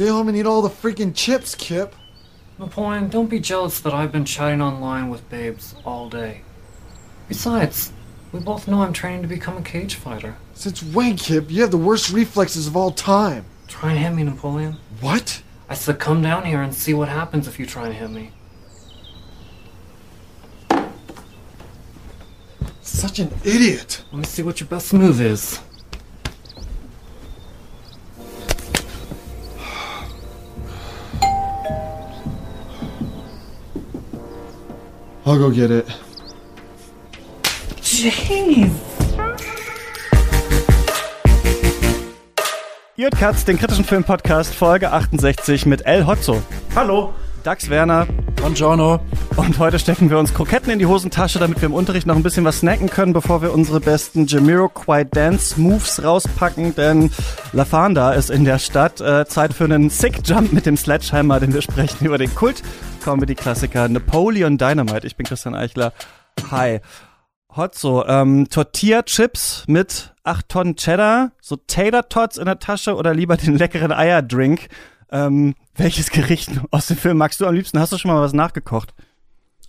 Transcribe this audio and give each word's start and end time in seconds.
Stay 0.00 0.08
home 0.08 0.28
and 0.28 0.36
eat 0.38 0.46
all 0.46 0.62
the 0.62 0.70
freaking 0.70 1.14
chips, 1.14 1.54
Kip. 1.54 1.94
Napoleon, 2.58 3.10
don't 3.10 3.28
be 3.28 3.38
jealous 3.38 3.80
that 3.80 3.92
I've 3.92 4.10
been 4.10 4.24
chatting 4.24 4.62
online 4.62 5.10
with 5.10 5.28
babes 5.28 5.74
all 5.84 6.08
day. 6.08 6.40
Besides, 7.28 7.92
we 8.32 8.40
both 8.40 8.66
know 8.66 8.80
I'm 8.80 8.94
training 8.94 9.20
to 9.20 9.28
become 9.28 9.58
a 9.58 9.62
cage 9.62 9.96
fighter. 9.96 10.36
Since 10.54 10.82
when, 10.82 11.18
Kip? 11.18 11.50
You 11.50 11.60
have 11.60 11.70
the 11.70 11.76
worst 11.76 12.10
reflexes 12.14 12.66
of 12.66 12.78
all 12.78 12.92
time. 12.92 13.44
Try 13.68 13.90
and 13.90 13.98
hit 13.98 14.14
me, 14.14 14.22
Napoleon. 14.22 14.78
What? 15.02 15.42
I 15.68 15.74
said 15.74 15.98
come 15.98 16.22
down 16.22 16.46
here 16.46 16.62
and 16.62 16.74
see 16.74 16.94
what 16.94 17.10
happens 17.10 17.46
if 17.46 17.60
you 17.60 17.66
try 17.66 17.88
and 17.88 17.94
hit 17.94 18.08
me. 18.08 18.32
Such 22.80 23.18
an 23.18 23.30
idiot. 23.44 24.02
Let 24.12 24.18
me 24.20 24.24
see 24.24 24.42
what 24.42 24.60
your 24.60 24.68
best 24.70 24.94
move 24.94 25.20
is. 25.20 25.60
I'll 35.30 35.38
go 35.38 35.48
get 35.48 35.70
it. 35.70 35.86
Jeez. 37.80 38.68
Ihr 42.96 43.10
Katz, 43.10 43.44
den 43.44 43.56
kritischen 43.56 43.84
Filmpodcast, 43.84 44.52
Folge 44.52 44.90
68 44.90 45.66
mit 45.66 45.86
El 45.86 46.08
Hotzo, 46.08 46.42
Hallo. 46.74 47.14
Dax 47.44 47.70
Werner 47.70 48.08
Buongiorno. 48.36 49.00
und 49.36 49.58
heute 49.60 49.78
stecken 49.78 50.10
wir 50.10 50.18
uns 50.18 50.34
Kroketten 50.34 50.72
in 50.72 50.80
die 50.80 50.86
Hosentasche, 50.86 51.38
damit 51.38 51.62
wir 51.62 51.66
im 51.66 51.74
Unterricht 51.74 52.08
noch 52.08 52.16
ein 52.16 52.24
bisschen 52.24 52.44
was 52.44 52.58
snacken 52.58 52.90
können, 52.90 53.12
bevor 53.12 53.40
wir 53.40 53.54
unsere 53.54 53.78
besten 53.78 54.26
Jamiroquai 54.26 55.04
Dance 55.04 55.60
Moves 55.60 56.02
rauspacken, 56.02 56.74
denn 56.74 57.10
La 57.52 57.64
Fanda 57.64 58.12
ist 58.12 58.30
in 58.30 58.44
der 58.44 58.58
Stadt. 58.58 59.00
Äh, 59.00 59.26
Zeit 59.26 59.54
für 59.54 59.64
einen 59.64 59.90
Sick 59.90 60.26
Jump 60.26 60.52
mit 60.52 60.66
dem 60.66 60.76
Sledgehammer, 60.76 61.38
denn 61.38 61.54
wir 61.54 61.62
sprechen 61.62 62.04
über 62.04 62.18
den 62.18 62.34
Kult-Comedy-Klassiker 63.00 63.88
Napoleon 63.88 64.58
Dynamite. 64.58 65.06
Ich 65.06 65.16
bin 65.16 65.24
Christian 65.24 65.54
Eichler. 65.54 65.92
Hi. 66.50 66.80
Hotzo, 67.56 68.04
ähm, 68.06 68.48
Tortilla-Chips 68.48 69.64
mit 69.66 70.14
8 70.22 70.48
Tonnen 70.48 70.76
Cheddar, 70.76 71.32
so 71.40 71.56
Tater-Tots 71.56 72.36
in 72.36 72.44
der 72.44 72.58
Tasche 72.58 72.94
oder 72.94 73.14
lieber 73.14 73.36
den 73.36 73.56
leckeren 73.56 73.90
Eierdrink. 73.90 74.68
Ähm, 75.10 75.54
welches 75.74 76.10
Gericht 76.10 76.50
aus 76.70 76.86
dem 76.86 76.96
Film 76.96 77.16
magst 77.16 77.40
du 77.40 77.46
am 77.46 77.54
liebsten? 77.54 77.80
Hast 77.80 77.92
du 77.92 77.98
schon 77.98 78.10
mal 78.10 78.20
was 78.20 78.34
nachgekocht? 78.34 78.94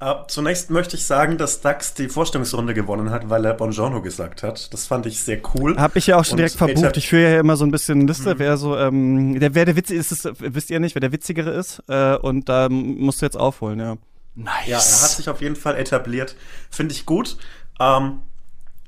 Äh, 0.02 0.16
zunächst 0.28 0.72
möchte 0.72 0.96
ich 0.96 1.06
sagen, 1.06 1.38
dass 1.38 1.62
Dax 1.62 1.94
die 1.94 2.10
Vorstellungsrunde 2.10 2.74
gewonnen 2.74 3.12
hat, 3.12 3.30
weil 3.30 3.46
er 3.46 3.54
Buongiorno 3.54 4.02
gesagt 4.02 4.42
hat. 4.42 4.74
Das 4.74 4.88
fand 4.88 5.06
ich 5.06 5.22
sehr 5.22 5.40
cool. 5.54 5.78
Hab 5.78 5.96
ich 5.96 6.08
ja 6.08 6.18
auch 6.18 6.26
schon 6.26 6.34
Und 6.34 6.38
direkt 6.38 6.56
verbucht. 6.56 6.98
Ich 6.98 7.08
führe 7.08 7.34
ja 7.34 7.40
immer 7.40 7.56
so 7.56 7.66
ein 7.66 7.72
bisschen 7.72 8.08
Liste, 8.08 8.40
wer 8.40 8.58
so, 8.58 8.76
ähm, 8.76 9.40
der, 9.40 9.54
wer 9.54 9.66
der 9.66 9.76
Witzige 9.76 10.00
ist, 10.00 10.12
ist, 10.12 10.28
wisst 10.40 10.72
ihr 10.72 10.80
nicht, 10.80 10.96
wer 10.96 11.02
der 11.02 11.12
Witzigere 11.12 11.52
ist. 11.52 11.84
Äh, 11.88 12.16
und 12.16 12.50
da 12.50 12.68
musst 12.68 13.22
du 13.22 13.28
jetzt 13.28 13.38
aufholen, 13.38 13.80
ja. 13.80 13.98
Ja, 14.36 14.48
er 14.66 14.78
hat 14.78 15.12
sich 15.12 15.30
auf 15.30 15.40
jeden 15.40 15.56
Fall 15.56 15.76
etabliert. 15.76 16.36
Finde 16.72 16.96
ich 16.96 17.06
gut. 17.06 17.38
Ähm, 17.80 18.22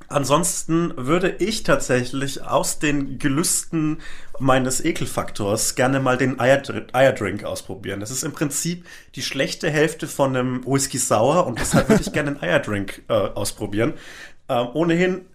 ansonsten 0.08 0.94
würde 0.98 1.30
ich 1.30 1.62
tatsächlich 1.62 2.42
aus 2.44 2.80
den 2.80 3.20
Gelüsten 3.20 4.00
meines 4.40 4.84
Ekelfaktors 4.84 5.76
gerne 5.76 6.00
mal 6.00 6.18
den 6.18 6.40
Eierdr 6.40 6.88
Eierdrink 6.94 7.44
ausprobieren. 7.44 8.00
Das 8.00 8.12
ist 8.12 8.24
im 8.24 8.32
Prinzip 8.32 8.86
die 9.16 9.22
schlechte 9.22 9.70
Hälfte 9.70 10.08
von 10.08 10.36
einem 10.36 10.66
Whisky 10.66 10.98
Sour 10.98 11.46
und 11.48 11.60
deshalb 11.60 11.90
würde 11.90 12.02
ich 12.02 12.12
gerne 12.12 12.32
einen 12.32 12.42
Eierdrink 12.42 13.04
äh, 13.10 13.14
ausprobieren. 13.14 13.94
Ähm, 14.50 14.68
ohnehin 14.74 15.26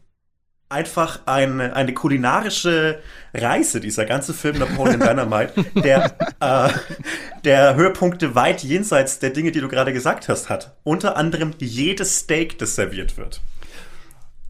einfach 0.68 1.20
eine, 1.26 1.74
eine 1.74 1.94
kulinarische 1.94 3.00
Reise, 3.32 3.80
dieser 3.80 4.04
ganze 4.04 4.34
Film 4.34 4.58
Napoleon 4.58 5.00
Dynamite, 5.00 5.64
der, 5.74 6.14
äh, 6.40 6.70
der 7.44 7.74
Höhepunkte 7.74 8.34
weit 8.34 8.62
jenseits 8.62 9.18
der 9.18 9.30
Dinge, 9.30 9.52
die 9.52 9.60
du 9.60 9.68
gerade 9.68 9.92
gesagt 9.92 10.28
hast, 10.28 10.48
hat. 10.48 10.76
Unter 10.84 11.16
anderem 11.16 11.52
jedes 11.58 12.18
Steak, 12.18 12.58
das 12.58 12.74
serviert 12.74 13.16
wird. 13.16 13.40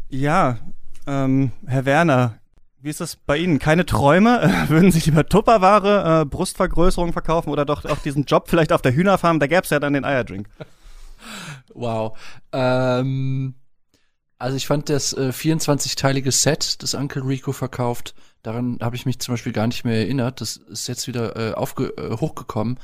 Ja, 0.09 0.59
ähm, 1.07 1.53
Herr 1.67 1.85
Werner, 1.85 2.38
wie 2.81 2.91
ist 2.91 3.01
das 3.01 3.17
bei 3.17 3.37
Ihnen? 3.37 3.59
Keine 3.59 3.87
Träume? 3.87 4.65
Würden 4.69 4.93
Sie 4.93 5.01
lieber 5.01 5.27
Tupperware, 5.27 6.23
äh, 6.23 6.25
Brustvergrößerung 6.25 7.13
verkaufen 7.13 7.51
oder 7.51 7.65
doch 7.65 7.85
auch 7.85 7.99
diesen 7.99 8.25
Job 8.25 8.49
vielleicht 8.49 8.73
auf 8.73 8.83
der 8.83 8.95
Hühnerfarm? 8.95 9.41
Da 9.41 9.47
gäb's 9.47 9.71
ja 9.71 9.81
dann 9.81 9.93
den 9.93 10.05
Eierdrink. 10.05 10.49
Wow. 11.75 12.17
Ähm, 12.53 13.55
also 14.39 14.57
ich 14.57 14.67
fand 14.67 14.89
das 14.89 15.13
äh, 15.13 15.31
24-teilige 15.31 16.31
Set, 16.31 16.83
das 16.83 16.95
Uncle 16.95 17.23
Rico 17.23 17.53
verkauft, 17.53 18.15
daran 18.43 18.79
habe 18.81 18.97
ich 18.97 19.07
mich 19.07 19.19
zum 19.19 19.35
Beispiel 19.35 19.53
gar 19.53 19.67
nicht 19.67 19.85
mehr 19.85 19.99
erinnert. 19.99 20.41
Das 20.41 20.57
ist 20.57 20.89
jetzt 20.89 21.07
wieder 21.07 21.37
äh, 21.37 21.55
aufge 21.55 21.89
äh, 21.97 22.17
hochgekommen. 22.17 22.79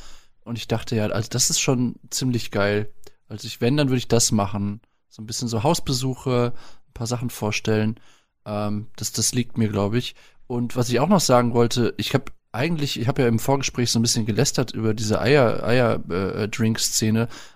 Und 0.44 0.58
ich 0.58 0.68
dachte 0.68 0.96
ja, 0.96 1.06
also 1.06 1.28
das 1.30 1.48
ist 1.50 1.60
schon 1.60 1.96
ziemlich 2.10 2.50
geil. 2.50 2.92
Also 3.28 3.46
ich, 3.46 3.60
wenn, 3.60 3.76
dann 3.76 3.88
würde 3.88 3.98
ich 3.98 4.08
das 4.08 4.32
machen. 4.32 4.80
So 5.08 5.22
ein 5.22 5.26
bisschen 5.26 5.48
so 5.48 5.62
Hausbesuche, 5.62 6.52
ein 6.88 6.92
paar 6.92 7.06
Sachen 7.06 7.30
vorstellen. 7.30 7.98
Ähm, 8.46 8.86
das, 8.96 9.12
das 9.12 9.34
liegt 9.34 9.58
mir, 9.58 9.68
glaube 9.68 9.98
ich. 9.98 10.14
Und 10.46 10.76
was 10.76 10.88
ich 10.90 11.00
auch 11.00 11.08
noch 11.08 11.20
sagen 11.20 11.54
wollte, 11.54 11.94
ich 11.96 12.14
habe 12.14 12.26
eigentlich, 12.52 13.00
ich 13.00 13.08
habe 13.08 13.22
ja 13.22 13.28
im 13.28 13.40
Vorgespräch 13.40 13.90
so 13.90 13.98
ein 13.98 14.02
bisschen 14.02 14.26
gelästert 14.26 14.70
über 14.72 14.94
diese 14.94 15.20
Eier, 15.20 15.64
Eier 15.64 16.00
äh, 16.08 16.48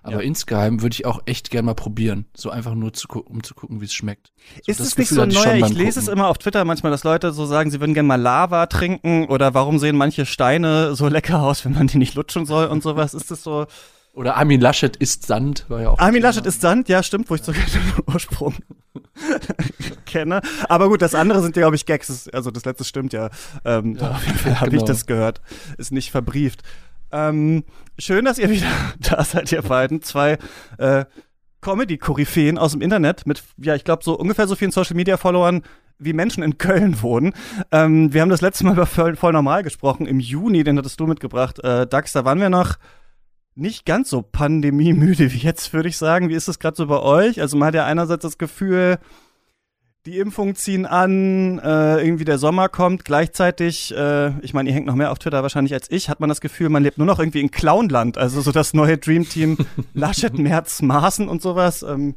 aber 0.02 0.12
Ja. 0.12 0.18
insgeheim 0.18 0.82
würde 0.82 0.94
ich 0.94 1.06
auch 1.06 1.20
echt 1.26 1.50
gern 1.50 1.66
mal 1.66 1.74
probieren, 1.74 2.26
so 2.34 2.50
einfach 2.50 2.74
nur 2.74 2.92
zu 2.92 3.06
um 3.08 3.44
zu 3.44 3.54
gucken, 3.54 3.80
wie 3.80 3.84
es 3.84 3.94
schmeckt. 3.94 4.32
So, 4.56 4.72
Ist 4.72 4.80
das 4.80 4.88
es 4.88 4.98
nicht 4.98 5.08
Gefühl 5.10 5.30
so 5.30 5.38
hatte 5.40 5.50
neu? 5.50 5.56
Ich 5.56 5.62
beim 5.62 5.76
lese 5.76 6.00
es 6.00 6.08
immer 6.08 6.26
auf 6.26 6.38
Twitter 6.38 6.64
manchmal, 6.64 6.90
dass 6.90 7.04
Leute 7.04 7.32
so 7.32 7.46
sagen, 7.46 7.70
sie 7.70 7.78
würden 7.78 7.94
gerne 7.94 8.08
mal 8.08 8.20
Lava 8.20 8.66
trinken 8.66 9.26
oder 9.26 9.54
warum 9.54 9.78
sehen 9.78 9.96
manche 9.96 10.26
Steine 10.26 10.96
so 10.96 11.06
lecker 11.06 11.42
aus, 11.42 11.64
wenn 11.64 11.74
man 11.74 11.86
die 11.86 11.98
nicht 11.98 12.14
lutschen 12.14 12.44
soll 12.44 12.66
und 12.66 12.82
sowas. 12.82 13.14
Ist 13.14 13.30
das 13.30 13.44
so? 13.44 13.66
Oder 14.18 14.36
Armin 14.36 14.60
Laschet 14.60 14.96
isst 14.96 15.26
Sand, 15.26 15.64
war 15.68 15.80
ja 15.80 15.90
auch. 15.90 15.98
Armin 16.00 16.20
Laschet 16.20 16.44
ist 16.44 16.60
Sand, 16.60 16.88
ja, 16.88 17.04
stimmt, 17.04 17.30
wo 17.30 17.36
ich 17.36 17.42
sogar 17.42 17.62
den 17.62 18.04
Ursprung 18.12 18.56
kenne. 20.06 20.40
Aber 20.68 20.88
gut, 20.88 21.02
das 21.02 21.14
andere 21.14 21.40
sind 21.40 21.54
ja, 21.54 21.62
glaube 21.62 21.76
ich, 21.76 21.86
Gags. 21.86 22.28
Also 22.30 22.50
das 22.50 22.64
letzte 22.64 22.82
stimmt 22.82 23.12
ja. 23.12 23.30
Ähm, 23.64 23.94
Ja, 23.94 24.10
auf 24.10 24.26
jeden 24.26 24.38
Fall 24.38 24.60
habe 24.60 24.70
genau. 24.72 24.82
ich 24.82 24.88
das 24.88 25.06
gehört. 25.06 25.40
Ist 25.76 25.92
nicht 25.92 26.10
verbrieft. 26.10 26.64
Ähm, 27.12 27.62
schön, 27.96 28.24
dass 28.24 28.40
ihr 28.40 28.50
wieder 28.50 28.66
da 28.98 29.22
seid, 29.22 29.52
ihr 29.52 29.62
beiden. 29.62 30.02
Zwei 30.02 30.36
äh, 30.78 31.04
Comedy-Koryphäen 31.60 32.58
aus 32.58 32.72
dem 32.72 32.80
Internet 32.80 33.24
mit, 33.24 33.44
ja, 33.56 33.76
ich 33.76 33.84
glaube, 33.84 34.02
so 34.02 34.18
ungefähr 34.18 34.48
so 34.48 34.56
vielen 34.56 34.72
Social-Media-Followern 34.72 35.62
wie 36.00 36.12
Menschen 36.12 36.42
in 36.42 36.58
Köln 36.58 37.02
wohnen. 37.02 37.34
Ähm, 37.70 38.12
wir 38.12 38.22
haben 38.22 38.30
das 38.30 38.40
letzte 38.40 38.64
Mal 38.64 38.72
über 38.72 38.86
voll, 38.86 39.14
voll 39.14 39.32
normal 39.32 39.62
gesprochen. 39.62 40.06
Im 40.06 40.18
Juni, 40.18 40.64
den 40.64 40.76
hattest 40.76 40.98
du 40.98 41.06
mitgebracht. 41.06 41.62
Äh, 41.62 41.86
Dax, 41.86 42.14
da 42.14 42.24
waren 42.24 42.40
wir 42.40 42.50
noch 42.50 42.78
nicht 43.58 43.84
ganz 43.84 44.08
so 44.08 44.22
pandemiemüde 44.22 45.32
wie 45.32 45.38
jetzt, 45.38 45.72
würde 45.72 45.88
ich 45.88 45.96
sagen. 45.96 46.28
Wie 46.28 46.34
ist 46.34 46.48
es 46.48 46.58
gerade 46.58 46.76
so 46.76 46.86
bei 46.86 47.00
euch? 47.00 47.40
Also 47.40 47.56
man 47.56 47.68
hat 47.68 47.74
ja 47.74 47.84
einerseits 47.84 48.22
das 48.22 48.38
Gefühl, 48.38 48.98
die 50.06 50.18
Impfungen 50.18 50.54
ziehen 50.54 50.86
an, 50.86 51.58
äh, 51.58 52.02
irgendwie 52.02 52.24
der 52.24 52.38
Sommer 52.38 52.68
kommt. 52.68 53.04
Gleichzeitig, 53.04 53.94
äh, 53.94 54.38
ich 54.40 54.54
meine, 54.54 54.68
ihr 54.68 54.74
hängt 54.74 54.86
noch 54.86 54.94
mehr 54.94 55.10
auf 55.10 55.18
Twitter 55.18 55.42
wahrscheinlich 55.42 55.74
als 55.74 55.90
ich, 55.90 56.08
hat 56.08 56.20
man 56.20 56.28
das 56.28 56.40
Gefühl, 56.40 56.68
man 56.68 56.84
lebt 56.84 56.98
nur 56.98 57.06
noch 57.06 57.18
irgendwie 57.18 57.40
in 57.40 57.50
Clownland. 57.50 58.16
Also 58.16 58.40
so 58.40 58.52
das 58.52 58.74
neue 58.74 58.96
Dream 58.96 59.28
Team 59.28 59.58
Laschet, 59.92 60.38
Merz, 60.38 60.80
Maaßen 60.80 61.28
und 61.28 61.42
sowas. 61.42 61.82
Ähm, 61.82 62.14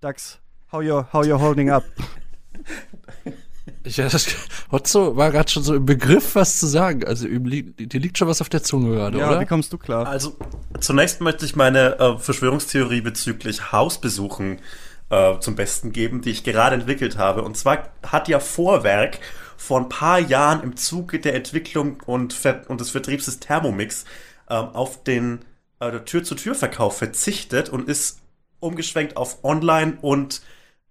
Dax, 0.00 0.38
how 0.72 0.82
you, 0.82 1.02
how 1.12 1.26
you 1.26 1.38
holding 1.38 1.70
up? 1.70 1.84
Ja, 3.86 4.08
das, 4.08 4.26
Hotzo 4.70 5.16
war 5.16 5.30
gerade 5.30 5.50
schon 5.50 5.62
so 5.62 5.74
im 5.74 5.86
Begriff, 5.86 6.34
was 6.34 6.58
zu 6.58 6.66
sagen. 6.66 7.04
Also 7.04 7.26
ihm 7.26 7.46
liegt, 7.46 7.92
dir 7.92 8.00
liegt 8.00 8.18
schon 8.18 8.28
was 8.28 8.40
auf 8.40 8.48
der 8.48 8.62
Zunge 8.62 8.94
gerade, 8.94 9.18
Ja, 9.18 9.28
oder? 9.30 9.40
wie 9.40 9.46
kommst 9.46 9.72
du 9.72 9.78
klar? 9.78 10.06
Also, 10.06 10.36
zunächst 10.80 11.20
möchte 11.20 11.46
ich 11.46 11.56
meine 11.56 11.98
äh, 11.98 12.18
Verschwörungstheorie 12.18 13.00
bezüglich 13.00 13.72
Hausbesuchen 13.72 14.60
äh, 15.08 15.38
zum 15.40 15.56
Besten 15.56 15.92
geben, 15.92 16.20
die 16.20 16.30
ich 16.30 16.44
gerade 16.44 16.74
entwickelt 16.76 17.16
habe. 17.16 17.42
Und 17.42 17.56
zwar 17.56 17.88
hat 18.06 18.28
ja 18.28 18.38
Vorwerk 18.38 19.18
vor 19.56 19.80
ein 19.80 19.88
paar 19.88 20.18
Jahren 20.18 20.62
im 20.62 20.76
Zuge 20.76 21.18
der 21.18 21.34
Entwicklung 21.34 22.00
und, 22.06 22.32
Ver 22.32 22.62
und 22.68 22.80
des 22.80 22.90
Vertriebs 22.90 23.24
des 23.26 23.40
Thermomix 23.40 24.04
ähm, 24.48 24.68
auf 24.74 25.02
den 25.04 25.40
äh, 25.80 25.98
Tür-zu-Tür-Verkauf 26.00 26.98
verzichtet 26.98 27.70
und 27.70 27.88
ist 27.88 28.20
umgeschwenkt 28.60 29.16
auf 29.16 29.42
Online- 29.42 29.98
und 30.00 30.42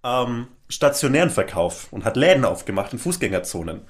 ähm, 0.03 0.47
stationären 0.69 1.29
Verkauf 1.29 1.91
und 1.91 2.05
hat 2.05 2.15
Läden 2.15 2.45
aufgemacht 2.45 2.93
in 2.93 2.99
Fußgängerzonen. 2.99 3.81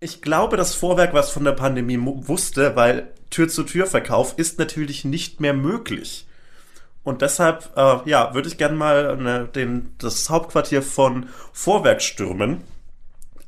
Ich 0.00 0.20
glaube, 0.20 0.56
dass 0.56 0.74
Vorwerk 0.74 1.14
was 1.14 1.30
von 1.30 1.44
der 1.44 1.52
Pandemie 1.52 1.98
wusste, 1.98 2.76
weil 2.76 3.12
Tür-zu-Tür-Verkauf 3.30 4.34
ist 4.36 4.58
natürlich 4.58 5.04
nicht 5.04 5.40
mehr 5.40 5.54
möglich. 5.54 6.26
Und 7.02 7.22
deshalb, 7.22 7.70
äh, 7.76 8.08
ja, 8.08 8.34
würde 8.34 8.48
ich 8.48 8.58
gerne 8.58 8.76
mal 8.76 9.16
ne, 9.16 9.48
den, 9.54 9.94
das 9.98 10.28
Hauptquartier 10.30 10.82
von 10.82 11.28
Vorwerk 11.52 12.02
stürmen. 12.02 12.62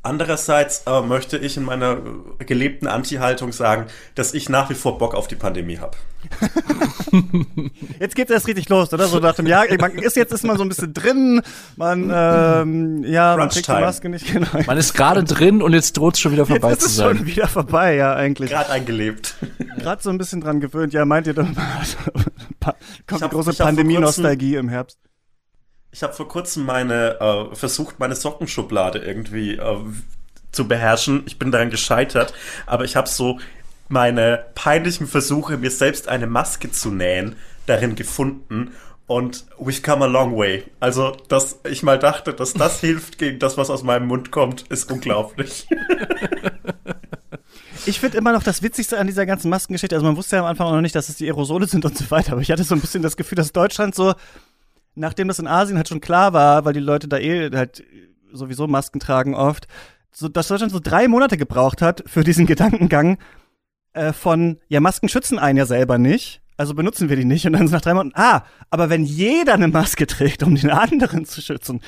Andererseits 0.07 0.85
äh, 0.87 1.01
möchte 1.03 1.37
ich 1.37 1.57
in 1.57 1.65
meiner 1.65 1.99
gelebten 2.39 2.87
Anti-Haltung 2.87 3.53
sagen, 3.53 3.87
dass 4.15 4.35
ich 4.35 4.49
nach 4.49 4.71
wie 4.71 4.75
vor 4.75 4.99
Bock 4.99 5.15
auf 5.15 5.27
die 5.27 5.35
Pandemie 5.35 5.79
habe. 5.79 5.97
Jetzt 8.01 8.15
geht's 8.17 8.31
erst 8.31 8.47
richtig 8.47 8.69
los, 8.69 8.93
oder? 8.93 9.07
So 9.09 9.19
nach 9.19 9.35
dem 9.35 9.47
Jahr, 9.47 9.65
man 9.81 9.93
ist 9.93 10.17
jetzt 10.17 10.33
ist 10.33 10.45
man 10.45 10.57
so 10.57 10.65
ein 10.65 10.69
bisschen 10.69 10.93
drin, 10.93 11.43
man 11.77 12.11
ähm, 12.13 13.05
ja, 13.05 13.37
man 13.37 13.49
kriegt 13.49 13.69
die 13.69 13.73
Maske 13.73 14.09
nicht 14.09 14.33
genau. 14.33 14.49
Man 14.67 14.77
ist 14.77 14.95
gerade 14.95 15.23
drin 15.25 15.63
und 15.63 15.73
jetzt 15.73 15.97
droht's 15.97 16.21
schon 16.21 16.33
wieder 16.33 16.47
vorbei 16.47 16.71
jetzt 16.71 16.83
zu 16.83 16.87
ist 16.89 16.97
sein. 16.97 17.11
Es 17.13 17.19
schon 17.19 17.27
wieder 17.27 17.49
vorbei, 17.49 17.95
ja 17.95 18.15
eigentlich. 18.15 18.51
Gerade 18.51 18.71
eingelebt. 18.71 19.37
Gerade 19.79 20.03
so 20.03 20.11
ein 20.11 20.19
bisschen 20.19 20.41
dran 20.41 20.61
gewöhnt. 20.61 20.93
Ja, 20.93 21.05
meint 21.05 21.27
ihr 21.27 21.35
dann 21.35 21.55
kommt 23.07 23.23
hab- 23.23 23.31
die 23.31 23.37
große 23.37 23.53
Pandemie-Nostalgie 23.55 24.57
im 24.57 24.69
Herbst? 24.69 24.99
Ich 25.97 26.03
habe 26.03 26.13
vor 26.13 26.29
kurzem 26.29 26.67
meine 26.67 27.19
äh, 27.21 27.57
versucht, 27.57 27.99
meine 27.99 28.15
Sockenschublade 28.15 28.99
irgendwie 28.99 29.55
äh, 29.55 29.79
zu 30.53 30.69
beherrschen. 30.69 31.23
Ich 31.25 31.39
bin 31.39 31.51
daran 31.51 31.71
gescheitert, 31.71 32.35
aber 32.67 32.85
ich 32.85 32.97
habe 32.97 33.09
so 33.09 33.41
meine 33.89 34.45
peinlichen 34.55 35.07
Versuche, 35.07 35.57
mir 35.57 35.71
selbst 35.71 36.09
eine 36.09 36.27
Maske 36.27 36.71
zu 36.71 36.91
nähen, 36.91 37.37
darin 37.65 37.95
gefunden. 37.95 38.75
Und 39.07 39.47
we've 39.59 39.83
come 39.83 40.05
a 40.05 40.07
long 40.07 40.37
way. 40.37 40.65
Also, 40.81 41.17
dass 41.29 41.61
ich 41.65 41.83
mal 41.83 41.99
dachte, 41.99 42.35
dass 42.35 42.53
das 42.53 42.81
hilft 42.83 43.17
gegen 43.17 43.39
das, 43.39 43.57
was 43.57 43.71
aus 43.71 43.83
meinem 43.83 44.07
Mund 44.07 44.31
kommt, 44.31 44.67
ist 44.69 44.93
unglaublich. 44.93 45.67
Ich 47.87 48.01
finde 48.01 48.19
immer 48.19 48.33
noch 48.33 48.43
das 48.43 48.63
Witzigste 48.63 48.99
an 48.99 49.07
dieser 49.07 49.25
ganzen 49.25 49.49
Maskengeschichte, 49.49 49.97
also 49.97 50.05
man 50.05 50.19
wusste 50.19 50.37
ja 50.37 50.43
am 50.43 50.49
Anfang 50.49 50.67
auch 50.67 50.73
noch 50.73 50.83
nicht, 50.83 50.95
dass 50.95 51.09
es 51.09 51.17
die 51.17 51.27
Aerosole 51.27 51.67
sind 51.67 51.87
und 51.87 51.97
so 51.97 52.11
weiter, 52.11 52.33
aber 52.33 52.43
ich 52.43 52.51
hatte 52.51 52.65
so 52.65 52.75
ein 52.75 52.83
bisschen 52.83 53.03
das 53.03 53.17
Gefühl, 53.17 53.37
dass 53.37 53.53
Deutschland 53.53 53.95
so, 53.95 54.13
nachdem 54.97 55.29
das 55.29 55.39
in 55.39 55.47
Asien 55.47 55.77
halt 55.77 55.89
schon 55.89 56.01
klar 56.01 56.33
war, 56.33 56.65
weil 56.65 56.73
die 56.73 56.81
Leute 56.81 57.07
da 57.07 57.19
eh 57.19 57.51
halt 57.55 57.85
sowieso 58.33 58.67
Masken 58.67 58.99
tragen 58.99 59.35
oft, 59.35 59.69
so, 60.11 60.29
dass 60.29 60.49
Deutschland 60.49 60.73
so 60.73 60.81
drei 60.81 61.09
Monate 61.09 61.37
gebraucht 61.37 61.83
hat 61.83 62.03
für 62.07 62.25
diesen 62.25 62.47
Gedankengang 62.47 63.19
äh, 63.93 64.13
von, 64.13 64.59
ja, 64.69 64.81
Masken 64.81 65.09
schützen 65.09 65.39
einen 65.39 65.59
ja 65.59 65.67
selber 65.67 65.99
nicht, 65.99 66.43
also 66.57 66.75
benutzen 66.75 67.09
wir 67.09 67.17
die 67.17 67.25
nicht 67.25 67.47
und 67.47 67.53
dann 67.53 67.67
nach 67.67 67.81
drei 67.81 67.95
Monaten, 67.95 68.19
ah, 68.19 68.45
aber 68.71 68.91
wenn 68.91 69.05
jeder 69.05 69.55
eine 69.55 69.69
Maske 69.69 70.07
trägt, 70.07 70.43
um 70.43 70.55
den 70.55 70.71
anderen 70.71 71.25
zu 71.27 71.41
schützen, 71.41 71.81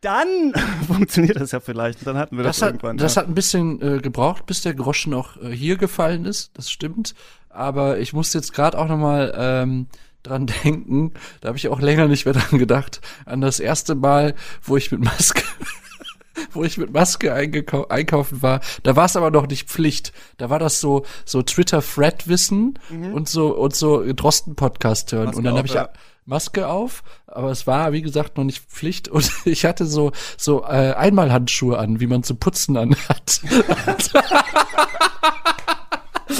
dann 0.00 0.52
funktioniert 0.86 1.40
das 1.40 1.52
ja 1.52 1.60
vielleicht. 1.60 2.00
Und 2.00 2.06
dann 2.06 2.18
hatten 2.18 2.36
wir 2.36 2.44
das, 2.44 2.56
Das 2.56 2.62
hat, 2.62 2.74
irgendwann. 2.74 2.96
das 2.96 3.14
ja. 3.14 3.22
hat 3.22 3.28
ein 3.28 3.34
bisschen 3.34 3.80
äh, 3.82 3.98
gebraucht, 4.00 4.46
bis 4.46 4.62
der 4.62 4.74
Groschen 4.74 5.12
auch 5.12 5.36
äh, 5.36 5.50
hier 5.50 5.76
gefallen 5.76 6.24
ist. 6.24 6.56
Das 6.56 6.70
stimmt. 6.70 7.14
Aber 7.48 7.98
ich 7.98 8.12
musste 8.12 8.38
jetzt 8.38 8.52
gerade 8.54 8.78
auch 8.78 8.88
noch 8.88 8.98
mal 8.98 9.34
ähm, 9.36 9.88
dran 10.28 10.46
denken. 10.64 11.12
Da 11.40 11.48
habe 11.48 11.58
ich 11.58 11.68
auch 11.68 11.80
länger 11.80 12.08
nicht 12.08 12.24
mehr 12.24 12.34
dran 12.34 12.58
gedacht. 12.58 13.00
An 13.24 13.40
das 13.40 13.60
erste 13.60 13.94
Mal, 13.94 14.34
wo 14.62 14.76
ich 14.76 14.90
mit 14.90 15.02
Maske 15.02 15.42
wo 16.52 16.62
ich 16.64 16.78
mit 16.78 16.92
Maske 16.92 17.34
einkaufen 17.34 18.42
war. 18.42 18.60
Da 18.82 18.96
war 18.96 19.06
es 19.06 19.16
aber 19.16 19.30
noch 19.30 19.48
nicht 19.48 19.68
Pflicht. 19.68 20.12
Da 20.36 20.50
war 20.50 20.58
das 20.58 20.80
so 20.80 21.04
so 21.24 21.42
Twitter 21.42 21.82
Thread 21.82 22.28
Wissen 22.28 22.78
und 23.12 23.28
so 23.28 23.56
und 23.56 23.74
so 23.74 24.04
Drosten 24.12 24.54
Podcast 24.54 25.12
hören. 25.12 25.30
Mhm. 25.30 25.36
Und 25.36 25.44
dann 25.44 25.56
habe 25.56 25.66
ich 25.66 25.74
ja. 25.74 25.88
Maske 26.24 26.68
auf, 26.68 27.02
aber 27.26 27.50
es 27.50 27.66
war 27.66 27.92
wie 27.92 28.02
gesagt 28.02 28.36
noch 28.36 28.44
nicht 28.44 28.62
Pflicht 28.70 29.08
und 29.14 29.30
ich 29.44 29.64
hatte 29.64 29.86
so 29.86 30.12
so 30.36 30.62
äh, 30.62 30.92
Einmalhandschuhe 30.94 31.78
an, 31.78 32.00
wie 32.00 32.06
man 32.06 32.22
zu 32.22 32.34
putzen 32.34 32.76
anhat. 32.76 33.40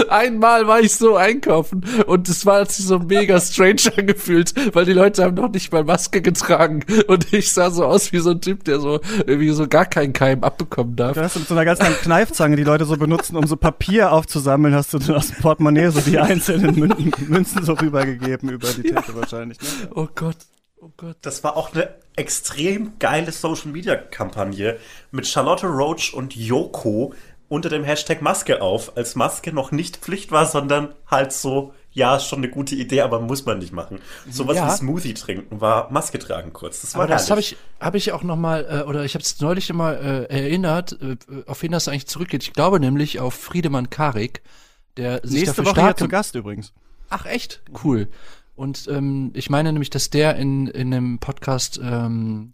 Einmal 0.08 0.66
war 0.66 0.80
ich 0.80 0.94
so 0.94 1.16
einkaufen 1.16 1.84
und 2.06 2.28
es 2.28 2.46
war 2.46 2.64
sich 2.66 2.86
so 2.86 2.98
mega 2.98 3.40
strange 3.40 3.82
angefühlt, 3.96 4.54
weil 4.74 4.84
die 4.84 4.92
Leute 4.92 5.24
haben 5.24 5.34
noch 5.34 5.50
nicht 5.50 5.72
mal 5.72 5.84
Maske 5.84 6.22
getragen 6.22 6.84
und 7.06 7.32
ich 7.32 7.52
sah 7.52 7.70
so 7.70 7.84
aus 7.84 8.12
wie 8.12 8.18
so 8.18 8.30
ein 8.30 8.40
Typ, 8.40 8.64
der 8.64 8.80
so 8.80 9.00
irgendwie 9.26 9.50
so 9.50 9.66
gar 9.66 9.86
keinen 9.86 10.12
Keim 10.12 10.44
abbekommen 10.44 10.96
darf. 10.96 11.14
Du 11.14 11.22
hast 11.22 11.36
mit 11.36 11.48
so 11.48 11.54
einer 11.54 11.64
ganz 11.64 11.80
langen 11.80 11.96
Kneifzange, 11.96 12.56
die 12.56 12.64
Leute 12.64 12.84
so 12.84 12.96
benutzen, 12.96 13.36
um 13.36 13.46
so 13.46 13.56
Papier 13.56 14.12
aufzusammeln, 14.12 14.74
hast 14.74 14.92
du 14.92 14.98
dann 14.98 15.16
aus 15.16 15.28
dem 15.28 15.36
Portemonnaie 15.36 15.90
so 15.90 16.00
die 16.00 16.18
einzelnen 16.18 16.74
Münzen, 16.74 17.12
Münzen 17.28 17.64
so 17.64 17.74
rübergegeben 17.74 18.50
über 18.50 18.68
die 18.68 18.82
Theke 18.82 19.14
wahrscheinlich. 19.14 19.58
Ne? 19.60 19.66
Oh 19.94 20.08
Gott, 20.14 20.36
oh 20.80 20.90
Gott. 20.96 21.16
Das 21.22 21.44
war 21.44 21.56
auch 21.56 21.74
eine 21.74 21.94
extrem 22.16 22.98
geile 22.98 23.32
Social 23.32 23.70
Media 23.70 23.94
Kampagne 23.94 24.76
mit 25.10 25.26
Charlotte 25.26 25.66
Roach 25.66 26.12
und 26.12 26.34
Yoko 26.34 27.14
unter 27.48 27.68
dem 27.70 27.82
Hashtag 27.84 28.20
Maske 28.22 28.60
auf, 28.60 28.96
als 28.96 29.14
Maske 29.16 29.52
noch 29.52 29.72
nicht 29.72 29.96
Pflicht 29.96 30.30
war, 30.32 30.44
sondern 30.46 30.94
halt 31.06 31.32
so, 31.32 31.72
ja, 31.92 32.16
ist 32.16 32.26
schon 32.26 32.40
eine 32.40 32.50
gute 32.50 32.74
Idee, 32.74 33.00
aber 33.00 33.20
muss 33.20 33.46
man 33.46 33.58
nicht 33.58 33.72
machen. 33.72 34.00
Sowas 34.30 34.56
Ja. 34.56 34.66
wie 34.66 34.76
Smoothie 34.76 35.14
trinken 35.14 35.60
war 35.60 35.90
Maske 35.90 36.18
tragen 36.18 36.52
kurz. 36.52 36.82
Das 36.82 36.94
war 36.94 37.02
Aber 37.04 37.12
das 37.12 37.30
habe 37.30 37.40
ich, 37.40 37.56
habe 37.80 37.96
ich 37.96 38.12
auch 38.12 38.22
noch 38.22 38.36
mal, 38.36 38.66
äh, 38.68 38.88
oder 38.88 39.04
ich 39.04 39.14
habe 39.14 39.22
es 39.22 39.40
neulich 39.40 39.72
mal 39.72 39.94
äh, 40.30 40.32
erinnert, 40.32 40.98
äh, 41.00 41.16
auf 41.46 41.62
wen 41.62 41.72
das 41.72 41.88
eigentlich 41.88 42.06
zurückgeht. 42.06 42.42
Ich 42.42 42.52
glaube 42.52 42.80
nämlich 42.80 43.18
auf 43.20 43.32
Friedemann 43.34 43.88
Karik, 43.88 44.42
der 44.98 45.20
sich 45.24 45.40
Nächste 45.40 45.46
dafür 45.62 45.64
Woche 45.66 45.74
hier 45.74 45.82
stark 45.84 45.98
zu 45.98 46.08
Gast 46.08 46.34
übrigens. 46.34 46.72
Ach 47.08 47.24
echt? 47.24 47.62
Cool. 47.82 48.08
Und 48.56 48.88
ähm, 48.88 49.30
ich 49.34 49.48
meine 49.48 49.72
nämlich, 49.72 49.88
dass 49.88 50.10
der 50.10 50.36
in, 50.36 50.66
in 50.66 50.92
einem 50.92 51.18
Podcast 51.18 51.80
ähm, 51.82 52.52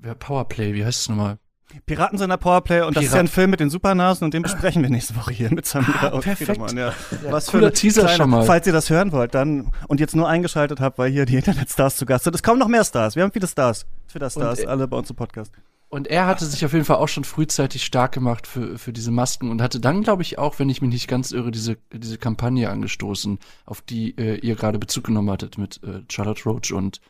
wer- 0.00 0.14
Powerplay, 0.14 0.72
wie 0.72 0.84
heißt 0.86 1.00
es 1.00 1.08
nochmal? 1.10 1.38
Piraten 1.84 2.16
sind 2.18 2.30
der 2.30 2.36
Powerplay 2.36 2.82
und 2.82 2.96
das 2.96 3.04
ist 3.04 3.12
ja 3.12 3.18
ein 3.20 3.26
Pirat- 3.26 3.34
Film 3.34 3.50
mit 3.50 3.60
den 3.60 3.70
Supernasen 3.70 4.24
und 4.24 4.34
den 4.34 4.42
besprechen 4.42 4.82
wir 4.82 4.88
nächste 4.90 5.16
Woche 5.16 5.32
hier 5.32 5.52
mit 5.52 5.66
Samira 5.66 6.08
und 6.08 6.22
perfekt. 6.22 6.48
Friedemann, 6.50 6.76
Ja. 6.76 6.92
Was 7.30 7.50
für 7.50 7.58
eine 7.58 7.72
Teaser 7.72 8.02
kleine, 8.02 8.16
schon 8.16 8.30
mal. 8.30 8.44
Falls 8.44 8.66
ihr 8.66 8.72
das 8.72 8.88
hören 8.88 9.12
wollt, 9.12 9.34
dann 9.34 9.70
und 9.88 9.98
jetzt 10.00 10.14
nur 10.16 10.28
eingeschaltet 10.28 10.80
habt, 10.80 10.98
weil 10.98 11.10
hier 11.10 11.26
die 11.26 11.36
Internetstars 11.36 11.96
zu 11.96 12.06
Gast 12.06 12.24
sind. 12.24 12.34
Es 12.34 12.42
kommen 12.42 12.58
noch 12.60 12.68
mehr 12.68 12.84
Stars. 12.84 13.16
Wir 13.16 13.24
haben 13.24 13.32
viele 13.32 13.46
Stars. 13.48 13.84
Twitter-Stars, 14.10 14.60
Und, 14.60 14.64
äh, 14.66 14.68
alle 14.68 14.86
bei 14.88 14.96
uns 14.96 15.10
im 15.10 15.16
Podcast. 15.16 15.52
Und 15.88 16.08
er 16.08 16.26
hatte 16.26 16.44
sich 16.46 16.64
auf 16.64 16.72
jeden 16.72 16.84
Fall 16.84 16.96
auch 16.96 17.08
schon 17.08 17.24
frühzeitig 17.24 17.84
stark 17.84 18.12
gemacht 18.12 18.46
für, 18.46 18.76
für 18.78 18.92
diese 18.92 19.10
Masken 19.10 19.50
und 19.50 19.62
hatte 19.62 19.78
dann, 19.78 20.02
glaube 20.02 20.22
ich, 20.22 20.38
auch, 20.38 20.58
wenn 20.58 20.68
ich 20.68 20.82
mich 20.82 20.90
nicht 20.90 21.08
ganz 21.08 21.30
irre, 21.32 21.50
diese, 21.50 21.76
diese 21.92 22.18
Kampagne 22.18 22.70
angestoßen, 22.70 23.38
auf 23.66 23.82
die 23.82 24.16
äh, 24.18 24.36
ihr 24.38 24.56
gerade 24.56 24.78
Bezug 24.78 25.04
genommen 25.04 25.30
hattet 25.30 25.58
mit 25.58 25.80
äh, 25.84 26.02
Charlotte 26.10 26.42
Roach 26.44 26.72
und 26.72 27.00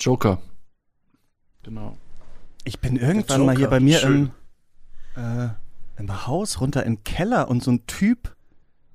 Joker. 0.00 0.38
Genau. 1.62 1.96
Ich 2.64 2.80
bin 2.80 2.96
irgendwann 2.96 3.46
mal 3.46 3.52
Joker, 3.52 3.58
hier 3.58 3.68
bei 3.68 3.80
mir 3.80 3.98
schön. 3.98 4.30
im, 5.16 5.22
äh, 5.22 5.48
im 5.98 6.26
Haus 6.26 6.60
runter 6.60 6.84
im 6.84 7.02
Keller 7.04 7.48
und 7.48 7.62
so 7.62 7.70
ein 7.70 7.86
Typ 7.86 8.34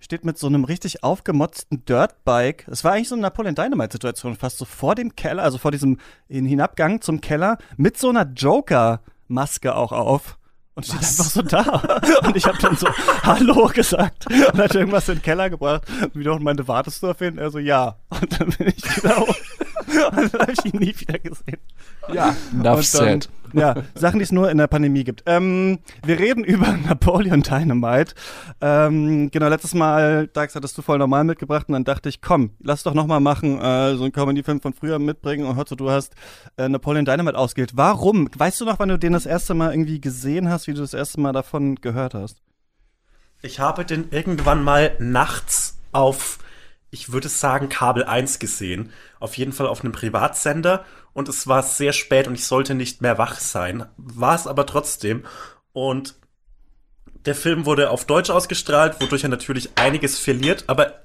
steht 0.04 0.26
mit 0.26 0.38
so 0.38 0.48
einem 0.48 0.66
richtig 0.66 1.04
aufgemotzten 1.04 1.86
Dirtbike. 1.86 2.68
Es 2.68 2.84
war 2.84 2.92
eigentlich 2.92 3.08
so 3.08 3.16
eine 3.16 3.22
Napoleon 3.22 3.56
Dynamite-Situation, 3.56 4.36
fast 4.36 4.58
so 4.58 4.66
vor 4.66 4.96
dem 4.96 5.16
Keller, 5.16 5.44
also 5.44 5.58
vor 5.58 5.72
diesem 5.72 5.98
Hinabgang 6.28 7.02
zum 7.02 7.22
Keller, 7.22 7.58
mit 7.78 7.98
so 7.98 8.10
einer 8.10 8.26
Joker-Maske 8.26 9.76
auch 9.76 9.94
auf. 9.94 10.38
Und 10.76 10.86
steht 10.86 10.98
einfach 10.98 11.24
so 11.24 11.42
da. 11.42 11.62
Und 12.24 12.36
ich 12.36 12.46
habe 12.46 12.58
dann 12.58 12.76
so 12.76 12.88
Hallo 13.22 13.68
gesagt 13.68 14.26
und 14.26 14.58
hat 14.58 14.74
irgendwas 14.74 15.08
in 15.08 15.18
den 15.18 15.22
Keller 15.22 15.52
gebracht. 15.52 15.84
Und 16.02 16.16
wieder 16.16 16.34
und 16.34 16.42
meinte, 16.42 16.68
wartest 16.68 17.04
du 17.04 17.12
auf 17.12 17.22
ihn? 17.22 17.38
Er 17.38 17.52
so, 17.52 17.60
ja. 17.60 17.98
Und 18.10 18.42
dann 18.42 18.50
bin 18.50 18.74
ich 18.76 18.84
hoch. 19.04 19.36
Und 19.88 20.34
dann 20.34 20.42
habe 20.42 20.54
ich 20.54 20.66
ihn 20.74 20.80
nie 20.80 20.94
wieder 20.98 21.20
gesehen. 21.20 21.58
Ja, 22.12 22.36
enough 22.52 22.64
dann, 22.64 22.84
said. 22.84 23.30
Ja, 23.54 23.76
Sachen, 23.94 24.20
die 24.20 24.24
es 24.24 24.32
nur 24.32 24.50
in 24.50 24.58
der 24.58 24.68
Pandemie 24.68 25.04
gibt. 25.04 25.24
Ähm, 25.26 25.80
wir 26.04 26.20
reden 26.20 26.44
über 26.44 26.72
Napoleon 26.74 27.44
Dynamite. 27.44 28.16
Ähm, 28.62 29.30
genau, 29.32 29.48
letztes 29.48 29.74
Mal, 29.74 30.28
Dax, 30.28 30.56
hattest 30.56 30.78
du 30.78 30.82
voll 30.82 30.98
normal 30.98 31.24
mitgebracht 31.24 31.68
und 31.68 31.74
dann 31.74 31.84
dachte 31.84 32.10
ich, 32.10 32.22
komm, 32.22 32.52
lass 32.60 32.84
doch 32.84 32.94
noch 32.94 33.06
mal 33.06 33.20
machen, 33.20 33.62
äh, 33.62 33.96
so 33.96 34.04
einen 34.04 34.12
Comedy-Film 34.12 34.62
von 34.62 34.74
früher 34.74 35.00
mitbringen 35.00 35.46
und 35.46 35.56
Hotzo, 35.56 35.76
du 35.76 35.90
hast 35.92 36.16
äh, 36.58 36.68
Napoleon 36.68 37.06
Dynamite 37.06 37.38
ausgewählt. 37.38 37.74
Warum? 37.76 38.28
Weißt 38.36 38.60
du 38.60 38.66
noch, 38.66 38.80
wann 38.80 38.90
du 38.90 38.98
den 38.98 39.14
das 39.14 39.26
erste 39.26 39.54
Mal 39.54 39.72
irgendwie 39.72 40.02
gesehen 40.02 40.50
hast, 40.50 40.68
wie 40.68 40.74
du 40.74 40.82
das 40.82 40.94
erste 40.94 41.22
Mal 41.22 41.32
davon 41.32 41.76
gehört 41.76 42.16
hast? 42.16 42.38
Ich 43.42 43.60
habe 43.60 43.86
den 43.86 44.08
irgendwann 44.12 44.64
mal 44.64 44.96
nachts 45.00 45.78
auf, 45.92 46.40
ich 46.94 47.12
würde 47.12 47.28
sagen, 47.28 47.70
Kabel 47.70 48.04
1 48.04 48.38
gesehen. 48.38 48.92
Auf 49.20 49.36
jeden 49.36 49.52
Fall 49.52 49.68
auf 49.68 49.82
einem 49.82 49.92
Privatsender. 49.94 50.86
Und 51.14 51.28
es 51.28 51.48
war 51.48 51.64
sehr 51.64 51.92
spät 51.92 52.28
und 52.28 52.36
ich 52.36 52.46
sollte 52.46 52.76
nicht 52.76 53.02
mehr 53.02 53.18
wach 53.18 53.40
sein. 53.40 53.86
War 53.98 54.36
es 54.36 54.46
aber 54.46 54.68
trotzdem. 54.68 55.26
Und 55.74 56.16
der 57.26 57.34
Film 57.34 57.66
wurde 57.66 57.90
auf 57.90 58.06
Deutsch 58.06 58.30
ausgestrahlt, 58.30 59.02
wodurch 59.02 59.24
er 59.24 59.30
natürlich 59.30 59.72
einiges 59.76 60.20
verliert. 60.20 60.66
Aber 60.68 61.04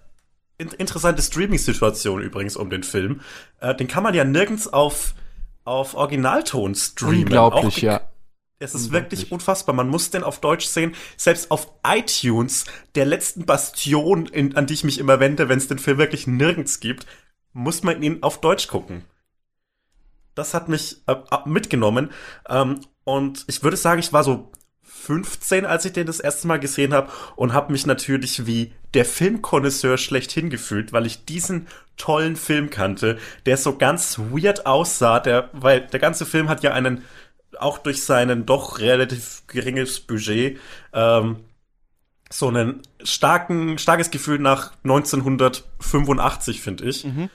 in 0.59 0.69
interessante 0.69 1.23
Streaming-Situation 1.23 2.21
übrigens 2.21 2.57
um 2.57 2.69
den 2.69 2.83
Film. 2.83 3.23
Äh, 3.61 3.75
den 3.75 3.89
kann 3.89 4.03
man 4.03 4.13
ja 4.13 4.25
nirgends 4.25 4.69
auf, 4.69 5.15
auf 5.65 5.95
Originalton 5.95 6.75
streamen. 6.75 7.23
Unglaublich, 7.23 7.79
ja. 7.79 8.03
Es 8.59 8.75
ist 8.75 8.93
wirklich 8.93 9.31
unfassbar. 9.31 9.75
Man 9.75 9.89
muss 9.89 10.11
den 10.11 10.25
auf 10.25 10.41
Deutsch 10.41 10.67
sehen. 10.67 10.95
Selbst 11.17 11.51
auf 11.51 11.73
iTunes, 11.87 12.65
der 12.95 13.07
letzten 13.07 13.47
Bastion, 13.47 14.27
in, 14.27 14.57
an 14.57 14.67
die 14.67 14.75
ich 14.75 14.85
mich 14.85 14.99
immer 14.99 15.21
wende, 15.21 15.49
wenn 15.49 15.59
es 15.59 15.69
den 15.69 15.79
Film 15.79 15.99
wirklich 15.99 16.27
nirgends 16.27 16.81
gibt, 16.81 17.07
muss 17.53 17.83
man 17.83 18.03
ihn 18.03 18.23
auf 18.23 18.41
Deutsch 18.41 18.69
gucken. 18.69 19.05
Das 20.35 20.55
hat 20.55 20.69
mich 20.69 21.03
äh, 21.07 21.17
mitgenommen. 21.45 22.11
Ähm, 22.49 22.81
und 23.05 23.45
ich 23.47 23.63
würde 23.63 23.77
sagen, 23.77 24.01
ich 24.01 24.13
war 24.13 24.25
so 24.25 24.51
15, 24.83 25.65
als 25.65 25.85
ich 25.85 25.93
den 25.93 26.07
das 26.07 26.21
erste 26.21 26.47
Mal 26.49 26.59
gesehen 26.59 26.93
habe 26.93 27.11
und 27.37 27.53
habe 27.53 27.73
mich 27.73 27.87
natürlich 27.87 28.47
wie 28.47 28.73
der 28.95 29.05
Filmkonnoisseur 29.05 29.97
schlechthin 29.97 30.51
gefühlt, 30.51 30.93
weil 30.93 31.07
ich 31.07 31.25
diesen 31.25 31.67
tollen 31.97 32.37
Film 32.37 32.71
kannte, 32.71 33.19
der 33.47 33.57
so 33.57 33.77
ganz 33.77 34.19
weird 34.19 34.67
aussah, 34.67 35.21
der, 35.21 35.51
weil 35.53 35.83
der 35.83 36.01
ganze 36.01 36.27
Film 36.27 36.49
hat 36.49 36.63
ja 36.63 36.73
einen 36.73 37.05
auch 37.61 37.79
durch 37.79 38.03
seinen 38.05 38.47
doch 38.47 38.79
relativ 38.79 39.43
geringes 39.47 40.01
Budget 40.01 40.59
ähm, 40.93 41.37
so 42.31 42.49
einen 42.49 42.83
starken, 43.03 43.79
starkes 43.79 44.11
Gefühl 44.11 44.39
nach 44.39 44.73
1985, 44.85 46.61
finde 46.61 46.85
ich. 46.85 47.05
Mhm. 47.05 47.31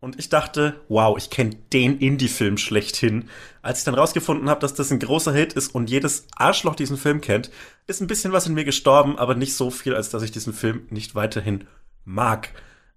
Und 0.00 0.18
ich 0.18 0.28
dachte, 0.28 0.80
wow, 0.88 1.18
ich 1.18 1.28
kenne 1.28 1.56
den 1.72 1.98
Indie-Film 1.98 2.56
schlechthin. 2.56 3.28
Als 3.62 3.80
ich 3.80 3.84
dann 3.84 3.96
rausgefunden 3.96 4.48
habe, 4.48 4.60
dass 4.60 4.74
das 4.74 4.92
ein 4.92 5.00
großer 5.00 5.32
Hit 5.32 5.54
ist 5.54 5.74
und 5.74 5.90
jedes 5.90 6.26
Arschloch 6.36 6.76
diesen 6.76 6.96
Film 6.96 7.20
kennt, 7.20 7.50
ist 7.88 8.00
ein 8.00 8.06
bisschen 8.06 8.32
was 8.32 8.46
in 8.46 8.54
mir 8.54 8.64
gestorben, 8.64 9.18
aber 9.18 9.34
nicht 9.34 9.54
so 9.54 9.70
viel, 9.70 9.94
als 9.94 10.10
dass 10.10 10.22
ich 10.22 10.30
diesen 10.30 10.52
Film 10.52 10.86
nicht 10.90 11.16
weiterhin 11.16 11.66
mag. 12.04 12.50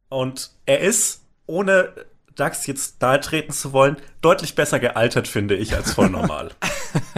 Und 0.09 0.51
er 0.67 0.81
ist, 0.81 1.23
ohne 1.47 1.91
Dax 2.35 2.65
jetzt 2.67 3.01
nahe 3.01 3.19
treten 3.19 3.51
zu 3.51 3.73
wollen, 3.73 3.97
deutlich 4.21 4.55
besser 4.55 4.79
gealtert, 4.79 5.27
finde 5.27 5.55
ich, 5.55 5.75
als 5.75 5.93
voll 5.93 6.09
normal. 6.09 6.51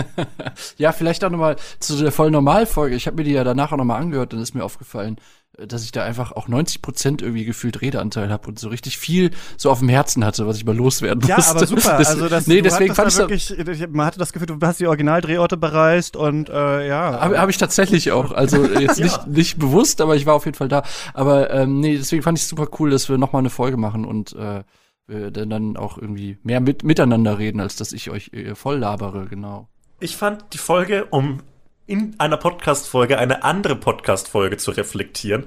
ja, 0.77 0.91
vielleicht 0.91 1.23
auch 1.23 1.29
nochmal 1.29 1.55
zu 1.79 1.97
der 1.97 2.11
voll 2.11 2.31
Normal-Folge. 2.31 2.95
Ich 2.95 3.07
habe 3.07 3.17
mir 3.17 3.23
die 3.23 3.31
ja 3.31 3.43
danach 3.43 3.71
auch 3.71 3.77
nochmal 3.77 4.01
angehört, 4.01 4.33
dann 4.33 4.41
ist 4.41 4.55
mir 4.55 4.63
aufgefallen, 4.63 5.17
äh, 5.57 5.67
dass 5.67 5.83
ich 5.83 5.91
da 5.91 6.03
einfach 6.03 6.31
auch 6.31 6.47
90 6.47 6.81
Prozent 6.81 7.21
irgendwie 7.21 7.45
gefühlt 7.45 7.81
Redeanteil 7.81 8.31
habe 8.31 8.47
und 8.47 8.57
so 8.59 8.69
richtig 8.69 8.97
viel 8.97 9.31
so 9.57 9.69
auf 9.69 9.79
dem 9.79 9.89
Herzen 9.89 10.25
hatte, 10.25 10.47
was 10.47 10.57
ich 10.57 10.65
mal 10.65 10.75
loswerden 10.75 11.23
Ja, 11.27 11.35
musste. 11.37 11.51
aber 11.51 11.67
super. 11.67 11.97
Das, 11.97 12.09
also 12.09 12.27
das, 12.27 12.47
nee, 12.47 12.61
deswegen 12.61 12.95
fand 12.95 13.13
hattest 13.13 13.31
ich 13.31 13.47
da 13.47 13.57
wirklich, 13.57 13.89
man 13.89 14.05
hatte 14.07 14.19
das 14.19 14.33
Gefühl, 14.33 14.47
du 14.47 14.57
hast 14.65 14.79
die 14.79 14.87
Originaldrehorte 14.87 15.57
bereist 15.57 16.15
und 16.15 16.49
äh, 16.49 16.87
ja. 16.87 17.19
Habe 17.19 17.39
hab 17.39 17.49
ich 17.49 17.57
tatsächlich 17.57 18.11
auch. 18.11 18.31
Also 18.31 18.65
jetzt 18.65 18.99
nicht, 19.03 19.27
nicht 19.27 19.59
bewusst, 19.59 20.01
aber 20.01 20.15
ich 20.15 20.25
war 20.25 20.33
auf 20.33 20.45
jeden 20.45 20.57
Fall 20.57 20.69
da. 20.69 20.83
Aber 21.13 21.51
ähm, 21.51 21.79
nee, 21.79 21.97
deswegen 21.97 22.23
fand 22.23 22.37
ich 22.37 22.43
es 22.45 22.49
super 22.49 22.67
cool, 22.79 22.89
dass 22.89 23.09
wir 23.09 23.17
noch 23.17 23.31
mal 23.31 23.39
eine 23.39 23.49
Folge 23.51 23.77
machen 23.77 24.05
und 24.05 24.33
äh, 24.33 24.63
dann 25.07 25.49
dann 25.49 25.77
auch 25.77 25.97
irgendwie 25.97 26.37
mehr 26.43 26.61
mit, 26.61 26.83
miteinander 26.83 27.37
reden, 27.37 27.59
als 27.59 27.75
dass 27.75 27.91
ich 27.91 28.09
euch 28.09 28.31
äh, 28.33 28.55
voll 28.55 28.77
labere, 28.77 29.25
genau. 29.27 29.67
Ich 29.99 30.15
fand 30.15 30.53
die 30.53 30.57
Folge, 30.57 31.05
um 31.05 31.41
in 31.85 32.15
einer 32.17 32.37
Podcast-Folge 32.37 33.17
eine 33.17 33.43
andere 33.43 33.75
Podcast-Folge 33.75 34.57
zu 34.57 34.71
reflektieren, 34.71 35.45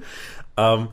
ähm, 0.57 0.89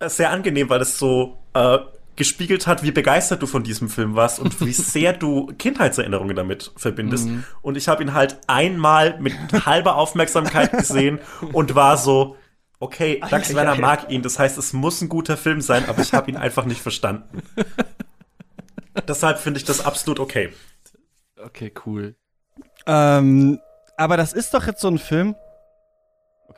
sehr 0.00 0.30
angenehm, 0.30 0.70
weil 0.70 0.80
es 0.80 0.98
so 0.98 1.38
äh, 1.54 1.78
gespiegelt 2.16 2.66
hat, 2.66 2.82
wie 2.82 2.92
begeistert 2.92 3.42
du 3.42 3.46
von 3.46 3.64
diesem 3.64 3.88
Film 3.88 4.14
warst 4.14 4.38
und 4.38 4.60
wie 4.60 4.72
sehr 4.72 5.12
du 5.12 5.46
Kindheitserinnerungen 5.58 6.36
damit 6.36 6.72
verbindest. 6.76 7.28
Mhm. 7.28 7.44
Und 7.62 7.76
ich 7.76 7.88
habe 7.88 8.02
ihn 8.02 8.14
halt 8.14 8.38
einmal 8.46 9.18
mit 9.20 9.34
halber 9.66 9.96
Aufmerksamkeit 9.96 10.72
gesehen 10.72 11.18
und 11.52 11.74
war 11.74 11.96
so, 11.96 12.36
okay, 12.80 13.20
Dax 13.30 13.54
Werner 13.54 13.76
mag 13.76 14.10
ihn, 14.10 14.22
das 14.22 14.38
heißt, 14.38 14.58
es 14.58 14.72
muss 14.72 15.00
ein 15.00 15.08
guter 15.08 15.36
Film 15.36 15.60
sein, 15.60 15.88
aber 15.88 16.02
ich 16.02 16.12
habe 16.12 16.30
ihn 16.30 16.36
einfach 16.36 16.64
nicht 16.64 16.80
verstanden. 16.80 17.42
Deshalb 19.06 19.38
finde 19.38 19.58
ich 19.58 19.64
das 19.64 19.84
absolut 19.84 20.18
okay. 20.18 20.52
Okay, 21.36 21.72
cool. 21.86 22.16
Ähm, 22.86 23.60
aber 23.96 24.16
das 24.16 24.32
ist 24.32 24.52
doch 24.54 24.66
jetzt 24.66 24.80
so 24.80 24.88
ein 24.88 24.98
Film. 24.98 25.36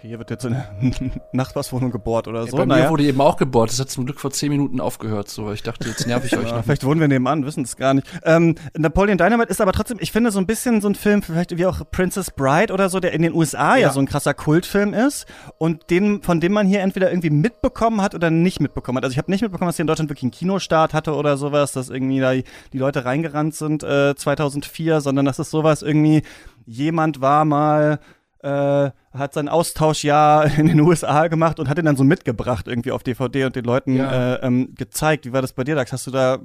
Okay, 0.02 0.08
hier 0.08 0.18
wird 0.18 0.30
jetzt 0.30 0.42
so 0.42 0.48
eine 0.48 0.64
Nachbarswohnung 1.32 1.92
gebohrt 1.92 2.26
oder 2.26 2.44
so. 2.48 2.56
Bei 2.56 2.66
mir 2.66 2.74
naja. 2.74 2.90
wurde 2.90 3.04
eben 3.04 3.20
auch 3.20 3.36
gebohrt. 3.36 3.70
Das 3.70 3.78
hat 3.78 3.88
zum 3.88 4.04
Glück 4.04 4.18
vor 4.18 4.32
zehn 4.32 4.48
Minuten 4.48 4.80
aufgehört. 4.80 5.28
So, 5.28 5.52
ich 5.52 5.62
dachte, 5.62 5.88
jetzt 5.88 6.08
nerv 6.08 6.24
ich 6.24 6.36
euch 6.36 6.48
Ja, 6.48 6.56
noch. 6.56 6.64
vielleicht 6.64 6.82
wohnen 6.82 6.98
wir 6.98 7.06
nebenan, 7.06 7.46
wissen 7.46 7.62
es 7.62 7.76
gar 7.76 7.94
nicht. 7.94 8.08
Ähm, 8.24 8.56
Napoleon 8.76 9.16
Dynamite 9.16 9.48
ist 9.48 9.60
aber 9.60 9.70
trotzdem, 9.70 9.98
ich 10.00 10.10
finde, 10.10 10.32
so 10.32 10.40
ein 10.40 10.46
bisschen 10.46 10.80
so 10.80 10.88
ein 10.88 10.96
Film, 10.96 11.22
vielleicht 11.22 11.56
wie 11.56 11.66
auch 11.66 11.82
Princess 11.92 12.32
Bride 12.32 12.72
oder 12.72 12.88
so, 12.88 12.98
der 12.98 13.12
in 13.12 13.22
den 13.22 13.32
USA 13.32 13.76
ja, 13.76 13.82
Ja. 13.82 13.92
so 13.92 14.00
ein 14.00 14.06
krasser 14.06 14.34
Kultfilm 14.34 14.92
ist 14.92 15.26
und 15.58 15.88
den, 15.90 16.20
von 16.20 16.40
dem 16.40 16.50
man 16.50 16.66
hier 16.66 16.80
entweder 16.80 17.08
irgendwie 17.12 17.30
mitbekommen 17.30 18.02
hat 18.02 18.16
oder 18.16 18.28
nicht 18.30 18.58
mitbekommen 18.58 18.96
hat. 18.96 19.04
Also 19.04 19.12
ich 19.12 19.18
habe 19.18 19.30
nicht 19.30 19.42
mitbekommen, 19.42 19.68
dass 19.68 19.76
hier 19.76 19.84
in 19.84 19.86
Deutschland 19.86 20.10
wirklich 20.10 20.24
einen 20.24 20.32
Kinostart 20.32 20.94
hatte 20.94 21.14
oder 21.14 21.36
sowas, 21.36 21.70
dass 21.70 21.90
irgendwie 21.90 22.18
da 22.18 22.32
die 22.32 22.42
die 22.72 22.78
Leute 22.78 23.04
reingerannt 23.04 23.54
sind 23.54 23.84
äh, 23.84 24.16
2004, 24.16 25.00
sondern 25.00 25.26
dass 25.26 25.38
es 25.38 25.48
sowas 25.48 25.82
irgendwie, 25.82 26.22
jemand 26.66 27.20
war 27.20 27.44
mal 27.44 28.00
äh, 28.42 28.90
hat 29.12 29.34
sein 29.34 29.48
Austauschjahr 29.48 30.46
in 30.58 30.66
den 30.66 30.80
USA 30.80 31.28
gemacht 31.28 31.58
und 31.60 31.68
hat 31.68 31.78
ihn 31.78 31.84
dann 31.84 31.96
so 31.96 32.04
mitgebracht 32.04 32.68
irgendwie 32.68 32.92
auf 32.92 33.02
DVD 33.02 33.44
und 33.44 33.56
den 33.56 33.64
Leuten 33.64 33.96
Ja. 33.96 34.34
äh, 34.34 34.46
ähm, 34.46 34.74
gezeigt. 34.74 35.26
Wie 35.26 35.32
war 35.32 35.42
das 35.42 35.52
bei 35.52 35.64
dir, 35.64 35.74
Dax? 35.74 35.92
Hast 35.92 36.06
du 36.06 36.10
da 36.10 36.38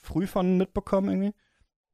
früh 0.00 0.26
von 0.26 0.56
mitbekommen 0.56 1.08
irgendwie? 1.08 1.34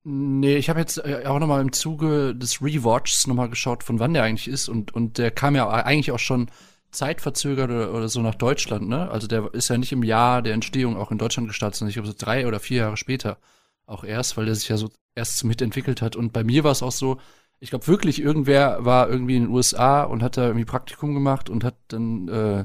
Nee, 0.05 0.57
ich 0.57 0.69
habe 0.69 0.81
jetzt 0.81 0.99
äh, 0.99 1.25
auch 1.27 1.39
noch 1.39 1.47
mal 1.47 1.61
im 1.61 1.73
Zuge 1.73 2.35
des 2.35 2.61
Rewatchs 2.61 3.27
noch 3.29 3.37
mal 3.37 3.49
geschaut, 3.49 3.85
von 3.85 4.01
wann 4.01 4.15
der 4.15 4.25
eigentlich 4.25 4.49
ist 4.49 4.69
und 4.69 4.93
und 4.95 5.17
der 5.19 5.31
kam 5.31 5.55
ja 5.55 5.69
eigentlich 5.71 6.11
auch 6.11 6.19
schon 6.19 6.51
zeitverzögert 6.91 7.71
oder, 7.71 7.95
oder 7.95 8.09
so 8.09 8.21
nach 8.21 8.35
Deutschland, 8.35 8.89
ne? 8.89 9.11
Also 9.11 9.27
der 9.27 9.55
ist 9.55 9.69
ja 9.69 9.79
nicht 9.79 9.93
im 9.93 10.03
Jahr 10.03 10.43
der 10.43 10.55
Entstehung 10.55 10.97
auch 10.97 11.11
in 11.11 11.19
Deutschland 11.19 11.49
gestartet, 11.49 11.77
sondern 11.77 11.91
ich 11.91 11.95
glaube 11.95 12.09
so 12.09 12.15
drei 12.19 12.47
oder 12.47 12.59
vier 12.61 12.79
Jahre 12.79 12.97
später 12.97 13.39
auch 13.87 14.05
erst, 14.05 14.37
weil 14.37 14.47
der 14.47 14.55
sich 14.57 14.69
ja 14.69 14.77
so 14.77 14.91
erst 15.15 15.45
mitentwickelt 15.45 16.03
hat. 16.03 16.17
Und 16.17 16.33
bei 16.33 16.43
mir 16.45 16.65
war 16.65 16.73
es 16.73 16.83
auch 16.83 16.93
so, 16.93 17.19
ich 17.63 17.71
glaube 17.71 17.87
wirklich, 17.87 18.21
irgendwer 18.21 18.85
war 18.85 19.09
irgendwie 19.09 19.37
in 19.37 19.45
den 19.45 19.53
USA 19.53 20.03
und 20.03 20.21
hat 20.21 20.37
da 20.37 20.47
irgendwie 20.47 20.65
Praktikum 20.65 21.15
gemacht 21.15 21.49
und 21.49 21.63
hat 21.63 21.77
dann 21.87 22.27
äh, 22.27 22.65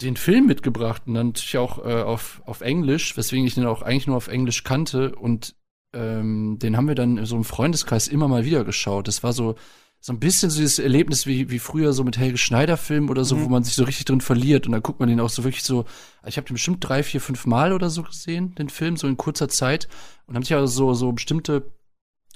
den 0.00 0.16
Film 0.16 0.46
mitgebracht 0.46 1.02
und 1.04 1.12
dann 1.12 1.26
natürlich 1.28 1.58
auch 1.58 1.84
äh, 1.84 2.00
auf, 2.00 2.40
auf 2.46 2.62
Englisch, 2.62 3.14
weswegen 3.18 3.46
ich 3.46 3.56
den 3.56 3.66
auch 3.66 3.82
eigentlich 3.82 4.06
nur 4.06 4.16
auf 4.16 4.28
Englisch 4.28 4.64
kannte 4.64 5.14
und 5.14 5.54
ähm, 5.92 6.58
den 6.58 6.78
haben 6.78 6.88
wir 6.88 6.94
dann 6.94 7.26
so 7.26 7.36
im 7.36 7.44
Freundeskreis 7.44 8.08
immer 8.08 8.26
mal 8.26 8.46
wieder 8.46 8.64
geschaut. 8.64 9.06
Das 9.06 9.22
war 9.22 9.34
so, 9.34 9.54
so 10.00 10.14
ein 10.14 10.18
bisschen 10.18 10.48
so 10.48 10.60
dieses 10.60 10.78
Erlebnis 10.78 11.26
wie, 11.26 11.50
wie 11.50 11.58
früher 11.58 11.92
so 11.92 12.04
mit 12.04 12.16
Helge 12.16 12.38
Schneider 12.38 12.78
Film 12.78 13.10
oder 13.10 13.26
so, 13.26 13.38
wo 13.42 13.50
man 13.50 13.64
sich 13.64 13.74
so 13.74 13.84
richtig 13.84 14.06
drin 14.06 14.22
verliert 14.22 14.64
und 14.64 14.72
dann 14.72 14.82
guckt 14.82 14.98
man 14.98 15.10
den 15.10 15.20
auch 15.20 15.28
so 15.28 15.44
wirklich 15.44 15.62
so, 15.62 15.84
ich 16.26 16.38
habe 16.38 16.46
den 16.46 16.54
bestimmt 16.54 16.78
drei, 16.80 17.02
vier, 17.02 17.20
fünf 17.20 17.44
Mal 17.44 17.74
oder 17.74 17.90
so 17.90 18.02
gesehen, 18.02 18.54
den 18.54 18.70
Film, 18.70 18.96
so 18.96 19.06
in 19.08 19.18
kurzer 19.18 19.50
Zeit 19.50 19.88
und 20.26 20.36
haben 20.36 20.42
sich 20.42 20.54
also 20.54 20.68
so, 20.68 20.94
so 20.94 21.12
bestimmte 21.12 21.70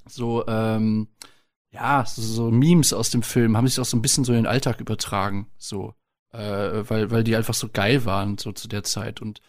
so, 0.07 0.47
ähm, 0.47 1.09
ja, 1.71 2.05
so, 2.07 2.23
so 2.23 2.51
Memes 2.51 2.93
aus 2.93 3.11
dem 3.11 3.23
Film 3.23 3.57
haben 3.57 3.67
sich 3.67 3.81
auch 3.81 3.85
so 3.85 3.97
ein 3.97 4.03
bisschen 4.03 4.25
so 4.25 4.33
in 4.33 4.39
den 4.39 4.47
Alltag 4.47 4.81
übertragen, 4.81 5.49
so, 5.59 5.95
äh, 6.33 6.39
weil, 6.39 7.11
weil 7.11 7.25
die 7.25 7.37
einfach 7.37 7.55
so 7.55 7.69
geil 7.73 8.05
waren, 8.05 8.39
so 8.39 8.53
zu 8.53 8.69
der 8.69 8.85
Zeit. 8.85 9.21
Und 9.21 9.41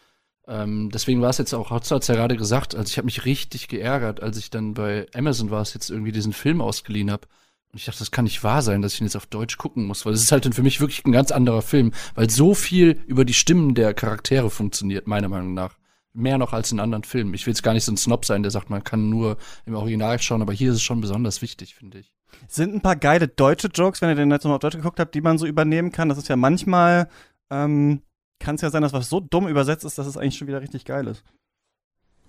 ähm, 0.47 0.89
deswegen 0.91 1.21
war 1.21 1.29
es 1.29 1.37
jetzt 1.37 1.53
auch, 1.53 1.69
Hotzo 1.69 1.95
hat's 1.95 2.07
ja 2.07 2.15
gerade 2.15 2.35
gesagt, 2.35 2.75
also 2.75 2.89
ich 2.89 2.97
habe 2.97 3.05
mich 3.05 3.25
richtig 3.25 3.67
geärgert, 3.67 4.21
als 4.21 4.37
ich 4.37 4.49
dann 4.49 4.73
bei 4.73 5.07
Amazon 5.13 5.51
war 5.51 5.61
es 5.61 5.73
jetzt 5.73 5.89
irgendwie 5.89 6.11
diesen 6.11 6.33
Film 6.33 6.61
ausgeliehen 6.61 7.11
habe. 7.11 7.27
Und 7.71 7.77
ich 7.77 7.85
dachte, 7.85 7.99
das 7.99 8.11
kann 8.11 8.25
nicht 8.25 8.43
wahr 8.43 8.63
sein, 8.63 8.81
dass 8.81 8.93
ich 8.93 9.01
ihn 9.01 9.05
jetzt 9.05 9.15
auf 9.15 9.27
Deutsch 9.27 9.57
gucken 9.57 9.85
muss, 9.85 10.05
weil 10.05 10.13
es 10.13 10.23
ist 10.23 10.31
halt 10.31 10.45
dann 10.45 10.53
für 10.53 10.63
mich 10.63 10.81
wirklich 10.81 11.05
ein 11.05 11.11
ganz 11.11 11.31
anderer 11.31 11.61
Film, 11.61 11.93
weil 12.15 12.29
so 12.29 12.55
viel 12.55 12.99
über 13.05 13.25
die 13.25 13.35
Stimmen 13.35 13.75
der 13.75 13.93
Charaktere 13.93 14.49
funktioniert, 14.49 15.05
meiner 15.05 15.29
Meinung 15.29 15.53
nach. 15.53 15.78
Mehr 16.13 16.37
noch 16.37 16.53
als 16.53 16.71
in 16.71 16.79
anderen 16.79 17.03
Filmen. 17.03 17.33
Ich 17.33 17.45
will 17.45 17.51
jetzt 17.51 17.61
gar 17.61 17.73
nicht 17.73 17.85
so 17.85 17.91
ein 17.91 17.97
Snob 17.97 18.25
sein, 18.25 18.41
der 18.41 18.51
sagt, 18.51 18.69
man 18.69 18.83
kann 18.83 19.09
nur 19.09 19.37
im 19.65 19.75
Original 19.75 20.19
schauen, 20.19 20.41
aber 20.41 20.53
hier 20.53 20.71
ist 20.71 20.77
es 20.77 20.81
schon 20.81 21.01
besonders 21.01 21.41
wichtig, 21.41 21.75
finde 21.75 21.99
ich. 21.99 22.11
Sind 22.47 22.73
ein 22.73 22.81
paar 22.81 22.95
geile 22.95 23.27
deutsche 23.27 23.67
Jokes, 23.67 24.01
wenn 24.01 24.09
ihr 24.09 24.15
den 24.15 24.31
jetzt 24.31 24.43
nochmal 24.43 24.55
auf 24.55 24.61
Deutsch 24.61 24.75
geguckt 24.75 24.99
habt, 24.99 25.13
die 25.13 25.21
man 25.21 25.37
so 25.37 25.45
übernehmen 25.45 25.91
kann. 25.91 26.09
Das 26.09 26.17
ist 26.17 26.27
ja 26.27 26.35
manchmal, 26.35 27.09
ähm, 27.51 28.01
kann 28.39 28.55
es 28.55 28.61
ja 28.61 28.69
sein, 28.69 28.81
dass 28.81 28.93
was 28.93 29.09
so 29.09 29.19
dumm 29.19 29.47
übersetzt 29.47 29.85
ist, 29.85 29.97
dass 29.97 30.07
es 30.07 30.17
eigentlich 30.17 30.37
schon 30.37 30.47
wieder 30.47 30.61
richtig 30.61 30.85
geil 30.85 31.07
ist. 31.07 31.23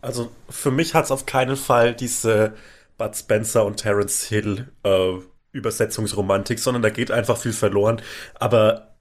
Also 0.03 0.31
für 0.49 0.71
mich 0.71 0.95
hat 0.95 1.05
es 1.05 1.11
auf 1.11 1.27
keinen 1.27 1.57
Fall 1.57 1.95
diese 1.95 2.55
Bud 2.99 3.17
Spencer 3.17 3.65
und 3.65 3.77
Terence 3.77 4.25
Hill 4.25 4.71
äh, 4.83 5.19
Übersetzungsromantik, 5.53 6.59
sondern 6.59 6.83
da 6.83 6.91
geht 6.91 7.11
einfach 7.11 7.37
viel 7.37 7.53
verloren. 7.53 8.01
Aber 8.35 8.97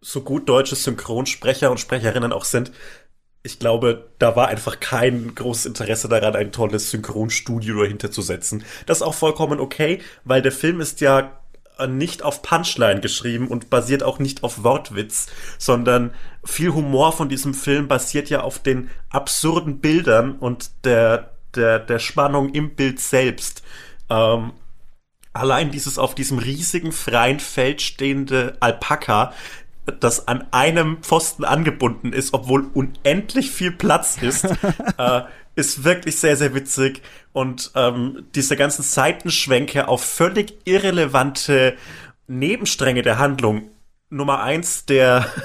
so 0.00 0.20
gut 0.20 0.48
deutsche 0.48 0.76
Synchronsprecher 0.76 1.70
und 1.70 1.80
Sprecherinnen 1.80 2.32
auch 2.32 2.44
sind, 2.44 2.72
ich 3.46 3.58
glaube, 3.58 4.08
da 4.18 4.36
war 4.36 4.48
einfach 4.48 4.80
kein 4.80 5.34
großes 5.34 5.66
Interesse 5.66 6.08
daran, 6.08 6.34
ein 6.34 6.50
tolles 6.50 6.90
Synchronstudio 6.90 7.82
dahinter 7.82 8.10
zu 8.10 8.22
setzen. 8.22 8.64
Das 8.86 8.98
ist 8.98 9.02
auch 9.02 9.14
vollkommen 9.14 9.60
okay, 9.60 10.00
weil 10.24 10.40
der 10.40 10.50
Film 10.50 10.80
ist 10.80 11.02
ja 11.02 11.38
äh, 11.78 11.86
nicht 11.86 12.22
auf 12.22 12.40
Punchline 12.40 13.02
geschrieben 13.02 13.48
und 13.48 13.68
basiert 13.68 14.02
auch 14.02 14.18
nicht 14.18 14.44
auf 14.44 14.64
Wortwitz, 14.64 15.26
sondern 15.58 16.14
viel 16.42 16.72
Humor 16.72 17.12
von 17.12 17.28
diesem 17.28 17.52
Film 17.52 17.86
basiert 17.86 18.30
ja 18.30 18.40
auf 18.40 18.60
den 18.60 18.88
absurden 19.10 19.80
Bildern 19.80 20.38
und 20.38 20.70
der, 20.86 21.32
der, 21.54 21.78
der 21.80 21.98
Spannung 21.98 22.48
im 22.48 22.74
Bild 22.74 22.98
selbst. 22.98 23.62
Ähm, 24.08 24.52
allein 25.34 25.70
dieses 25.70 25.98
auf 25.98 26.14
diesem 26.14 26.38
riesigen 26.38 26.92
freien 26.92 27.40
Feld 27.40 27.82
stehende 27.82 28.56
Alpaka, 28.60 29.34
das 30.00 30.28
an 30.28 30.46
einem 30.50 31.02
Pfosten 31.02 31.44
angebunden 31.44 32.12
ist, 32.12 32.34
obwohl 32.34 32.66
unendlich 32.72 33.50
viel 33.50 33.72
Platz 33.72 34.18
ist, 34.20 34.44
äh, 34.98 35.22
ist 35.56 35.84
wirklich 35.84 36.18
sehr, 36.18 36.36
sehr 36.36 36.54
witzig. 36.54 37.02
Und 37.32 37.70
ähm, 37.74 38.26
diese 38.34 38.56
ganzen 38.56 38.82
Seitenschwenke 38.82 39.88
auf 39.88 40.04
völlig 40.04 40.54
irrelevante 40.64 41.76
Nebenstränge 42.26 43.02
der 43.02 43.18
Handlung. 43.18 43.70
Nummer 44.10 44.42
eins, 44.42 44.84
der 44.86 45.26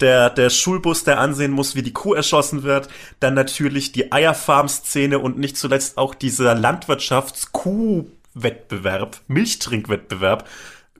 der, 0.00 0.30
der 0.30 0.48
Schulbus, 0.50 1.04
der 1.04 1.20
ansehen 1.20 1.52
muss, 1.52 1.74
wie 1.74 1.82
die 1.82 1.92
Kuh 1.92 2.14
erschossen 2.14 2.62
wird. 2.62 2.88
Dann 3.20 3.34
natürlich 3.34 3.92
die 3.92 4.10
Eierfarm-Szene 4.12 5.18
und 5.18 5.38
nicht 5.38 5.56
zuletzt 5.56 5.96
auch 5.98 6.14
dieser 6.14 6.54
Landwirtschafts-Kuh-Wettbewerb, 6.54 9.20
Milchtrinkwettbewerb. 9.26 10.48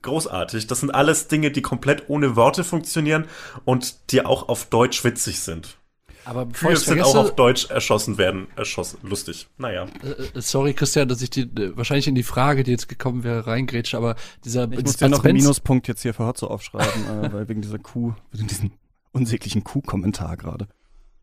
Großartig. 0.03 0.67
Das 0.67 0.81
sind 0.81 0.91
alles 0.91 1.29
Dinge, 1.29 1.51
die 1.51 1.63
komplett 1.63 2.09
ohne 2.09 2.37
Worte 2.37 2.65
funktionieren 2.65 3.27
und 3.65 4.13
die 4.13 4.25
auch 4.25 4.49
auf 4.49 4.67
Deutsch 4.67 5.05
witzig 5.05 5.41
sind. 5.41 5.79
Aber 6.25 6.45
bevor 6.45 6.69
Kühe 6.69 6.79
ich 6.79 6.85
sind 6.85 7.01
auch 7.01 7.15
auf 7.15 7.35
Deutsch 7.35 7.71
erschossen 7.71 8.19
werden. 8.19 8.49
Erschossen. 8.55 8.99
Lustig. 9.03 9.49
Naja. 9.57 9.87
äh, 10.03 10.39
äh, 10.39 10.43
sorry 10.43 10.75
Christian, 10.75 11.09
dass 11.09 11.23
ich 11.23 11.31
die 11.31 11.43
äh, 11.43 11.75
wahrscheinlich 11.75 12.07
in 12.07 12.15
die 12.15 12.23
Frage, 12.23 12.65
die 12.65 12.71
jetzt 12.71 12.87
gekommen 12.87 13.25
wäre, 13.25 13.47
reingrätsche, 13.47 13.97
aber 13.97 14.15
dieser 14.45 14.71
Ich 14.71 14.85
muss 14.85 14.99
dir 14.99 15.09
noch 15.09 15.25
einen 15.25 15.37
Minuspunkt 15.37 15.89
jetzt 15.89 16.03
hier 16.03 16.13
für 16.13 16.27
Hotzo 16.27 16.49
aufschreiben, 16.49 17.25
äh, 17.25 17.33
weil 17.33 17.49
wegen 17.49 17.63
dieser 17.63 17.79
Kuh, 17.79 18.13
wegen 18.33 18.47
diesem 18.47 18.73
unsäglichen 19.13 19.65
Kuh-Kommentar 19.65 20.37
gerade. 20.37 20.69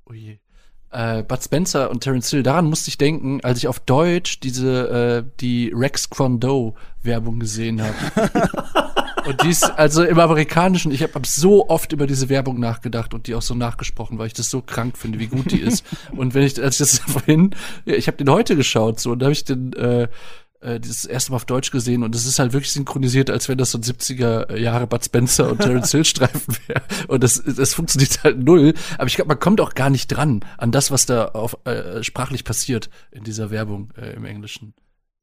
Oh 0.09 0.13
je. 0.13 0.39
Äh, 0.95 1.23
Bud 1.23 1.43
Spencer 1.43 1.91
und 1.91 2.01
Terence 2.01 2.29
Hill, 2.29 2.41
daran 2.41 2.65
musste 2.65 2.87
ich 2.87 2.97
denken, 2.97 3.41
als 3.43 3.57
ich 3.57 3.67
auf 3.67 3.81
Deutsch 3.81 4.39
diese 4.39 5.25
äh, 5.25 5.31
die 5.41 5.73
Rex 5.75 6.09
Kwon 6.09 6.39
Werbung 7.01 7.39
gesehen 7.39 7.81
habe. 7.81 8.31
und 9.27 9.43
die 9.43 9.49
ist 9.49 9.63
also 9.63 10.03
im 10.03 10.17
amerikanischen, 10.17 10.93
ich 10.93 11.03
habe 11.03 11.13
hab 11.15 11.25
so 11.25 11.67
oft 11.67 11.91
über 11.91 12.07
diese 12.07 12.29
Werbung 12.29 12.61
nachgedacht 12.61 13.13
und 13.13 13.27
die 13.27 13.35
auch 13.35 13.41
so 13.41 13.55
nachgesprochen, 13.55 14.17
weil 14.17 14.27
ich 14.27 14.33
das 14.33 14.49
so 14.49 14.61
krank 14.61 14.97
finde, 14.97 15.19
wie 15.19 15.27
gut 15.27 15.51
die 15.51 15.59
ist. 15.59 15.85
und 16.15 16.33
wenn 16.33 16.43
ich 16.43 16.63
als 16.63 16.75
ich 16.75 16.79
das 16.79 16.99
vorhin, 17.11 17.51
ja, 17.83 17.95
ich 17.95 18.07
habe 18.07 18.15
den 18.15 18.29
heute 18.29 18.55
geschaut 18.55 19.01
so 19.01 19.11
und 19.11 19.19
da 19.19 19.25
habe 19.25 19.33
ich 19.33 19.43
den 19.43 19.73
äh, 19.73 20.07
äh, 20.65 20.79
dieses 20.79 21.05
erste 21.05 21.31
Mal 21.31 21.37
auf 21.37 21.45
Deutsch 21.45 21.71
gesehen 21.71 22.03
und 22.03 22.15
es 22.15 22.25
ist 22.25 22.39
halt 22.39 22.53
wirklich 22.53 22.71
synchronisiert, 22.71 23.29
als 23.29 23.47
wenn 23.47 23.57
das 23.57 23.71
so 23.71 23.77
ein 23.77 23.83
70er 23.83 24.57
Jahre 24.57 24.87
Bud 24.87 25.05
Spencer 25.05 25.51
und 25.51 25.61
Terence 25.61 25.91
Hill 25.91 26.05
Streifen 26.05 26.57
wäre. 26.67 26.81
Und 27.07 27.23
das, 27.23 27.43
das 27.43 27.73
funktioniert 27.73 28.23
halt 28.23 28.43
null. 28.43 28.73
Aber 28.97 29.07
ich 29.07 29.15
glaube, 29.15 29.29
man 29.29 29.39
kommt 29.39 29.61
auch 29.61 29.75
gar 29.75 29.89
nicht 29.89 30.07
dran 30.07 30.43
an 30.57 30.71
das, 30.71 30.91
was 30.91 31.05
da 31.05 31.25
auf, 31.25 31.57
äh, 31.65 32.03
sprachlich 32.03 32.43
passiert 32.43 32.89
in 33.11 33.23
dieser 33.23 33.51
Werbung 33.51 33.93
äh, 33.97 34.13
im 34.15 34.25
Englischen. 34.25 34.73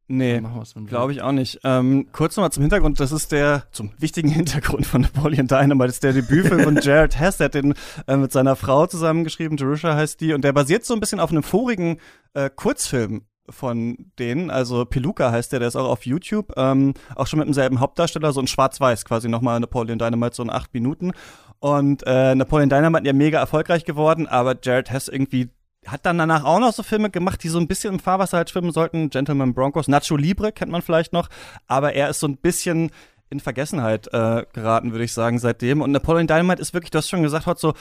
Nee, 0.08 0.42
glaube 0.86 1.12
ich 1.12 1.22
auch 1.22 1.32
nicht. 1.32 1.60
Ähm, 1.64 2.08
kurz 2.12 2.36
nochmal 2.36 2.52
zum 2.52 2.62
Hintergrund, 2.62 3.00
das 3.00 3.12
ist 3.12 3.32
der, 3.32 3.64
zum 3.72 3.92
wichtigen 3.98 4.28
Hintergrund 4.30 4.86
von 4.86 5.00
Napoleon 5.00 5.46
Dynamite, 5.46 5.86
das 5.86 5.96
ist 5.96 6.02
der 6.04 6.12
Debütfilm 6.12 6.62
von 6.62 6.76
Jared 6.82 7.18
Hess, 7.18 7.38
der 7.38 7.46
hat 7.46 7.54
den 7.54 7.74
äh, 8.06 8.16
mit 8.16 8.30
seiner 8.30 8.54
Frau 8.54 8.86
zusammengeschrieben, 8.86 9.56
Jerusha 9.56 9.94
heißt 9.94 10.20
die, 10.20 10.34
und 10.34 10.44
der 10.44 10.52
basiert 10.52 10.84
so 10.84 10.92
ein 10.94 11.00
bisschen 11.00 11.20
auf 11.20 11.30
einem 11.30 11.42
vorigen 11.42 11.98
äh, 12.34 12.50
Kurzfilm 12.54 13.22
von 13.52 13.96
denen, 14.18 14.50
also 14.50 14.84
Peluca 14.84 15.30
heißt 15.30 15.52
der, 15.52 15.60
der 15.60 15.68
ist 15.68 15.76
auch 15.76 15.88
auf 15.88 16.06
YouTube, 16.06 16.52
ähm, 16.56 16.94
auch 17.14 17.26
schon 17.26 17.38
mit 17.38 17.46
demselben 17.46 17.80
Hauptdarsteller, 17.80 18.32
so 18.32 18.40
in 18.40 18.46
schwarz-weiß 18.46 19.04
quasi 19.04 19.28
nochmal 19.28 19.60
Napoleon 19.60 19.98
Dynamite, 19.98 20.34
so 20.34 20.42
in 20.42 20.50
acht 20.50 20.74
Minuten. 20.74 21.12
Und 21.60 22.02
äh, 22.06 22.34
Napoleon 22.34 22.68
Dynamite 22.68 23.06
ja 23.06 23.12
mega 23.12 23.38
erfolgreich 23.38 23.84
geworden, 23.84 24.26
aber 24.26 24.56
Jared 24.60 24.90
Hess 24.90 25.08
irgendwie 25.08 25.50
hat 25.86 26.06
dann 26.06 26.18
danach 26.18 26.44
auch 26.44 26.60
noch 26.60 26.72
so 26.72 26.82
Filme 26.82 27.10
gemacht, 27.10 27.42
die 27.42 27.48
so 27.48 27.58
ein 27.58 27.66
bisschen 27.66 27.94
im 27.94 28.00
Fahrwasser 28.00 28.38
halt 28.38 28.50
schwimmen 28.50 28.72
sollten. 28.72 29.10
Gentleman 29.10 29.52
Broncos, 29.52 29.88
Nacho 29.88 30.16
Libre 30.16 30.52
kennt 30.52 30.70
man 30.70 30.82
vielleicht 30.82 31.12
noch, 31.12 31.28
aber 31.66 31.92
er 31.94 32.08
ist 32.08 32.20
so 32.20 32.28
ein 32.28 32.36
bisschen 32.36 32.90
in 33.30 33.40
Vergessenheit 33.40 34.08
äh, 34.08 34.44
geraten, 34.52 34.92
würde 34.92 35.04
ich 35.04 35.12
sagen, 35.12 35.38
seitdem. 35.38 35.80
Und 35.80 35.90
Napoleon 35.90 36.26
Dynamite 36.26 36.60
ist 36.60 36.74
wirklich, 36.74 36.90
du 36.90 36.98
hast 36.98 37.08
schon 37.08 37.22
gesagt, 37.22 37.46
hat 37.46 37.58
so 37.58 37.74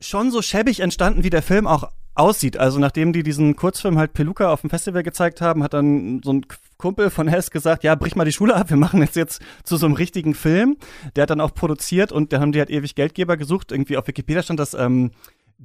schon 0.00 0.30
so 0.30 0.42
schäbig 0.42 0.80
entstanden, 0.80 1.24
wie 1.24 1.30
der 1.30 1.42
Film 1.42 1.66
auch 1.66 1.90
aussieht. 2.14 2.56
Also 2.56 2.78
nachdem 2.78 3.12
die 3.12 3.22
diesen 3.22 3.56
Kurzfilm 3.56 3.98
halt 3.98 4.12
Peluca 4.12 4.52
auf 4.52 4.60
dem 4.60 4.70
Festival 4.70 5.02
gezeigt 5.02 5.40
haben, 5.40 5.62
hat 5.62 5.74
dann 5.74 6.20
so 6.22 6.32
ein 6.32 6.46
Kumpel 6.76 7.10
von 7.10 7.28
Hess 7.28 7.50
gesagt, 7.50 7.84
ja, 7.84 7.94
brich 7.94 8.16
mal 8.16 8.24
die 8.24 8.32
Schule 8.32 8.54
ab, 8.54 8.70
wir 8.70 8.76
machen 8.76 9.00
jetzt 9.00 9.16
jetzt 9.16 9.40
zu 9.62 9.76
so 9.76 9.86
einem 9.86 9.94
richtigen 9.94 10.34
Film. 10.34 10.76
Der 11.16 11.22
hat 11.22 11.30
dann 11.30 11.40
auch 11.40 11.54
produziert 11.54 12.12
und 12.12 12.32
da 12.32 12.40
haben 12.40 12.52
die 12.52 12.58
halt 12.58 12.70
ewig 12.70 12.94
Geldgeber 12.94 13.36
gesucht. 13.36 13.72
Irgendwie 13.72 13.96
auf 13.96 14.06
Wikipedia 14.06 14.42
stand 14.42 14.60
das, 14.60 14.74
ähm, 14.74 15.12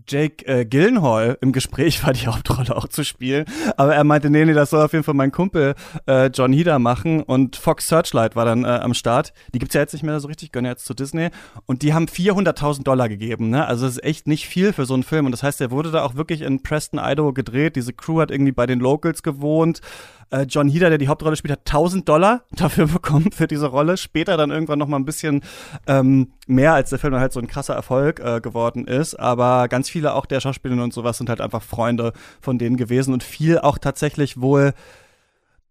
Jake 0.06 0.46
äh, 0.46 0.66
Gyllenhaal 0.66 1.38
im 1.42 1.52
Gespräch 1.52 2.04
war, 2.06 2.14
die 2.14 2.28
Hauptrolle 2.28 2.76
auch 2.76 2.88
zu 2.88 3.04
spielen. 3.04 3.46
Aber 3.78 3.96
er 3.96 4.04
meinte, 4.04 4.30
nee, 4.30 4.46
nee, 4.46 4.54
das 4.54 4.70
soll 4.70 4.84
auf 4.84 4.94
jeden 4.94 5.04
Fall 5.04 5.14
mein 5.14 5.32
Kumpel 5.32 5.76
äh, 6.06 6.28
John 6.28 6.54
Heder 6.54 6.80
machen. 6.80 7.24
Und 7.24 7.56
Fox 7.56 7.88
Searchlight 7.88 8.36
war 8.36 8.46
dann 8.46 8.66
äh, 8.66 8.68
am 8.68 8.94
Start. 8.94 9.34
Die 9.54 9.60
gibt's 9.60 9.76
ja 9.76 9.82
jetzt 9.82 9.94
nicht 9.94 10.04
mehr 10.04 10.20
so 10.20 10.28
richtig, 10.28 10.52
gehören 10.52 10.66
ja 10.66 10.72
jetzt 10.72 10.86
zu 10.86 10.94
Disney. 10.94 11.30
Und 11.66 11.82
die 11.82 11.94
haben 11.94 12.06
400.000 12.06 12.84
Dollar 12.84 13.10
gegeben. 13.10 13.50
Ne? 13.50 13.66
Also 13.66 13.86
das 13.86 13.98
ist 13.98 14.04
echt 14.04 14.28
nicht 14.28 14.48
viel 14.48 14.74
für 14.74 14.86
so 14.86 14.94
einen 14.94 15.04
Film. 15.04 15.26
Und 15.26 15.32
das 15.32 15.44
heißt, 15.44 15.62
er 15.62 15.72
wurde 15.72 15.92
da 15.92 16.04
auch 16.04 16.16
wirklich 16.16 16.42
in 16.42 16.62
Preston, 16.62 17.00
Idaho 17.02 17.34
gedreht. 17.34 17.76
Diese 17.76 17.94
Crew 17.94 18.22
hat 18.22 18.32
irgendwie 18.32 18.52
bei 18.52 18.66
den 18.66 18.80
Locals 18.80 19.24
gewohnt. 19.24 19.82
Äh, 20.30 20.44
John 20.44 20.68
Heder, 20.68 20.90
der 20.90 20.98
die 20.98 21.08
Hauptrolle 21.08 21.36
spielt, 21.36 21.52
hat 21.52 21.62
1000 21.62 22.08
Dollar 22.08 22.44
dafür 22.52 22.88
bekommen 22.88 23.32
für 23.32 23.48
diese 23.48 23.68
Rolle. 23.68 23.98
Später 23.98 24.38
dann 24.38 24.52
irgendwann 24.52 24.80
noch 24.80 24.88
mal 24.88 24.98
ein 24.98 25.06
bisschen 25.06 25.42
ähm, 25.88 26.32
mehr, 26.48 26.74
als 26.74 26.90
der 26.90 27.00
Film 27.00 27.16
halt 27.16 27.34
so 27.34 27.40
ein 27.40 27.48
krasser 27.48 27.76
Erfolg 27.76 28.20
äh, 28.20 28.42
geworden 28.42 28.86
ist. 28.86 29.16
Aber 29.16 29.68
ganz 29.68 29.90
viele 29.90 30.14
auch 30.14 30.26
der 30.26 30.40
Schauspielerinnen 30.40 30.84
und 30.84 30.94
sowas 30.94 31.18
sind 31.18 31.30
halt 31.30 31.42
einfach 31.42 31.62
Freunde 31.62 32.14
von 32.42 32.58
denen 32.58 32.78
gewesen 32.78 33.14
und 33.14 33.24
viel 33.24 33.60
auch 33.60 33.78
tatsächlich 33.78 34.42
wohl 34.42 34.74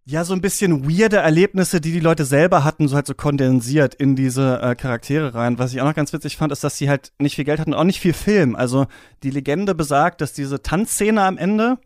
ja, 0.08 0.22
so 0.22 0.34
ein 0.34 0.40
bisschen 0.40 0.88
weirde 0.88 1.16
Erlebnisse, 1.16 1.80
die 1.80 1.90
die 1.90 2.00
Leute 2.00 2.25
selber 2.25 2.62
hatten, 2.62 2.86
so 2.86 2.94
halt 2.94 3.08
so 3.08 3.14
kondensiert 3.14 3.92
in 3.96 4.14
diese 4.14 4.60
äh, 4.62 4.76
Charaktere 4.76 5.34
rein. 5.34 5.58
Was 5.58 5.72
ich 5.72 5.80
auch 5.80 5.84
noch 5.84 5.96
ganz 5.96 6.12
witzig 6.12 6.36
fand, 6.36 6.52
ist, 6.52 6.62
dass 6.62 6.78
sie 6.78 6.88
halt 6.88 7.12
nicht 7.18 7.34
viel 7.34 7.44
Geld 7.44 7.58
hatten, 7.58 7.72
und 7.72 7.78
auch 7.80 7.84
nicht 7.84 7.98
viel 7.98 8.12
Film. 8.12 8.54
Also 8.54 8.86
die 9.25 9.30
Legende 9.30 9.75
besagt, 9.75 10.21
dass 10.21 10.32
diese 10.32 10.62
Tanzszene 10.62 11.21
am 11.23 11.36
Ende, 11.36 11.78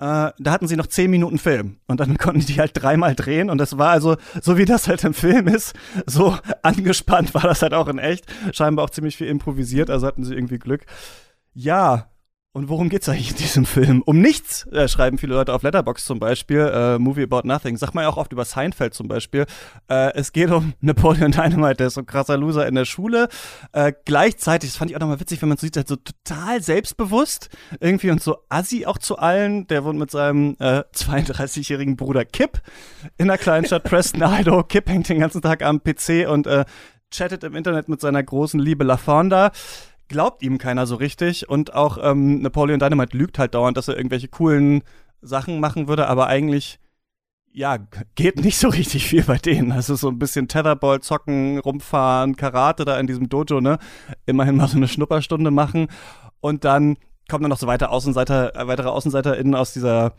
äh, 0.00 0.30
da 0.38 0.50
hatten 0.50 0.66
sie 0.66 0.76
noch 0.76 0.86
zehn 0.86 1.10
Minuten 1.10 1.38
Film 1.38 1.78
und 1.86 2.00
dann 2.00 2.18
konnten 2.18 2.44
die 2.46 2.58
halt 2.58 2.72
dreimal 2.74 3.14
drehen 3.14 3.50
und 3.50 3.58
das 3.58 3.78
war 3.78 3.90
also, 3.90 4.16
so 4.40 4.56
wie 4.58 4.64
das 4.64 4.88
halt 4.88 5.04
im 5.04 5.14
Film 5.14 5.48
ist, 5.48 5.74
so 6.06 6.36
angespannt 6.62 7.34
war 7.34 7.42
das 7.42 7.62
halt 7.62 7.74
auch 7.74 7.88
in 7.88 7.98
echt. 7.98 8.26
Scheinbar 8.52 8.84
auch 8.84 8.90
ziemlich 8.90 9.16
viel 9.16 9.28
improvisiert, 9.28 9.90
also 9.90 10.06
hatten 10.06 10.24
sie 10.24 10.34
irgendwie 10.34 10.58
Glück. 10.58 10.84
Ja, 11.52 12.10
und 12.54 12.68
worum 12.68 12.88
geht's 12.88 13.08
eigentlich 13.08 13.32
in 13.32 13.36
diesem 13.36 13.66
Film? 13.66 14.00
Um 14.06 14.20
nichts, 14.20 14.64
äh, 14.68 14.86
schreiben 14.86 15.18
viele 15.18 15.34
Leute 15.34 15.52
auf 15.52 15.64
Letterbox 15.64 16.04
zum 16.04 16.20
Beispiel. 16.20 16.60
Äh, 16.60 17.00
Movie 17.00 17.24
About 17.24 17.40
Nothing. 17.42 17.76
Sagt 17.76 17.96
man 17.96 18.04
ja 18.04 18.08
auch 18.08 18.16
oft 18.16 18.30
über 18.30 18.44
Seinfeld 18.44 18.94
zum 18.94 19.08
Beispiel. 19.08 19.44
Äh, 19.88 20.14
es 20.14 20.32
geht 20.32 20.52
um 20.52 20.72
Napoleon 20.80 21.32
Dynamite, 21.32 21.74
der 21.74 21.88
ist 21.88 21.94
so 21.94 22.02
ein 22.02 22.06
krasser 22.06 22.36
Loser 22.36 22.68
in 22.68 22.76
der 22.76 22.84
Schule. 22.84 23.28
Äh, 23.72 23.92
gleichzeitig, 24.04 24.70
das 24.70 24.76
fand 24.76 24.92
ich 24.92 24.96
auch 24.96 25.00
nochmal 25.00 25.18
witzig, 25.18 25.42
wenn 25.42 25.48
man 25.48 25.58
so 25.58 25.66
sieht, 25.66 25.76
halt 25.76 25.88
so 25.88 25.96
total 25.96 26.62
selbstbewusst 26.62 27.48
irgendwie 27.80 28.10
und 28.10 28.22
so 28.22 28.36
assi 28.50 28.86
auch 28.86 28.98
zu 28.98 29.18
allen. 29.18 29.66
Der 29.66 29.82
wohnt 29.82 29.98
mit 29.98 30.12
seinem 30.12 30.54
äh, 30.60 30.84
32-jährigen 30.94 31.96
Bruder 31.96 32.24
Kip 32.24 32.62
in 33.18 33.26
der 33.26 33.38
kleinen 33.38 33.66
Stadt 33.66 33.82
Preston, 33.82 34.22
Idaho. 34.40 34.62
Kip 34.62 34.88
hängt 34.88 35.08
den 35.08 35.18
ganzen 35.18 35.42
Tag 35.42 35.64
am 35.64 35.82
PC 35.82 36.28
und 36.28 36.46
äh, 36.46 36.64
chattet 37.10 37.42
im 37.42 37.56
Internet 37.56 37.88
mit 37.88 38.00
seiner 38.00 38.22
großen 38.22 38.60
Liebe 38.60 38.84
LaFonda 38.84 39.50
glaubt 40.08 40.42
ihm 40.42 40.58
keiner 40.58 40.86
so 40.86 40.96
richtig 40.96 41.48
und 41.48 41.74
auch 41.74 41.98
ähm, 42.00 42.42
Napoleon 42.42 42.80
Dynamite 42.80 43.16
lügt 43.16 43.38
halt 43.38 43.54
dauernd, 43.54 43.76
dass 43.76 43.88
er 43.88 43.96
irgendwelche 43.96 44.28
coolen 44.28 44.82
Sachen 45.20 45.60
machen 45.60 45.88
würde, 45.88 46.08
aber 46.08 46.26
eigentlich 46.26 46.78
ja, 47.56 47.78
geht 48.16 48.40
nicht 48.44 48.58
so 48.58 48.68
richtig 48.68 49.06
viel 49.06 49.22
bei 49.22 49.38
denen. 49.38 49.70
Also 49.70 49.94
so 49.94 50.08
ein 50.08 50.18
bisschen 50.18 50.48
Tetherball 50.48 51.00
zocken, 51.00 51.58
rumfahren, 51.58 52.34
Karate 52.34 52.84
da 52.84 52.98
in 52.98 53.06
diesem 53.06 53.28
Dojo, 53.28 53.60
ne? 53.60 53.78
Immerhin 54.26 54.56
mal 54.56 54.66
so 54.66 54.76
eine 54.76 54.88
Schnupperstunde 54.88 55.52
machen 55.52 55.86
und 56.40 56.64
dann 56.64 56.96
kommen 57.30 57.42
dann 57.42 57.50
noch 57.50 57.58
so 57.58 57.68
weiter 57.68 57.90
Außenseiter, 57.90 58.56
äh, 58.56 58.66
weitere 58.66 58.88
AußenseiterInnen 58.88 59.54
aus 59.54 59.72
dieser 59.72 60.14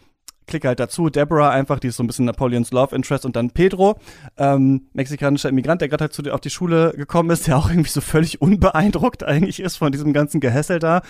Clique 0.48 0.68
halt 0.68 0.80
dazu. 0.80 1.10
Deborah 1.10 1.50
einfach, 1.50 1.80
die 1.80 1.88
ist 1.88 1.98
so 1.98 2.04
ein 2.04 2.08
bisschen 2.08 2.26
Napoleons 2.26 2.72
Love 2.72 2.96
Interest 2.96 3.26
und 3.26 3.36
dann 3.36 3.52
Pedro, 3.52 4.00
ähm, 4.38 4.88
mexikanischer 4.94 5.50
Immigrant, 5.50 5.82
der 5.82 5.90
gerade 5.90 6.04
halt 6.04 6.14
zu, 6.14 6.24
auf 6.32 6.42
die 6.42 6.50
Schule 6.50 6.94
gekommen 6.96 7.30
ist, 7.30 7.48
der 7.48 7.58
auch 7.58 7.70
irgendwie 7.70 7.90
so 7.90 8.02
völlig 8.02 8.42
unbeeindruckt 8.42 9.24
eigentlich 9.24 9.60
ist 9.60 9.78
von 9.78 9.92
diesem 9.92 10.14
ganzen 10.14 10.40
Gehässel 10.40 10.80
da 10.80 11.02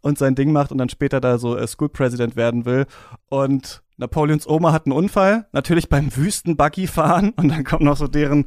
und 0.00 0.18
sein 0.18 0.34
Ding 0.34 0.52
macht 0.52 0.72
und 0.72 0.78
dann 0.78 0.88
später 0.88 1.20
da 1.20 1.38
so 1.38 1.56
äh, 1.56 1.66
School 1.66 1.88
President 1.88 2.36
werden 2.36 2.64
will. 2.64 2.86
Und 3.28 3.82
Napoleons 3.96 4.48
Oma 4.48 4.72
hat 4.72 4.86
einen 4.86 4.92
Unfall, 4.92 5.46
natürlich 5.52 5.88
beim 5.88 6.14
Wüsten-Buggy 6.14 6.88
fahren 6.88 7.32
und 7.36 7.48
dann 7.48 7.62
kommt 7.62 7.82
noch 7.82 7.96
so 7.96 8.08
deren 8.08 8.44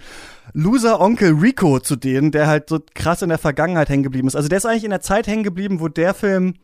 Loser-Onkel 0.53 1.33
Rico 1.33 1.79
zu 1.79 1.95
denen, 1.95 2.31
der 2.31 2.47
halt 2.47 2.69
so 2.69 2.79
krass 2.93 3.21
in 3.21 3.29
der 3.29 3.37
Vergangenheit 3.37 3.89
hängen 3.89 4.03
geblieben 4.03 4.27
ist. 4.27 4.35
Also 4.35 4.49
der 4.49 4.57
ist 4.57 4.65
eigentlich 4.65 4.83
in 4.83 4.89
der 4.89 5.01
Zeit 5.01 5.27
hängen 5.27 5.43
geblieben, 5.43 5.79
wo 5.79 5.87
der 5.87 6.13
Film 6.13 6.55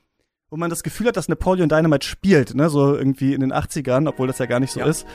wo 0.53 0.57
man 0.57 0.69
das 0.69 0.83
Gefühl 0.83 1.07
hat, 1.07 1.17
dass 1.17 1.29
Napoleon 1.29 1.67
Dynamite 1.67 2.05
spielt, 2.05 2.53
ne, 2.53 2.69
so 2.69 2.95
irgendwie 2.95 3.33
in 3.33 3.41
den 3.41 3.51
80ern, 3.51 4.07
obwohl 4.07 4.27
das 4.27 4.37
ja 4.37 4.45
gar 4.45 4.59
nicht 4.59 4.69
so 4.71 4.81
Ja. 4.81 4.85
ist. 4.85 5.07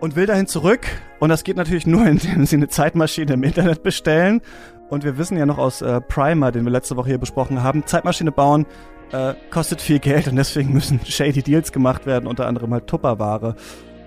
Und 0.00 0.16
will 0.16 0.26
dahin 0.26 0.48
zurück. 0.48 0.88
Und 1.20 1.28
das 1.28 1.44
geht 1.44 1.56
natürlich 1.56 1.86
nur, 1.86 2.04
indem 2.04 2.44
sie 2.46 2.56
eine 2.56 2.66
Zeitmaschine 2.66 3.34
im 3.34 3.44
Internet 3.44 3.84
bestellen. 3.84 4.40
Und 4.90 5.04
wir 5.04 5.18
wissen 5.18 5.36
ja 5.38 5.46
noch 5.46 5.58
aus 5.58 5.82
äh, 5.82 6.00
Primer, 6.00 6.50
den 6.50 6.64
wir 6.64 6.72
letzte 6.72 6.96
Woche 6.96 7.10
hier 7.10 7.18
besprochen 7.18 7.62
haben, 7.62 7.86
Zeitmaschine 7.86 8.32
bauen 8.32 8.66
äh, 9.12 9.34
kostet 9.50 9.80
viel 9.80 10.00
Geld 10.00 10.26
und 10.26 10.34
deswegen 10.34 10.72
müssen 10.72 10.98
shady 11.06 11.44
Deals 11.44 11.70
gemacht 11.70 12.04
werden, 12.04 12.26
unter 12.26 12.48
anderem 12.48 12.72
halt 12.72 12.88
Tupperware 12.88 13.54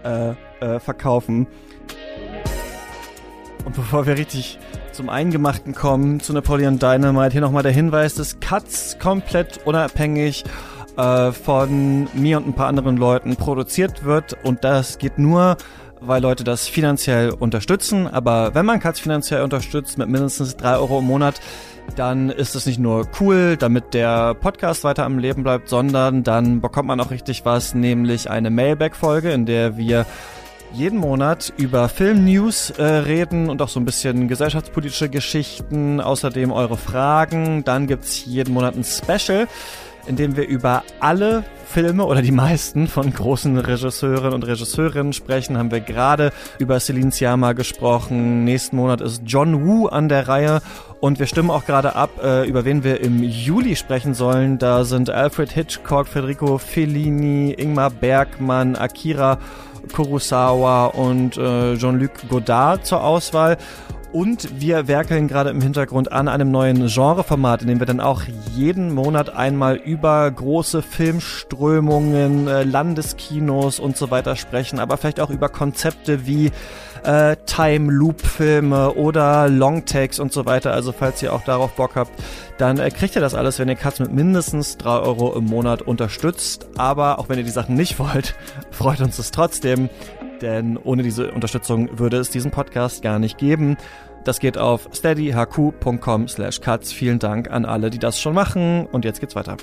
äh, 0.03 0.31
äh, 0.59 0.79
verkaufen. 0.81 1.47
Und 3.63 3.75
bevor 3.77 4.05
wir 4.05 4.17
richtig 4.17 4.59
zum 4.99 5.07
Eingemachten 5.07 5.73
kommen, 5.73 6.19
zu 6.19 6.33
Napoleon 6.33 6.77
Dynamite, 6.77 7.31
hier 7.31 7.39
nochmal 7.39 7.63
der 7.63 7.71
Hinweis, 7.71 8.15
dass 8.15 8.41
Cuts 8.41 8.97
komplett 8.99 9.61
unabhängig 9.65 10.43
äh, 10.97 11.31
von 11.31 12.09
mir 12.13 12.35
und 12.35 12.49
ein 12.49 12.53
paar 12.53 12.67
anderen 12.67 12.97
Leuten 12.97 13.37
produziert 13.37 14.03
wird 14.03 14.35
und 14.43 14.65
das 14.65 14.97
geht 14.97 15.17
nur, 15.17 15.55
weil 16.01 16.21
Leute 16.21 16.43
das 16.43 16.67
finanziell 16.67 17.29
unterstützen. 17.29 18.07
Aber 18.07 18.53
wenn 18.55 18.65
man 18.65 18.81
Cuts 18.81 18.99
finanziell 18.99 19.41
unterstützt 19.41 19.97
mit 19.97 20.09
mindestens 20.09 20.57
drei 20.57 20.75
Euro 20.75 20.99
im 20.99 21.05
Monat, 21.05 21.39
dann 21.95 22.29
ist 22.29 22.55
es 22.55 22.65
nicht 22.65 22.79
nur 22.79 23.07
cool, 23.21 23.55
damit 23.55 23.93
der 23.93 24.33
Podcast 24.33 24.83
weiter 24.83 25.05
am 25.05 25.17
Leben 25.17 25.43
bleibt, 25.43 25.69
sondern 25.69 26.23
dann 26.23 26.59
bekommt 26.59 26.89
man 26.89 26.99
auch 26.99 27.11
richtig 27.11 27.45
was, 27.45 27.73
nämlich 27.73 28.29
eine 28.29 28.49
Mailback-Folge, 28.49 29.31
in 29.31 29.45
der 29.45 29.77
wir 29.77 30.05
jeden 30.71 30.99
Monat 30.99 31.53
über 31.57 31.89
Filmnews 31.89 32.71
äh, 32.71 32.83
reden 32.83 33.49
und 33.49 33.61
auch 33.61 33.69
so 33.69 33.79
ein 33.79 33.85
bisschen 33.85 34.27
gesellschaftspolitische 34.27 35.09
Geschichten, 35.09 35.99
außerdem 35.99 36.51
eure 36.51 36.77
Fragen. 36.77 37.63
Dann 37.63 37.87
gibt's 37.87 38.25
jeden 38.25 38.53
Monat 38.53 38.75
ein 38.75 38.83
Special, 38.83 39.47
in 40.07 40.15
dem 40.15 40.35
wir 40.35 40.47
über 40.47 40.83
alle 40.99 41.43
Filme 41.65 42.05
oder 42.05 42.23
die 42.23 42.31
meisten 42.31 42.87
von 42.87 43.13
großen 43.13 43.57
Regisseurinnen 43.57 44.33
und 44.33 44.43
Regisseurinnen 44.43 45.13
sprechen. 45.13 45.57
Haben 45.57 45.69
wir 45.69 45.81
gerade 45.81 46.31
über 46.57 46.79
Celine 46.79 47.11
Sciamma 47.11 47.53
gesprochen. 47.53 48.43
Nächsten 48.43 48.75
Monat 48.75 49.01
ist 49.01 49.21
John 49.25 49.65
Woo 49.65 49.87
an 49.87 50.09
der 50.09 50.27
Reihe 50.27 50.61
und 50.99 51.19
wir 51.19 51.27
stimmen 51.27 51.51
auch 51.51 51.65
gerade 51.65 51.95
ab, 51.95 52.09
äh, 52.23 52.47
über 52.47 52.65
wen 52.65 52.83
wir 52.83 53.01
im 53.01 53.21
Juli 53.21 53.75
sprechen 53.75 54.15
sollen. 54.15 54.57
Da 54.57 54.83
sind 54.83 55.11
Alfred 55.11 55.51
Hitchcock, 55.51 56.07
Federico 56.07 56.57
Fellini, 56.57 57.53
Ingmar 57.53 57.91
Bergmann, 57.91 58.75
Akira 58.75 59.37
Kurosawa 59.93 60.87
und 60.87 61.37
äh, 61.37 61.77
Jean-Luc 61.77 62.11
Godard 62.29 62.85
zur 62.85 63.03
Auswahl. 63.03 63.57
Und 64.11 64.59
wir 64.59 64.87
werkeln 64.87 65.27
gerade 65.27 65.51
im 65.51 65.61
Hintergrund 65.61 66.11
an 66.11 66.27
einem 66.27 66.49
neuen 66.49 66.87
Genreformat, 66.87 67.61
in 67.61 67.67
dem 67.67 67.79
wir 67.79 67.85
dann 67.85 67.99
auch 67.99 68.23
jeden 68.55 68.91
Monat 68.91 69.29
einmal 69.29 69.75
über 69.75 70.29
große 70.31 70.81
Filmströmungen, 70.81 72.47
äh, 72.47 72.63
Landeskinos 72.63 73.79
und 73.79 73.97
so 73.97 74.09
weiter 74.09 74.35
sprechen, 74.35 74.79
aber 74.79 74.97
vielleicht 74.97 75.19
auch 75.19 75.29
über 75.29 75.47
Konzepte 75.47 76.25
wie 76.25 76.51
äh, 77.03 77.35
Time 77.45 77.91
Loop 77.91 78.21
Filme 78.21 78.93
oder 78.95 79.47
Long 79.47 79.85
Takes 79.85 80.19
und 80.19 80.33
so 80.33 80.45
weiter. 80.45 80.73
Also 80.73 80.91
falls 80.91 81.21
ihr 81.21 81.31
auch 81.31 81.43
darauf 81.43 81.73
Bock 81.73 81.95
habt, 81.95 82.11
dann 82.57 82.79
äh, 82.79 82.89
kriegt 82.89 83.15
ihr 83.15 83.21
das 83.21 83.35
alles, 83.35 83.59
wenn 83.59 83.69
ihr 83.69 83.75
Katz 83.75 83.99
mit 83.99 84.11
mindestens 84.11 84.77
drei 84.77 84.97
Euro 84.97 85.35
im 85.35 85.45
Monat 85.45 85.83
unterstützt. 85.83 86.67
Aber 86.77 87.19
auch 87.19 87.29
wenn 87.29 87.37
ihr 87.37 87.45
die 87.45 87.51
Sachen 87.51 87.75
nicht 87.75 87.99
wollt, 87.99 88.35
freut 88.71 89.01
uns 89.01 89.19
es 89.19 89.29
trotzdem 89.31 89.89
denn 90.41 90.77
ohne 90.77 91.03
diese 91.03 91.31
Unterstützung 91.31 91.99
würde 91.99 92.17
es 92.17 92.29
diesen 92.29 92.51
Podcast 92.51 93.01
gar 93.01 93.19
nicht 93.19 93.37
geben. 93.37 93.77
Das 94.25 94.39
geht 94.39 94.57
auf 94.57 94.89
steadyhq.com 94.93 96.27
slash 96.27 96.61
cuts. 96.61 96.91
Vielen 96.91 97.19
Dank 97.19 97.49
an 97.49 97.65
alle, 97.65 97.89
die 97.89 97.99
das 97.99 98.19
schon 98.19 98.33
machen. 98.33 98.85
Und 98.87 99.05
jetzt 99.05 99.19
geht's 99.19 99.35
weiter. 99.35 99.57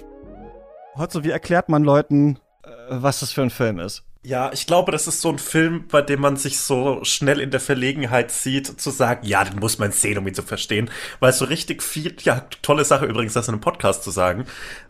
Hotzo, 0.96 1.24
wie 1.24 1.30
erklärt 1.30 1.68
man 1.68 1.84
Leuten, 1.84 2.38
äh, 2.64 2.68
was 2.88 3.20
das 3.20 3.32
für 3.32 3.42
ein 3.42 3.50
Film 3.50 3.78
ist? 3.78 4.02
Ja, 4.22 4.50
ich 4.52 4.66
glaube, 4.66 4.90
das 4.90 5.06
ist 5.06 5.20
so 5.20 5.28
ein 5.28 5.38
Film, 5.38 5.86
bei 5.86 6.02
dem 6.02 6.20
man 6.20 6.36
sich 6.36 6.58
so 6.58 7.04
schnell 7.04 7.38
in 7.38 7.52
der 7.52 7.60
Verlegenheit 7.60 8.32
sieht, 8.32 8.80
zu 8.80 8.90
sagen, 8.90 9.24
ja, 9.24 9.44
den 9.44 9.60
muss 9.60 9.78
man 9.78 9.92
sehen, 9.92 10.18
um 10.18 10.26
ihn 10.26 10.34
zu 10.34 10.42
verstehen. 10.42 10.90
Weil 11.20 11.32
so 11.32 11.44
richtig 11.44 11.80
viel, 11.80 12.16
ja, 12.22 12.44
tolle 12.60 12.84
Sache 12.84 13.06
übrigens, 13.06 13.34
das 13.34 13.46
in 13.46 13.54
einem 13.54 13.60
Podcast 13.60 14.02
zu 14.02 14.10
sagen. 14.10 14.46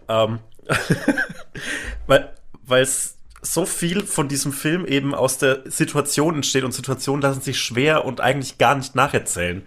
Ähm, 0.09 0.39
weil, 2.07 2.33
weil 2.63 2.83
es 2.83 3.16
so 3.53 3.67
viel 3.67 4.05
von 4.05 4.29
diesem 4.29 4.53
Film 4.53 4.87
eben 4.87 5.15
aus 5.15 5.39
der 5.39 5.63
Situation 5.71 6.37
entsteht 6.37 6.65
und 6.65 6.73
Situationen 6.73 7.23
lassen 7.23 7.41
sich 7.41 7.59
schwer 7.59 8.05
und 8.05 8.21
eigentlich 8.21 8.59
gar 8.59 8.75
nicht 8.75 8.95
nacherzählen. 8.95 9.67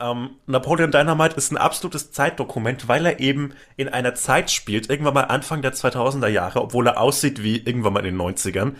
Ähm, 0.00 0.36
Napoleon 0.46 0.90
Dynamite 0.90 1.36
ist 1.36 1.52
ein 1.52 1.58
absolutes 1.58 2.10
Zeitdokument, 2.10 2.88
weil 2.88 3.04
er 3.06 3.20
eben 3.20 3.54
in 3.76 3.88
einer 3.88 4.14
Zeit 4.14 4.50
spielt, 4.50 4.88
irgendwann 4.88 5.14
mal 5.14 5.24
Anfang 5.24 5.62
der 5.62 5.74
2000er 5.74 6.28
Jahre, 6.28 6.62
obwohl 6.62 6.86
er 6.86 7.00
aussieht 7.00 7.42
wie 7.42 7.58
irgendwann 7.58 7.92
mal 7.92 8.06
in 8.06 8.16
den 8.16 8.20
90ern, 8.20 8.74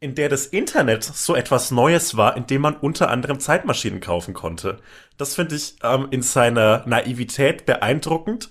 in 0.00 0.14
der 0.14 0.28
das 0.28 0.46
Internet 0.46 1.04
so 1.04 1.34
etwas 1.34 1.70
Neues 1.70 2.16
war, 2.16 2.36
in 2.36 2.46
dem 2.46 2.62
man 2.62 2.76
unter 2.76 3.10
anderem 3.10 3.40
Zeitmaschinen 3.40 4.00
kaufen 4.00 4.34
konnte. 4.34 4.80
Das 5.16 5.34
finde 5.34 5.56
ich 5.56 5.76
ähm, 5.82 6.08
in 6.10 6.22
seiner 6.22 6.84
Naivität 6.86 7.66
beeindruckend. 7.66 8.50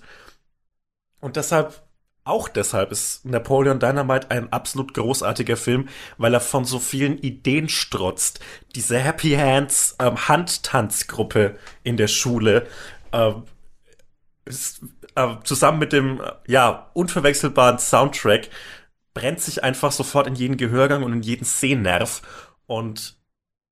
Und 1.20 1.36
deshalb 1.36 1.82
auch 2.24 2.48
deshalb 2.48 2.92
ist 2.92 3.24
Napoleon 3.24 3.80
Dynamite 3.80 4.30
ein 4.30 4.52
absolut 4.52 4.94
großartiger 4.94 5.56
Film, 5.56 5.88
weil 6.18 6.34
er 6.34 6.40
von 6.40 6.64
so 6.64 6.78
vielen 6.78 7.18
Ideen 7.18 7.68
strotzt. 7.68 8.40
Diese 8.74 8.98
Happy 8.98 9.32
Hands 9.32 9.96
ähm, 9.98 10.28
Handtanzgruppe 10.28 11.58
in 11.82 11.96
der 11.96 12.06
Schule 12.06 12.68
äh, 13.10 13.32
ist, 14.44 14.82
äh, 15.16 15.36
zusammen 15.44 15.80
mit 15.80 15.92
dem 15.92 16.22
ja 16.46 16.90
unverwechselbaren 16.94 17.78
Soundtrack 17.78 18.48
brennt 19.14 19.40
sich 19.40 19.64
einfach 19.64 19.92
sofort 19.92 20.26
in 20.26 20.34
jeden 20.34 20.56
Gehörgang 20.56 21.02
und 21.02 21.12
in 21.12 21.22
jeden 21.22 21.44
Sehnerv 21.44 22.22
und 22.66 23.16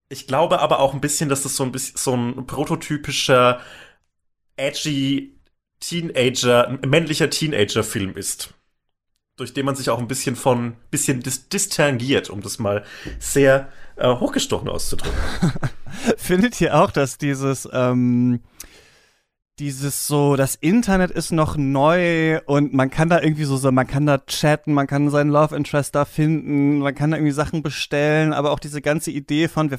ich 0.08 0.26
glaube 0.26 0.58
aber 0.58 0.80
auch 0.80 0.92
ein 0.92 1.00
bisschen, 1.00 1.28
dass 1.28 1.44
das 1.44 1.56
so 1.56 1.62
ein 1.62 1.72
bisschen 1.72 1.96
so 1.96 2.14
ein 2.14 2.46
prototypischer 2.46 3.60
edgy 4.56 5.39
Teenager, 5.80 6.78
männlicher 6.86 7.30
Teenager-Film 7.30 8.16
ist. 8.16 8.54
Durch 9.36 9.54
den 9.54 9.64
man 9.64 9.74
sich 9.74 9.88
auch 9.88 9.98
ein 9.98 10.08
bisschen 10.08 10.36
von, 10.36 10.76
bisschen 10.90 11.20
dis 11.20 11.48
distangiert, 11.48 12.28
um 12.28 12.42
das 12.42 12.58
mal 12.58 12.84
sehr 13.18 13.72
äh, 13.96 14.14
hochgestochen 14.14 14.68
auszudrücken. 14.68 15.18
Findet 16.16 16.60
ihr 16.60 16.78
auch, 16.78 16.90
dass 16.90 17.16
dieses, 17.16 17.68
ähm, 17.72 18.40
dieses 19.60 20.06
so, 20.06 20.36
das 20.36 20.54
Internet 20.54 21.10
ist 21.10 21.32
noch 21.32 21.58
neu 21.58 22.40
und 22.46 22.72
man 22.72 22.90
kann 22.90 23.10
da 23.10 23.20
irgendwie 23.20 23.44
so, 23.44 23.58
so, 23.58 23.70
man 23.70 23.86
kann 23.86 24.06
da 24.06 24.16
chatten, 24.18 24.72
man 24.72 24.86
kann 24.86 25.10
seinen 25.10 25.30
Love 25.30 25.54
Interest 25.54 25.94
da 25.94 26.06
finden, 26.06 26.78
man 26.78 26.94
kann 26.94 27.10
da 27.10 27.18
irgendwie 27.18 27.32
Sachen 27.32 27.62
bestellen, 27.62 28.32
aber 28.32 28.52
auch 28.52 28.58
diese 28.58 28.80
ganze 28.80 29.10
Idee 29.10 29.48
von, 29.48 29.70
wir, 29.70 29.78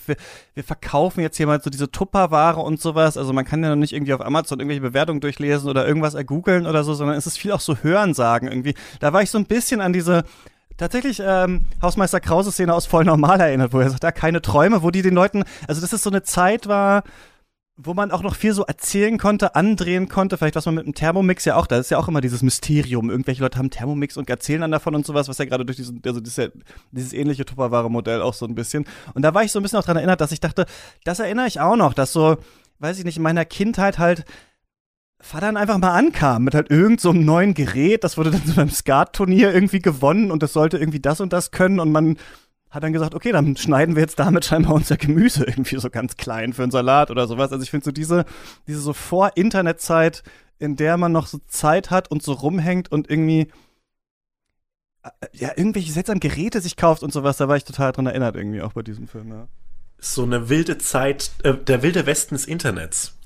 wir, 0.53 0.63
verkaufen 0.63 1.21
jetzt 1.21 1.37
hier 1.37 1.47
mal 1.47 1.59
so 1.61 1.71
diese 1.71 1.89
Tupperware 1.89 2.59
und 2.59 2.79
sowas, 2.79 3.17
also 3.17 3.33
man 3.33 3.43
kann 3.43 3.63
ja 3.63 3.69
noch 3.69 3.75
nicht 3.75 3.93
irgendwie 3.93 4.13
auf 4.13 4.21
Amazon 4.21 4.59
irgendwelche 4.59 4.81
Bewertungen 4.81 5.19
durchlesen 5.19 5.67
oder 5.67 5.87
irgendwas 5.87 6.13
ergoogeln 6.13 6.67
oder 6.67 6.83
so, 6.83 6.93
sondern 6.93 7.17
es 7.17 7.25
ist 7.25 7.39
viel 7.39 7.51
auch 7.51 7.59
so 7.59 7.77
Hörensagen 7.77 8.49
irgendwie. 8.49 8.75
Da 8.99 9.13
war 9.13 9.23
ich 9.23 9.31
so 9.31 9.39
ein 9.39 9.45
bisschen 9.45 9.81
an 9.81 9.93
diese, 9.93 10.23
tatsächlich 10.77 11.21
ähm, 11.25 11.65
Hausmeister 11.81 12.19
Krause 12.19 12.51
Szene 12.51 12.73
aus 12.73 12.85
voll 12.85 13.03
normal 13.03 13.39
erinnert, 13.39 13.73
wo 13.73 13.79
er 13.79 13.89
sagt, 13.89 14.03
da 14.03 14.11
keine 14.11 14.43
Träume, 14.43 14.83
wo 14.83 14.91
die 14.91 15.01
den 15.01 15.15
Leuten, 15.15 15.43
also 15.67 15.81
das 15.81 15.91
ist 15.91 16.03
so 16.03 16.11
eine 16.11 16.21
Zeit 16.21 16.67
war, 16.67 17.03
wo 17.83 17.93
man 17.93 18.11
auch 18.11 18.21
noch 18.21 18.35
viel 18.35 18.53
so 18.53 18.63
erzählen 18.63 19.17
konnte, 19.17 19.55
andrehen 19.55 20.07
konnte, 20.07 20.37
vielleicht 20.37 20.55
was 20.55 20.65
man 20.65 20.75
mit 20.75 20.85
dem 20.85 20.93
Thermomix 20.93 21.45
ja 21.45 21.55
auch, 21.55 21.67
da 21.67 21.77
ist 21.77 21.91
ja 21.91 21.97
auch 21.97 22.07
immer 22.07 22.21
dieses 22.21 22.43
Mysterium. 22.43 23.09
Irgendwelche 23.09 23.41
Leute 23.41 23.57
haben 23.57 23.69
Thermomix 23.69 24.17
und 24.17 24.29
erzählen 24.29 24.61
dann 24.61 24.71
davon 24.71 24.95
und 24.95 25.05
sowas, 25.05 25.27
was 25.27 25.37
ja 25.37 25.45
gerade 25.45 25.65
durch 25.65 25.77
diesen, 25.77 26.01
also 26.05 26.19
dieses, 26.19 26.51
dieses 26.91 27.13
ähnliche 27.13 27.45
Tupperware-Modell 27.45 28.21
auch 28.21 28.33
so 28.33 28.45
ein 28.45 28.55
bisschen. 28.55 28.85
Und 29.13 29.23
da 29.23 29.33
war 29.33 29.43
ich 29.43 29.51
so 29.51 29.59
ein 29.59 29.63
bisschen 29.63 29.79
auch 29.79 29.83
dran 29.83 29.97
erinnert, 29.97 30.21
dass 30.21 30.31
ich 30.31 30.39
dachte, 30.39 30.65
das 31.03 31.19
erinnere 31.19 31.47
ich 31.47 31.59
auch 31.59 31.75
noch, 31.75 31.93
dass 31.93 32.13
so, 32.13 32.37
weiß 32.79 32.99
ich 32.99 33.05
nicht, 33.05 33.17
in 33.17 33.23
meiner 33.23 33.45
Kindheit 33.45 33.97
halt 33.99 34.25
Vater 35.19 35.55
einfach 35.55 35.77
mal 35.77 35.95
ankam 35.95 36.43
mit 36.43 36.55
halt 36.55 36.71
irgend 36.71 36.99
so 36.99 37.11
einem 37.11 37.25
neuen 37.25 37.53
Gerät, 37.53 38.03
das 38.03 38.17
wurde 38.17 38.31
dann 38.31 38.41
so 38.43 38.55
beim 38.55 38.71
Skat-Turnier 38.71 39.53
irgendwie 39.53 39.79
gewonnen 39.79 40.31
und 40.31 40.41
das 40.41 40.53
sollte 40.53 40.77
irgendwie 40.77 40.99
das 40.99 41.21
und 41.21 41.31
das 41.31 41.51
können 41.51 41.79
und 41.79 41.91
man 41.91 42.17
hat 42.71 42.83
dann 42.83 42.93
gesagt, 42.93 43.13
okay, 43.13 43.31
dann 43.31 43.57
schneiden 43.57 43.95
wir 43.95 44.01
jetzt 44.01 44.17
damit 44.17 44.45
scheinbar 44.45 44.73
unser 44.73 44.97
Gemüse 44.97 45.43
irgendwie 45.45 45.77
so 45.77 45.89
ganz 45.89 46.15
klein 46.15 46.53
für 46.53 46.63
einen 46.63 46.71
Salat 46.71 47.11
oder 47.11 47.27
sowas. 47.27 47.51
Also 47.51 47.63
ich 47.63 47.69
finde 47.69 47.83
so 47.83 47.91
diese, 47.91 48.25
diese 48.65 48.79
so 48.79 48.93
Vor-Internet-Zeit, 48.93 50.23
in 50.57 50.77
der 50.77 50.97
man 50.97 51.11
noch 51.11 51.27
so 51.27 51.39
Zeit 51.47 51.91
hat 51.91 52.09
und 52.09 52.23
so 52.23 52.31
rumhängt 52.31 52.91
und 52.91 53.09
irgendwie 53.09 53.51
äh, 55.03 55.09
ja, 55.33 55.49
irgendwelche 55.55 55.91
seltsamen 55.91 56.21
Geräte 56.21 56.61
sich 56.61 56.77
kauft 56.77 57.03
und 57.03 57.11
sowas, 57.11 57.37
da 57.37 57.47
war 57.47 57.57
ich 57.57 57.65
total 57.65 57.91
dran 57.91 58.07
erinnert 58.07 58.35
irgendwie 58.35 58.61
auch 58.61 58.73
bei 58.73 58.83
diesem 58.83 59.07
Film, 59.07 59.29
ja. 59.29 59.47
So 59.99 60.23
eine 60.23 60.49
wilde 60.49 60.77
Zeit, 60.77 61.31
äh, 61.43 61.53
der 61.53 61.83
wilde 61.83 62.05
Westen 62.05 62.35
des 62.35 62.45
Internets 62.45 63.17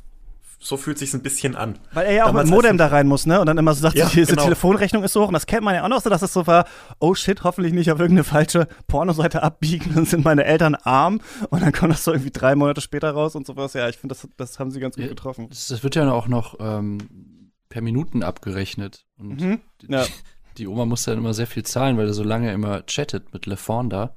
so 0.60 0.78
fühlt 0.78 0.98
sich's 0.98 1.14
ein 1.14 1.22
bisschen 1.22 1.56
an. 1.56 1.78
Weil 1.94 2.08
er 2.08 2.14
ja 2.14 2.24
auch 2.24 2.28
Damals 2.28 2.46
mit 2.46 2.54
dem 2.54 2.56
Modem 2.56 2.78
da 2.78 2.88
rein 2.88 3.08
muss, 3.08 3.26
ne? 3.26 3.40
Und 3.40 3.46
dann 3.46 3.58
immer 3.58 3.74
so 3.74 3.82
sagt, 3.82 3.96
ja, 3.96 4.10
diese 4.10 4.32
genau. 4.32 4.44
Telefonrechnung 4.44 5.04
ist 5.04 5.14
so 5.14 5.22
hoch. 5.22 5.28
Und 5.28 5.34
das 5.34 5.46
kennt 5.46 5.64
man 5.64 5.76
ja 5.76 5.84
auch 5.84 5.90
noch 5.90 6.02
so, 6.02 6.10
dass 6.10 6.22
es 6.22 6.34
so 6.34 6.48
war, 6.48 6.66
oh 7.00 7.14
shit, 7.14 7.44
hoffentlich 7.44 7.74
nicht 7.74 7.92
auf 7.92 8.00
irgendeine 8.00 8.24
falsche 8.24 8.68
Pornoseite 8.88 9.44
abbiegen, 9.44 9.94
dann 9.94 10.06
sind 10.06 10.24
meine 10.26 10.46
Eltern 10.46 10.76
arm. 10.76 11.22
Und 11.50 11.62
dann 11.62 11.72
kommt 11.72 11.94
das 11.94 12.04
so 12.04 12.12
irgendwie 12.12 12.32
drei 12.32 12.56
Monate 12.56 12.82
später 12.82 13.12
raus 13.12 13.36
und 13.36 13.46
sowas. 13.46 13.74
Ja, 13.74 13.88
ich 13.90 13.98
finde, 13.98 14.16
das, 14.16 14.28
das 14.38 14.60
haben 14.60 14.72
sie 14.72 14.80
ganz 14.80 14.96
gut 14.96 15.08
getroffen. 15.08 15.48
Das, 15.50 15.68
das 15.68 15.84
wird 15.84 15.96
ja 15.96 16.12
auch 16.12 16.28
noch 16.28 16.56
ähm, 16.60 17.52
per 17.70 17.82
Minuten 17.82 18.24
abgerechnet. 18.24 19.06
Und 19.18 19.42
mhm. 19.42 19.62
ja. 19.88 20.04
die, 20.04 20.12
die 20.58 20.68
Oma 20.68 20.86
muss 20.86 21.04
dann 21.04 21.18
immer 21.18 21.34
sehr 21.34 21.48
viel 21.48 21.64
zahlen, 21.64 21.98
weil 21.98 22.08
er 22.08 22.14
so 22.14 22.24
lange 22.24 22.52
immer 22.54 22.84
chattet 22.84 23.34
mit 23.34 23.46
LeFon 23.46 23.90
da. 23.90 24.16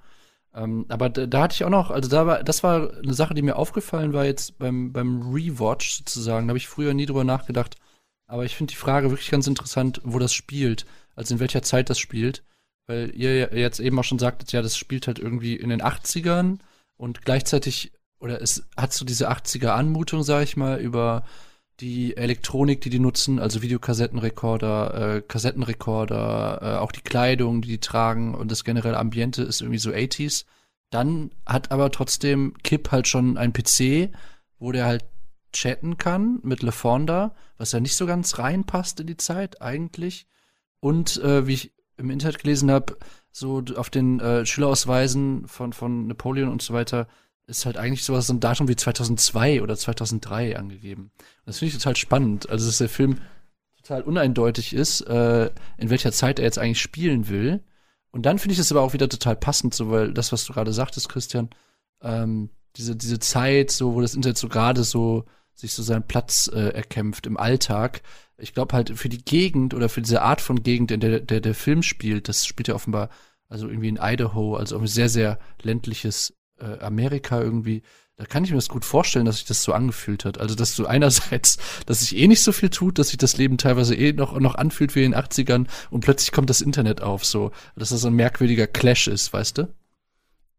Ähm, 0.54 0.86
aber 0.88 1.10
da, 1.10 1.26
da, 1.26 1.42
hatte 1.42 1.54
ich 1.54 1.64
auch 1.64 1.70
noch, 1.70 1.90
also 1.90 2.08
da 2.08 2.26
war, 2.26 2.42
das 2.42 2.62
war 2.62 2.96
eine 2.96 3.14
Sache, 3.14 3.34
die 3.34 3.42
mir 3.42 3.56
aufgefallen 3.56 4.12
war 4.12 4.24
jetzt 4.24 4.58
beim, 4.58 4.92
beim 4.92 5.22
Rewatch 5.32 5.98
sozusagen. 5.98 6.46
Da 6.46 6.52
habe 6.52 6.58
ich 6.58 6.68
früher 6.68 6.94
nie 6.94 7.06
drüber 7.06 7.24
nachgedacht. 7.24 7.76
Aber 8.26 8.44
ich 8.44 8.56
finde 8.56 8.72
die 8.72 8.78
Frage 8.78 9.10
wirklich 9.10 9.30
ganz 9.30 9.46
interessant, 9.46 10.00
wo 10.04 10.18
das 10.18 10.34
spielt, 10.34 10.86
also 11.14 11.34
in 11.34 11.40
welcher 11.40 11.62
Zeit 11.62 11.90
das 11.90 11.98
spielt. 11.98 12.44
Weil 12.86 13.10
ihr 13.14 13.54
jetzt 13.54 13.80
eben 13.80 13.98
auch 13.98 14.04
schon 14.04 14.18
sagtet, 14.18 14.52
ja, 14.52 14.62
das 14.62 14.76
spielt 14.76 15.06
halt 15.06 15.18
irgendwie 15.18 15.56
in 15.56 15.68
den 15.68 15.82
80ern 15.82 16.58
und 16.96 17.22
gleichzeitig, 17.24 17.92
oder 18.18 18.40
es 18.40 18.66
hat 18.76 18.92
so 18.92 19.04
diese 19.04 19.30
80er-Anmutung, 19.30 20.22
sag 20.22 20.42
ich 20.42 20.56
mal, 20.56 20.80
über 20.80 21.24
die 21.80 22.16
Elektronik, 22.16 22.80
die 22.80 22.90
die 22.90 22.98
nutzen, 22.98 23.38
also 23.38 23.62
Videokassettenrekorder, 23.62 25.16
äh, 25.16 25.22
Kassettenrekorder, 25.22 26.58
äh, 26.60 26.78
auch 26.78 26.92
die 26.92 27.02
Kleidung, 27.02 27.62
die 27.62 27.68
die 27.68 27.80
tragen 27.80 28.34
und 28.34 28.50
das 28.50 28.64
generelle 28.64 28.98
Ambiente 28.98 29.42
ist 29.42 29.60
irgendwie 29.60 29.78
so 29.78 29.90
80s. 29.90 30.44
Dann 30.90 31.30
hat 31.46 31.70
aber 31.70 31.90
trotzdem 31.92 32.54
Kip 32.62 32.90
halt 32.90 33.06
schon 33.06 33.36
ein 33.36 33.52
PC, 33.52 34.10
wo 34.58 34.72
der 34.72 34.86
halt 34.86 35.04
chatten 35.52 35.98
kann 35.98 36.40
mit 36.42 36.62
LeFonda, 36.62 37.34
was 37.56 37.72
ja 37.72 37.80
nicht 37.80 37.96
so 37.96 38.06
ganz 38.06 38.38
reinpasst 38.38 39.00
in 39.00 39.06
die 39.06 39.16
Zeit 39.16 39.62
eigentlich. 39.62 40.26
Und 40.80 41.18
äh, 41.22 41.46
wie 41.46 41.54
ich 41.54 41.72
im 41.96 42.10
Internet 42.10 42.40
gelesen 42.40 42.70
habe, 42.70 42.96
so 43.30 43.62
auf 43.76 43.90
den 43.90 44.20
äh, 44.20 44.44
Schülerausweisen 44.46 45.46
von, 45.46 45.72
von 45.72 46.06
Napoleon 46.06 46.48
und 46.48 46.62
so 46.62 46.74
weiter, 46.74 47.08
ist 47.48 47.66
halt 47.66 47.76
eigentlich 47.76 48.04
sowas, 48.04 48.26
so 48.26 48.34
ein 48.34 48.40
Datum 48.40 48.68
wie 48.68 48.76
2002 48.76 49.62
oder 49.62 49.76
2003 49.76 50.56
angegeben. 50.56 51.10
das 51.46 51.58
finde 51.58 51.72
ich 51.72 51.78
total 51.78 51.96
spannend. 51.96 52.48
Also, 52.48 52.66
dass 52.66 52.78
der 52.78 52.88
Film 52.88 53.18
total 53.82 54.02
uneindeutig 54.02 54.74
ist, 54.74 55.00
äh, 55.02 55.50
in 55.78 55.90
welcher 55.90 56.12
Zeit 56.12 56.38
er 56.38 56.44
jetzt 56.44 56.58
eigentlich 56.58 56.80
spielen 56.80 57.28
will. 57.28 57.64
Und 58.10 58.26
dann 58.26 58.38
finde 58.38 58.52
ich 58.52 58.58
es 58.58 58.70
aber 58.70 58.82
auch 58.82 58.92
wieder 58.92 59.08
total 59.08 59.36
passend, 59.36 59.74
so 59.74 59.90
weil 59.90 60.12
das, 60.12 60.32
was 60.32 60.44
du 60.44 60.52
gerade 60.52 60.72
sagtest, 60.72 61.08
Christian, 61.08 61.50
ähm, 62.02 62.50
diese, 62.76 62.96
diese 62.96 63.18
Zeit, 63.18 63.70
so, 63.70 63.94
wo 63.94 64.00
das 64.00 64.14
Internet 64.14 64.38
so 64.38 64.48
gerade 64.48 64.84
so 64.84 65.24
sich 65.54 65.72
so 65.72 65.82
seinen 65.82 66.06
Platz 66.06 66.48
äh, 66.52 66.68
erkämpft 66.68 67.26
im 67.26 67.36
Alltag. 67.36 68.02
Ich 68.36 68.54
glaube 68.54 68.74
halt 68.74 68.96
für 68.96 69.08
die 69.08 69.24
Gegend 69.24 69.74
oder 69.74 69.88
für 69.88 70.02
diese 70.02 70.22
Art 70.22 70.40
von 70.40 70.62
Gegend, 70.62 70.92
in 70.92 71.00
der 71.00 71.20
der, 71.20 71.40
der 71.40 71.54
Film 71.54 71.82
spielt, 71.82 72.28
das 72.28 72.46
spielt 72.46 72.68
ja 72.68 72.74
offenbar 72.74 73.10
also 73.48 73.68
irgendwie 73.68 73.88
in 73.88 73.98
Idaho, 74.00 74.56
also 74.56 74.78
ein 74.78 74.86
sehr, 74.86 75.08
sehr 75.08 75.38
ländliches 75.62 76.34
äh, 76.60 76.78
Amerika 76.80 77.40
irgendwie. 77.40 77.82
Da 78.16 78.24
kann 78.24 78.42
ich 78.42 78.50
mir 78.50 78.56
das 78.56 78.68
gut 78.68 78.84
vorstellen, 78.84 79.26
dass 79.26 79.36
sich 79.36 79.44
das 79.44 79.62
so 79.62 79.72
angefühlt 79.72 80.24
hat. 80.24 80.38
Also, 80.38 80.56
dass 80.56 80.74
du 80.74 80.86
einerseits, 80.86 81.58
dass 81.86 82.00
sich 82.00 82.16
eh 82.16 82.26
nicht 82.26 82.42
so 82.42 82.52
viel 82.52 82.70
tut, 82.70 82.98
dass 82.98 83.08
sich 83.08 83.18
das 83.18 83.36
Leben 83.36 83.58
teilweise 83.58 83.94
eh 83.94 84.12
noch, 84.12 84.38
noch 84.38 84.56
anfühlt 84.56 84.94
wie 84.96 85.04
in 85.04 85.12
den 85.12 85.20
80ern 85.20 85.66
und 85.90 86.00
plötzlich 86.00 86.32
kommt 86.32 86.50
das 86.50 86.60
Internet 86.60 87.00
auf, 87.00 87.24
so, 87.24 87.52
dass 87.76 87.90
das 87.90 88.04
ein 88.04 88.14
merkwürdiger 88.14 88.66
Clash 88.66 89.06
ist, 89.06 89.32
weißt 89.32 89.58
du? 89.58 89.68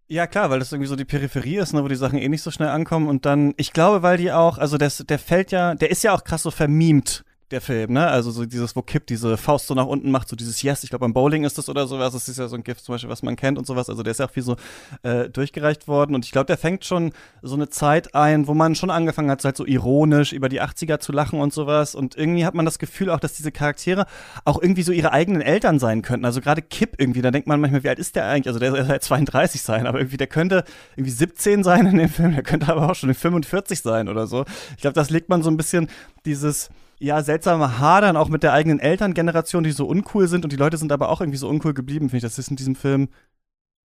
Ja, 0.08 0.26
klar, 0.26 0.50
weil 0.50 0.58
das 0.58 0.72
irgendwie 0.72 0.88
so 0.88 0.96
die 0.96 1.06
Peripherie 1.06 1.58
ist, 1.58 1.74
ne, 1.74 1.84
wo 1.84 1.88
die 1.88 1.96
Sachen 1.96 2.18
eh 2.18 2.30
nicht 2.30 2.42
so 2.42 2.50
schnell 2.50 2.70
ankommen. 2.70 3.08
Und 3.08 3.28
dann, 3.28 3.54
ich 3.58 3.74
glaube, 3.74 4.02
weil 4.02 4.18
die 4.18 4.32
auch, 4.32 4.58
also 4.58 4.78
das, 4.78 5.04
der 5.08 5.20
fällt 5.20 5.52
ja, 5.52 5.76
der 5.76 5.92
ist 5.92 6.04
ja 6.04 6.14
auch 6.14 6.24
krass 6.24 6.42
so 6.42 6.50
vermimt 6.50 7.24
der 7.52 7.62
Film, 7.62 7.94
ne? 7.94 8.08
Also 8.08 8.32
so 8.32 8.46
dieses, 8.46 8.76
wo 8.76 8.82
Kip 8.82 9.08
diese 9.08 9.38
Faust 9.38 9.68
so 9.68 9.74
nach 9.74 9.86
unten 9.86 10.12
macht, 10.12 10.30
so 10.30 10.36
dieses 10.36 10.62
Yes, 10.62 10.84
ich 10.84 10.90
glaube 10.90 11.02
beim 11.02 11.14
Bowling 11.14 11.44
ist 11.44 11.58
das 11.58 11.70
oder 11.70 11.88
sowas, 11.88 12.14
das 12.14 12.28
ist 12.28 12.38
ja 12.38 12.48
so 12.48 12.56
ein 12.56 12.64
Gift 12.64 12.84
zum 12.84 12.94
Beispiel, 12.94 13.10
was 13.10 13.24
man 13.24 13.36
kennt 13.36 13.58
und 13.58 13.66
sowas, 13.66 13.90
also 13.90 14.04
der 14.04 14.12
ist 14.12 14.20
ja 14.20 14.28
auch 14.28 14.32
viel 14.32 14.44
so 14.44 14.56
äh, 15.04 15.30
durchgereicht 15.30 15.88
worden. 15.88 16.16
Und 16.16 16.26
ich 16.26 16.32
glaube, 16.32 16.46
der 16.46 16.58
fängt 16.58 16.86
schon 16.86 17.12
so 17.42 17.56
eine 17.56 17.70
Zeit 17.70 18.16
ein, 18.16 18.48
wo 18.48 18.54
man 18.54 18.76
schon 18.76 18.90
angefangen 18.90 19.32
hat, 19.32 19.42
so 19.42 19.48
halt 19.48 19.58
so 19.58 19.66
ironisch 19.66 20.34
über 20.34 20.50
die 20.50 20.62
80er 20.62 21.00
zu 21.00 21.12
lachen 21.12 21.40
und 21.40 21.54
sowas. 21.54 21.96
Und 21.96 22.16
irgendwie 22.16 22.46
hat 22.46 22.54
man 22.54 22.66
das 22.66 22.80
Gefühl 22.80 23.10
auch, 23.10 23.20
dass 23.20 23.34
diese 23.34 23.52
Charaktere 23.52 24.06
auch 24.46 24.62
irgendwie 24.62 24.84
so 24.84 24.92
ihre 24.92 25.12
eigenen 25.12 25.42
Eltern 25.42 25.80
sein 25.80 26.02
könnten, 26.02 26.26
also 26.26 26.42
gerade 26.42 26.62
Kip 26.62 26.96
irgendwie, 26.98 27.22
da 27.22 27.32
denkt 27.32 27.48
man 27.48 27.60
manchmal, 27.60 27.84
wie 27.84 27.90
alt 27.90 28.00
ist 28.00 28.16
der 28.16 28.26
eigentlich, 28.26 28.48
also 28.48 28.60
der 28.60 28.72
soll 28.72 28.88
halt 28.88 29.04
32 29.04 29.62
sein, 29.62 29.88
aber 29.88 30.00
irgendwie, 30.00 30.18
der 30.18 30.28
könnte 30.28 30.64
irgendwie 30.96 31.12
17 31.12 31.64
sein 31.64 31.86
in 31.88 31.98
dem 31.98 32.10
Film, 32.10 32.34
der 32.34 32.44
könnte 32.44 32.68
aber 32.70 32.90
auch 32.90 32.96
schon 32.96 33.14
45 33.14 33.82
sein 33.82 34.08
oder 34.08 34.28
so. 34.28 34.46
Ich 34.76 34.82
glaube, 34.82 34.94
das 34.94 35.10
legt 35.10 35.30
man 35.30 35.42
so 35.42 35.50
ein 35.50 35.58
bisschen 35.58 35.90
dieses 36.26 36.70
ja, 37.00 37.24
seltsame 37.24 37.80
Hadern 37.80 38.18
auch 38.18 38.30
mit 38.30 38.44
der 38.44 38.54
eigenen 38.54 38.80
Elterngeneration, 38.80 39.64
die 39.64 39.72
so 39.72 39.88
uncool 39.88 40.28
sind 40.28 40.44
und 40.44 40.52
die 40.52 40.58
Leute 40.58 40.78
sind 40.78 40.92
aber 40.92 41.10
auch 41.10 41.22
irgendwie 41.22 41.38
so 41.38 41.48
uncool 41.48 41.74
geblieben, 41.74 42.10
finde 42.10 42.18
ich. 42.18 42.24
Das 42.24 42.38
ist 42.38 42.50
in 42.50 42.58
diesem 42.58 42.76
Film 42.76 43.10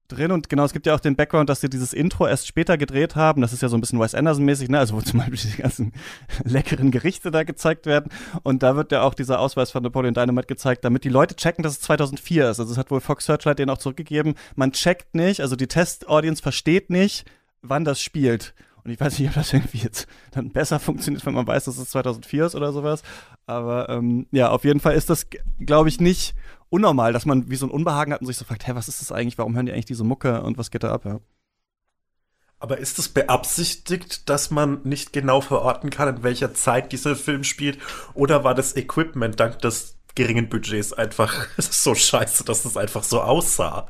drin 0.09 0.33
und 0.33 0.49
genau, 0.49 0.65
es 0.65 0.73
gibt 0.73 0.87
ja 0.87 0.95
auch 0.95 1.01
den 1.01 1.17
Background, 1.17 1.49
dass 1.49 1.61
sie 1.61 1.71
dieses 1.71 1.93
Intro 1.93 2.27
erst 2.27 2.47
später 2.47 2.77
gedreht 2.77 3.17
haben. 3.17 3.41
Das 3.41 3.53
ist 3.53 3.63
ja 3.63 3.69
so 3.69 3.77
ein 3.77 3.81
bisschen 3.81 4.01
Wes 4.01 4.15
Anderson-mäßig, 4.15 4.69
ne? 4.69 4.79
Also 4.79 4.95
wo 4.95 5.01
zum 5.03 5.21
Beispiel 5.21 5.39
die 5.39 5.63
ganzen 5.63 5.93
leckeren 6.43 6.91
Gerichte 6.91 7.31
da 7.31 7.45
gezeigt 7.45 7.87
werden. 7.87 8.11
Und 8.43 8.63
da 8.63 8.77
wird 8.77 8.93
ja 8.93 9.03
auch 9.03 9.15
dieser 9.15 9.39
Ausweis 9.41 9.71
von 9.71 9.83
Napoleon 9.83 10.15
Dynamite 10.15 10.49
gezeigt, 10.49 10.85
damit 10.85 11.05
die 11.05 11.09
Leute 11.09 11.37
checken, 11.37 11.63
dass 11.63 11.75
es 11.75 11.81
2004 11.83 12.51
ist. 12.51 12.61
Also 12.61 12.73
es 12.73 12.79
hat 12.79 12.91
wohl 12.91 13.01
Fox 13.01 13.27
Searchlight 13.27 13.59
den 13.59 13.71
auch 13.71 13.79
zurückgegeben. 13.79 14.35
Man 14.57 14.73
checkt 14.73 15.15
nicht, 15.15 15.41
also 15.41 15.57
die 15.57 15.69
Test-Audience 15.69 16.43
versteht 16.43 16.91
nicht, 16.91 17.25
wann 17.63 17.85
das 17.85 18.01
spielt. 18.01 18.55
Und 18.85 18.91
ich 18.91 19.01
weiß 19.01 19.19
nicht, 19.19 19.29
ob 19.29 19.35
das 19.35 19.53
irgendwie 19.53 19.79
jetzt 19.79 20.07
dann 20.33 20.51
besser 20.51 20.79
funktioniert, 20.79 21.25
wenn 21.25 21.33
man 21.33 21.47
weiß, 21.47 21.65
dass 21.65 21.79
es 21.79 21.89
2004 21.89 22.47
ist 22.47 22.55
oder 22.55 22.73
sowas. 22.73 23.03
Aber 23.47 23.89
ähm, 23.89 24.27
ja, 24.31 24.51
auf 24.51 24.65
jeden 24.65 24.81
Fall 24.81 24.95
ist 24.95 25.09
das, 25.09 25.27
glaube 25.59 25.89
ich, 25.89 26.01
nicht 26.01 26.35
unnormal, 26.69 27.15
dass 27.15 27.25
man 27.25 27.49
wie 27.49 27.57
so 27.57 27.67
ein 27.67 27.71
Unbehagen 27.71 28.13
hat 28.13 28.21
und 28.21 28.27
sich 28.27 28.37
so 28.37 28.45
fragt, 28.45 28.67
hä, 28.67 28.73
was 28.75 28.89
ist 28.89 29.01
das 29.01 29.11
eigentlich? 29.11 29.39
Warum 29.39 29.55
hören 29.55 29.67
die 29.67 29.73
eigentlich 29.73 29.87
diese 29.87 30.05
Mucke 30.05 30.43
und 30.43 30.59
was 30.59 30.71
geht 30.71 30.83
da 30.83 30.93
ab? 30.93 31.07
Ja. 31.07 31.21
Aber 32.59 32.79
ist 32.79 32.99
es 32.99 33.09
beabsichtigt, 33.09 34.29
dass 34.29 34.51
man 34.51 34.81
nicht 34.85 35.15
genau 35.15 35.41
verorten 35.41 35.89
kann, 35.89 36.17
in 36.17 36.23
welcher 36.23 36.53
Zeit 36.53 36.93
dieser 36.93 37.17
Film 37.17 37.43
spielt? 37.43 37.79
Oder 38.13 38.45
war 38.45 38.55
das 38.55 38.77
Equipment 38.77 39.41
dank 39.41 39.61
des 39.61 39.97
geringen 40.15 40.51
Budgets 40.51 40.93
einfach 40.93 41.47
so 41.59 41.95
scheiße, 41.95 42.45
dass 42.45 42.67
es 42.67 42.77
einfach 42.77 43.03
so 43.03 43.23
aussah? 43.23 43.87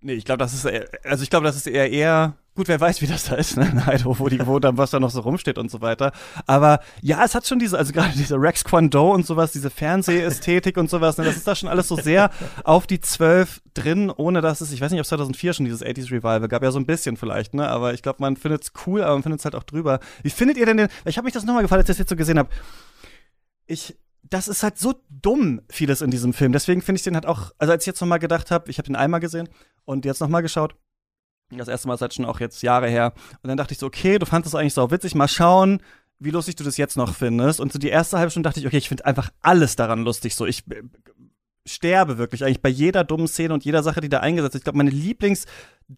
Nee, 0.00 0.14
ich 0.14 0.24
glaube, 0.24 0.38
das 0.38 0.54
ist 0.54 0.64
eher, 0.64 0.88
also 1.02 1.24
ich 1.24 1.30
glaube, 1.30 1.46
das 1.46 1.56
ist 1.56 1.66
eher 1.66 1.90
eher 1.90 2.36
gut, 2.54 2.68
wer 2.68 2.80
weiß, 2.80 3.00
wie 3.02 3.06
das 3.06 3.24
da 3.24 3.34
ist, 3.34 3.56
ne? 3.56 3.68
In 3.68 3.78
Idaho, 3.78 4.18
wo 4.18 4.28
die 4.28 4.46
wo 4.46 4.58
dann 4.58 4.78
was 4.78 4.90
da 4.90 5.00
noch 5.00 5.10
so 5.10 5.20
rumsteht 5.20 5.58
und 5.58 5.70
so 5.70 5.80
weiter. 5.80 6.12
Aber 6.46 6.80
ja, 7.00 7.24
es 7.24 7.34
hat 7.34 7.46
schon 7.46 7.58
diese, 7.58 7.76
also 7.76 7.92
gerade 7.92 8.12
diese 8.16 8.36
Rex 8.36 8.64
Kwando 8.64 9.12
und 9.12 9.26
sowas, 9.26 9.52
diese 9.52 9.70
Fernsehästhetik 9.70 10.76
und 10.76 10.88
sowas, 10.90 11.18
ne? 11.18 11.24
Das 11.24 11.36
ist 11.36 11.46
da 11.46 11.54
schon 11.54 11.68
alles 11.68 11.88
so 11.88 11.96
sehr 11.96 12.30
auf 12.64 12.86
die 12.86 13.00
zwölf 13.00 13.60
drin, 13.74 14.10
ohne 14.10 14.40
dass 14.40 14.60
es, 14.60 14.72
ich 14.72 14.80
weiß 14.80 14.92
nicht, 14.92 15.00
ob 15.00 15.04
es 15.04 15.08
2004 15.08 15.54
schon 15.54 15.64
dieses 15.64 15.84
80s 15.84 16.10
Revival 16.10 16.48
gab, 16.48 16.62
ja 16.62 16.70
so 16.70 16.78
ein 16.78 16.86
bisschen 16.86 17.16
vielleicht, 17.16 17.54
ne? 17.54 17.68
Aber 17.68 17.94
ich 17.94 18.02
glaube, 18.02 18.18
man 18.20 18.36
findet 18.36 18.64
es 18.64 18.72
cool, 18.86 19.02
aber 19.02 19.14
man 19.14 19.22
findet 19.22 19.40
es 19.40 19.44
halt 19.44 19.54
auch 19.54 19.64
drüber. 19.64 20.00
Wie 20.22 20.30
findet 20.30 20.56
ihr 20.56 20.66
denn 20.66 20.76
den? 20.76 20.88
Ich 21.04 21.16
habe 21.16 21.24
mich 21.24 21.34
das 21.34 21.44
nochmal 21.44 21.62
gefallen, 21.62 21.80
als 21.80 21.88
ich 21.88 21.94
das 21.94 21.98
jetzt 21.98 22.10
so 22.10 22.16
gesehen 22.16 22.38
habe. 22.38 22.48
Ich 23.66 23.96
das 24.30 24.48
ist 24.48 24.62
halt 24.62 24.78
so 24.78 24.94
dumm, 25.10 25.60
vieles 25.68 26.00
in 26.00 26.10
diesem 26.10 26.32
Film. 26.32 26.52
Deswegen 26.52 26.80
finde 26.80 26.96
ich 26.98 27.02
den 27.02 27.14
halt 27.14 27.26
auch, 27.26 27.52
also 27.58 27.72
als 27.72 27.82
ich 27.82 27.86
jetzt 27.86 28.00
nochmal 28.00 28.18
gedacht 28.18 28.50
habe, 28.50 28.70
ich 28.70 28.78
habe 28.78 28.86
den 28.86 28.96
einmal 28.96 29.20
gesehen 29.20 29.48
und 29.84 30.04
jetzt 30.04 30.20
nochmal 30.20 30.42
geschaut. 30.42 30.74
Das 31.50 31.68
erste 31.68 31.88
Mal 31.88 31.94
ist 31.94 32.00
halt 32.00 32.14
schon 32.14 32.24
auch 32.24 32.40
jetzt 32.40 32.62
Jahre 32.62 32.88
her. 32.88 33.12
Und 33.42 33.48
dann 33.48 33.56
dachte 33.56 33.72
ich 33.72 33.78
so, 33.78 33.86
okay, 33.86 34.18
du 34.18 34.26
fandest 34.26 34.54
es 34.54 34.60
eigentlich 34.60 34.74
so 34.74 34.90
witzig, 34.90 35.14
mal 35.14 35.28
schauen, 35.28 35.80
wie 36.18 36.30
lustig 36.30 36.56
du 36.56 36.64
das 36.64 36.76
jetzt 36.76 36.96
noch 36.96 37.14
findest. 37.14 37.60
Und 37.60 37.72
so 37.72 37.78
die 37.78 37.88
erste 37.88 38.18
halbe 38.18 38.30
Stunde 38.30 38.48
dachte 38.48 38.60
ich, 38.60 38.66
okay, 38.66 38.78
ich 38.78 38.88
finde 38.88 39.04
einfach 39.06 39.30
alles 39.40 39.76
daran 39.76 40.04
lustig. 40.04 40.34
So, 40.34 40.46
ich 40.46 40.64
äh, 40.70 40.82
sterbe 41.66 42.18
wirklich 42.18 42.44
eigentlich 42.44 42.62
bei 42.62 42.68
jeder 42.68 43.04
dummen 43.04 43.28
Szene 43.28 43.54
und 43.54 43.64
jeder 43.64 43.82
Sache, 43.82 44.00
die 44.00 44.08
da 44.08 44.20
eingesetzt 44.20 44.54
ist. 44.54 44.60
Ich 44.60 44.64
glaube, 44.64 44.78
meine 44.78 44.90
Lieblings- 44.90 45.46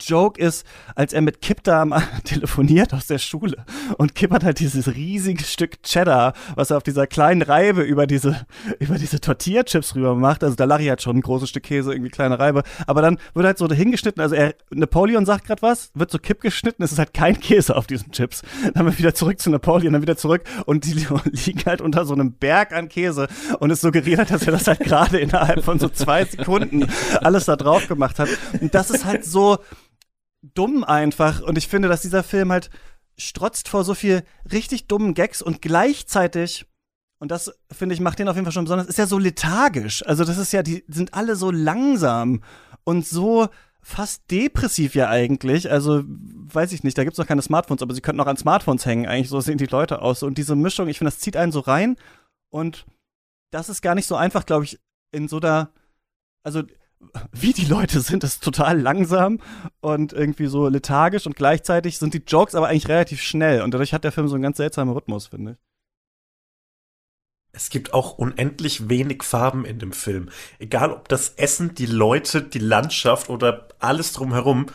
Joke 0.01 0.41
ist, 0.41 0.67
als 0.95 1.13
er 1.13 1.21
mit 1.21 1.41
Kip 1.41 1.63
da 1.63 1.85
telefoniert 2.25 2.93
aus 2.93 3.07
der 3.07 3.19
Schule 3.19 3.65
und 3.99 4.15
Kip 4.15 4.33
hat 4.33 4.45
halt 4.45 4.59
dieses 4.59 4.95
riesige 4.95 5.45
Stück 5.45 5.83
Cheddar, 5.83 6.33
was 6.55 6.71
er 6.71 6.79
auf 6.79 6.83
dieser 6.83 7.07
kleinen 7.07 7.43
Reibe 7.43 7.83
über 7.83 8.07
diese, 8.07 8.47
über 8.79 8.97
diese 8.97 9.21
Tortilla-Chips 9.21 9.95
rüber 9.95 10.15
macht. 10.15 10.43
Also 10.43 10.57
da 10.57 10.65
lache 10.65 10.83
ich 10.83 10.89
halt 10.89 11.03
schon 11.03 11.17
ein 11.17 11.23
großes 11.23 11.49
Stück 11.49 11.63
Käse, 11.63 11.93
irgendwie 11.93 12.11
kleine 12.11 12.39
Reibe. 12.39 12.63
Aber 12.87 13.03
dann 13.03 13.19
wird 13.35 13.47
halt 13.47 13.59
so 13.59 13.69
hingeschnitten, 13.69 14.21
also 14.21 14.35
er, 14.35 14.55
Napoleon 14.71 15.27
sagt 15.27 15.47
gerade 15.47 15.63
was, 15.63 15.91
wird 15.95 16.11
so 16.11 16.19
Kip 16.19 16.41
geschnitten, 16.41 16.83
es 16.83 16.93
ist 16.93 16.99
halt 16.99 17.15
kein 17.15 17.39
Käse 17.39 17.77
auf 17.77 17.87
diesen 17.87 18.13
Chips. 18.13 18.43
Dann 18.63 18.75
haben 18.75 18.87
wir 18.87 18.99
wieder 18.99 19.15
zurück 19.15 19.41
zu 19.41 19.51
Napoleon, 19.51 19.93
dann 19.93 20.03
wieder 20.03 20.17
zurück 20.17 20.43
und 20.67 20.85
die 20.85 20.93
liegen 21.25 21.65
halt 21.65 21.81
unter 21.81 22.05
so 22.05 22.15
einem 22.15 22.33
Berg 22.33 22.73
an 22.73 22.89
Käse 22.89 23.29
und 23.61 23.71
es 23.71 23.81
suggeriert 23.81 24.19
hat, 24.19 24.31
dass 24.31 24.43
er 24.47 24.53
das 24.53 24.67
halt 24.67 24.81
gerade 24.81 25.19
innerhalb 25.19 25.65
von 25.65 25.79
so 25.79 25.89
zwei 25.89 26.25
Sekunden 26.25 26.87
alles 27.21 27.45
da 27.47 27.57
drauf 27.57 27.89
gemacht 27.89 28.19
hat. 28.19 28.29
Und 28.61 28.75
das 28.75 28.91
ist 28.91 29.05
halt 29.05 29.25
so, 29.25 29.59
dumm 30.55 30.85
einfach. 30.85 31.41
Und 31.41 31.59
ich 31.59 31.69
finde, 31.69 31.89
dass 31.89 32.03
dieser 32.03 32.23
Film 32.23 32.53
halt 32.53 32.71
strotzt 33.19 33.69
vor 33.69 33.85
so 33.85 33.95
viel 33.95 34.23
richtig 34.51 34.87
dummen 34.87 35.15
Gags 35.15 35.43
und 35.43 35.63
gleichzeitig, 35.63 36.67
und 37.19 37.31
das 37.31 37.53
finde 37.73 37.95
ich, 37.95 38.01
macht 38.01 38.19
den 38.19 38.29
auf 38.29 38.37
jeden 38.37 38.45
Fall 38.45 38.53
schon 38.53 38.65
besonders, 38.65 38.89
ist 38.89 38.99
ja 38.99 39.07
so 39.07 39.19
lethargisch. 39.19 40.05
Also, 40.07 40.25
das 40.25 40.39
ist 40.39 40.53
ja, 40.53 40.63
die 40.63 40.85
sind 40.89 41.15
alle 41.15 41.37
so 41.37 41.51
langsam 41.51 42.43
und 42.85 43.07
so 43.07 43.49
fast 43.81 44.31
depressiv 44.31 44.95
ja 44.95 45.09
eigentlich. 45.09 45.71
Also, 45.71 46.03
weiß 46.07 46.73
ich 46.73 46.85
nicht, 46.85 46.99
da 46.99 47.05
gibt's 47.05 47.19
noch 47.19 47.27
keine 47.27 47.43
Smartphones, 47.43 47.83
aber 47.83 47.95
sie 47.95 48.01
könnten 48.01 48.21
auch 48.21 48.27
an 48.27 48.37
Smartphones 48.37 48.85
hängen. 48.85 49.07
Eigentlich 49.07 49.29
so 49.29 49.41
sehen 49.41 49.59
die 49.59 49.67
Leute 49.67 50.03
aus. 50.03 50.23
Und 50.23 50.39
diese 50.39 50.57
Mischung, 50.57 50.89
ich 50.89 50.99
finde, 50.99 51.13
das 51.13 51.21
zieht 51.21 51.37
einen 51.37 51.53
so 51.53 51.61
rein. 51.61 51.97
Und 52.51 52.85
das 53.51 53.69
ist 53.69 53.83
gar 53.83 53.95
nicht 53.95 54.07
so 54.07 54.17
einfach, 54.17 54.45
glaube 54.45 54.65
ich, 54.65 54.79
in 55.13 55.29
so 55.29 55.41
da, 55.41 55.71
also 56.43 56.63
wie 57.33 57.53
die 57.53 57.65
Leute 57.65 58.01
sind, 58.01 58.25
ist 58.25 58.43
total 58.43 58.81
langsam 58.81 59.41
und 59.81 60.13
irgendwie 60.13 60.47
so 60.47 60.69
lethargisch 60.69 61.27
und 61.27 61.37
gleichzeitig 61.37 61.99
sind 61.99 62.15
die 62.15 62.23
Jokes 62.27 62.55
aber 62.55 62.69
eigentlich 62.69 62.89
relativ 62.89 63.23
schnell 63.23 63.63
und 63.63 63.73
dadurch 63.73 63.93
hat 63.93 64.05
der 64.05 64.13
Film 64.13 64.29
so 64.29 64.35
einen 64.35 64.43
ganz 64.43 64.57
seltsamen 64.57 64.95
Rhythmus, 64.95 65.29
finde 65.29 65.53
ich. 65.53 65.59
Es 67.57 67.71
gibt 67.71 67.95
auch 67.95 68.19
unendlich 68.19 68.91
wenig 68.91 69.23
Farben 69.23 69.65
in 69.65 69.79
dem 69.79 69.93
Film. 69.93 70.29
Egal 70.59 70.93
ob 70.93 71.09
das 71.09 71.31
Essen, 71.37 71.75
die 71.75 71.87
Leute, 71.87 72.43
die 72.43 72.59
Landschaft 72.59 73.31
oder 73.31 73.69
alles 73.79 74.13
drumherum. 74.13 74.67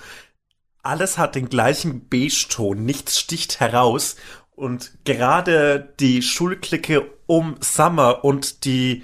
Alles 0.82 1.20
hat 1.20 1.36
den 1.36 1.48
gleichen 1.48 2.10
Beige-Ton. 2.10 2.84
Nichts 2.84 3.20
sticht 3.20 3.60
heraus. 3.60 4.15
Und 4.56 4.98
gerade 5.06 5.94
die 6.00 6.24
Schulklicke 6.24 7.08
um 7.28 7.56
Summer 7.60 8.26
und 8.26 8.65
die, 8.65 9.04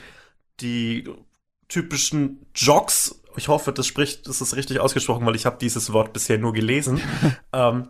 die 0.59 1.07
typischen 1.67 2.45
Jogs. 2.56 3.21
Ich 3.36 3.47
hoffe, 3.47 3.71
das 3.71 3.86
spricht, 3.86 4.27
das 4.27 4.41
ist 4.41 4.56
richtig 4.56 4.80
ausgesprochen, 4.80 5.25
weil 5.25 5.36
ich 5.36 5.45
habe 5.45 5.58
dieses 5.60 5.93
Wort 5.93 6.13
bisher 6.13 6.38
nur 6.38 6.53
gelesen. 6.53 7.01
ähm, 7.53 7.89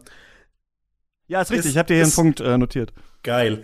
ja, 1.27 1.41
ist 1.41 1.51
richtig. 1.51 1.67
Ist, 1.67 1.71
ich 1.71 1.77
habe 1.77 1.87
dir 1.87 1.95
hier 1.95 2.03
einen 2.03 2.13
Punkt 2.13 2.39
äh, 2.39 2.57
notiert. 2.57 2.93
Geil. 3.23 3.63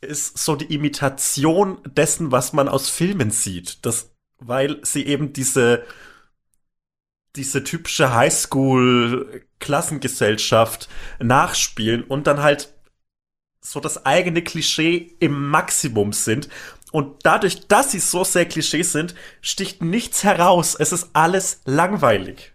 Ist 0.00 0.38
so 0.38 0.56
die 0.56 0.74
Imitation 0.74 1.78
dessen, 1.84 2.32
was 2.32 2.52
man 2.52 2.68
aus 2.68 2.88
Filmen 2.88 3.30
sieht. 3.30 3.84
Das, 3.86 4.10
weil 4.38 4.80
sie 4.84 5.06
eben 5.06 5.32
diese 5.32 5.84
diese 7.36 7.62
typische 7.64 8.14
Highschool-Klassengesellschaft 8.14 10.88
nachspielen 11.18 12.04
und 12.04 12.26
dann 12.26 12.42
halt 12.42 12.74
so 13.60 13.80
das 13.80 14.04
eigene 14.04 14.42
Klischee 14.42 15.16
im 15.20 15.48
Maximum 15.48 16.12
sind 16.12 16.50
und 16.92 17.24
dadurch, 17.24 17.66
dass 17.66 17.90
sie 17.90 17.98
so 17.98 18.22
sehr 18.22 18.44
Klischees 18.44 18.92
sind, 18.92 19.14
sticht 19.40 19.82
nichts 19.82 20.22
heraus. 20.22 20.76
Es 20.78 20.92
ist 20.92 21.10
alles 21.14 21.60
langweilig. 21.64 22.52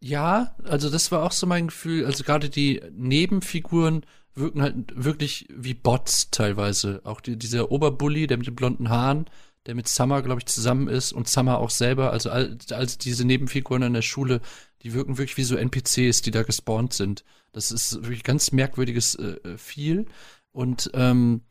Ja, 0.00 0.56
also 0.64 0.90
das 0.90 1.12
war 1.12 1.22
auch 1.22 1.32
so 1.32 1.46
mein 1.46 1.68
Gefühl. 1.68 2.04
Also 2.06 2.24
gerade 2.24 2.50
die 2.50 2.82
Nebenfiguren 2.92 4.04
wirken 4.34 4.62
halt 4.62 4.74
wirklich 4.96 5.46
wie 5.54 5.74
Bots 5.74 6.30
teilweise. 6.30 7.00
Auch 7.04 7.20
die, 7.20 7.36
dieser 7.36 7.70
Oberbully, 7.70 8.26
der 8.26 8.38
mit 8.38 8.46
den 8.46 8.56
blonden 8.56 8.88
Haaren, 8.88 9.26
der 9.66 9.74
mit 9.74 9.88
Summer, 9.88 10.22
glaube 10.22 10.40
ich, 10.40 10.46
zusammen 10.46 10.88
ist 10.88 11.12
und 11.12 11.28
Summer 11.28 11.58
auch 11.58 11.70
selber, 11.70 12.12
also 12.12 12.30
all, 12.30 12.58
als 12.70 12.98
diese 12.98 13.24
Nebenfiguren 13.24 13.82
in 13.82 13.94
der 13.94 14.02
Schule, 14.02 14.40
die 14.82 14.92
wirken 14.92 15.18
wirklich 15.18 15.36
wie 15.36 15.44
so 15.44 15.56
NPCs, 15.56 16.22
die 16.22 16.30
da 16.30 16.42
gespawnt 16.42 16.92
sind. 16.92 17.24
Das 17.52 17.70
ist 17.70 17.94
wirklich 18.02 18.24
ganz 18.24 18.52
merkwürdiges 18.52 19.14
äh, 19.14 19.36
äh, 19.44 19.58
viel. 19.58 20.06
Und 20.52 20.90
ähm, 20.94 21.42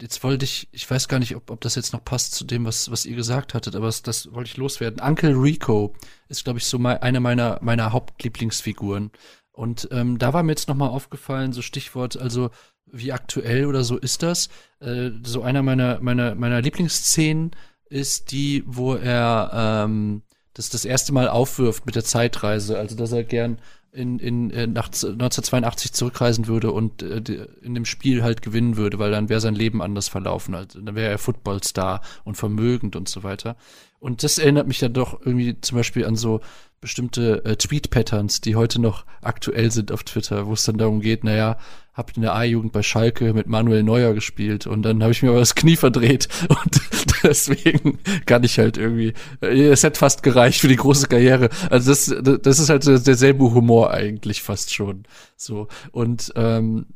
jetzt 0.00 0.22
wollte 0.22 0.44
ich, 0.44 0.68
ich 0.72 0.88
weiß 0.88 1.08
gar 1.08 1.18
nicht, 1.18 1.36
ob, 1.36 1.50
ob 1.50 1.60
das 1.60 1.74
jetzt 1.74 1.92
noch 1.92 2.04
passt 2.04 2.34
zu 2.34 2.44
dem, 2.44 2.64
was, 2.64 2.90
was 2.90 3.06
ihr 3.06 3.16
gesagt 3.16 3.54
hattet, 3.54 3.74
aber 3.76 3.86
das, 3.86 4.02
das 4.02 4.32
wollte 4.32 4.48
ich 4.48 4.56
loswerden. 4.56 5.00
Uncle 5.00 5.32
Rico 5.32 5.94
ist, 6.28 6.44
glaube 6.44 6.58
ich, 6.58 6.66
so 6.66 6.78
mal 6.78 6.98
eine 6.98 7.20
meiner, 7.20 7.58
meiner 7.62 7.92
Hauptlieblingsfiguren. 7.92 9.10
Und 9.52 9.88
ähm, 9.90 10.18
da 10.18 10.32
war 10.32 10.42
mir 10.42 10.52
jetzt 10.52 10.68
nochmal 10.68 10.90
aufgefallen, 10.90 11.52
so 11.52 11.62
Stichwort, 11.62 12.16
also 12.16 12.50
wie 12.84 13.12
aktuell 13.12 13.66
oder 13.66 13.84
so 13.84 13.96
ist 13.96 14.22
das. 14.22 14.48
Äh, 14.80 15.10
so 15.22 15.42
einer 15.42 15.62
meiner, 15.62 16.00
meiner, 16.00 16.34
meiner 16.34 16.60
Lieblingsszenen 16.60 17.52
ist 17.88 18.32
die, 18.32 18.64
wo 18.66 18.94
er 18.94 19.50
ähm, 19.84 20.22
das 20.52 20.70
das 20.70 20.84
erste 20.84 21.12
Mal 21.12 21.28
aufwirft 21.28 21.86
mit 21.86 21.96
der 21.96 22.04
Zeitreise. 22.04 22.78
Also, 22.78 22.96
dass 22.96 23.12
er 23.12 23.24
gern 23.24 23.60
in, 23.96 24.18
in, 24.18 24.50
äh, 24.50 24.66
nach 24.66 24.86
1982 24.86 25.92
zurückreisen 25.92 26.46
würde 26.46 26.70
und 26.70 27.02
äh, 27.02 27.46
in 27.62 27.74
dem 27.74 27.84
Spiel 27.84 28.22
halt 28.22 28.42
gewinnen 28.42 28.76
würde, 28.76 28.98
weil 28.98 29.10
dann 29.10 29.28
wäre 29.28 29.40
sein 29.40 29.54
Leben 29.54 29.82
anders 29.82 30.08
verlaufen. 30.08 30.54
Also, 30.54 30.80
dann 30.80 30.94
wäre 30.94 31.10
er 31.10 31.18
Footballstar 31.18 32.02
und 32.24 32.36
vermögend 32.36 32.96
und 32.96 33.08
so 33.08 33.22
weiter. 33.22 33.56
Und 33.98 34.22
das 34.22 34.38
erinnert 34.38 34.68
mich 34.68 34.78
dann 34.78 34.92
doch 34.92 35.20
irgendwie 35.24 35.60
zum 35.60 35.76
Beispiel 35.76 36.04
an 36.04 36.16
so 36.16 36.40
bestimmte 36.80 37.44
äh, 37.44 37.56
Tweet-Patterns, 37.56 38.40
die 38.40 38.54
heute 38.54 38.80
noch 38.80 39.06
aktuell 39.22 39.70
sind 39.70 39.90
auf 39.90 40.04
Twitter, 40.04 40.46
wo 40.46 40.52
es 40.52 40.64
dann 40.64 40.78
darum 40.78 41.00
geht, 41.00 41.24
naja, 41.24 41.58
hab 41.94 42.14
in 42.14 42.22
der 42.22 42.34
A-Jugend 42.34 42.72
bei 42.72 42.82
Schalke 42.82 43.32
mit 43.32 43.46
Manuel 43.46 43.82
Neuer 43.82 44.12
gespielt 44.12 44.66
und 44.66 44.82
dann 44.82 45.02
habe 45.02 45.12
ich 45.12 45.22
mir 45.22 45.30
aber 45.30 45.38
das 45.38 45.54
Knie 45.54 45.76
verdreht 45.76 46.28
und 46.48 46.80
deswegen 47.22 47.98
kann 48.26 48.44
ich 48.44 48.58
halt 48.58 48.76
irgendwie, 48.76 49.14
äh, 49.40 49.68
es 49.68 49.82
hat 49.82 49.96
fast 49.96 50.22
gereicht 50.22 50.60
für 50.60 50.68
die 50.68 50.76
große 50.76 51.08
Karriere. 51.08 51.48
Also 51.70 51.90
das, 51.90 52.40
das 52.42 52.58
ist 52.58 52.68
halt 52.68 52.86
derselbe 52.86 53.44
Humor 53.52 53.90
eigentlich 53.92 54.42
fast 54.42 54.74
schon. 54.74 55.04
So 55.36 55.68
und 55.90 56.32
ähm, 56.36 56.86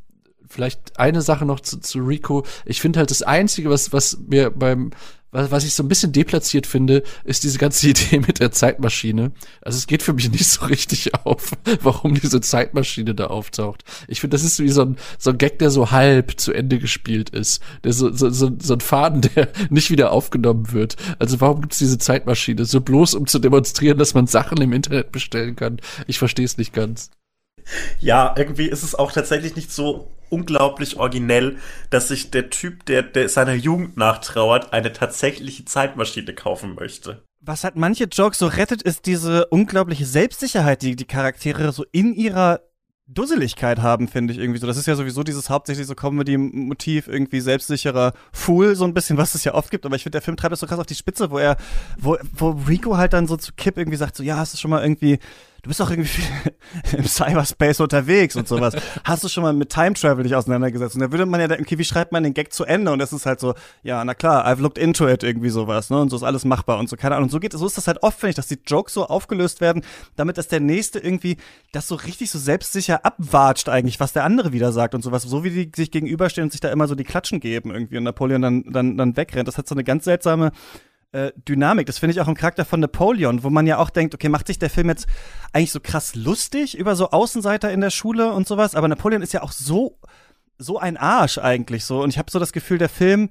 vielleicht 0.47 0.99
eine 0.99 1.23
Sache 1.23 1.47
noch 1.47 1.61
zu, 1.61 1.81
zu 1.81 2.01
Rico. 2.01 2.45
Ich 2.67 2.81
finde 2.81 2.99
halt 2.99 3.11
das 3.11 3.23
Einzige, 3.23 3.71
was, 3.71 3.93
was 3.93 4.19
mir 4.29 4.51
beim 4.51 4.91
was, 5.33 5.51
was 5.51 5.65
ich 5.65 5.75
so 5.75 5.83
ein 5.83 5.89
bisschen 5.89 6.13
deplatziert 6.13 6.67
finde, 6.67 7.03
ist 7.25 7.45
diese 7.45 7.59
ganze 7.59 7.89
Idee 7.91 8.19
mit 8.19 8.41
der 8.41 8.53
Zeitmaschine. 8.53 9.33
Also 9.63 9.79
es 9.79 9.87
geht 9.87 10.03
für 10.03 10.13
mich 10.13 10.31
nicht 10.31 10.47
so 10.47 10.67
richtig 10.67 11.15
auf, 11.25 11.53
warum 11.83 12.15
diese 12.15 12.41
Zeitmaschine 12.41 13.15
da 13.15 13.27
auftaucht. 13.27 13.85
Ich 14.09 14.21
finde, 14.21 14.35
das 14.35 14.45
ist 14.45 14.59
wie 14.59 14.69
so 14.69 14.83
ein, 14.83 14.97
so 15.19 15.31
ein 15.31 15.39
Gag, 15.39 15.59
der 15.59 15.71
so 15.71 15.91
halb 15.91 16.41
zu 16.41 16.53
Ende 16.53 16.79
gespielt 16.79 17.31
ist. 17.31 17.63
Der 17.85 17.93
so, 17.93 18.13
so, 18.13 18.31
so, 18.31 18.51
so 18.61 18.75
ein 18.75 18.81
Faden, 18.81 19.21
der 19.35 19.49
nicht 19.71 19.91
wieder 19.91 20.13
aufgenommen 20.13 20.73
wird. 20.73 20.97
Also 21.19 21.41
warum 21.41 21.61
gibt's 21.61 21.79
diese 21.79 21.99
Zeitmaschine? 21.99 22.65
So 22.65 22.81
bloß, 22.81 23.15
um 23.15 23.27
zu 23.27 23.39
demonstrieren, 23.39 23.99
dass 23.99 24.15
man 24.15 24.27
Sachen 24.27 24.61
im 24.61 24.73
Internet 24.73 25.13
bestellen 25.13 25.57
kann. 25.57 25.81
Ich 26.07 26.19
verstehe 26.19 26.45
es 26.45 26.59
nicht 26.59 26.73
ganz. 26.73 27.11
Ja, 28.01 28.35
irgendwie 28.37 28.67
ist 28.67 28.83
es 28.83 28.95
auch 28.95 29.13
tatsächlich 29.13 29.55
nicht 29.55 29.71
so 29.71 30.11
unglaublich 30.31 30.97
originell, 30.97 31.59
dass 31.91 32.09
sich 32.09 32.31
der 32.31 32.51
Typ, 32.51 32.87
der, 32.87 33.03
der 33.03 33.29
seiner 33.29 33.55
Jugend 33.55 33.97
nachtrauert, 33.97 34.73
eine 34.73 34.93
tatsächliche 34.93 35.65
Zeitmaschine 35.65 36.35
kaufen 36.35 36.75
möchte. 36.75 37.23
Was 37.41 37.65
halt 37.65 37.77
manche 37.77 38.05
Jokes 38.05 38.39
so 38.39 38.47
rettet, 38.47 38.83
ist 38.83 39.07
diese 39.07 39.47
unglaubliche 39.47 40.05
Selbstsicherheit, 40.05 40.83
die 40.83 40.97
die 40.97 41.07
Charaktere 41.07 41.73
so 41.73 41.85
in 41.91 42.15
ihrer 42.15 42.61
Dusseligkeit 43.13 43.81
haben, 43.81 44.07
finde 44.07 44.33
ich 44.33 44.39
irgendwie 44.39 44.61
so. 44.61 44.67
Das 44.67 44.77
ist 44.77 44.87
ja 44.87 44.95
sowieso 44.95 45.25
dieses 45.25 45.51
hauptsächlich 45.51 45.87
so 45.87 45.95
Comedy-Motiv, 45.95 47.09
irgendwie 47.09 47.41
selbstsicherer 47.41 48.13
Fool, 48.33 48.77
so 48.77 48.85
ein 48.85 48.95
bisschen, 48.95 49.17
was 49.17 49.35
es 49.35 49.43
ja 49.43 49.55
oft 49.55 49.71
gibt. 49.71 49.85
Aber 49.85 49.97
ich 49.97 50.05
finde, 50.05 50.17
der 50.17 50.23
Film 50.23 50.37
treibt 50.37 50.53
das 50.53 50.61
so 50.61 50.67
krass 50.67 50.79
auf 50.79 50.87
die 50.87 50.95
Spitze, 50.95 51.31
wo 51.31 51.39
er, 51.39 51.57
wo, 51.99 52.17
wo 52.33 52.51
Rico 52.51 52.97
halt 52.97 53.13
dann 53.13 53.27
so 53.27 53.37
zu 53.37 53.53
Kip 53.57 53.77
irgendwie 53.77 53.99
sagt, 53.99 54.17
so, 54.17 54.23
ja, 54.23 54.37
hast 54.37 54.55
du 54.55 54.59
schon 54.59 54.71
mal 54.71 54.83
irgendwie 54.83 55.19
du 55.63 55.69
bist 55.69 55.81
doch 55.81 55.91
irgendwie 55.91 56.23
im 56.97 57.07
Cyberspace 57.07 57.81
unterwegs 57.81 58.37
und 58.37 58.49
sowas. 58.49 58.75
Hast 59.05 59.25
du 59.25 59.29
schon 59.29 59.43
mal 59.43 59.53
mit 59.53 59.71
Time 59.71 59.95
Travel 59.95 60.25
dich 60.25 60.35
auseinandergesetzt? 60.35 60.95
Und 60.95 61.01
da 61.01 61.13
würde 61.13 61.27
man 61.27 61.41
ja 61.41 61.49
denken, 61.49 61.65
okay, 61.65 61.79
wie 61.79 61.85
schreibt 61.85 62.13
man 62.13 62.23
den 62.23 62.35
Gag 62.35 62.53
zu 62.53 62.65
Ende? 62.65 62.93
Und 62.93 62.99
das 62.99 63.13
ist 63.13 63.27
halt 63.27 63.41
so, 63.41 63.55
ja, 63.83 64.05
na 64.05 64.15
klar, 64.15 64.47
I've 64.47 64.61
looked 64.61 64.79
into 64.79 65.09
it, 65.09 65.23
irgendwie 65.23 65.51
sowas, 65.51 65.91
ne? 65.91 66.01
Und 66.01 66.11
so 66.11 66.17
ist 66.17 66.23
alles 66.23 66.45
machbar 66.45 66.79
und 66.79 66.89
so, 66.89 66.97
keine 66.97 67.17
Ahnung. 67.17 67.25
Und 67.25 67.31
so 67.31 67.41
geht, 67.41 67.53
so 67.53 67.67
ist 67.67 67.77
das 67.77 67.87
halt 67.87 68.03
oft, 68.03 68.19
finde 68.19 68.31
ich, 68.31 68.37
dass 68.37 68.49
die 68.49 68.59
Jokes 68.67 68.95
so 68.95 69.07
aufgelöst 69.07 69.61
werden, 69.61 69.83
damit 70.17 70.39
dass 70.39 70.49
der 70.49 70.61
Nächste 70.61 70.99
irgendwie 70.99 71.37
das 71.73 71.87
so 71.87 71.95
richtig 71.95 72.31
so 72.31 72.39
selbstsicher 72.39 73.05
abwatscht 73.05 73.69
eigentlich, 73.69 74.01
was 74.01 74.13
der 74.13 74.25
andere 74.25 74.53
wieder 74.53 74.73
sagt 74.73 74.95
und 74.95 75.03
sowas. 75.03 75.23
So 75.23 75.45
wie 75.45 75.51
die 75.51 75.73
sich 75.75 75.91
gegenüberstehen 75.91 76.45
und 76.45 76.53
sich 76.53 76.61
da 76.61 76.71
immer 76.71 76.89
so 76.89 76.95
die 76.95 77.05
Klatschen 77.05 77.41
geben 77.41 77.71
irgendwie 77.71 77.99
und 77.99 78.05
Napoleon 78.05 78.43
dann, 78.43 78.65
dann, 78.71 78.97
dann 78.97 79.17
wegrennt. 79.17 79.49
Das 79.49 79.59
hat 79.59 79.69
so 79.69 79.75
eine 79.75 79.85
ganz 79.85 80.05
seltsame, 80.05 80.53
äh, 81.13 81.33
Dynamik. 81.37 81.87
Das 81.87 81.99
finde 81.99 82.13
ich 82.13 82.21
auch 82.21 82.29
im 82.29 82.35
Charakter 82.35 82.65
von 82.65 82.81
Napoleon, 82.81 83.43
wo 83.43 83.51
man 83.51 83.67
ja 83.67 83.79
auch 83.79 83.91
denkt, 83.91 84.15
okay, 84.15 84.29
macht 84.29 84.47
sich 84.47 84.59
der 84.59 84.71
Film 84.71 84.89
jetzt 84.89 85.07
eigentlich 85.53 85.73
so 85.73 85.81
krass 85.81 86.15
lustig 86.15 86.77
über 86.79 86.97
so 86.97 87.11
Außenseiter 87.11 87.73
in 87.73 87.81
der 87.81 87.91
Schule 87.91 88.33
und 88.33 88.47
sowas, 88.47 88.75
aber 88.75 88.89
Napoleon 88.89 89.23
ist 89.23 89.33
ja 89.33 89.43
auch 89.43 89.53
so 89.53 89.99
so 90.63 90.79
ein 90.79 90.99
Arsch 90.99 91.39
eigentlich 91.39 91.87
so 91.87 92.03
und 92.03 92.11
ich 92.11 92.19
habe 92.19 92.31
so 92.31 92.39
das 92.39 92.53
Gefühl, 92.53 92.77
der 92.77 92.91
Film 92.91 93.31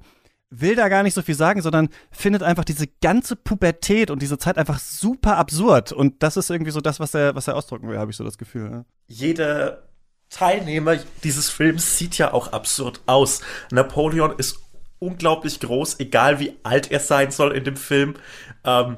will 0.50 0.76
da 0.76 0.90
gar 0.90 1.04
nicht 1.04 1.14
so 1.14 1.22
viel 1.22 1.36
sagen, 1.36 1.62
sondern 1.62 1.90
findet 2.10 2.42
einfach 2.42 2.66
diese 2.66 2.88
ganze 3.02 3.36
Pubertät 3.36 4.10
und 4.10 4.24
diese 4.24 4.40
Zeit 4.40 4.58
einfach 4.58 4.80
super 4.80 5.38
absurd 5.38 5.92
und 5.92 6.24
das 6.24 6.38
ist 6.38 6.50
irgendwie 6.50 6.72
so 6.72 6.82
das, 6.82 7.00
was 7.00 7.14
er 7.14 7.36
was 7.36 7.48
er 7.48 7.56
ausdrücken 7.56 7.88
will, 7.88 8.00
habe 8.00 8.10
ich 8.10 8.18
so 8.18 8.24
das 8.24 8.40
Gefühl. 8.40 8.72
Ja. 8.72 8.86
Jeder 9.08 9.84
Teilnehmer 10.30 10.98
dieses 11.24 11.50
Films 11.50 11.98
sieht 11.98 12.18
ja 12.18 12.34
auch 12.34 12.52
absurd 12.52 13.02
aus. 13.06 13.42
Napoleon 13.72 14.34
ist 14.38 14.60
unglaublich 15.00 15.60
groß, 15.60 16.00
egal 16.00 16.40
wie 16.40 16.58
alt 16.64 16.92
er 16.92 17.00
sein 17.00 17.32
soll 17.32 17.56
in 17.56 17.64
dem 17.64 17.78
Film. 17.78 18.16
Ähm, 18.64 18.98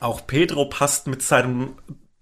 auch 0.00 0.26
Pedro 0.26 0.66
passt 0.66 1.06
mit 1.06 1.22
seinem 1.22 1.76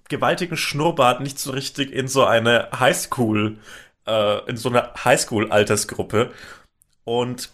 gewaltigen 0.08 0.56
Schnurrbart 0.56 1.20
nicht 1.20 1.38
so 1.38 1.52
richtig 1.52 1.90
in 1.92 2.06
so 2.06 2.24
eine 2.24 2.68
Highschool, 2.78 3.58
äh, 4.06 4.48
in 4.48 4.56
so 4.56 4.68
eine 4.68 4.92
Highschool-Altersgruppe. 5.04 6.30
Und 7.04 7.50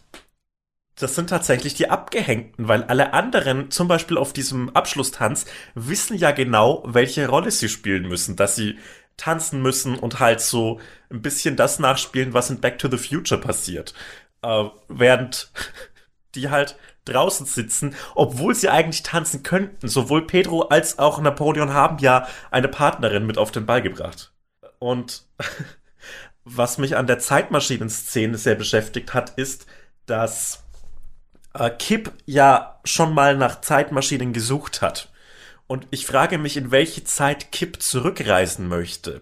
das 0.96 1.14
sind 1.14 1.30
tatsächlich 1.30 1.74
die 1.74 1.88
Abgehängten, 1.88 2.66
weil 2.66 2.82
alle 2.84 3.12
anderen, 3.12 3.70
zum 3.70 3.86
Beispiel 3.86 4.18
auf 4.18 4.32
diesem 4.32 4.70
Abschlusstanz, 4.70 5.46
wissen 5.74 6.16
ja 6.16 6.32
genau, 6.32 6.82
welche 6.86 7.28
Rolle 7.28 7.52
sie 7.52 7.68
spielen 7.68 8.08
müssen, 8.08 8.34
dass 8.34 8.56
sie 8.56 8.78
tanzen 9.16 9.62
müssen 9.62 9.96
und 9.96 10.18
halt 10.18 10.40
so 10.40 10.80
ein 11.10 11.22
bisschen 11.22 11.56
das 11.56 11.78
nachspielen, 11.78 12.34
was 12.34 12.50
in 12.50 12.60
Back 12.60 12.78
to 12.78 12.88
the 12.90 12.98
Future 12.98 13.40
passiert 13.40 13.94
äh, 14.42 14.64
während 14.88 15.50
die 16.34 16.50
halt 16.50 16.76
draußen 17.04 17.46
sitzen, 17.46 17.94
obwohl 18.14 18.54
sie 18.54 18.68
eigentlich 18.68 19.02
tanzen 19.02 19.42
könnten. 19.42 19.88
Sowohl 19.88 20.26
Pedro 20.26 20.62
als 20.62 20.98
auch 20.98 21.20
Napoleon 21.20 21.72
haben 21.72 21.98
ja 21.98 22.28
eine 22.50 22.68
Partnerin 22.68 23.26
mit 23.26 23.38
auf 23.38 23.50
den 23.50 23.66
Ball 23.66 23.82
gebracht. 23.82 24.32
Und 24.78 25.26
was 26.44 26.78
mich 26.78 26.96
an 26.96 27.06
der 27.06 27.18
Zeitmaschinen-Szene 27.18 28.36
sehr 28.36 28.54
beschäftigt 28.54 29.14
hat, 29.14 29.30
ist, 29.30 29.66
dass 30.06 30.64
äh, 31.54 31.70
Kip 31.70 32.12
ja 32.26 32.80
schon 32.84 33.14
mal 33.14 33.36
nach 33.36 33.60
Zeitmaschinen 33.60 34.32
gesucht 34.32 34.82
hat. 34.82 35.10
Und 35.66 35.86
ich 35.90 36.06
frage 36.06 36.38
mich, 36.38 36.56
in 36.56 36.70
welche 36.70 37.04
Zeit 37.04 37.52
Kip 37.52 37.82
zurückreisen 37.82 38.68
möchte 38.68 39.20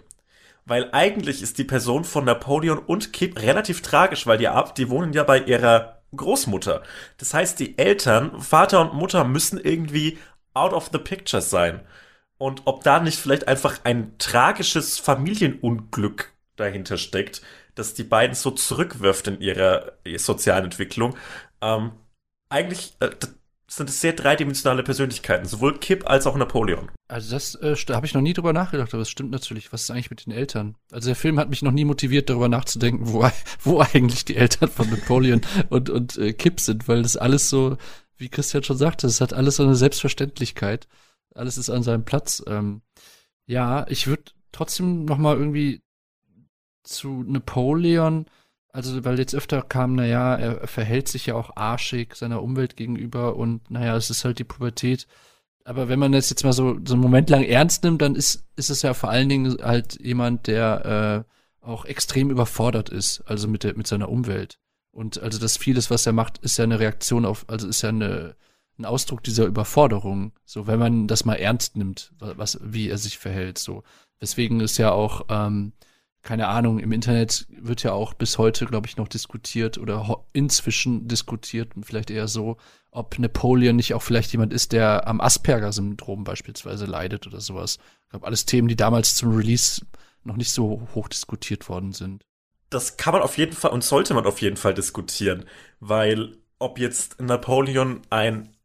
weil 0.66 0.90
eigentlich 0.92 1.42
ist 1.42 1.58
die 1.58 1.64
Person 1.64 2.04
von 2.04 2.24
Napoleon 2.24 2.78
und 2.78 3.12
Kip 3.12 3.40
relativ 3.40 3.82
tragisch, 3.82 4.26
weil 4.26 4.38
die 4.38 4.48
ab, 4.48 4.74
die 4.74 4.90
wohnen 4.90 5.12
ja 5.12 5.22
bei 5.22 5.38
ihrer 5.38 6.02
Großmutter. 6.14 6.82
Das 7.18 7.32
heißt, 7.32 7.58
die 7.60 7.78
Eltern, 7.78 8.40
Vater 8.40 8.80
und 8.80 8.94
Mutter 8.94 9.24
müssen 9.24 9.58
irgendwie 9.58 10.18
out 10.54 10.72
of 10.72 10.90
the 10.92 10.98
picture 10.98 11.42
sein. 11.42 11.80
Und 12.38 12.62
ob 12.66 12.84
da 12.84 13.00
nicht 13.00 13.18
vielleicht 13.18 13.48
einfach 13.48 13.80
ein 13.84 14.18
tragisches 14.18 14.98
Familienunglück 14.98 16.32
dahinter 16.56 16.98
steckt, 16.98 17.42
das 17.74 17.94
die 17.94 18.04
beiden 18.04 18.34
so 18.34 18.50
zurückwirft 18.50 19.28
in 19.28 19.40
ihrer 19.40 19.92
sozialen 20.16 20.64
Entwicklung. 20.64 21.16
Ähm, 21.60 21.92
eigentlich, 22.48 22.96
äh, 23.00 23.10
sind 23.68 23.90
es 23.90 24.00
sehr 24.00 24.12
dreidimensionale 24.12 24.82
Persönlichkeiten, 24.82 25.46
sowohl 25.46 25.78
Kip 25.78 26.08
als 26.08 26.26
auch 26.26 26.36
Napoleon. 26.36 26.90
Also 27.08 27.34
das 27.34 27.54
äh, 27.56 27.74
habe 27.90 28.06
ich 28.06 28.14
noch 28.14 28.20
nie 28.22 28.32
drüber 28.32 28.52
nachgedacht, 28.52 28.94
aber 28.94 29.02
es 29.02 29.10
stimmt 29.10 29.30
natürlich. 29.30 29.72
Was 29.72 29.82
ist 29.82 29.90
eigentlich 29.90 30.10
mit 30.10 30.26
den 30.26 30.32
Eltern? 30.32 30.76
Also 30.92 31.08
der 31.08 31.16
Film 31.16 31.38
hat 31.38 31.50
mich 31.50 31.62
noch 31.62 31.72
nie 31.72 31.84
motiviert, 31.84 32.30
darüber 32.30 32.48
nachzudenken, 32.48 33.12
wo, 33.12 33.28
wo 33.62 33.80
eigentlich 33.80 34.24
die 34.24 34.36
Eltern 34.36 34.70
von 34.70 34.88
Napoleon 34.90 35.40
und, 35.68 35.90
und 35.90 36.16
äh, 36.16 36.32
Kip 36.32 36.60
sind, 36.60 36.86
weil 36.86 37.02
das 37.02 37.16
alles 37.16 37.50
so, 37.50 37.76
wie 38.16 38.28
Christian 38.28 38.62
schon 38.62 38.76
sagte, 38.76 39.06
es 39.06 39.20
hat 39.20 39.32
alles 39.32 39.56
so 39.56 39.64
eine 39.64 39.74
Selbstverständlichkeit. 39.74 40.86
Alles 41.34 41.58
ist 41.58 41.68
an 41.68 41.82
seinem 41.82 42.04
Platz. 42.04 42.42
Ähm, 42.46 42.82
ja, 43.46 43.86
ich 43.88 44.06
würde 44.06 44.24
trotzdem 44.52 45.04
noch 45.04 45.18
mal 45.18 45.36
irgendwie 45.36 45.82
zu 46.84 47.24
Napoleon 47.26 48.26
also, 48.76 49.06
weil 49.06 49.18
jetzt 49.18 49.34
öfter 49.34 49.62
kam, 49.62 49.94
naja, 49.94 50.34
er 50.34 50.68
verhält 50.68 51.08
sich 51.08 51.24
ja 51.24 51.34
auch 51.34 51.56
arschig 51.56 52.14
seiner 52.14 52.42
Umwelt 52.42 52.76
gegenüber 52.76 53.36
und 53.36 53.70
naja, 53.70 53.96
es 53.96 54.10
ist 54.10 54.22
halt 54.26 54.38
die 54.38 54.44
Pubertät. 54.44 55.06
Aber 55.64 55.88
wenn 55.88 55.98
man 55.98 56.12
das 56.12 56.28
jetzt 56.28 56.44
mal 56.44 56.52
so, 56.52 56.78
so 56.84 56.92
einen 56.92 57.02
Moment 57.02 57.30
lang 57.30 57.42
ernst 57.42 57.84
nimmt, 57.84 58.02
dann 58.02 58.14
ist, 58.14 58.44
ist 58.54 58.68
es 58.68 58.82
ja 58.82 58.92
vor 58.92 59.08
allen 59.08 59.30
Dingen 59.30 59.56
halt 59.62 59.98
jemand, 60.02 60.46
der 60.46 61.24
äh, 61.64 61.66
auch 61.66 61.86
extrem 61.86 62.30
überfordert 62.30 62.90
ist, 62.90 63.22
also 63.22 63.48
mit 63.48 63.64
der, 63.64 63.78
mit 63.78 63.86
seiner 63.86 64.10
Umwelt. 64.10 64.58
Und 64.90 65.22
also 65.22 65.38
das 65.38 65.56
vieles, 65.56 65.90
was 65.90 66.04
er 66.04 66.12
macht, 66.12 66.36
ist 66.38 66.58
ja 66.58 66.64
eine 66.64 66.78
Reaktion 66.78 67.24
auf, 67.24 67.46
also 67.48 67.68
ist 67.68 67.80
ja 67.80 67.88
eine, 67.88 68.36
ein 68.78 68.84
Ausdruck 68.84 69.24
dieser 69.24 69.46
Überforderung. 69.46 70.32
So, 70.44 70.66
wenn 70.66 70.78
man 70.78 71.06
das 71.06 71.24
mal 71.24 71.36
ernst 71.36 71.76
nimmt, 71.76 72.12
was, 72.18 72.58
wie 72.62 72.90
er 72.90 72.98
sich 72.98 73.16
verhält, 73.16 73.56
so. 73.56 73.84
Weswegen 74.20 74.60
ist 74.60 74.76
ja 74.76 74.92
auch, 74.92 75.24
ähm, 75.30 75.72
keine 76.26 76.48
Ahnung, 76.48 76.78
im 76.78 76.92
Internet 76.92 77.46
wird 77.48 77.82
ja 77.82 77.92
auch 77.92 78.12
bis 78.12 78.36
heute, 78.36 78.66
glaube 78.66 78.86
ich, 78.86 78.96
noch 78.96 79.08
diskutiert 79.08 79.78
oder 79.78 80.24
inzwischen 80.32 81.08
diskutiert, 81.08 81.72
vielleicht 81.82 82.10
eher 82.10 82.28
so, 82.28 82.58
ob 82.90 83.18
Napoleon 83.18 83.76
nicht 83.76 83.94
auch 83.94 84.02
vielleicht 84.02 84.32
jemand 84.32 84.52
ist, 84.52 84.72
der 84.72 85.06
am 85.06 85.20
Asperger-Syndrom 85.20 86.24
beispielsweise 86.24 86.86
leidet 86.86 87.26
oder 87.26 87.40
sowas. 87.40 87.78
Ich 88.04 88.10
glaube, 88.10 88.26
alles 88.26 88.44
Themen, 88.44 88.68
die 88.68 88.76
damals 88.76 89.14
zum 89.14 89.34
Release 89.34 89.86
noch 90.24 90.36
nicht 90.36 90.50
so 90.50 90.88
hoch 90.94 91.08
diskutiert 91.08 91.68
worden 91.68 91.92
sind 91.92 92.24
das 92.70 92.96
kann 92.96 93.12
man 93.12 93.22
auf 93.22 93.38
jeden 93.38 93.52
Fall 93.52 93.70
und 93.70 93.84
sollte 93.84 94.14
man 94.14 94.26
auf 94.26 94.40
jeden 94.40 94.56
Fall 94.56 94.74
diskutieren, 94.74 95.44
weil 95.80 96.36
ob 96.58 96.78
jetzt 96.78 97.20
Napoleon 97.20 98.02
ein, 98.10 98.56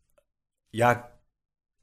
ja, 0.71 1.09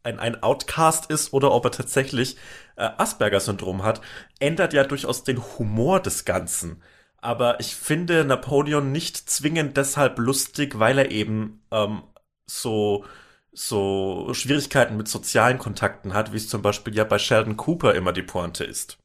ein, 0.03 0.18
ein 0.18 0.43
Outcast 0.43 1.11
ist 1.11 1.33
oder 1.33 1.53
ob 1.53 1.64
er 1.64 1.70
tatsächlich 1.70 2.37
äh, 2.79 2.91
Asperger-Syndrom 2.97 3.83
hat, 3.83 4.01
ändert 4.39 4.72
ja 4.72 4.85
durchaus 4.85 5.24
den 5.24 5.43
Humor 5.59 6.01
des 6.01 6.24
Ganzen. 6.24 6.83
Aber 7.18 7.61
ich 7.61 7.74
finde 7.74 8.24
Napoleon 8.24 8.93
nicht 8.93 9.16
zwingend 9.29 9.76
deshalb 9.76 10.18
lustig, 10.18 10.79
weil 10.79 10.99
er 10.99 11.11
eben 11.11 11.62
ähm, 11.72 12.03
so 12.47 13.05
so 13.53 14.33
Schwierigkeiten 14.35 14.97
mit 14.97 15.09
sozialen 15.09 15.59
Kontakten 15.59 16.14
hat, 16.14 16.33
wie 16.33 16.37
es 16.37 16.49
zum 16.49 16.62
Beispiel 16.62 16.95
ja 16.95 17.05
bei 17.05 17.18
Sheldon 17.18 17.57
Cooper 17.57 17.95
immer 17.95 18.12
die 18.12 18.22
Pointe 18.22 18.64
ist. 18.64 18.99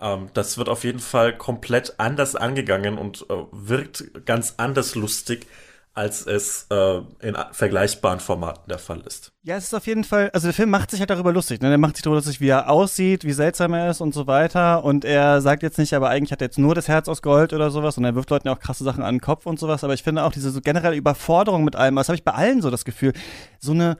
Ähm, 0.00 0.30
das 0.34 0.58
wird 0.58 0.68
auf 0.68 0.84
jeden 0.84 0.98
Fall 0.98 1.36
komplett 1.36 2.00
anders 2.00 2.34
angegangen 2.36 2.98
und 2.98 3.26
äh, 3.30 3.34
wirkt 3.52 4.26
ganz 4.26 4.54
anders 4.56 4.96
lustig, 4.96 5.46
als 5.94 6.26
es 6.26 6.66
äh, 6.70 7.00
in 7.20 7.36
vergleichbaren 7.52 8.18
Formaten 8.18 8.68
der 8.68 8.78
Fall 8.78 9.00
ist. 9.00 9.32
Ja, 9.42 9.56
es 9.56 9.64
ist 9.64 9.74
auf 9.74 9.86
jeden 9.86 10.04
Fall, 10.04 10.30
also 10.32 10.46
der 10.46 10.54
Film 10.54 10.70
macht 10.70 10.90
sich 10.90 11.00
halt 11.00 11.10
darüber 11.10 11.32
lustig. 11.32 11.60
Ne? 11.60 11.68
Der 11.68 11.76
macht 11.76 11.96
sich 11.96 12.02
darüber 12.02 12.16
lustig, 12.16 12.40
wie 12.40 12.48
er 12.48 12.70
aussieht, 12.70 13.24
wie 13.24 13.32
seltsam 13.32 13.74
er 13.74 13.90
ist 13.90 14.00
und 14.00 14.14
so 14.14 14.26
weiter. 14.26 14.84
Und 14.84 15.04
er 15.04 15.42
sagt 15.42 15.62
jetzt 15.62 15.78
nicht, 15.78 15.92
aber 15.92 16.08
eigentlich 16.08 16.32
hat 16.32 16.40
er 16.40 16.46
jetzt 16.46 16.58
nur 16.58 16.74
das 16.74 16.88
Herz 16.88 17.08
aus 17.08 17.20
Gold 17.20 17.52
oder 17.52 17.70
sowas. 17.70 17.98
Und 17.98 18.04
er 18.04 18.14
wirft 18.14 18.30
Leuten 18.30 18.48
ja 18.48 18.54
auch 18.54 18.60
krasse 18.60 18.84
Sachen 18.84 19.02
an 19.02 19.16
den 19.16 19.20
Kopf 19.20 19.44
und 19.44 19.58
sowas. 19.58 19.84
Aber 19.84 19.92
ich 19.92 20.02
finde 20.02 20.24
auch 20.24 20.32
diese 20.32 20.50
so 20.50 20.60
generelle 20.62 20.96
Überforderung 20.96 21.64
mit 21.64 21.76
allem, 21.76 21.96
das 21.96 22.08
habe 22.08 22.16
ich 22.16 22.24
bei 22.24 22.32
allen 22.32 22.62
so 22.62 22.70
das 22.70 22.86
Gefühl, 22.86 23.12
so 23.60 23.72
eine 23.72 23.98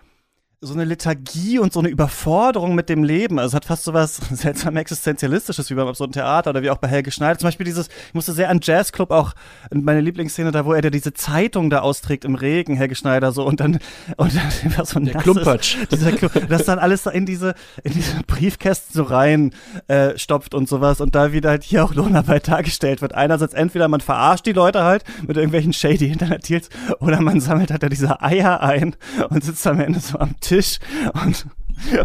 so 0.65 0.75
eine 0.75 0.85
Lethargie 0.85 1.59
und 1.59 1.73
so 1.73 1.81
eine 1.81 1.89
Überforderung 1.89 2.77
mit 2.77 2.89
dem 2.89 3.03
Leben. 3.03 3.41
Also 3.41 3.49
es 3.49 3.55
hat 3.55 3.65
fast 3.65 3.83
so 3.83 3.93
was 3.93 4.17
seltsam 4.33 4.77
Existenzialistisches 4.77 5.69
wie 5.69 5.75
beim 5.75 5.89
absurden 5.89 6.13
Theater 6.13 6.51
oder 6.51 6.63
wie 6.63 6.71
auch 6.71 6.79
bei 6.79 6.87
Helge 6.87 7.11
Schneider. 7.11 7.37
Zum 7.37 7.49
Beispiel 7.49 7.67
dieses, 7.67 7.89
ich 7.89 8.15
musste 8.15 8.33
sehr 8.33 8.49
an 8.49 8.61
Jazzclub 8.63 9.11
auch, 9.11 9.33
meine 9.73 10.01
Lieblingsszene 10.01 10.53
da, 10.53 10.65
wo 10.65 10.73
er 10.73 10.81
da 10.81 10.91
diese 10.91 11.13
Zeitung 11.15 11.69
da 11.69 11.81
austrägt 11.81 12.25
im 12.25 12.37
Regen, 12.37 12.77
Helge 12.77 12.95
Schneider 12.95 13.33
so 13.33 13.45
und 13.45 13.59
dann, 13.59 13.81
und 14.17 14.37
dann 14.37 14.53
war 14.77 14.87
so 14.87 15.01
ein 15.01 15.07
Der 15.07 15.17
Klumpatsch. 15.17 15.77
Dieser 15.91 16.13
Klump, 16.13 16.49
das 16.49 16.65
dann 16.65 16.79
alles 16.79 17.07
in 17.07 17.27
diese, 17.27 17.55
in 17.83 17.93
diese 17.93 18.23
Briefkästen 18.29 18.95
so 18.95 19.03
rein 19.03 19.53
äh, 19.89 20.17
stopft 20.17 20.55
und 20.55 20.69
sowas 20.69 21.01
und 21.01 21.17
da 21.17 21.33
wieder 21.33 21.51
halt 21.51 21.65
hier 21.65 21.85
auch 21.85 21.93
Lohnarbeit 21.93 22.47
dargestellt 22.47 23.03
wird. 23.03 23.17
Einerseits 23.17 23.53
entweder 23.53 23.89
man 23.89 24.01
verarscht 24.01 24.47
die 24.47 24.53
Leute 24.53 24.85
halt 24.85 25.03
mit 25.27 25.37
irgendwelchen 25.37 25.73
shady 25.73 26.07
Internet-Deals 26.07 26.69
oder 27.01 27.21
man 27.21 27.41
sammelt 27.41 27.73
halt 27.73 27.83
da 27.83 27.89
diese 27.89 28.23
Eier 28.23 28.61
ein 28.61 28.95
und 29.29 29.43
sitzt 29.43 29.67
am 29.67 29.81
Ende 29.81 29.99
so 29.99 30.21
am 30.21 30.39
Tisch 30.39 30.52
Tisch 30.53 30.79
und 31.25 31.47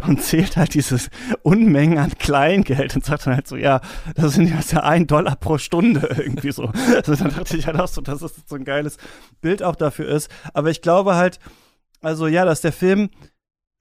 und 0.07 0.21
zählt 0.23 0.55
halt 0.55 0.73
dieses 0.73 1.09
Unmengen 1.43 1.97
an 1.97 2.11
Kleingeld 2.17 2.95
und 2.95 3.03
sagt 3.05 3.27
dann 3.27 3.35
halt 3.35 3.47
so, 3.47 3.57
ja, 3.57 3.81
das 4.15 4.33
sind 4.33 4.49
ja 4.49 4.79
ein 4.81 5.07
Dollar 5.07 5.35
pro 5.35 5.57
Stunde 5.57 6.07
irgendwie 6.17 6.51
so. 6.51 6.71
Also 6.95 7.15
dann 7.15 7.35
dachte 7.35 7.57
ich 7.57 7.67
halt 7.67 7.77
auch 7.77 7.87
so, 7.87 8.01
dass 8.01 8.21
es 8.21 8.33
so 8.45 8.55
ein 8.55 8.63
geiles 8.63 8.97
Bild 9.41 9.61
auch 9.61 9.75
dafür 9.75 10.07
ist. 10.07 10.31
Aber 10.53 10.71
ich 10.71 10.81
glaube 10.81 11.15
halt, 11.15 11.39
also 12.01 12.27
ja, 12.27 12.45
dass 12.45 12.61
der 12.61 12.71
Film 12.71 13.09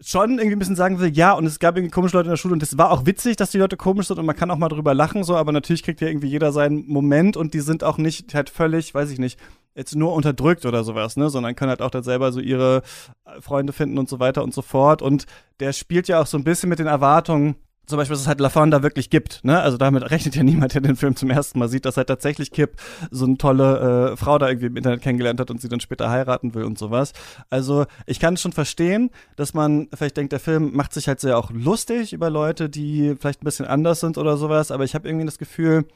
schon 0.01 0.39
irgendwie 0.39 0.57
ein 0.57 0.59
bisschen 0.59 0.77
sagen 0.77 0.99
will, 0.99 1.17
ja, 1.17 1.33
und 1.33 1.47
es 1.47 1.61
gab 1.61 1.77
irgendwie 1.77 1.93
komische 1.93 2.17
Leute 2.17 2.27
in 2.27 2.33
der 2.33 2.37
Schule 2.37 2.55
und 2.55 2.63
es 2.63 2.77
war 2.77 2.91
auch 2.91 3.07
witzig, 3.07 3.37
dass 3.37 3.53
die 3.53 3.59
Leute 3.59 3.77
komisch 3.77 4.09
sind 4.09 4.19
und 4.19 4.27
man 4.27 4.37
kann 4.37 4.51
auch 4.51 4.59
mal 4.59 4.69
drüber 4.69 4.93
lachen, 4.93 5.25
so, 5.25 5.37
aber 5.37 5.53
natürlich 5.53 5.83
kriegt 5.83 6.01
ja 6.01 6.09
irgendwie 6.09 6.29
jeder 6.29 6.53
seinen 6.53 6.87
Moment 6.87 7.37
und 7.37 7.55
die 7.55 7.61
sind 7.61 7.85
auch 7.85 7.97
nicht 7.97 8.35
halt 8.35 8.51
völlig, 8.51 8.93
weiß 8.93 9.11
ich 9.11 9.19
nicht, 9.19 9.39
jetzt 9.77 9.95
nur 9.95 10.13
unterdrückt 10.15 10.67
oder 10.67 10.83
sowas, 10.83 11.17
ne, 11.17 11.31
sondern 11.31 11.55
können 11.55 11.69
halt 11.69 11.83
auch 11.83 11.91
da 11.91 12.03
selber 12.03 12.33
so 12.33 12.41
ihre 12.41 12.83
äh, 13.25 13.41
Freunde 13.41 13.73
finden 13.73 13.99
und 13.99 14.09
so 14.09 14.19
weiter 14.19 14.43
und 14.43 14.55
so 14.55 14.63
fort. 14.63 15.03
Und 15.03 15.27
der 15.61 15.73
spielt 15.73 16.09
ja 16.09 16.21
auch 16.21 16.27
so 16.27 16.39
ein 16.39 16.45
bisschen 16.45 16.69
mit 16.69 16.79
den 16.79 16.87
Erwartungen 16.87 17.57
zum 17.87 17.99
Beispiel, 17.99 18.15
dass 18.15 18.23
es 18.23 18.27
halt 18.27 18.41
LaFon 18.41 18.73
da 18.73 18.83
wirklich 18.83 19.11
gibt, 19.11 19.45
ne? 19.45 19.61
Also 19.61 19.77
damit 19.77 20.11
rechnet 20.11 20.35
ja 20.35 20.43
niemand, 20.43 20.75
der 20.75 20.81
den 20.81 20.97
Film 20.97 21.15
zum 21.15 21.31
ersten 21.31 21.61
Mal 21.61 21.69
sieht, 21.69 21.85
dass 21.85 21.97
halt 21.97 22.09
tatsächlich 22.09 22.51
Kip 22.51 22.81
so 23.13 23.27
eine 23.27 23.39
tolle 23.39 24.13
äh, 24.13 24.17
Frau 24.17 24.39
da 24.39 24.49
irgendwie 24.49 24.67
im 24.67 24.77
Internet 24.77 25.03
kennengelernt 25.03 25.39
hat 25.39 25.53
und 25.53 25.61
sie 25.61 25.69
dann 25.69 25.79
später 25.79 26.11
heiraten 26.11 26.55
will 26.55 26.65
und 26.65 26.79
sowas. 26.79 27.13
Also 27.49 27.87
ich 28.07 28.19
kann 28.19 28.37
schon 28.37 28.53
verstehen, 28.53 29.11
dass 29.37 29.55
man 29.55 29.89
vielleicht 29.95 30.17
denkt, 30.17 30.33
der 30.33 30.41
Film 30.41 30.75
macht 30.75 30.93
sich 30.95 31.07
halt 31.07 31.21
sehr 31.21 31.39
auch 31.39 31.53
lustig 31.53 32.13
über 32.13 32.29
Leute, 32.29 32.69
die 32.69 33.15
vielleicht 33.21 33.43
ein 33.43 33.45
bisschen 33.45 33.67
anders 33.67 34.01
sind 34.01 34.19
oder 34.19 34.37
sowas, 34.37 34.73
aber 34.73 34.83
ich 34.83 34.97
habe 34.97 35.09
irgendwie 35.09 35.27
das 35.27 35.39
Gefühl, 35.39 35.87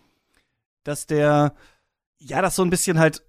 dass 0.84 1.06
der 1.06 1.54
ja, 2.20 2.42
das 2.42 2.54
so 2.54 2.62
ein 2.62 2.70
bisschen 2.70 2.98
halt 2.98 3.22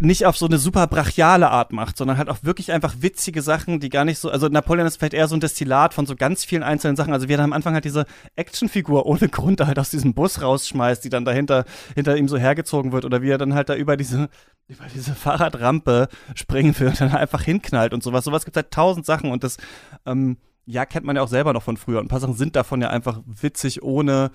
nicht 0.00 0.24
auf 0.24 0.36
so 0.36 0.46
eine 0.46 0.58
super 0.58 0.86
brachiale 0.86 1.50
Art 1.50 1.72
macht, 1.72 1.96
sondern 1.98 2.16
halt 2.16 2.30
auch 2.30 2.38
wirklich 2.42 2.72
einfach 2.72 2.94
witzige 3.00 3.42
Sachen, 3.42 3.80
die 3.80 3.90
gar 3.90 4.04
nicht 4.06 4.18
so, 4.18 4.30
also 4.30 4.48
Napoleon 4.48 4.86
ist 4.86 4.96
vielleicht 4.96 5.14
eher 5.14 5.28
so 5.28 5.36
ein 5.36 5.40
Destillat 5.40 5.92
von 5.92 6.06
so 6.06 6.16
ganz 6.16 6.44
vielen 6.44 6.62
einzelnen 6.62 6.96
Sachen. 6.96 7.12
Also 7.12 7.28
wie 7.28 7.34
er 7.34 7.40
am 7.40 7.52
Anfang 7.52 7.74
halt 7.74 7.84
diese 7.84 8.06
Actionfigur 8.34 9.04
ohne 9.04 9.28
Grund 9.28 9.60
halt 9.60 9.78
aus 9.78 9.90
diesem 9.90 10.14
Bus 10.14 10.40
rausschmeißt, 10.40 11.04
die 11.04 11.10
dann 11.10 11.24
dahinter 11.24 11.66
hinter 11.94 12.16
ihm 12.16 12.28
so 12.28 12.38
hergezogen 12.38 12.92
wird 12.92 13.04
oder 13.04 13.20
wie 13.20 13.30
er 13.30 13.38
dann 13.38 13.54
halt 13.54 13.68
da 13.68 13.74
über 13.74 13.96
diese 13.96 14.30
über 14.68 14.84
diese 14.94 15.14
Fahrradrampe 15.14 16.08
springen 16.34 16.78
will 16.78 16.88
und 16.88 17.00
dann 17.00 17.12
einfach 17.12 17.42
hinknallt 17.42 17.92
und 17.92 18.02
sowas. 18.02 18.24
Sowas 18.24 18.44
gibt 18.44 18.56
halt 18.56 18.70
tausend 18.70 19.04
Sachen 19.04 19.30
und 19.30 19.44
das 19.44 19.58
ähm, 20.06 20.38
ja 20.64 20.86
kennt 20.86 21.04
man 21.04 21.16
ja 21.16 21.22
auch 21.22 21.28
selber 21.28 21.52
noch 21.52 21.62
von 21.62 21.76
früher. 21.76 21.98
Und 21.98 22.06
ein 22.06 22.08
paar 22.08 22.20
Sachen 22.20 22.34
sind 22.34 22.56
davon 22.56 22.80
ja 22.80 22.88
einfach 22.88 23.20
witzig, 23.26 23.82
ohne 23.82 24.30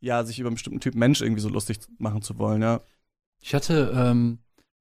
ja 0.00 0.24
sich 0.24 0.38
über 0.38 0.48
einen 0.48 0.54
bestimmten 0.54 0.80
Typ 0.80 0.94
Mensch 0.94 1.22
irgendwie 1.22 1.42
so 1.42 1.48
lustig 1.48 1.78
machen 1.98 2.22
zu 2.22 2.38
wollen. 2.38 2.62
Ja. 2.62 2.80
Ich 3.40 3.54
hatte 3.54 3.92
ähm 3.96 4.38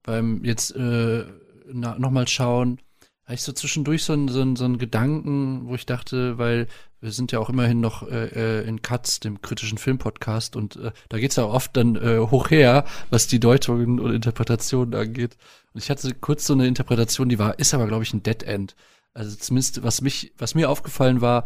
beim 0.07 0.43
jetzt 0.43 0.75
äh, 0.75 1.25
nochmal 1.71 2.27
schauen, 2.27 2.79
hatte 3.25 3.35
ich 3.35 3.43
so 3.43 3.51
zwischendurch 3.51 4.03
so 4.03 4.13
einen 4.13 4.29
so 4.29 4.55
so 4.55 4.65
einen 4.65 4.79
Gedanken, 4.79 5.67
wo 5.67 5.75
ich 5.75 5.85
dachte, 5.85 6.39
weil 6.39 6.67
wir 7.01 7.11
sind 7.11 7.31
ja 7.31 7.39
auch 7.39 7.49
immerhin 7.49 7.79
noch 7.79 8.07
äh, 8.07 8.61
äh 8.61 8.67
in 8.67 8.81
Katz, 8.81 9.19
dem 9.19 9.41
kritischen 9.41 9.77
Filmpodcast, 9.77 10.55
und 10.55 10.77
äh, 10.77 10.91
da 11.09 11.19
geht's 11.19 11.35
ja 11.35 11.45
oft 11.45 11.77
dann 11.77 11.95
äh, 11.97 12.19
hoch 12.19 12.49
her, 12.49 12.85
was 13.11 13.27
die 13.27 13.39
Deutungen 13.39 13.99
und 13.99 14.13
Interpretationen 14.15 14.95
angeht. 14.95 15.37
Und 15.73 15.83
ich 15.83 15.91
hatte 15.91 16.11
kurz 16.15 16.47
so 16.47 16.53
eine 16.53 16.65
Interpretation, 16.65 17.29
die 17.29 17.37
war, 17.37 17.59
ist 17.59 17.73
aber, 17.73 17.85
glaube 17.85 18.03
ich, 18.03 18.13
ein 18.13 18.23
Dead 18.23 18.41
End. 18.43 18.75
Also 19.13 19.35
zumindest, 19.35 19.83
was 19.83 20.01
mich, 20.01 20.31
was 20.37 20.55
mir 20.55 20.69
aufgefallen 20.69 21.21
war, 21.21 21.45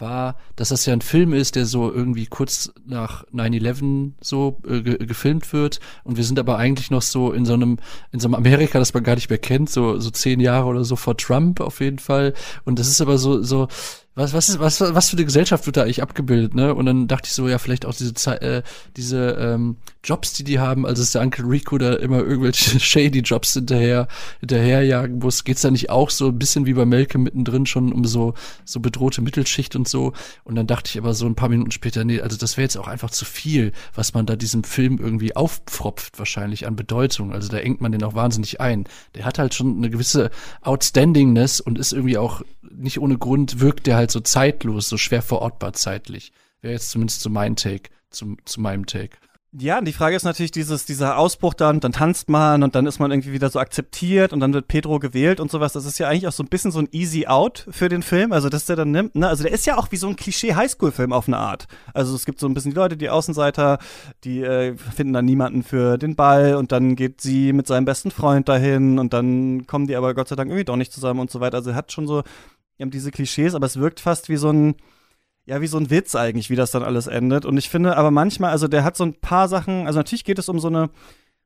war, 0.00 0.36
dass 0.56 0.70
das 0.70 0.86
ja 0.86 0.92
ein 0.92 1.00
Film 1.00 1.32
ist, 1.32 1.56
der 1.56 1.66
so 1.66 1.92
irgendwie 1.92 2.26
kurz 2.26 2.72
nach 2.86 3.24
9-11 3.28 4.12
so 4.20 4.58
äh, 4.66 4.80
ge 4.80 4.98
gefilmt 5.06 5.52
wird. 5.52 5.80
Und 6.04 6.16
wir 6.16 6.24
sind 6.24 6.38
aber 6.38 6.58
eigentlich 6.58 6.90
noch 6.90 7.02
so 7.02 7.32
in 7.32 7.44
so 7.44 7.54
einem 7.54 7.78
in 8.12 8.20
so 8.20 8.28
einem 8.28 8.34
Amerika, 8.34 8.78
das 8.78 8.94
man 8.94 9.04
gar 9.04 9.14
nicht 9.14 9.30
mehr 9.30 9.38
kennt, 9.38 9.70
so 9.70 9.98
so 9.98 10.10
zehn 10.10 10.40
Jahre 10.40 10.66
oder 10.66 10.84
so 10.84 10.96
vor 10.96 11.16
Trump 11.16 11.60
auf 11.60 11.80
jeden 11.80 11.98
Fall. 11.98 12.34
Und 12.64 12.78
das 12.78 12.88
ist 12.88 13.00
aber 13.00 13.18
so 13.18 13.42
so 13.42 13.68
was, 14.20 14.32
was, 14.34 14.48
ist, 14.48 14.60
was, 14.60 14.80
was 14.80 15.10
für 15.10 15.16
eine 15.16 15.24
Gesellschaft 15.24 15.66
wird 15.66 15.76
da 15.76 15.82
eigentlich 15.82 16.02
abgebildet, 16.02 16.54
ne? 16.54 16.74
Und 16.74 16.86
dann 16.86 17.08
dachte 17.08 17.26
ich 17.26 17.32
so, 17.32 17.48
ja, 17.48 17.58
vielleicht 17.58 17.86
auch 17.86 17.94
diese 17.94 18.14
Zeit, 18.14 18.42
äh, 18.42 18.62
diese 18.96 19.30
ähm, 19.40 19.76
Jobs, 20.04 20.32
die 20.34 20.44
die 20.44 20.58
haben, 20.58 20.86
also 20.86 21.02
ist 21.02 21.14
der 21.14 21.22
Uncle 21.22 21.44
Rico 21.46 21.78
da 21.78 21.94
immer 21.94 22.18
irgendwelche 22.18 22.78
shady 22.80 23.20
Jobs 23.20 23.54
hinterher, 23.54 24.08
hinterherjagen 24.40 25.18
muss, 25.18 25.44
geht's 25.44 25.62
da 25.62 25.70
nicht 25.70 25.90
auch 25.90 26.10
so 26.10 26.28
ein 26.28 26.38
bisschen 26.38 26.66
wie 26.66 26.74
bei 26.74 26.84
Melke 26.84 27.18
mittendrin 27.18 27.66
schon 27.66 27.92
um 27.92 28.04
so, 28.04 28.34
so 28.64 28.80
bedrohte 28.80 29.22
Mittelschicht 29.22 29.76
und 29.76 29.88
so? 29.88 30.12
Und 30.44 30.54
dann 30.54 30.66
dachte 30.66 30.90
ich 30.90 30.98
aber 30.98 31.14
so 31.14 31.26
ein 31.26 31.34
paar 31.34 31.48
Minuten 31.48 31.70
später, 31.70 32.04
nee, 32.04 32.20
also 32.20 32.36
das 32.36 32.56
wäre 32.56 32.64
jetzt 32.64 32.76
auch 32.76 32.88
einfach 32.88 33.10
zu 33.10 33.24
viel, 33.24 33.72
was 33.94 34.14
man 34.14 34.26
da 34.26 34.36
diesem 34.36 34.64
Film 34.64 34.98
irgendwie 34.98 35.34
aufpfropft, 35.36 36.18
wahrscheinlich 36.18 36.66
an 36.66 36.76
Bedeutung. 36.76 37.32
Also 37.32 37.48
da 37.48 37.58
engt 37.58 37.80
man 37.80 37.92
den 37.92 38.02
auch 38.04 38.14
wahnsinnig 38.14 38.60
ein. 38.60 38.84
Der 39.14 39.24
hat 39.24 39.38
halt 39.38 39.54
schon 39.54 39.76
eine 39.78 39.90
gewisse 39.90 40.30
Outstandingness 40.62 41.60
und 41.60 41.78
ist 41.78 41.92
irgendwie 41.92 42.18
auch 42.18 42.42
nicht 42.70 43.00
ohne 43.00 43.18
Grund 43.18 43.60
wirkt 43.60 43.86
der 43.86 43.96
halt 43.96 44.09
so 44.10 44.20
zeitlos, 44.20 44.88
so 44.88 44.96
schwer 44.96 45.22
verortbar 45.22 45.72
zeitlich. 45.72 46.32
Wäre 46.60 46.74
jetzt 46.74 46.90
zumindest 46.90 47.20
so 47.20 47.30
mein 47.30 47.56
Take, 47.56 47.90
zu, 48.10 48.36
zu 48.44 48.60
meinem 48.60 48.86
Take. 48.86 49.16
Ja, 49.52 49.80
und 49.80 49.84
die 49.84 49.92
Frage 49.92 50.14
ist 50.14 50.22
natürlich 50.22 50.52
dieses, 50.52 50.84
dieser 50.84 51.18
Ausbruch 51.18 51.54
dann, 51.54 51.80
dann 51.80 51.90
tanzt 51.90 52.28
man 52.28 52.62
und 52.62 52.76
dann 52.76 52.86
ist 52.86 53.00
man 53.00 53.10
irgendwie 53.10 53.32
wieder 53.32 53.50
so 53.50 53.58
akzeptiert 53.58 54.32
und 54.32 54.38
dann 54.38 54.54
wird 54.54 54.68
Pedro 54.68 55.00
gewählt 55.00 55.40
und 55.40 55.50
sowas. 55.50 55.72
Das 55.72 55.86
ist 55.86 55.98
ja 55.98 56.08
eigentlich 56.08 56.28
auch 56.28 56.32
so 56.32 56.44
ein 56.44 56.48
bisschen 56.48 56.70
so 56.70 56.78
ein 56.78 56.88
Easy 56.92 57.26
Out 57.26 57.66
für 57.68 57.88
den 57.88 58.02
Film. 58.02 58.30
Also, 58.30 58.48
dass 58.48 58.66
der 58.66 58.76
dann 58.76 58.92
nimmt, 58.92 59.16
ne? 59.16 59.26
Also, 59.26 59.42
der 59.42 59.50
ist 59.52 59.66
ja 59.66 59.76
auch 59.76 59.90
wie 59.90 59.96
so 59.96 60.06
ein 60.06 60.14
Klischee-Highschool-Film 60.14 61.12
auf 61.12 61.26
eine 61.26 61.38
Art. 61.38 61.66
Also, 61.92 62.14
es 62.14 62.26
gibt 62.26 62.38
so 62.38 62.46
ein 62.46 62.54
bisschen 62.54 62.70
die 62.70 62.76
Leute, 62.76 62.96
die 62.96 63.10
Außenseiter, 63.10 63.78
die 64.22 64.40
äh, 64.42 64.76
finden 64.76 65.14
dann 65.14 65.24
niemanden 65.24 65.64
für 65.64 65.98
den 65.98 66.14
Ball 66.14 66.54
und 66.54 66.70
dann 66.70 66.94
geht 66.94 67.20
sie 67.20 67.52
mit 67.52 67.66
seinem 67.66 67.86
besten 67.86 68.12
Freund 68.12 68.48
dahin 68.48 69.00
und 69.00 69.12
dann 69.12 69.66
kommen 69.66 69.88
die 69.88 69.96
aber 69.96 70.14
Gott 70.14 70.28
sei 70.28 70.36
Dank 70.36 70.50
irgendwie 70.50 70.64
doch 70.64 70.76
nicht 70.76 70.92
zusammen 70.92 71.18
und 71.18 71.30
so 71.32 71.40
weiter. 71.40 71.56
Also, 71.56 71.70
er 71.70 71.76
hat 71.76 71.90
schon 71.90 72.06
so, 72.06 72.22
wir 72.80 72.84
haben 72.86 72.90
diese 72.90 73.10
Klischees, 73.10 73.54
aber 73.54 73.66
es 73.66 73.78
wirkt 73.78 74.00
fast 74.00 74.30
wie 74.30 74.38
so 74.38 74.50
ein, 74.50 74.74
ja, 75.44 75.60
wie 75.60 75.66
so 75.66 75.76
ein 75.76 75.90
Witz 75.90 76.14
eigentlich, 76.14 76.48
wie 76.48 76.56
das 76.56 76.70
dann 76.70 76.82
alles 76.82 77.08
endet. 77.08 77.44
Und 77.44 77.58
ich 77.58 77.68
finde 77.68 77.94
aber 77.94 78.10
manchmal, 78.10 78.52
also 78.52 78.68
der 78.68 78.84
hat 78.84 78.96
so 78.96 79.04
ein 79.04 79.20
paar 79.20 79.48
Sachen, 79.48 79.86
also 79.86 79.98
natürlich 79.98 80.24
geht 80.24 80.38
es 80.38 80.48
um 80.48 80.58
so 80.58 80.68
eine, 80.68 80.88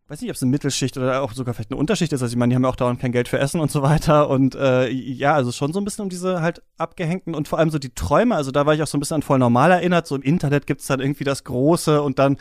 weiß 0.07 0.20
nicht, 0.20 0.30
ob 0.30 0.37
es 0.37 0.43
eine 0.43 0.53
Mittelschicht 0.53 0.97
oder 0.97 1.22
auch 1.22 1.32
sogar 1.32 1.53
vielleicht 1.53 1.72
eine 1.72 1.80
Unterschicht 1.80 2.12
ist. 2.12 2.22
Also 2.22 2.32
ich 2.32 2.39
meine, 2.39 2.51
die 2.51 2.55
haben 2.55 2.62
ja 2.62 2.68
auch 2.68 2.76
dauernd 2.76 3.01
kein 3.01 3.11
Geld 3.11 3.26
für 3.26 3.41
Essen 3.41 3.59
und 3.59 3.68
so 3.72 3.82
weiter. 3.82 4.30
Und 4.30 4.55
äh, 4.55 4.89
ja, 4.89 5.35
also 5.35 5.51
schon 5.51 5.72
so 5.72 5.80
ein 5.80 5.85
bisschen 5.85 6.05
um 6.05 6.09
diese 6.09 6.41
halt 6.41 6.62
abgehängten 6.78 7.35
und 7.35 7.49
vor 7.49 7.59
allem 7.59 7.70
so 7.70 7.80
die 7.80 7.93
Träume. 7.93 8.37
Also 8.37 8.53
da 8.53 8.64
war 8.64 8.74
ich 8.74 8.82
auch 8.85 8.87
so 8.87 8.97
ein 8.97 9.01
bisschen 9.01 9.16
an 9.16 9.22
voll 9.22 9.41
normal 9.41 9.72
erinnert. 9.72 10.07
So 10.07 10.14
im 10.14 10.22
Internet 10.22 10.68
gibt's 10.68 10.87
dann 10.87 11.01
irgendwie 11.01 11.24
das 11.24 11.43
Große 11.43 12.01
und 12.01 12.20
dann, 12.20 12.37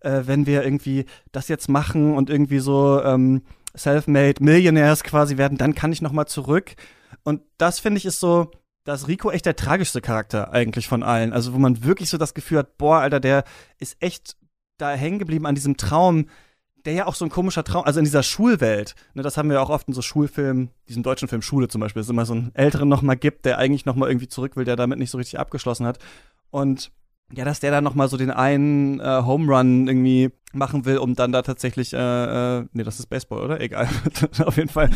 äh, 0.00 0.22
wenn 0.24 0.46
wir 0.46 0.64
irgendwie 0.64 1.04
das 1.32 1.48
jetzt 1.48 1.68
machen 1.68 2.16
und 2.16 2.30
irgendwie 2.30 2.60
so 2.60 3.02
ähm, 3.02 3.42
self-made 3.76 4.42
Millionaires 4.42 5.04
quasi 5.04 5.36
werden, 5.36 5.58
dann 5.58 5.74
kann 5.74 5.92
ich 5.92 6.00
noch 6.00 6.12
mal 6.12 6.24
zurück. 6.24 6.76
Und 7.22 7.42
das 7.58 7.80
finde 7.80 7.98
ich 7.98 8.06
ist 8.06 8.20
so, 8.20 8.50
da 8.84 8.94
ist 8.94 9.08
Rico 9.08 9.30
echt 9.30 9.46
der 9.46 9.56
tragischste 9.56 10.00
Charakter 10.00 10.52
eigentlich 10.52 10.88
von 10.88 11.02
allen. 11.02 11.32
Also 11.32 11.52
wo 11.52 11.58
man 11.58 11.84
wirklich 11.84 12.08
so 12.08 12.18
das 12.18 12.34
Gefühl 12.34 12.58
hat, 12.58 12.78
boah, 12.78 13.00
Alter, 13.00 13.20
der 13.20 13.44
ist 13.78 13.96
echt 14.00 14.36
da 14.78 14.92
hängen 14.92 15.18
geblieben 15.18 15.46
an 15.46 15.54
diesem 15.54 15.76
Traum, 15.76 16.26
der 16.84 16.94
ja 16.94 17.06
auch 17.06 17.14
so 17.14 17.24
ein 17.24 17.30
komischer 17.30 17.64
Traum, 17.64 17.84
also 17.84 17.98
in 17.98 18.04
dieser 18.04 18.22
Schulwelt, 18.22 18.94
ne, 19.14 19.22
das 19.22 19.36
haben 19.36 19.48
wir 19.48 19.56
ja 19.56 19.62
auch 19.62 19.70
oft 19.70 19.88
in 19.88 19.94
so 19.94 20.00
Schulfilmen, 20.00 20.70
diesem 20.88 21.02
deutschen 21.02 21.28
Film 21.28 21.42
Schule 21.42 21.68
zum 21.68 21.80
Beispiel, 21.80 22.00
dass 22.00 22.06
es 22.06 22.10
immer 22.10 22.24
so 22.24 22.34
einen 22.34 22.54
Älteren 22.54 22.88
noch 22.88 23.02
mal 23.02 23.16
gibt, 23.16 23.44
der 23.44 23.58
eigentlich 23.58 23.84
noch 23.84 23.96
mal 23.96 24.08
irgendwie 24.08 24.28
zurück 24.28 24.56
will, 24.56 24.64
der 24.64 24.76
damit 24.76 24.98
nicht 24.98 25.10
so 25.10 25.18
richtig 25.18 25.38
abgeschlossen 25.38 25.86
hat. 25.86 25.98
Und 26.50 26.90
ja, 27.32 27.44
dass 27.44 27.60
der 27.60 27.72
dann 27.72 27.84
noch 27.84 27.94
mal 27.94 28.08
so 28.08 28.16
den 28.16 28.30
einen 28.30 29.00
äh, 29.00 29.22
Home 29.22 29.54
Run 29.54 29.86
irgendwie 29.86 30.30
machen 30.52 30.86
will, 30.86 30.96
um 30.98 31.14
dann 31.14 31.32
da 31.32 31.42
tatsächlich, 31.42 31.92
äh, 31.92 31.98
äh, 32.58 32.64
nee, 32.72 32.84
das 32.84 33.00
ist 33.00 33.06
Baseball, 33.06 33.42
oder? 33.42 33.60
Egal. 33.60 33.88
Auf 34.44 34.56
jeden 34.56 34.70
Fall 34.70 34.88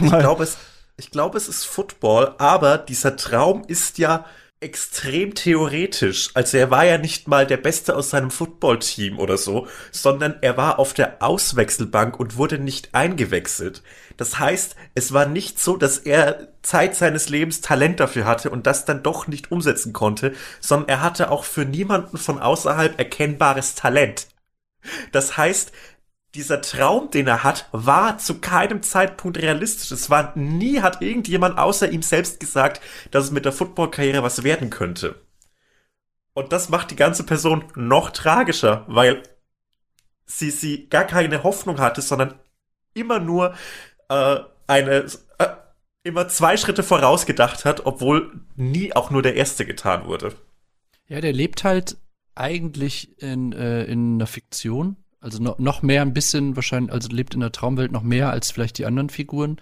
mal. 0.00 0.18
Ich 0.18 0.20
glaube, 0.20 0.44
es, 0.44 0.56
ich 0.96 1.10
glaube, 1.10 1.38
es 1.38 1.48
ist 1.48 1.64
Football, 1.64 2.34
aber 2.38 2.78
dieser 2.78 3.16
Traum 3.16 3.64
ist 3.66 3.98
ja 3.98 4.24
extrem 4.60 5.34
theoretisch. 5.34 6.30
Also 6.32 6.56
er 6.56 6.70
war 6.70 6.86
ja 6.86 6.96
nicht 6.96 7.28
mal 7.28 7.46
der 7.46 7.58
Beste 7.58 7.94
aus 7.94 8.10
seinem 8.10 8.30
Footballteam 8.30 9.18
oder 9.18 9.36
so, 9.36 9.66
sondern 9.90 10.36
er 10.40 10.56
war 10.56 10.78
auf 10.78 10.94
der 10.94 11.22
Auswechselbank 11.22 12.18
und 12.18 12.38
wurde 12.38 12.58
nicht 12.58 12.94
eingewechselt. 12.94 13.82
Das 14.16 14.38
heißt, 14.38 14.74
es 14.94 15.12
war 15.12 15.26
nicht 15.26 15.60
so, 15.60 15.76
dass 15.76 15.98
er 15.98 16.48
Zeit 16.62 16.96
seines 16.96 17.28
Lebens 17.28 17.60
Talent 17.60 18.00
dafür 18.00 18.24
hatte 18.24 18.48
und 18.48 18.66
das 18.66 18.86
dann 18.86 19.02
doch 19.02 19.26
nicht 19.26 19.52
umsetzen 19.52 19.92
konnte, 19.92 20.32
sondern 20.60 20.88
er 20.88 21.02
hatte 21.02 21.30
auch 21.30 21.44
für 21.44 21.66
niemanden 21.66 22.16
von 22.16 22.38
außerhalb 22.38 22.98
erkennbares 22.98 23.74
Talent. 23.74 24.28
Das 25.12 25.36
heißt, 25.36 25.72
dieser 26.34 26.60
Traum, 26.60 27.10
den 27.10 27.26
er 27.26 27.44
hat, 27.44 27.68
war 27.72 28.18
zu 28.18 28.40
keinem 28.40 28.82
Zeitpunkt 28.82 29.38
realistisch. 29.38 29.90
Es 29.92 30.10
war 30.10 30.36
nie 30.36 30.80
hat 30.80 31.00
irgendjemand 31.00 31.58
außer 31.58 31.90
ihm 31.90 32.02
selbst 32.02 32.40
gesagt, 32.40 32.80
dass 33.10 33.24
es 33.24 33.30
mit 33.30 33.44
der 33.44 33.52
Footballkarriere 33.52 34.22
was 34.22 34.42
werden 34.42 34.70
könnte. 34.70 35.20
Und 36.32 36.52
das 36.52 36.68
macht 36.68 36.90
die 36.90 36.96
ganze 36.96 37.24
Person 37.24 37.64
noch 37.76 38.10
tragischer, 38.10 38.84
weil 38.88 39.22
sie 40.26 40.50
sie 40.50 40.88
gar 40.88 41.04
keine 41.04 41.44
Hoffnung 41.44 41.78
hatte, 41.78 42.02
sondern 42.02 42.34
immer 42.94 43.20
nur 43.20 43.54
äh, 44.08 44.40
eine 44.66 45.06
äh, 45.38 45.46
immer 46.02 46.28
zwei 46.28 46.56
Schritte 46.56 46.82
vorausgedacht 46.82 47.64
hat, 47.64 47.86
obwohl 47.86 48.40
nie 48.56 48.94
auch 48.94 49.10
nur 49.10 49.22
der 49.22 49.36
erste 49.36 49.64
getan 49.64 50.06
wurde. 50.06 50.34
Ja, 51.06 51.20
der 51.20 51.32
lebt 51.32 51.62
halt 51.62 51.98
eigentlich 52.34 53.20
in, 53.22 53.52
äh, 53.52 53.84
in 53.84 54.14
einer 54.14 54.26
Fiktion 54.26 54.96
also 55.24 55.42
no, 55.42 55.54
noch 55.58 55.80
mehr 55.80 56.02
ein 56.02 56.12
bisschen 56.12 56.54
wahrscheinlich, 56.54 56.92
also 56.92 57.08
lebt 57.08 57.32
in 57.34 57.40
der 57.40 57.50
Traumwelt 57.50 57.90
noch 57.90 58.02
mehr 58.02 58.28
als 58.30 58.50
vielleicht 58.50 58.76
die 58.76 58.84
anderen 58.84 59.08
Figuren. 59.08 59.56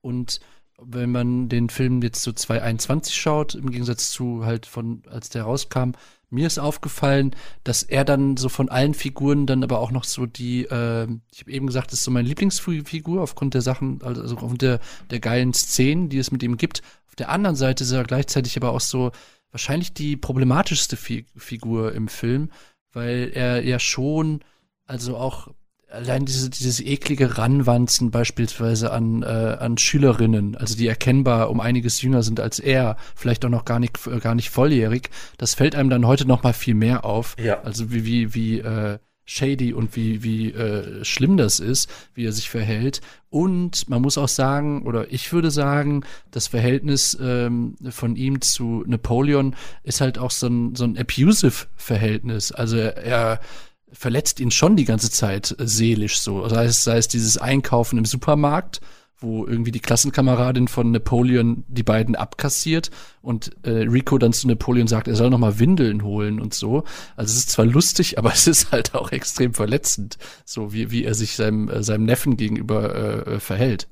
Und 0.00 0.40
wenn 0.80 1.12
man 1.12 1.50
den 1.50 1.68
Film 1.68 2.00
jetzt 2.00 2.22
so 2.22 2.32
2021 2.32 3.14
schaut, 3.14 3.54
im 3.54 3.70
Gegensatz 3.70 4.10
zu 4.10 4.46
halt 4.46 4.64
von, 4.64 5.02
als 5.10 5.28
der 5.28 5.42
rauskam, 5.44 5.92
mir 6.30 6.46
ist 6.46 6.58
aufgefallen, 6.58 7.36
dass 7.62 7.82
er 7.82 8.06
dann 8.06 8.38
so 8.38 8.48
von 8.48 8.70
allen 8.70 8.94
Figuren 8.94 9.46
dann 9.46 9.62
aber 9.62 9.80
auch 9.80 9.90
noch 9.90 10.04
so 10.04 10.24
die, 10.24 10.64
äh, 10.64 11.06
ich 11.30 11.40
habe 11.40 11.50
eben 11.50 11.66
gesagt, 11.66 11.92
das 11.92 11.98
ist 11.98 12.04
so 12.04 12.10
meine 12.10 12.26
Lieblingsfigur 12.26 13.20
aufgrund 13.20 13.52
der 13.52 13.60
Sachen, 13.60 14.00
also 14.02 14.34
aufgrund 14.34 14.62
der, 14.62 14.80
der 15.10 15.20
geilen 15.20 15.52
Szenen, 15.52 16.08
die 16.08 16.18
es 16.18 16.30
mit 16.30 16.42
ihm 16.42 16.56
gibt. 16.56 16.80
Auf 17.06 17.16
der 17.16 17.28
anderen 17.28 17.54
Seite 17.56 17.84
ist 17.84 17.92
er 17.92 18.04
gleichzeitig 18.04 18.56
aber 18.56 18.70
auch 18.70 18.80
so 18.80 19.12
wahrscheinlich 19.50 19.92
die 19.92 20.16
problematischste 20.16 20.96
Fi 20.96 21.26
Figur 21.36 21.92
im 21.92 22.08
Film, 22.08 22.50
weil 22.94 23.30
er 23.34 23.62
ja 23.62 23.78
schon 23.78 24.40
also 24.86 25.16
auch 25.16 25.48
allein 25.92 26.24
diese, 26.24 26.48
dieses 26.48 26.80
eklige 26.80 27.36
Ranwanzen 27.38 28.10
beispielsweise 28.10 28.92
an, 28.92 29.22
äh, 29.22 29.26
an 29.26 29.76
Schülerinnen, 29.76 30.56
also 30.56 30.76
die 30.76 30.86
erkennbar 30.86 31.50
um 31.50 31.60
einiges 31.60 32.00
jünger 32.02 32.22
sind 32.22 32.40
als 32.40 32.58
er, 32.58 32.96
vielleicht 33.14 33.44
auch 33.44 33.50
noch 33.50 33.64
gar 33.64 33.78
nicht, 33.78 34.06
äh, 34.06 34.18
gar 34.18 34.34
nicht 34.34 34.50
volljährig, 34.50 35.10
das 35.38 35.54
fällt 35.54 35.74
einem 35.74 35.90
dann 35.90 36.06
heute 36.06 36.26
noch 36.26 36.42
mal 36.42 36.54
viel 36.54 36.74
mehr 36.74 37.04
auf. 37.04 37.36
Ja. 37.38 37.60
Also 37.60 37.92
wie, 37.92 38.06
wie, 38.06 38.34
wie, 38.34 38.58
äh, 38.60 38.98
shady 39.24 39.72
und 39.72 39.94
wie, 39.96 40.22
wie 40.22 40.50
äh, 40.50 41.04
schlimm 41.04 41.36
das 41.36 41.60
ist, 41.60 41.88
wie 42.14 42.26
er 42.26 42.32
sich 42.32 42.50
verhält. 42.50 43.00
Und 43.30 43.88
man 43.88 44.02
muss 44.02 44.18
auch 44.18 44.28
sagen, 44.28 44.82
oder 44.82 45.12
ich 45.12 45.32
würde 45.32 45.50
sagen, 45.50 46.04
das 46.30 46.48
Verhältnis 46.48 47.16
ähm, 47.20 47.76
von 47.90 48.16
ihm 48.16 48.40
zu 48.40 48.82
Napoleon 48.86 49.54
ist 49.84 50.00
halt 50.00 50.18
auch 50.18 50.30
so 50.30 50.48
ein, 50.48 50.74
so 50.74 50.84
ein 50.84 50.98
abusive 50.98 51.66
Verhältnis. 51.76 52.52
Also 52.52 52.76
er, 52.76 52.96
er 52.96 53.40
verletzt 53.92 54.40
ihn 54.40 54.50
schon 54.50 54.76
die 54.76 54.84
ganze 54.84 55.10
Zeit 55.10 55.54
äh, 55.58 55.66
seelisch 55.66 56.20
so. 56.20 56.48
Sei 56.48 56.64
es, 56.64 56.84
sei 56.84 56.96
es 56.96 57.08
dieses 57.08 57.38
Einkaufen 57.38 57.98
im 57.98 58.04
Supermarkt, 58.04 58.80
wo 59.18 59.46
irgendwie 59.46 59.70
die 59.70 59.80
Klassenkameradin 59.80 60.68
von 60.68 60.90
Napoleon 60.90 61.64
die 61.68 61.84
beiden 61.84 62.16
abkassiert 62.16 62.90
und 63.20 63.52
äh, 63.62 63.70
Rico 63.70 64.18
dann 64.18 64.32
zu 64.32 64.48
Napoleon 64.48 64.88
sagt, 64.88 65.06
er 65.06 65.14
soll 65.14 65.30
noch 65.30 65.38
mal 65.38 65.58
Windeln 65.58 66.02
holen 66.02 66.40
und 66.40 66.54
so. 66.54 66.84
Also 67.16 67.30
es 67.32 67.38
ist 67.38 67.50
zwar 67.50 67.66
lustig, 67.66 68.18
aber 68.18 68.32
es 68.32 68.46
ist 68.46 68.72
halt 68.72 68.94
auch 68.94 69.12
extrem 69.12 69.54
verletzend, 69.54 70.18
so 70.44 70.72
wie, 70.72 70.90
wie 70.90 71.04
er 71.04 71.14
sich 71.14 71.36
seinem, 71.36 71.68
äh, 71.68 71.82
seinem 71.82 72.04
Neffen 72.04 72.36
gegenüber 72.36 73.26
äh, 73.26 73.40
verhält 73.40 73.88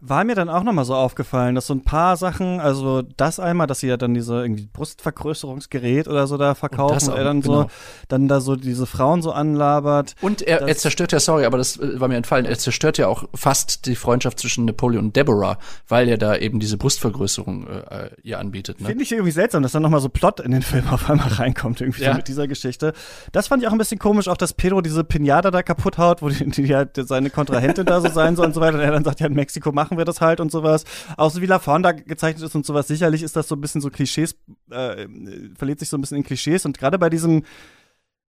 war 0.00 0.24
mir 0.24 0.34
dann 0.34 0.48
auch 0.48 0.62
nochmal 0.62 0.84
so 0.84 0.94
aufgefallen, 0.94 1.54
dass 1.54 1.66
so 1.66 1.74
ein 1.74 1.84
paar 1.84 2.16
Sachen, 2.16 2.58
also 2.58 3.02
das 3.02 3.38
einmal, 3.38 3.66
dass 3.66 3.80
sie 3.80 3.88
ja 3.88 3.96
dann 3.96 4.14
diese 4.14 4.40
irgendwie 4.40 4.68
Brustvergrößerungsgerät 4.72 6.08
oder 6.08 6.26
so 6.26 6.38
da 6.38 6.54
verkaufen 6.54 7.08
und, 7.08 7.12
und 7.12 7.18
er 7.18 7.24
dann 7.24 7.40
genau. 7.42 7.62
so, 7.62 7.70
dann 8.08 8.26
da 8.26 8.40
so 8.40 8.56
diese 8.56 8.86
Frauen 8.86 9.20
so 9.20 9.32
anlabert. 9.32 10.14
Und 10.22 10.42
er, 10.42 10.62
er 10.62 10.76
zerstört 10.76 11.12
ja, 11.12 11.20
sorry, 11.20 11.44
aber 11.44 11.58
das 11.58 11.78
äh, 11.78 12.00
war 12.00 12.08
mir 12.08 12.16
entfallen, 12.16 12.46
er 12.46 12.58
zerstört 12.58 12.98
ja 12.98 13.08
auch 13.08 13.24
fast 13.34 13.86
die 13.86 13.94
Freundschaft 13.94 14.40
zwischen 14.40 14.64
Napoleon 14.64 15.06
und 15.06 15.16
Deborah, 15.16 15.58
weil 15.86 16.08
er 16.08 16.18
da 16.18 16.36
eben 16.36 16.60
diese 16.60 16.78
Brustvergrößerung 16.78 17.66
äh, 17.66 18.04
äh 18.04 18.10
ihr 18.22 18.38
anbietet. 18.38 18.80
Ne? 18.80 18.88
Finde 18.88 19.04
ich 19.04 19.12
irgendwie 19.12 19.30
seltsam, 19.30 19.62
dass 19.62 19.72
dann 19.72 19.82
nochmal 19.82 20.00
so 20.00 20.08
Plot 20.08 20.40
in 20.40 20.50
den 20.50 20.62
Film 20.70 20.88
auf 20.88 21.08
einmal 21.10 21.28
reinkommt, 21.28 21.80
irgendwie 21.80 22.02
ja. 22.02 22.12
so 22.12 22.16
mit 22.16 22.28
dieser 22.28 22.48
Geschichte. 22.48 22.92
Das 23.32 23.48
fand 23.48 23.62
ich 23.62 23.68
auch 23.68 23.72
ein 23.72 23.78
bisschen 23.78 23.98
komisch, 23.98 24.28
auch 24.28 24.36
dass 24.36 24.54
Pedro 24.54 24.80
diese 24.80 25.04
Pinata 25.04 25.50
da 25.50 25.62
kaputt 25.62 25.98
haut, 25.98 26.22
wo 26.22 26.28
die, 26.28 26.44
die 26.48 26.74
halt 26.74 26.90
seine 26.96 27.30
Kontrahentin 27.30 27.84
da 27.84 28.00
so 28.00 28.08
sein 28.08 28.36
soll 28.36 28.46
und 28.46 28.54
so 28.54 28.60
weiter. 28.60 28.78
Und 28.78 28.84
er 28.84 28.92
dann 28.92 29.04
sagt, 29.04 29.20
ja, 29.20 29.26
in 29.26 29.34
Mexiko 29.34 29.72
machen 29.72 29.89
machen 29.90 29.98
wir 29.98 30.04
das 30.04 30.20
halt 30.20 30.40
und 30.40 30.52
sowas. 30.52 30.84
Auch 31.16 31.30
so 31.30 31.42
wie 31.42 31.46
LaFawn 31.46 31.82
da 31.82 31.92
gezeichnet 31.92 32.44
ist 32.44 32.54
und 32.54 32.64
sowas. 32.64 32.86
Sicherlich 32.86 33.22
ist 33.22 33.34
das 33.34 33.48
so 33.48 33.56
ein 33.56 33.60
bisschen 33.60 33.80
so 33.80 33.90
Klischees, 33.90 34.36
äh, 34.70 35.08
verliert 35.56 35.80
sich 35.80 35.88
so 35.88 35.96
ein 35.96 36.00
bisschen 36.00 36.18
in 36.18 36.22
Klischees 36.22 36.64
und 36.64 36.78
gerade 36.78 36.98
bei 36.98 37.10
diesem, 37.10 37.42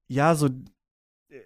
ja, 0.07 0.33
so 0.33 0.49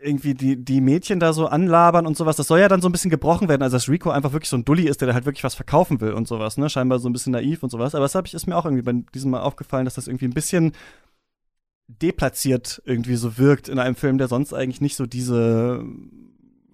irgendwie 0.01 0.34
die, 0.34 0.63
die 0.63 0.82
Mädchen 0.82 1.20
da 1.20 1.34
so 1.34 1.45
anlabern 1.47 2.07
und 2.07 2.18
sowas, 2.18 2.38
das 2.38 2.47
soll 2.47 2.59
ja 2.59 2.68
dann 2.68 2.82
so 2.82 2.89
ein 2.89 2.91
bisschen 2.91 3.11
gebrochen 3.11 3.49
werden, 3.49 3.61
also 3.61 3.76
dass 3.76 3.88
Rico 3.88 4.09
einfach 4.09 4.34
wirklich 4.34 4.49
so 4.49 4.57
ein 4.57 4.66
Dulli 4.66 4.88
ist, 4.88 5.01
der 5.01 5.09
da 5.09 5.13
halt 5.13 5.26
wirklich 5.26 5.43
was 5.43 5.53
verkaufen 5.53 6.01
will 6.01 6.13
und 6.13 6.28
sowas, 6.28 6.57
ne? 6.57 6.70
Scheinbar 6.70 6.97
so 6.97 7.07
ein 7.07 7.13
bisschen 7.13 7.34
naiv 7.34 7.61
und 7.61 7.70
sowas. 7.70 7.93
Aber 7.93 8.07
das 8.07 8.34
ist 8.34 8.47
mir 8.47 8.55
auch 8.55 8.66
irgendwie 8.66 8.82
bei 8.82 8.93
diesem 9.13 9.30
Mal 9.30 9.41
aufgefallen, 9.41 9.86
dass 9.86 9.93
das 9.93 10.07
irgendwie 10.07 10.26
ein 10.26 10.34
bisschen 10.34 10.72
deplatziert 11.88 12.82
irgendwie 12.86 13.16
so 13.16 13.38
wirkt 13.38 13.70
in 13.70 13.78
einem 13.78 13.95
Film, 13.95 14.18
der 14.18 14.28
sonst 14.28 14.53
eigentlich 14.53 14.82
nicht 14.82 14.95
so 14.95 15.05
diese 15.05 15.86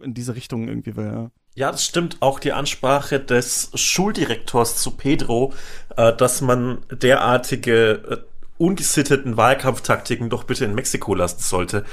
in 0.01 0.13
diese 0.13 0.35
Richtung 0.35 0.67
irgendwie 0.67 0.95
will. 0.95 1.05
Ja. 1.05 1.31
Ja, 1.53 1.71
das 1.71 1.83
stimmt. 1.83 2.17
Auch 2.21 2.39
die 2.39 2.53
Ansprache 2.53 3.19
des 3.19 3.71
Schuldirektors 3.75 4.77
zu 4.77 4.91
Pedro, 4.91 5.53
äh, 5.97 6.13
dass 6.13 6.41
man 6.41 6.79
derartige 6.89 7.91
äh, 7.91 8.17
ungesitteten 8.57 9.37
Wahlkampftaktiken 9.37 10.29
doch 10.29 10.45
bitte 10.45 10.65
in 10.65 10.75
Mexiko 10.75 11.13
lassen 11.13 11.41
sollte, 11.41 11.83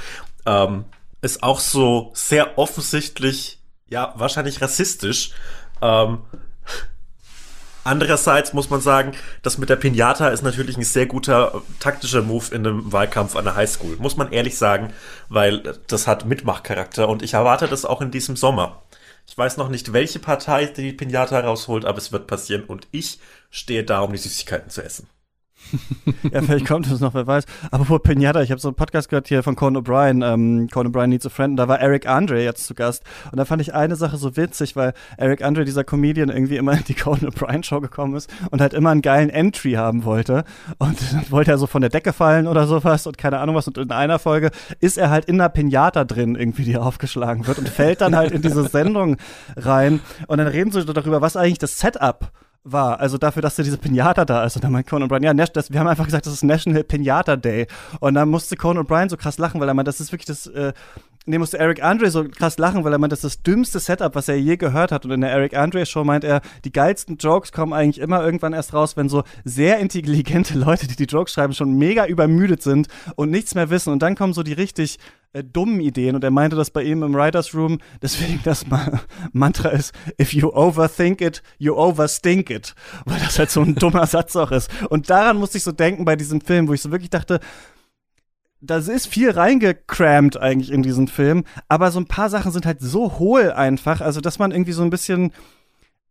ähm, 0.45 0.85
ist 1.21 1.43
auch 1.43 1.59
so 1.59 2.11
sehr 2.13 2.57
offensichtlich, 2.57 3.59
ja, 3.87 4.13
wahrscheinlich 4.15 4.61
rassistisch. 4.61 5.31
Ähm, 5.81 6.19
Andererseits 7.85 8.53
muss 8.53 8.69
man 8.69 8.81
sagen, 8.81 9.13
das 9.41 9.57
mit 9.57 9.69
der 9.69 9.77
Pinata 9.77 10.27
ist 10.27 10.43
natürlich 10.43 10.77
ein 10.77 10.83
sehr 10.83 11.05
guter 11.05 11.55
äh, 11.55 11.59
taktischer 11.79 12.21
Move 12.21 12.53
in 12.53 12.67
einem 12.67 12.91
Wahlkampf 12.91 13.35
an 13.35 13.45
der 13.45 13.55
Highschool. 13.55 13.95
Muss 13.97 14.17
man 14.17 14.31
ehrlich 14.31 14.57
sagen, 14.57 14.93
weil 15.29 15.63
das 15.87 16.05
hat 16.05 16.25
Mitmachcharakter 16.25 17.07
und 17.07 17.23
ich 17.23 17.33
erwarte 17.33 17.67
das 17.67 17.85
auch 17.85 18.01
in 18.01 18.11
diesem 18.11 18.35
Sommer. 18.35 18.83
Ich 19.29 19.37
weiß 19.37 19.57
noch 19.57 19.69
nicht, 19.69 19.93
welche 19.93 20.17
Partei 20.17 20.65
die 20.65 20.91
Pinata 20.91 21.39
rausholt, 21.39 21.85
aber 21.85 21.99
es 21.99 22.11
wird 22.11 22.25
passieren 22.25 22.63
und 22.63 22.87
ich 22.89 23.19
stehe 23.51 23.83
da, 23.83 24.01
um 24.01 24.11
die 24.11 24.17
Süßigkeiten 24.17 24.71
zu 24.71 24.83
essen. 24.83 25.07
ja, 26.31 26.41
vielleicht 26.41 26.67
kommt 26.67 26.87
es 26.87 26.99
noch, 26.99 27.13
wer 27.13 27.27
weiß. 27.27 27.45
Apropos 27.71 28.01
Pinata, 28.01 28.41
ich 28.41 28.51
habe 28.51 28.59
so 28.59 28.69
einen 28.69 28.75
Podcast 28.75 29.09
gehört 29.09 29.27
hier 29.27 29.43
von 29.43 29.55
Conan 29.55 29.83
O'Brien, 29.83 30.25
ähm, 30.25 30.67
Conan 30.71 30.91
O'Brien 30.91 31.07
Needs 31.07 31.25
a 31.25 31.29
Friend, 31.29 31.51
und 31.51 31.57
da 31.57 31.67
war 31.67 31.79
Eric 31.79 32.07
Andre 32.07 32.43
jetzt 32.43 32.65
zu 32.65 32.73
Gast. 32.73 33.03
Und 33.31 33.37
da 33.37 33.45
fand 33.45 33.61
ich 33.61 33.73
eine 33.73 33.95
Sache 33.95 34.17
so 34.17 34.35
witzig, 34.35 34.75
weil 34.75 34.93
Eric 35.17 35.43
Andre, 35.43 35.65
dieser 35.65 35.83
Comedian, 35.83 36.29
irgendwie 36.29 36.57
immer 36.57 36.73
in 36.73 36.83
die 36.85 36.93
Conan 36.95 37.29
O'Brien 37.29 37.63
Show 37.63 37.81
gekommen 37.81 38.15
ist 38.15 38.29
und 38.51 38.61
halt 38.61 38.73
immer 38.73 38.89
einen 38.89 39.01
geilen 39.01 39.29
Entry 39.29 39.73
haben 39.73 40.05
wollte. 40.05 40.43
Und 40.77 40.97
dann 41.13 41.29
wollte 41.29 41.51
er 41.51 41.57
so 41.57 41.67
von 41.67 41.81
der 41.81 41.89
Decke 41.89 42.13
fallen 42.13 42.47
oder 42.47 42.67
sowas 42.67 43.05
und 43.07 43.17
keine 43.17 43.39
Ahnung 43.39 43.55
was. 43.55 43.67
Und 43.67 43.77
in 43.77 43.91
einer 43.91 44.19
Folge 44.19 44.51
ist 44.79 44.97
er 44.97 45.09
halt 45.09 45.25
in 45.25 45.39
einer 45.39 45.49
Pinata 45.49 46.03
drin, 46.05 46.35
irgendwie, 46.35 46.63
die 46.63 46.77
aufgeschlagen 46.77 47.47
wird 47.47 47.59
und 47.59 47.69
fällt 47.69 48.01
dann 48.01 48.15
halt 48.15 48.31
in 48.31 48.41
diese 48.41 48.63
Sendung 48.69 49.17
rein. 49.55 49.99
Und 50.27 50.37
dann 50.37 50.47
reden 50.47 50.71
sie 50.71 50.83
darüber, 50.85 51.21
was 51.21 51.35
eigentlich 51.35 51.59
das 51.59 51.77
Setup 51.77 52.31
war. 52.71 52.99
Also 52.99 53.17
dafür, 53.17 53.41
dass 53.41 53.55
da 53.55 53.63
diese 53.63 53.77
Pinata 53.77 54.25
da 54.25 54.43
ist. 54.43 54.55
Und 54.55 54.63
dann 54.63 54.71
meint 54.71 54.87
Conan 54.87 55.09
O'Brien, 55.09 55.23
ja, 55.23 55.33
das, 55.33 55.71
wir 55.71 55.79
haben 55.79 55.87
einfach 55.87 56.05
gesagt, 56.05 56.25
das 56.25 56.33
ist 56.33 56.43
National 56.43 56.83
Pinata 56.83 57.35
Day. 57.35 57.67
Und 57.99 58.15
dann 58.15 58.29
musste 58.29 58.55
Conan 58.55 58.85
O'Brien 58.85 59.09
so 59.09 59.17
krass 59.17 59.37
lachen, 59.37 59.59
weil 59.59 59.67
er 59.67 59.73
meint, 59.73 59.87
das 59.87 59.99
ist 59.99 60.11
wirklich 60.11 60.25
das, 60.27 60.47
äh, 60.47 60.73
nee, 61.29 61.37
musste 61.37 61.59
Eric 61.59 61.83
Andre 61.83 62.09
so 62.09 62.25
krass 62.27 62.57
lachen, 62.57 62.83
weil 62.83 62.91
er 62.91 62.97
meint, 62.97 63.11
das 63.11 63.23
ist 63.23 63.35
das 63.35 63.43
dümmste 63.43 63.79
Setup, 63.79 64.15
was 64.15 64.27
er 64.27 64.39
je 64.39 64.57
gehört 64.57 64.91
hat. 64.91 65.05
Und 65.05 65.11
in 65.11 65.21
der 65.21 65.29
Eric 65.29 65.55
Andre 65.55 65.85
Show 65.85 66.03
meint 66.03 66.23
er, 66.23 66.41
die 66.65 66.71
geilsten 66.71 67.17
Jokes 67.17 67.51
kommen 67.51 67.71
eigentlich 67.71 67.99
immer 67.99 68.23
irgendwann 68.23 68.53
erst 68.53 68.73
raus, 68.73 68.97
wenn 68.97 69.09
so 69.09 69.23
sehr 69.43 69.77
intelligente 69.79 70.57
Leute, 70.57 70.87
die 70.87 70.95
die 70.95 71.05
Jokes 71.05 71.33
schreiben, 71.33 71.53
schon 71.53 71.77
mega 71.77 72.05
übermüdet 72.05 72.63
sind 72.63 72.87
und 73.15 73.29
nichts 73.29 73.55
mehr 73.55 73.69
wissen. 73.69 73.93
Und 73.93 73.99
dann 74.01 74.15
kommen 74.15 74.33
so 74.33 74.43
die 74.43 74.53
richtig 74.53 74.97
äh, 75.33 75.43
dummen 75.43 75.79
Ideen. 75.79 76.15
Und 76.15 76.23
er 76.23 76.31
meinte 76.31 76.55
das 76.55 76.71
bei 76.71 76.81
ihm 76.81 77.03
im 77.03 77.13
Writers 77.13 77.53
Room, 77.53 77.77
deswegen 78.01 78.41
das 78.43 78.65
Ma 78.67 78.99
Mantra 79.31 79.69
ist, 79.69 79.93
if 80.19 80.33
you 80.33 80.49
overthink 80.49 81.21
it, 81.21 81.43
you 81.59 81.75
overstink 81.75 82.49
it. 82.49 82.73
Weil 83.05 83.19
das 83.19 83.37
halt 83.37 83.51
so 83.51 83.61
ein 83.61 83.75
dummer 83.75 84.05
Satz 84.07 84.35
auch 84.35 84.51
ist. 84.51 84.71
Und 84.89 85.09
daran 85.09 85.37
musste 85.37 85.59
ich 85.59 85.63
so 85.63 85.71
denken 85.71 86.05
bei 86.05 86.15
diesem 86.15 86.41
Film, 86.41 86.67
wo 86.67 86.73
ich 86.73 86.81
so 86.81 86.91
wirklich 86.91 87.11
dachte, 87.11 87.39
da 88.61 88.77
ist 88.77 89.07
viel 89.07 89.31
reingecrammt 89.31 90.37
eigentlich 90.37 90.71
in 90.71 90.83
diesen 90.83 91.07
Film, 91.07 91.43
aber 91.67 91.91
so 91.91 91.99
ein 91.99 92.07
paar 92.07 92.29
Sachen 92.29 92.51
sind 92.51 92.65
halt 92.65 92.81
so 92.81 93.17
hohl 93.19 93.51
einfach, 93.51 94.01
also 94.01 94.19
dass 94.21 94.39
man 94.39 94.51
irgendwie 94.51 94.73
so 94.73 94.81
ein 94.83 94.89
bisschen, 94.89 95.31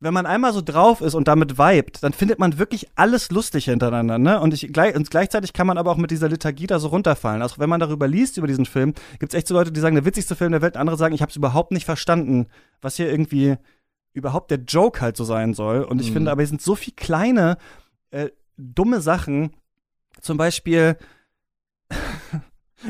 wenn 0.01 0.14
man 0.14 0.26
einmal 0.26 0.53
so 0.53 0.62
drauf 0.62 1.01
ist 1.01 1.14
und 1.14 1.28
damit 1.28 1.59
vibet, 1.59 2.03
dann 2.03 2.12
findet 2.12 2.38
man 2.38 2.59
wirklich 2.59 2.88
alles 2.94 3.30
lustig 3.30 3.66
hintereinander, 3.66 4.18
ne? 4.18 4.40
Und, 4.40 4.55
ich, 4.55 4.64
und 4.68 5.11
gleichzeitig 5.11 5.53
kann 5.53 5.66
man 5.66 5.76
aber 5.76 5.90
auch 5.90 5.96
mit 5.96 6.11
dieser 6.11 6.28
Liturgie 6.28 6.66
da 6.68 6.78
so 6.78 6.88
runterfallen. 6.88 7.42
Also 7.42 7.57
wenn 7.59 7.68
man 7.68 7.80
darüber 7.80 8.07
liest, 8.09 8.38
über 8.38 8.46
diesen 8.46 8.64
Film, 8.64 8.94
gibt 9.18 9.34
es 9.34 9.38
echt 9.38 9.49
so 9.49 9.55
Leute, 9.55 9.72
die 9.72 9.80
sagen, 9.80 9.96
der 9.96 10.05
witzigste 10.05 10.36
Film 10.36 10.53
der 10.53 10.62
Welt, 10.62 10.76
andere 10.76 10.96
sagen, 10.96 11.14
ich 11.14 11.20
habe 11.20 11.30
es 11.30 11.36
überhaupt 11.36 11.72
nicht 11.72 11.84
verstanden, 11.84 12.46
was 12.80 12.96
hier 12.96 13.11
irgendwie 13.11 13.57
überhaupt 14.14 14.51
der 14.51 14.59
Joke 14.61 15.01
halt 15.01 15.16
so 15.16 15.24
sein 15.24 15.53
soll. 15.53 15.82
Und 15.82 16.01
ich 16.01 16.11
Mhm. 16.11 16.14
finde, 16.14 16.30
aber 16.30 16.42
es 16.42 16.49
sind 16.49 16.62
so 16.62 16.74
viel 16.76 16.94
kleine, 16.96 17.59
äh, 18.11 18.30
dumme 18.57 19.01
Sachen, 19.01 19.51
zum 20.20 20.36
Beispiel 20.38 20.96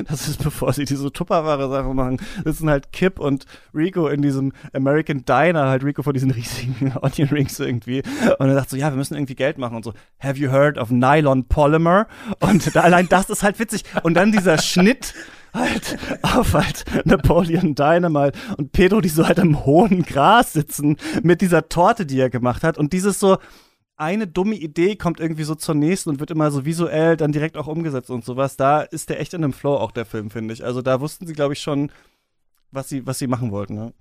das 0.07 0.28
ist 0.28 0.43
bevor 0.43 0.72
sie 0.72 0.84
diese 0.84 1.12
tupperware 1.12 1.68
Sachen 1.68 1.97
machen, 1.97 2.18
sitzen 2.45 2.68
halt 2.68 2.93
Kip 2.93 3.18
und 3.18 3.47
Rico 3.74 4.09
in 4.09 4.22
diesem 4.22 4.53
American 4.72 5.24
Diner, 5.24 5.68
halt 5.68 5.84
Rico 5.84 6.03
vor 6.03 6.12
diesen 6.12 6.30
riesigen 6.30 6.93
Onion 7.01 7.28
Rings 7.28 7.59
irgendwie. 7.59 8.03
Und 8.39 8.49
er 8.49 8.55
sagt 8.55 8.70
so, 8.70 8.76
ja, 8.76 8.91
wir 8.91 8.97
müssen 8.97 9.14
irgendwie 9.14 9.34
Geld 9.34 9.59
machen 9.59 9.76
und 9.76 9.84
so, 9.84 9.95
have 10.20 10.39
you 10.39 10.51
heard 10.51 10.78
of 10.78 10.91
Nylon 10.91 11.47
Polymer? 11.47 12.07
Und 12.41 12.74
da, 12.74 12.82
allein 12.82 13.09
das 13.09 13.30
ist 13.30 13.43
halt 13.43 13.59
witzig. 13.59 13.84
Und 14.03 14.14
dann 14.14 14.32
dieser 14.32 14.59
Schnitt 14.59 15.14
halt 15.55 15.99
auf 16.22 16.55
halt 16.55 16.84
Napoleon 17.05 17.74
Dynamite 17.74 18.39
und 18.57 18.72
Pedro, 18.72 19.01
die 19.01 19.09
so 19.09 19.26
halt 19.26 19.39
im 19.39 19.64
hohen 19.64 20.03
Gras 20.03 20.53
sitzen 20.53 20.97
mit 21.22 21.41
dieser 21.41 21.68
Torte, 21.68 22.07
die 22.07 22.20
er 22.20 22.30
gemacht 22.30 22.62
hat. 22.62 22.78
Und 22.78 22.93
dieses 22.93 23.18
so, 23.18 23.39
eine 23.99 24.28
dumme 24.28 24.55
Idee 24.55 24.96
kommt 24.96 25.18
irgendwie 25.20 25.42
so 25.42 25.57
zur 25.57 25.74
nächsten 25.74 26.11
und 26.11 26.20
wird 26.20 26.30
immer 26.30 26.51
so 26.51 26.64
visuell 26.64 27.16
dann 27.16 27.32
direkt 27.32 27.57
auch 27.57 27.66
umgesetzt 27.66 28.11
und 28.11 28.24
sowas. 28.24 28.57
Da 28.57 28.80
ist 28.80 29.11
der 29.11 29.20
echt 29.20 29.34
in 29.34 29.42
einem 29.42 29.53
Flow 29.53 29.76
auch 29.76 29.90
der 29.90 30.07
Film, 30.07 30.30
finde 30.30 30.55
ich. 30.55 30.64
Also 30.64 30.82
da 30.82 31.01
wussten 31.01 31.26
sie, 31.26 31.32
glaube 31.32 31.55
ich, 31.55 31.61
schon, 31.61 31.90
was 32.70 32.88
sie, 32.88 33.07
was 33.07 33.18
sie 33.18 33.26
machen 33.26 33.51
wollten. 33.51 33.74
Ne? 33.74 33.92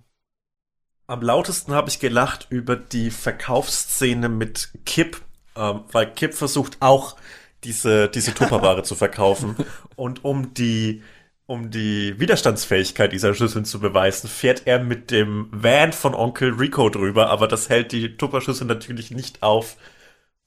Am 1.07 1.21
lautesten 1.21 1.73
habe 1.73 1.89
ich 1.89 1.99
gelacht 1.99 2.47
über 2.51 2.75
die 2.75 3.09
Verkaufsszene 3.09 4.29
mit 4.29 4.69
Kip, 4.85 5.21
ähm, 5.55 5.81
weil 5.91 6.13
Kip 6.13 6.35
versucht 6.35 6.77
auch 6.79 7.17
diese, 7.63 8.07
diese 8.07 8.35
Tupperware 8.35 8.83
zu 8.83 8.93
verkaufen. 8.93 9.55
Und 9.95 10.23
um 10.23 10.53
die, 10.53 11.01
um 11.47 11.71
die 11.71 12.19
Widerstandsfähigkeit 12.19 13.13
dieser 13.13 13.33
Schüsseln 13.33 13.63
zu 13.65 13.79
beweisen, 13.79 14.27
fährt 14.27 14.63
er 14.65 14.79
mit 14.79 15.11
dem 15.11 15.47
Van 15.51 15.93
von 15.93 16.13
Onkel 16.13 16.53
Rico 16.53 16.89
drüber, 16.89 17.29
aber 17.29 17.47
das 17.47 17.69
hält 17.69 17.93
die 17.93 18.17
Tupperschüssel 18.17 18.67
natürlich 18.67 19.11
nicht 19.11 19.41
auf 19.41 19.77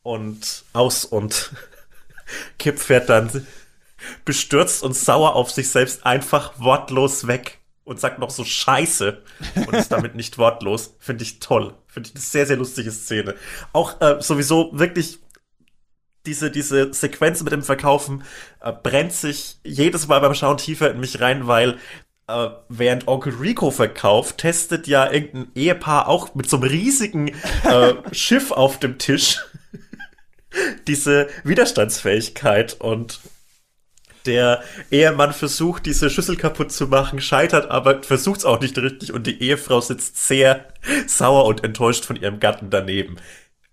und 0.02 0.64
aus 0.74 1.06
und 1.06 1.52
Kip 2.58 2.78
fährt 2.78 3.08
dann 3.08 3.46
bestürzt 4.26 4.82
und 4.82 4.94
sauer 4.94 5.34
auf 5.34 5.50
sich 5.50 5.70
selbst 5.70 6.04
einfach 6.04 6.52
wortlos 6.58 7.26
weg 7.26 7.58
und 7.84 7.98
sagt 7.98 8.18
noch 8.18 8.30
so 8.30 8.44
Scheiße 8.44 9.22
und 9.66 9.74
ist 9.74 9.90
damit 9.90 10.14
nicht 10.14 10.38
wortlos. 10.38 10.94
Finde 10.98 11.24
ich 11.24 11.40
toll. 11.40 11.74
Finde 11.86 12.08
ich 12.08 12.14
eine 12.14 12.22
sehr, 12.22 12.46
sehr 12.46 12.56
lustige 12.56 12.92
Szene. 12.92 13.34
Auch 13.72 14.00
äh, 14.00 14.20
sowieso 14.20 14.70
wirklich 14.72 15.18
diese, 16.26 16.50
diese 16.50 16.92
Sequenz 16.92 17.42
mit 17.42 17.52
dem 17.52 17.62
Verkaufen 17.62 18.24
äh, 18.60 18.72
brennt 18.72 19.12
sich 19.12 19.58
jedes 19.64 20.08
Mal 20.08 20.20
beim 20.20 20.34
Schauen 20.34 20.58
tiefer 20.58 20.90
in 20.90 21.00
mich 21.00 21.20
rein, 21.20 21.46
weil 21.46 21.78
äh, 22.28 22.48
während 22.68 23.08
Onkel 23.08 23.34
Rico 23.34 23.70
verkauft, 23.70 24.38
testet 24.38 24.86
ja 24.86 25.10
irgendein 25.10 25.50
Ehepaar 25.54 26.08
auch 26.08 26.34
mit 26.34 26.48
so 26.48 26.58
einem 26.58 26.68
riesigen 26.68 27.28
äh, 27.64 27.94
Schiff 28.12 28.50
auf 28.50 28.78
dem 28.78 28.98
Tisch 28.98 29.38
diese 30.86 31.28
Widerstandsfähigkeit 31.44 32.74
und 32.80 33.20
der 34.26 34.62
Ehemann 34.90 35.32
versucht, 35.32 35.86
diese 35.86 36.10
Schüssel 36.10 36.36
kaputt 36.36 36.72
zu 36.72 36.88
machen, 36.88 37.20
scheitert, 37.20 37.70
aber 37.70 38.02
versucht 38.02 38.40
es 38.40 38.44
auch 38.44 38.60
nicht 38.60 38.76
richtig 38.76 39.12
und 39.12 39.26
die 39.26 39.42
Ehefrau 39.42 39.80
sitzt 39.80 40.26
sehr 40.26 40.66
sauer 41.06 41.46
und 41.46 41.64
enttäuscht 41.64 42.04
von 42.04 42.16
ihrem 42.16 42.38
Gatten 42.38 42.70
daneben. 42.70 43.16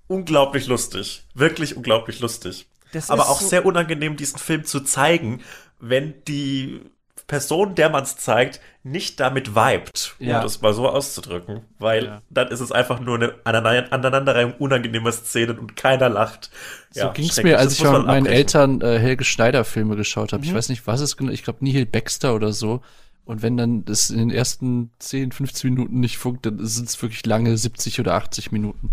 Unglaublich 0.07 0.67
lustig. 0.67 1.23
Wirklich 1.33 1.75
unglaublich 1.75 2.19
lustig. 2.19 2.67
Das 2.93 3.09
aber 3.11 3.29
auch 3.29 3.41
so- 3.41 3.47
sehr 3.47 3.65
unangenehm, 3.65 4.15
diesen 4.15 4.39
Film 4.39 4.63
zu 4.63 4.79
zeigen, 4.81 5.41
wenn 5.79 6.13
die 6.27 6.81
Person, 7.27 7.75
der 7.75 7.89
man 7.89 8.03
es 8.03 8.15
zeigt, 8.15 8.61
nicht 8.83 9.19
damit 9.19 9.53
vibet, 9.53 10.15
um 10.17 10.27
Ja. 10.27 10.41
das 10.41 10.61
mal 10.61 10.73
so 10.73 10.87
auszudrücken. 10.87 11.59
Weil 11.77 12.05
Ja. 12.05 12.21
dann 12.29 12.47
ist 12.47 12.61
es 12.61 12.71
einfach 12.71 13.01
nur 13.01 13.15
eine 13.15 13.33
Aneinander- 13.43 13.91
Aneinanderreihung 13.91 14.53
unangenehmer 14.59 15.11
Szenen 15.11 15.59
und 15.59 15.75
keiner 15.75 16.07
lacht. 16.07 16.49
So 16.91 17.01
Ja, 17.01 17.11
ging's 17.11 17.33
schrecklich. 17.33 17.51
mir, 17.53 17.59
als 17.59 17.73
ich 17.73 17.83
mit 17.83 17.91
meinen 17.91 18.05
abbrechen. 18.07 18.25
Eltern 18.27 18.81
äh, 18.81 18.97
Helge 18.97 19.25
Schneider 19.25 19.65
Filme 19.65 19.97
geschaut 19.97 20.31
habe. 20.31 20.45
Ich 20.45 20.51
Mhm. 20.51 20.55
weiß 20.55 20.69
nicht, 20.69 20.87
was 20.87 21.01
es 21.01 21.17
genau, 21.17 21.33
ich 21.33 21.43
glaube 21.43 21.59
Nihil 21.65 21.85
Baxter 21.85 22.33
oder 22.33 22.53
so. 22.53 22.81
Und 23.25 23.41
wenn 23.41 23.57
dann 23.57 23.83
das 23.83 24.09
in 24.09 24.19
den 24.19 24.31
ersten 24.31 24.91
10, 24.99 25.33
15 25.33 25.73
Minuten 25.73 25.99
nicht 25.99 26.17
funkt, 26.17 26.45
dann 26.45 26.65
sind 26.65 26.87
es 26.87 27.01
wirklich 27.01 27.25
lange 27.25 27.57
70 27.57 27.99
oder 27.99 28.13
80 28.13 28.53
Minuten. 28.53 28.89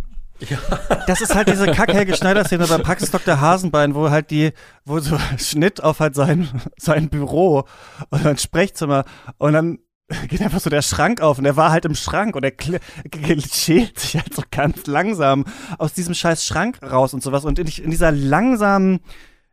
Das 1.07 1.21
ist 1.21 1.35
halt 1.35 1.49
diese 1.49 1.67
Kack-Helge 1.71 2.17
Schneider-Szene 2.17 2.67
bei 2.67 2.79
Praxis 2.79 3.11
Dr. 3.11 3.41
Hasenbein, 3.41 3.95
wo 3.95 4.11
halt 4.11 4.31
die, 4.31 4.53
wo 4.85 4.99
so 4.99 5.19
Schnitt 5.39 5.83
auf 5.83 6.01
halt 6.01 6.15
sein, 6.15 6.49
sein 6.77 7.09
Büro 7.09 7.65
und 8.11 8.23
sein 8.23 8.39
Sprechzimmer 8.39 9.05
und 9.39 9.53
dann 9.53 9.79
geht 10.29 10.43
einfach 10.43 10.61
so 10.61 10.71
der 10.71 10.83
Schrank 10.83 11.21
auf 11.21 11.39
und 11.39 11.47
er 11.47 11.57
war 11.57 11.71
halt 11.71 11.85
im 11.85 11.95
Schrank 11.95 12.37
und 12.37 12.45
er 12.45 12.53
schält 12.53 13.99
sich 13.99 14.17
halt 14.17 14.35
so 14.35 14.43
ganz 14.51 14.87
langsam 14.87 15.45
aus 15.79 15.95
diesem 15.95 16.15
scheiß 16.15 16.45
Schrank 16.45 16.79
raus 16.83 17.15
und 17.15 17.23
sowas 17.23 17.45
und 17.45 17.59
in, 17.59 17.67
in 17.67 17.91
dieser 17.91 18.13
langsamen 18.13 19.01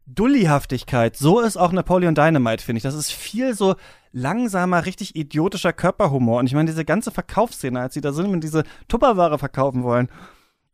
Dullihaftigkeit, 0.06 1.16
so 1.16 1.40
ist 1.40 1.58
auch 1.58 1.72
Napoleon 1.72 2.16
Dynamite, 2.16 2.64
finde 2.64 2.78
ich. 2.78 2.84
Das 2.84 2.96
ist 2.96 3.12
viel 3.12 3.54
so 3.54 3.76
langsamer, 4.12 4.86
richtig 4.86 5.16
idiotischer 5.16 5.74
Körperhumor. 5.74 6.40
Und 6.40 6.48
ich 6.48 6.54
meine, 6.54 6.70
diese 6.70 6.86
ganze 6.86 7.12
Verkaufsszene, 7.12 7.80
als 7.80 7.94
sie 7.94 8.02
da 8.02 8.12
sind 8.12 8.28
und 8.28 8.44
diese 8.44 8.64
Tupperware 8.88 9.40
verkaufen 9.40 9.84
wollen. 9.84 10.10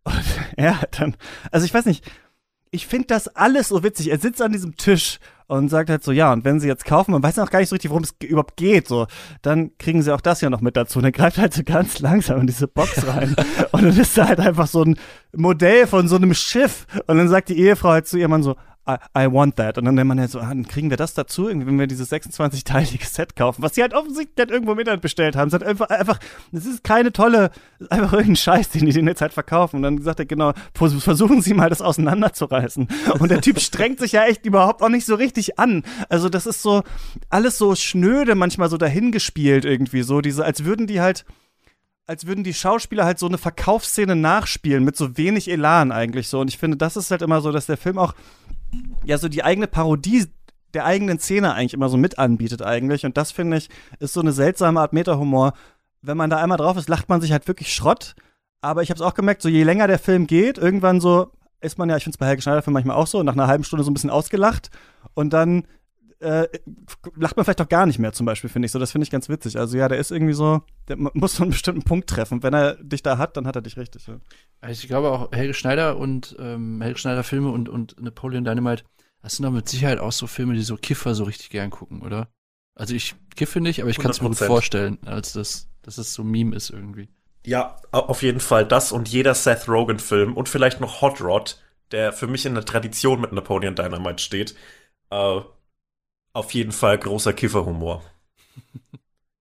Und 0.07 0.23
er 0.55 0.81
hat 0.81 0.99
dann, 0.99 1.15
also 1.51 1.65
ich 1.65 1.73
weiß 1.73 1.85
nicht, 1.85 2.09
ich 2.71 2.87
finde 2.87 3.07
das 3.07 3.27
alles 3.29 3.69
so 3.69 3.83
witzig. 3.83 4.09
Er 4.09 4.19
sitzt 4.19 4.41
an 4.41 4.51
diesem 4.51 4.75
Tisch 4.75 5.19
und 5.47 5.69
sagt 5.69 5.89
halt 5.89 6.03
so, 6.03 6.11
ja, 6.11 6.33
und 6.33 6.43
wenn 6.43 6.59
sie 6.59 6.67
jetzt 6.67 6.83
kaufen, 6.83 7.11
man 7.11 7.23
weiß 7.23 7.37
noch 7.37 7.49
gar 7.49 7.59
nicht 7.59 7.69
so 7.69 7.75
richtig, 7.75 7.91
worum 7.91 8.03
es 8.03 8.13
überhaupt 8.21 8.57
geht, 8.57 8.87
so, 8.87 9.07
dann 9.41 9.77
kriegen 9.77 10.01
sie 10.01 10.13
auch 10.13 10.19
das 10.19 10.41
ja 10.41 10.49
noch 10.49 10.59
mit 10.59 10.75
dazu. 10.75 10.99
Und 10.99 11.05
er 11.05 11.13
greift 11.13 11.37
halt 11.37 11.53
so 11.53 11.63
ganz 11.63 11.99
langsam 11.99 12.41
in 12.41 12.47
diese 12.47 12.67
Box 12.67 13.07
rein. 13.07 13.35
und 13.71 13.83
dann 13.83 13.97
ist 13.97 14.17
da 14.17 14.27
halt 14.27 14.39
einfach 14.39 14.67
so 14.67 14.83
ein 14.83 14.97
Modell 15.33 15.87
von 15.87 16.07
so 16.07 16.17
einem 16.17 16.33
Schiff. 16.33 16.85
Und 17.07 17.17
dann 17.17 17.29
sagt 17.29 17.49
die 17.49 17.57
Ehefrau 17.57 17.89
halt 17.89 18.07
zu 18.07 18.17
ihrem 18.17 18.31
Mann 18.31 18.43
so, 18.43 18.55
I, 18.89 18.95
I 19.17 19.31
want 19.31 19.55
that. 19.57 19.77
Und 19.77 19.85
dann 19.85 19.95
denkt 19.95 20.07
man 20.07 20.19
halt 20.19 20.31
so, 20.31 20.39
ah, 20.39 20.47
dann 20.47 20.67
kriegen 20.67 20.89
wir 20.89 20.97
das 20.97 21.13
dazu, 21.13 21.47
irgendwie, 21.47 21.67
wenn 21.67 21.77
wir 21.79 21.87
dieses 21.87 22.11
26-teilige 22.11 23.05
Set 23.05 23.35
kaufen, 23.35 23.61
was 23.61 23.75
sie 23.75 23.81
halt 23.81 23.93
offensichtlich 23.93 24.37
halt 24.37 24.51
irgendwo 24.51 24.71
im 24.71 24.79
Internet 24.79 25.01
bestellt 25.01 25.35
haben. 25.35 25.49
Es 25.49 25.53
hat 25.53 25.63
einfach, 25.63 25.89
einfach, 25.89 26.19
das 26.51 26.65
ist 26.65 26.83
keine 26.83 27.11
tolle, 27.11 27.51
einfach 27.89 28.13
irgendein 28.13 28.35
Scheiß, 28.37 28.69
den 28.69 28.85
die 28.85 28.93
den 28.93 29.07
jetzt 29.07 29.21
halt 29.21 29.33
verkaufen. 29.33 29.77
Und 29.77 29.83
dann 29.83 30.01
sagt 30.01 30.19
er, 30.19 30.25
genau, 30.25 30.53
vers- 30.73 30.93
versuchen 31.03 31.41
Sie 31.41 31.53
mal 31.53 31.69
das 31.69 31.81
auseinanderzureißen. 31.81 32.87
Und 33.19 33.29
der 33.31 33.41
Typ 33.41 33.59
strengt 33.59 33.99
sich 33.99 34.13
ja 34.13 34.23
echt 34.25 34.45
überhaupt 34.45 34.81
auch 34.81 34.89
nicht 34.89 35.05
so 35.05 35.15
richtig 35.15 35.59
an. 35.59 35.83
Also 36.09 36.29
das 36.29 36.45
ist 36.45 36.61
so, 36.61 36.83
alles 37.29 37.57
so 37.57 37.75
schnöde 37.75 38.35
manchmal 38.35 38.69
so 38.69 38.77
dahingespielt 38.77 39.65
irgendwie, 39.65 40.01
so 40.03 40.21
diese, 40.21 40.45
als 40.45 40.63
würden 40.63 40.87
die 40.87 41.01
halt, 41.01 41.25
als 42.05 42.25
würden 42.25 42.45
die 42.45 42.53
Schauspieler 42.53 43.03
halt 43.03 43.19
so 43.19 43.27
eine 43.27 43.37
Verkaufsszene 43.37 44.15
nachspielen 44.15 44.85
mit 44.85 44.95
so 44.95 45.17
wenig 45.17 45.51
Elan 45.51 45.91
eigentlich 45.91 46.29
so. 46.29 46.39
Und 46.39 46.47
ich 46.47 46.57
finde, 46.57 46.77
das 46.77 46.95
ist 46.95 47.11
halt 47.11 47.21
immer 47.21 47.41
so, 47.41 47.51
dass 47.51 47.65
der 47.65 47.75
Film 47.75 47.97
auch 47.97 48.13
ja 49.05 49.17
so 49.17 49.29
die 49.29 49.43
eigene 49.43 49.67
Parodie 49.67 50.25
der 50.73 50.85
eigenen 50.85 51.19
Szene 51.19 51.53
eigentlich 51.53 51.73
immer 51.73 51.89
so 51.89 51.97
mit 51.97 52.19
anbietet 52.19 52.61
eigentlich. 52.61 53.05
Und 53.05 53.17
das 53.17 53.31
finde 53.31 53.57
ich, 53.57 53.69
ist 53.99 54.13
so 54.13 54.19
eine 54.21 54.31
seltsame 54.31 54.79
Art 54.81 54.93
Meta-Humor. 54.93 55.53
Wenn 56.01 56.17
man 56.17 56.29
da 56.29 56.37
einmal 56.37 56.57
drauf 56.57 56.77
ist, 56.77 56.89
lacht 56.89 57.09
man 57.09 57.21
sich 57.21 57.31
halt 57.31 57.47
wirklich 57.47 57.73
Schrott. 57.73 58.15
Aber 58.61 58.83
ich 58.83 58.89
habe 58.89 58.97
es 58.97 59.01
auch 59.01 59.13
gemerkt, 59.13 59.41
so 59.41 59.49
je 59.49 59.63
länger 59.63 59.87
der 59.87 59.99
Film 59.99 60.27
geht, 60.27 60.57
irgendwann 60.57 60.99
so 60.99 61.31
ist 61.61 61.77
man 61.77 61.89
ja, 61.89 61.97
ich 61.97 62.03
finde 62.03 62.15
es 62.15 62.19
bei 62.19 62.27
Helge 62.27 62.41
Schneider 62.41 62.63
manchmal 62.67 62.95
auch 62.95 63.07
so, 63.07 63.23
nach 63.23 63.33
einer 63.33 63.47
halben 63.47 63.63
Stunde 63.63 63.83
so 63.83 63.91
ein 63.91 63.93
bisschen 63.93 64.09
ausgelacht 64.09 64.69
und 65.13 65.31
dann 65.31 65.63
äh, 66.19 66.47
lacht 67.15 67.35
man 67.37 67.45
vielleicht 67.45 67.61
auch 67.61 67.69
gar 67.69 67.85
nicht 67.85 67.99
mehr 67.99 68.13
zum 68.13 68.25
Beispiel, 68.25 68.49
finde 68.49 68.65
ich 68.65 68.71
so. 68.71 68.79
Das 68.79 68.91
finde 68.91 69.03
ich 69.03 69.11
ganz 69.11 69.29
witzig. 69.29 69.57
Also 69.57 69.77
ja, 69.77 69.87
der 69.87 69.99
ist 69.99 70.11
irgendwie 70.11 70.33
so, 70.33 70.61
der 70.87 70.97
muss 70.97 71.35
so 71.35 71.43
einen 71.43 71.51
bestimmten 71.51 71.83
Punkt 71.83 72.09
treffen. 72.09 72.41
Wenn 72.43 72.53
er 72.53 72.75
dich 72.75 73.03
da 73.03 73.17
hat, 73.17 73.37
dann 73.37 73.45
hat 73.45 73.55
er 73.55 73.61
dich 73.61 73.77
richtig. 73.77 74.07
Ja. 74.07 74.19
Also 74.59 74.81
ich 74.81 74.87
glaube 74.87 75.11
auch 75.11 75.31
Helge 75.31 75.53
Schneider 75.53 75.97
und 75.97 76.35
ähm, 76.39 76.81
Helge 76.81 76.99
Schneider 76.99 77.23
Filme 77.23 77.49
und, 77.49 77.69
und 77.69 78.01
Napoleon 78.01 78.43
Dynamite, 78.43 78.83
das 79.21 79.35
sind 79.35 79.45
doch 79.45 79.51
mit 79.51 79.69
Sicherheit 79.69 79.99
auch 79.99 80.11
so 80.11 80.27
Filme, 80.27 80.53
die 80.53 80.61
so 80.61 80.77
Kiffer 80.77 81.13
so 81.13 81.23
richtig 81.25 81.49
gern 81.49 81.69
gucken, 81.69 82.01
oder? 82.01 82.29
Also 82.75 82.93
ich 82.93 83.15
kiffe 83.35 83.59
nicht, 83.59 83.81
aber 83.81 83.89
ich 83.89 83.97
kann 83.97 84.11
es 84.11 84.21
mir 84.21 84.29
gut 84.29 84.37
vorstellen, 84.37 84.99
als 85.05 85.33
das, 85.33 85.67
dass 85.81 85.97
es 85.97 86.13
so 86.13 86.23
ein 86.23 86.29
Meme 86.29 86.55
ist 86.55 86.69
irgendwie. 86.69 87.09
Ja, 87.45 87.77
auf 87.91 88.23
jeden 88.23 88.39
Fall 88.39 88.65
das 88.65 88.91
und 88.91 89.07
jeder 89.07 89.33
Seth 89.33 89.67
Rogen-Film 89.67 90.35
und 90.35 90.49
vielleicht 90.49 90.79
noch 90.79 91.01
Hot 91.01 91.21
Rod, 91.21 91.61
der 91.91 92.13
für 92.13 92.27
mich 92.27 92.45
in 92.45 92.55
der 92.55 92.65
Tradition 92.65 93.21
mit 93.21 93.31
Napoleon 93.31 93.75
Dynamite 93.75 94.21
steht. 94.21 94.55
Äh, 95.09 95.41
auf 96.37 96.53
jeden 96.53 96.71
Fall 96.71 96.97
großer 96.97 97.33
Kifferhumor. 97.33 98.03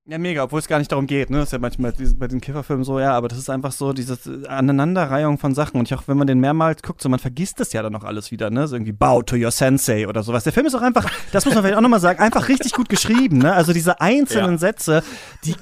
Ja, 0.08 0.18
mega, 0.18 0.44
obwohl 0.44 0.60
es 0.60 0.68
gar 0.68 0.78
nicht 0.78 0.92
darum 0.92 1.08
geht, 1.08 1.30
ne? 1.30 1.38
Das 1.38 1.48
ist 1.48 1.52
ja 1.52 1.58
manchmal 1.58 1.92
bei 2.16 2.28
den 2.28 2.40
Kifferfilmen 2.40 2.84
so, 2.84 3.00
ja, 3.00 3.12
aber 3.14 3.26
das 3.26 3.38
ist 3.38 3.50
einfach 3.50 3.72
so 3.72 3.92
diese 3.92 4.16
Aneinanderreihung 4.48 5.36
von 5.36 5.52
Sachen. 5.52 5.80
Und 5.80 5.88
ich 5.90 5.98
auch, 5.98 6.06
wenn 6.06 6.16
man 6.16 6.28
den 6.28 6.38
mehrmals 6.38 6.80
guckt, 6.82 7.02
so 7.02 7.08
man 7.08 7.18
vergisst 7.18 7.58
das 7.58 7.72
ja 7.72 7.82
dann 7.82 7.92
auch 7.96 8.04
alles 8.04 8.30
wieder, 8.30 8.48
ne? 8.48 8.68
So 8.68 8.76
irgendwie 8.76 8.92
Bow 8.92 9.22
to 9.22 9.34
your 9.34 9.50
Sensei 9.50 10.06
oder 10.06 10.22
sowas. 10.22 10.44
Der 10.44 10.52
Film 10.52 10.66
ist 10.66 10.76
auch 10.76 10.82
einfach, 10.82 11.10
das 11.32 11.44
muss 11.44 11.56
man 11.56 11.64
vielleicht 11.64 11.76
auch 11.76 11.82
nochmal 11.82 11.98
sagen, 11.98 12.20
einfach 12.20 12.48
richtig 12.48 12.72
gut 12.72 12.88
geschrieben, 12.88 13.38
ne? 13.38 13.52
Also 13.52 13.72
diese 13.72 14.00
einzelnen 14.00 14.52
ja. 14.52 14.58
Sätze, 14.58 15.02
die 15.44 15.56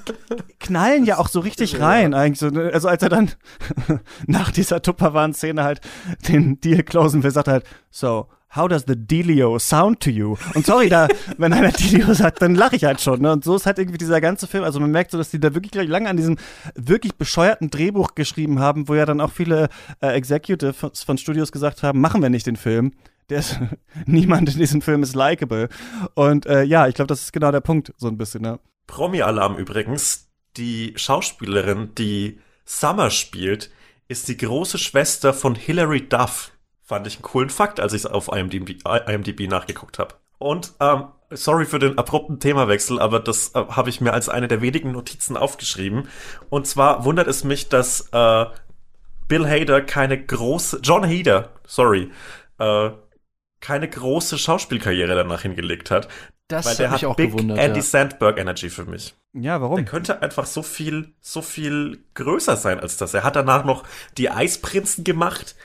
knallen 0.59 1.05
ja 1.05 1.17
auch 1.17 1.27
so 1.27 1.39
richtig 1.39 1.79
rein, 1.79 2.13
eigentlich 2.13 2.37
so. 2.37 2.49
Ne? 2.49 2.69
Also 2.71 2.87
als 2.87 3.01
er 3.01 3.09
dann 3.09 3.31
nach 4.27 4.51
dieser 4.51 4.79
Tupperwaren-Szene 4.79 5.63
halt 5.63 5.81
den 6.29 6.61
Deal 6.61 6.83
closen 6.83 7.23
will, 7.23 7.31
sagt 7.31 7.47
er 7.47 7.53
halt, 7.53 7.65
so, 7.89 8.27
how 8.53 8.67
does 8.67 8.85
the 8.87 8.95
Delio 8.95 9.59
sound 9.59 9.99
to 10.01 10.09
you? 10.09 10.35
Und 10.53 10.65
sorry, 10.65 10.89
da, 10.89 11.07
wenn 11.37 11.53
einer 11.53 11.71
Delio 11.71 12.13
sagt, 12.13 12.41
dann 12.41 12.55
lache 12.55 12.75
ich 12.75 12.83
halt 12.83 13.01
schon. 13.01 13.21
Ne? 13.21 13.31
Und 13.31 13.43
so 13.43 13.55
ist 13.55 13.65
halt 13.65 13.79
irgendwie 13.79 13.97
dieser 13.97 14.21
ganze 14.21 14.47
Film, 14.47 14.63
also 14.63 14.79
man 14.79 14.91
merkt 14.91 15.11
so, 15.11 15.17
dass 15.17 15.29
die 15.29 15.39
da 15.39 15.53
wirklich 15.53 15.71
gleich 15.71 15.87
lange 15.87 16.09
an 16.09 16.17
diesem 16.17 16.37
wirklich 16.75 17.15
bescheuerten 17.15 17.69
Drehbuch 17.69 18.15
geschrieben 18.15 18.59
haben, 18.59 18.87
wo 18.87 18.95
ja 18.95 19.05
dann 19.05 19.21
auch 19.21 19.31
viele 19.31 19.69
äh, 20.01 20.07
Executives 20.07 21.03
von 21.03 21.17
Studios 21.17 21.51
gesagt 21.51 21.83
haben, 21.83 21.99
machen 21.99 22.21
wir 22.21 22.29
nicht 22.29 22.47
den 22.47 22.55
Film. 22.55 22.93
Der 23.29 23.39
ist, 23.39 23.59
niemand 24.05 24.49
in 24.53 24.59
diesem 24.59 24.81
Film 24.81 25.03
ist 25.03 25.15
likable. 25.15 25.69
Und 26.13 26.45
äh, 26.45 26.63
ja, 26.63 26.87
ich 26.87 26.95
glaube, 26.95 27.07
das 27.07 27.21
ist 27.21 27.33
genau 27.33 27.51
der 27.51 27.61
Punkt, 27.61 27.93
so 27.97 28.07
ein 28.07 28.17
bisschen. 28.17 28.41
Ne? 28.41 28.59
Promi-Alarm 28.87 29.57
übrigens, 29.57 30.29
die 30.57 30.93
Schauspielerin, 30.95 31.93
die 31.97 32.39
Summer 32.65 33.09
spielt, 33.09 33.71
ist 34.07 34.27
die 34.27 34.37
große 34.37 34.77
Schwester 34.77 35.33
von 35.33 35.55
Hilary 35.55 36.07
Duff. 36.07 36.51
Fand 36.85 37.07
ich 37.07 37.15
einen 37.15 37.23
coolen 37.23 37.49
Fakt, 37.49 37.79
als 37.79 37.93
ich 37.93 38.01
es 38.01 38.05
auf 38.05 38.27
IMDb, 38.31 38.77
IMDb 39.07 39.49
nachgeguckt 39.49 39.97
habe. 39.97 40.13
Und 40.37 40.73
ähm, 40.79 41.05
sorry 41.31 41.65
für 41.65 41.79
den 41.79 41.97
abrupten 41.97 42.39
Themawechsel, 42.39 42.99
aber 42.99 43.19
das 43.19 43.55
äh, 43.55 43.65
habe 43.69 43.89
ich 43.89 44.01
mir 44.01 44.13
als 44.13 44.29
eine 44.29 44.47
der 44.47 44.61
wenigen 44.61 44.91
Notizen 44.91 45.35
aufgeschrieben. 45.35 46.07
Und 46.49 46.67
zwar 46.67 47.03
wundert 47.03 47.27
es 47.27 47.43
mich, 47.43 47.69
dass 47.69 48.09
äh, 48.11 48.45
Bill 49.27 49.49
Hader 49.49 49.81
keine 49.81 50.23
große, 50.23 50.81
John 50.83 51.03
Hader, 51.03 51.49
sorry, 51.65 52.11
äh, 52.59 52.91
keine 53.61 53.89
große 53.89 54.37
Schauspielkarriere 54.37 55.15
danach 55.15 55.41
hingelegt 55.41 55.89
hat. 55.89 56.07
Das 56.47 56.67
weil 56.67 56.75
der 56.75 56.91
hat 56.91 57.03
auch 57.03 57.15
Big 57.15 57.31
gewundert, 57.31 57.57
Andy 57.57 57.79
ja. 57.79 57.83
Sandberg 57.83 58.37
Energy 58.37 58.69
für 58.69 58.85
mich. 58.85 59.15
Ja, 59.33 59.59
warum? 59.59 59.77
Der 59.77 59.85
könnte 59.85 60.21
einfach 60.21 60.45
so 60.45 60.61
viel, 60.61 61.15
so 61.19 61.41
viel 61.41 62.03
größer 62.13 62.55
sein 62.55 62.79
als 62.79 62.97
das. 62.97 63.15
Er 63.15 63.23
hat 63.23 63.35
danach 63.35 63.65
noch 63.65 63.83
die 64.19 64.29
Eisprinzen 64.29 65.03
gemacht 65.03 65.55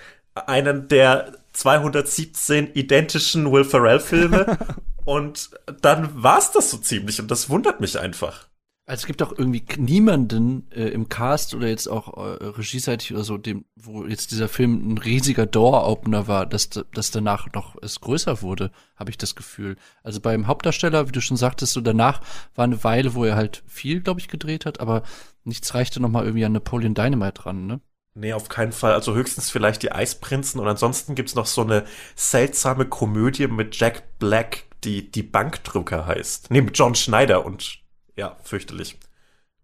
einen 0.48 0.88
der 0.88 1.32
217 1.52 2.74
identischen 2.74 3.50
Will 3.52 3.64
Ferrell-Filme. 3.64 4.58
und 5.04 5.50
dann 5.82 6.22
war's 6.22 6.52
das 6.52 6.70
so 6.70 6.78
ziemlich. 6.78 7.20
Und 7.20 7.30
das 7.30 7.48
wundert 7.48 7.80
mich 7.80 7.98
einfach. 7.98 8.50
Also 8.90 9.02
es 9.02 9.06
gibt 9.06 9.22
auch 9.22 9.30
irgendwie 9.38 9.62
niemanden 9.76 10.68
äh, 10.72 10.88
im 10.88 11.08
Cast 11.08 11.54
oder 11.54 11.68
jetzt 11.68 11.86
auch 11.86 12.16
äh, 12.16 12.44
regieseitig 12.44 13.12
oder 13.12 13.22
so, 13.22 13.38
dem, 13.38 13.64
wo 13.76 14.04
jetzt 14.04 14.32
dieser 14.32 14.48
Film 14.48 14.94
ein 14.94 14.98
riesiger 14.98 15.46
Door-Opener 15.46 16.26
war, 16.26 16.44
dass, 16.44 16.70
dass 16.70 17.12
danach 17.12 17.52
noch 17.52 17.76
es 17.82 18.00
größer 18.00 18.42
wurde, 18.42 18.72
habe 18.96 19.10
ich 19.10 19.16
das 19.16 19.36
Gefühl. 19.36 19.76
Also 20.02 20.18
beim 20.20 20.48
Hauptdarsteller, 20.48 21.06
wie 21.06 21.12
du 21.12 21.20
schon 21.20 21.36
sagtest, 21.36 21.72
so 21.74 21.80
danach 21.80 22.20
war 22.56 22.64
eine 22.64 22.82
Weile, 22.82 23.14
wo 23.14 23.24
er 23.24 23.36
halt 23.36 23.62
viel, 23.68 24.00
glaube 24.00 24.18
ich, 24.18 24.26
gedreht 24.26 24.66
hat, 24.66 24.80
aber 24.80 25.04
nichts 25.44 25.72
reichte 25.72 26.00
noch 26.00 26.10
mal 26.10 26.24
irgendwie 26.24 26.44
an 26.44 26.52
Napoleon 26.52 26.94
Dynamite 26.94 27.42
dran, 27.42 27.68
ne? 27.68 27.80
Nee, 28.14 28.32
auf 28.32 28.48
keinen 28.48 28.72
Fall. 28.72 28.92
Also 28.92 29.14
höchstens 29.14 29.50
vielleicht 29.50 29.82
die 29.82 29.92
Eisprinzen 29.92 30.60
und 30.60 30.68
ansonsten 30.68 31.14
gibt's 31.14 31.34
noch 31.34 31.46
so 31.46 31.62
eine 31.62 31.84
seltsame 32.16 32.86
Komödie 32.86 33.46
mit 33.46 33.78
Jack 33.78 34.18
Black, 34.18 34.64
die 34.84 35.10
die 35.10 35.22
Bankdrücker 35.22 36.06
heißt. 36.06 36.50
Nee, 36.50 36.62
mit 36.62 36.76
John 36.76 36.94
Schneider 36.94 37.44
und 37.44 37.78
ja, 38.16 38.36
fürchterlich. 38.42 38.98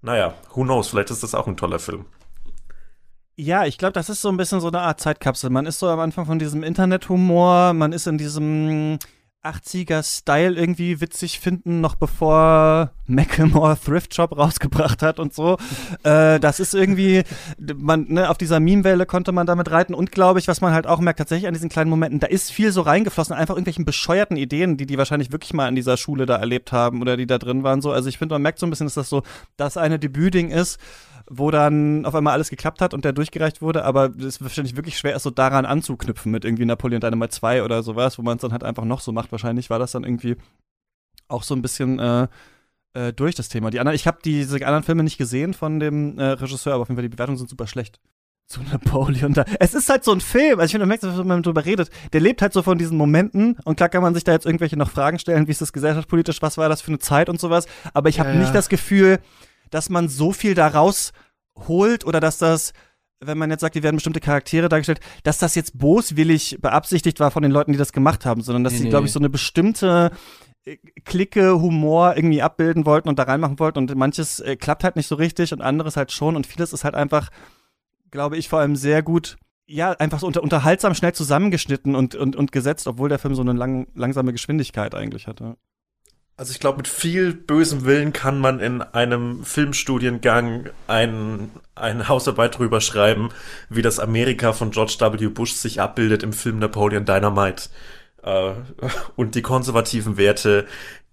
Naja, 0.01 0.35
who 0.55 0.63
knows, 0.63 0.89
vielleicht 0.89 1.11
ist 1.11 1.23
das 1.23 1.35
auch 1.35 1.47
ein 1.47 1.57
toller 1.57 1.79
Film. 1.79 2.07
Ja, 3.39 3.67
ich 3.67 3.77
glaube, 3.77 3.93
das 3.93 4.09
ist 4.09 4.23
so 4.23 4.31
ein 4.31 4.39
bisschen 4.39 4.61
so 4.61 4.69
eine 4.69 4.81
Art 4.81 5.01
Zeitkapsel. 5.01 5.51
Man 5.51 5.67
ist 5.67 5.79
so 5.79 5.89
am 5.89 6.01
Anfang 6.01 6.25
von 6.25 6.39
diesem 6.39 6.63
Internethumor, 6.63 7.75
man 7.75 7.93
ist 7.93 8.07
in 8.07 8.17
diesem 8.17 8.99
80er-Style 9.49 10.55
irgendwie 10.55 11.01
witzig 11.01 11.41
finden, 11.41 11.81
noch 11.81 11.95
bevor 11.95 12.91
Macklemore 13.07 13.79
Thrift 13.83 14.15
Shop 14.15 14.37
rausgebracht 14.37 15.03
hat 15.03 15.19
und 15.19 15.35
so. 15.35 15.59
äh, 16.03 16.41
das 16.41 16.61
ist 16.61 16.75
irgendwie, 16.75 17.23
man, 17.77 18.07
ne, 18.09 18.29
auf 18.31 18.39
dieser 18.39 18.61
Meme-Welle 18.61 19.07
konnte 19.07 19.33
man 19.33 19.47
damit 19.47 19.71
reiten 19.71 19.95
und 19.95 20.13
glaube 20.13 20.39
ich, 20.39 20.49
was 20.49 20.61
man 20.61 20.73
halt 20.73 20.87
auch 20.87 21.01
merkt, 21.01 21.19
tatsächlich 21.19 21.47
an 21.47 21.55
diesen 21.55 21.69
kleinen 21.69 21.91
Momenten, 21.91 22.21
da 22.21 22.27
ist 22.27 22.51
viel 22.51 22.73
so 22.73 22.81
reingeflossen, 22.81 23.35
einfach 23.35 23.55
irgendwelchen 23.55 23.85
bescheuerten 23.85 24.37
Ideen, 24.37 24.77
die 24.77 24.87
die 24.87 24.99
wahrscheinlich 24.99 25.33
wirklich 25.33 25.55
mal 25.55 25.69
in 25.69 25.77
dieser 25.77 25.97
Schule 25.97 26.27
da 26.27 26.37
erlebt 26.37 26.73
haben 26.73 27.01
oder 27.01 27.17
die 27.17 27.27
da 27.27 27.39
drin 27.39 27.63
waren. 27.63 27.81
So, 27.81 27.93
also 27.93 28.09
ich 28.09 28.19
finde, 28.19 28.35
man 28.35 28.43
merkt 28.43 28.59
so 28.59 28.67
ein 28.67 28.71
bisschen, 28.71 28.87
dass 28.87 28.95
das 28.95 29.09
so 29.09 29.23
das 29.57 29.77
eine 29.77 29.99
Debütding 29.99 30.51
ist 30.51 30.79
wo 31.29 31.51
dann 31.51 32.05
auf 32.05 32.15
einmal 32.15 32.33
alles 32.33 32.51
geklappt 32.51 32.81
hat 32.81 32.95
und 32.95 33.05
der 33.05 33.13
durchgereicht 33.13 33.61
wurde, 33.61 33.85
aber 33.85 34.13
es 34.19 34.25
ist 34.25 34.43
wahrscheinlich 34.43 34.77
wirklich 34.77 34.97
schwer, 34.99 35.17
es 35.17 35.23
so 35.23 35.31
daran 35.31 35.67
anzuknüpfen 35.67 36.31
mit 36.31 36.45
irgendwie 36.45 36.65
Napoleon 36.65 37.01
Dynamite 37.01 37.31
2 37.31 37.65
oder 37.65 37.83
sowas, 37.83 38.19
wo 38.19 38.23
man 38.23 38.37
es 38.37 38.43
dann 38.43 38.53
halt 38.53 38.65
einfach 38.65 38.85
noch 38.85 39.01
so 39.01 39.13
macht. 39.13 39.33
Wahrscheinlich 39.33 39.71
war 39.71 39.79
das 39.79 39.93
dann 39.93 40.05
irgendwie 40.05 40.37
auch 41.29 41.43
so 41.43 41.55
ein 41.55 41.63
bisschen 41.63 41.99
äh, 41.99 42.29
äh, 42.95 43.13
durch 43.13 43.35
das 43.35 43.49
Thema. 43.49 43.71
Die 43.71 43.81
anderen, 43.81 43.97
ich 43.97 44.07
habe 44.07 44.19
diese 44.25 44.57
anderen 44.65 44.85
Filme 44.85 45.03
nicht 45.03 45.19
gesehen 45.19 45.55
von 45.55 45.81
dem 45.81 46.19
äh, 46.19 46.25
Regisseur, 46.25 46.75
aber 46.75 46.83
auf 46.83 46.89
jeden 46.89 46.97
Fall 46.97 47.03
die 47.03 47.15
Bewertungen 47.15 47.39
sind 47.39 47.51
super 47.51 47.67
schlecht. 47.67 48.01
Zu 48.47 48.63
Napoleon 48.63 49.35
da. 49.35 49.45
Es 49.59 49.75
ist 49.75 49.89
halt 49.89 50.05
so 50.05 50.13
ein 50.13 50.21
Film, 50.21 50.61
also 50.61 50.67
ich 50.67 50.71
finde, 50.71 50.87
man 50.87 50.91
merkt, 50.91 51.03
wenn 51.03 51.27
man 51.27 51.43
drüber 51.43 51.65
redet, 51.65 51.91
der 52.13 52.21
lebt 52.21 52.43
halt 52.43 52.53
so 52.53 52.63
von 52.63 52.79
diesen 52.79 52.97
Momenten 52.97 53.59
und 53.65 53.75
klar 53.75 53.89
kann 53.89 54.03
man 54.03 54.15
sich 54.15 54.23
da 54.23 54.31
jetzt 54.31 54.47
irgendwelche 54.47 54.77
noch 54.77 54.89
Fragen 54.89 55.19
stellen, 55.19 55.49
wie 55.49 55.51
ist 55.51 55.61
das 55.61 55.73
gesellschaftspolitisch, 55.73 56.41
was 56.43 56.57
war 56.57 56.69
das 56.69 56.81
für 56.81 56.93
eine 56.93 57.01
Zeit 57.01 57.29
und 57.29 57.41
sowas, 57.41 57.67
aber 57.93 58.09
ich 58.09 58.21
habe 58.21 58.31
ja, 58.31 58.37
nicht 58.37 58.55
das 58.55 58.69
Gefühl, 58.69 59.19
dass 59.71 59.91
man 59.91 60.09
so 60.09 60.33
viel 60.33 60.55
daraus 60.55 61.13
holt 61.69 62.05
oder 62.05 62.21
dass 62.21 62.39
das, 62.39 62.73
wenn 63.21 63.39
man 63.39 63.51
jetzt 63.51 63.61
sagt, 63.61 63.75
die 63.75 63.83
werden 63.83 63.97
bestimmte 63.97 64.21
Charaktere 64.21 64.69
dargestellt, 64.69 65.01
dass 65.23 65.39
das 65.39 65.55
jetzt 65.55 65.79
boswillig 65.79 66.59
beabsichtigt 66.61 67.21
war 67.21 67.31
von 67.31 67.43
den 67.43 67.53
Leuten, 67.53 67.73
die 67.73 67.79
das 67.79 67.93
gemacht 67.93 68.27
haben, 68.27 68.43
sondern 68.43 68.65
dass 68.65 68.75
nee, 68.75 68.81
sie, 68.81 68.89
glaube 68.89 69.07
ich, 69.07 69.13
so 69.13 69.19
eine 69.19 69.31
bestimmte 69.31 70.11
äh, 70.65 70.77
Clique, 71.05 71.61
Humor 71.61 72.15
irgendwie 72.17 72.43
abbilden 72.43 72.85
wollten 72.87 73.09
und 73.09 73.19
da 73.19 73.25
reinmachen 73.25 73.59
wollten. 73.59 73.79
Und 73.79 73.95
manches 73.95 74.41
äh, 74.41 74.57
klappt 74.57 74.85
halt 74.85 74.97
nicht 74.97 75.07
so 75.07 75.15
richtig 75.15 75.53
und 75.53 75.63
anderes 75.63 75.97
halt 75.97 76.13
schon. 76.13 76.37
Und 76.37 76.47
vieles 76.47 76.73
ist 76.73 76.85
halt 76.85 76.95
einfach, 76.95 77.31
glaube 78.11 78.37
ich, 78.37 78.49
vor 78.49 78.61
allem 78.61 78.77
sehr 78.77 79.03
gut 79.03 79.37
ja, 79.67 79.93
einfach 79.93 80.21
so 80.21 80.27
unter, 80.27 80.43
unterhaltsam 80.43 80.95
schnell 80.95 81.13
zusammengeschnitten 81.13 81.95
und, 81.97 82.15
und, 82.15 82.37
und 82.37 82.53
gesetzt, 82.53 82.87
obwohl 82.87 83.09
der 83.09 83.19
Film 83.19 83.35
so 83.35 83.43
eine 83.43 83.53
lang, 83.53 83.89
langsame 83.95 84.33
Geschwindigkeit 84.33 84.95
eigentlich 84.95 85.27
hatte. 85.27 85.57
Also 86.39 86.53
ich 86.53 86.61
glaube, 86.61 86.77
mit 86.77 86.89
viel 86.89 87.33
bösem 87.33 87.87
Willen 87.87 88.13
kann 88.13 88.39
man 88.39 88.61
in 88.61 88.83
einem 88.83 89.43
Filmstudiengang 89.43 90.69
ein, 90.87 91.51
eine 91.75 92.09
Hausarbeit 92.09 92.59
drüber 92.59 92.83
schreiben, 92.83 93.31
wie 93.71 93.81
das 93.81 93.99
Amerika 93.99 94.53
von 94.53 94.71
George 94.71 94.97
W. 95.01 95.29
Bush 95.29 95.53
sich 95.55 95.81
abbildet 95.81 96.23
im 96.23 96.35
Film 96.35 96.59
Napoleon 96.59 97.07
Dynamite. 97.07 97.71
Äh, 98.23 98.53
und 99.17 99.35
die 99.35 99.41
konservativen 99.41 100.19
Werte, 100.19 100.67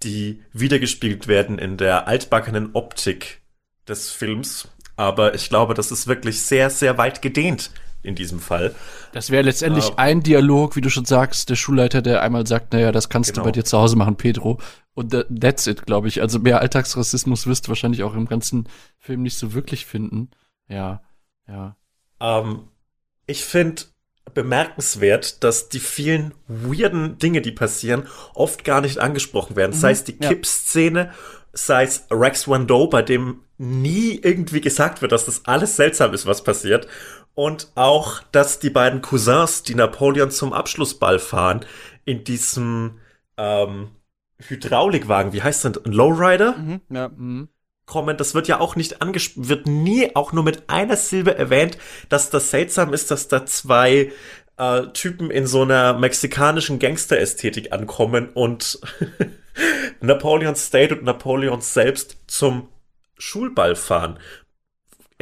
die 0.03 0.43
wiedergespiegelt 0.51 1.29
werden 1.29 1.57
in 1.57 1.77
der 1.77 2.07
altbackenen 2.09 2.71
Optik 2.73 3.41
des 3.87 4.11
Films. 4.11 4.67
Aber 4.97 5.35
ich 5.35 5.47
glaube, 5.47 5.73
das 5.73 5.91
ist 5.91 6.05
wirklich 6.05 6.41
sehr, 6.41 6.69
sehr 6.69 6.97
weit 6.97 7.21
gedehnt 7.21 7.71
in 8.03 8.15
diesem 8.15 8.39
Fall. 8.39 8.75
Das 9.13 9.29
wäre 9.29 9.43
letztendlich 9.43 9.89
äh, 9.89 9.93
ein 9.97 10.21
Dialog, 10.21 10.75
wie 10.75 10.81
du 10.81 10.89
schon 10.89 11.05
sagst, 11.05 11.49
der 11.49 11.55
Schulleiter, 11.55 12.01
der 12.01 12.21
einmal 12.21 12.45
sagt, 12.45 12.73
naja, 12.73 12.91
das 12.91 13.09
kannst 13.09 13.31
genau. 13.31 13.43
du 13.43 13.47
bei 13.47 13.51
dir 13.51 13.63
zu 13.63 13.77
Hause 13.77 13.95
machen, 13.95 14.17
Pedro. 14.17 14.59
Und 14.93 15.11
that's 15.11 15.65
it, 15.65 15.85
glaube 15.85 16.07
ich. 16.09 16.21
Also 16.21 16.37
mehr 16.39 16.61
Alltagsrassismus 16.61 17.47
wirst 17.47 17.65
du 17.65 17.69
wahrscheinlich 17.69 18.03
auch 18.03 18.13
im 18.13 18.27
ganzen 18.27 18.67
Film 18.99 19.23
nicht 19.23 19.37
so 19.37 19.53
wirklich 19.53 19.85
finden. 19.85 20.29
Ja, 20.67 21.01
ja. 21.47 21.75
Ähm, 22.19 22.67
ich 23.25 23.43
finde, 23.45 23.83
bemerkenswert, 24.33 25.43
dass 25.43 25.69
die 25.69 25.79
vielen 25.79 26.33
weirden 26.47 27.17
Dinge, 27.17 27.41
die 27.41 27.51
passieren, 27.51 28.07
oft 28.33 28.63
gar 28.63 28.81
nicht 28.81 28.99
angesprochen 28.99 29.55
werden. 29.55 29.73
Sei 29.73 29.91
es 29.91 30.03
die 30.03 30.17
ja. 30.19 30.29
Kipp-Szene, 30.29 31.11
sei 31.51 31.83
es 31.83 32.07
Rex 32.11 32.47
Wando, 32.47 32.87
bei 32.87 33.01
dem 33.01 33.41
nie 33.57 34.19
irgendwie 34.21 34.61
gesagt 34.61 35.01
wird, 35.01 35.11
dass 35.11 35.25
das 35.25 35.45
alles 35.45 35.75
seltsam 35.75 36.13
ist, 36.13 36.25
was 36.25 36.43
passiert. 36.43 36.87
Und 37.35 37.71
auch, 37.75 38.21
dass 38.31 38.59
die 38.59 38.69
beiden 38.69 39.01
Cousins, 39.01 39.63
die 39.63 39.75
Napoleon 39.75 40.29
zum 40.29 40.53
Abschlussball 40.53 41.17
fahren, 41.17 41.65
in 42.05 42.23
diesem 42.23 42.99
ähm, 43.37 43.89
Hydraulikwagen, 44.37 45.33
wie 45.33 45.41
heißt 45.41 45.65
das, 45.65 45.83
ein 45.85 45.91
Lowrider? 45.91 46.53
Mhm, 46.57 46.81
ja. 46.89 47.11
kommen. 47.85 48.17
Das 48.17 48.35
wird 48.35 48.47
ja 48.47 48.59
auch 48.59 48.75
nicht 48.75 49.01
angesprochen, 49.01 49.49
wird 49.49 49.67
nie 49.67 50.15
auch 50.15 50.31
nur 50.31 50.43
mit 50.43 50.69
einer 50.69 50.95
Silbe 50.95 51.35
erwähnt, 51.35 51.77
dass 52.09 52.29
das 52.29 52.51
seltsam 52.51 52.93
ist, 52.93 53.09
dass 53.11 53.27
da 53.27 53.45
zwei 53.45 54.11
äh, 54.57 54.87
Typen 54.93 55.31
in 55.31 55.47
so 55.47 55.63
einer 55.63 55.93
mexikanischen 55.93 56.79
Gangster-Ästhetik 56.79 57.73
ankommen 57.73 58.29
und 58.29 58.79
Napoleon 60.01 60.55
State 60.55 60.95
und 60.95 61.03
Napoleon 61.03 61.61
selbst 61.61 62.17
zum 62.27 62.69
Schulball 63.17 63.75
fahren. 63.75 64.19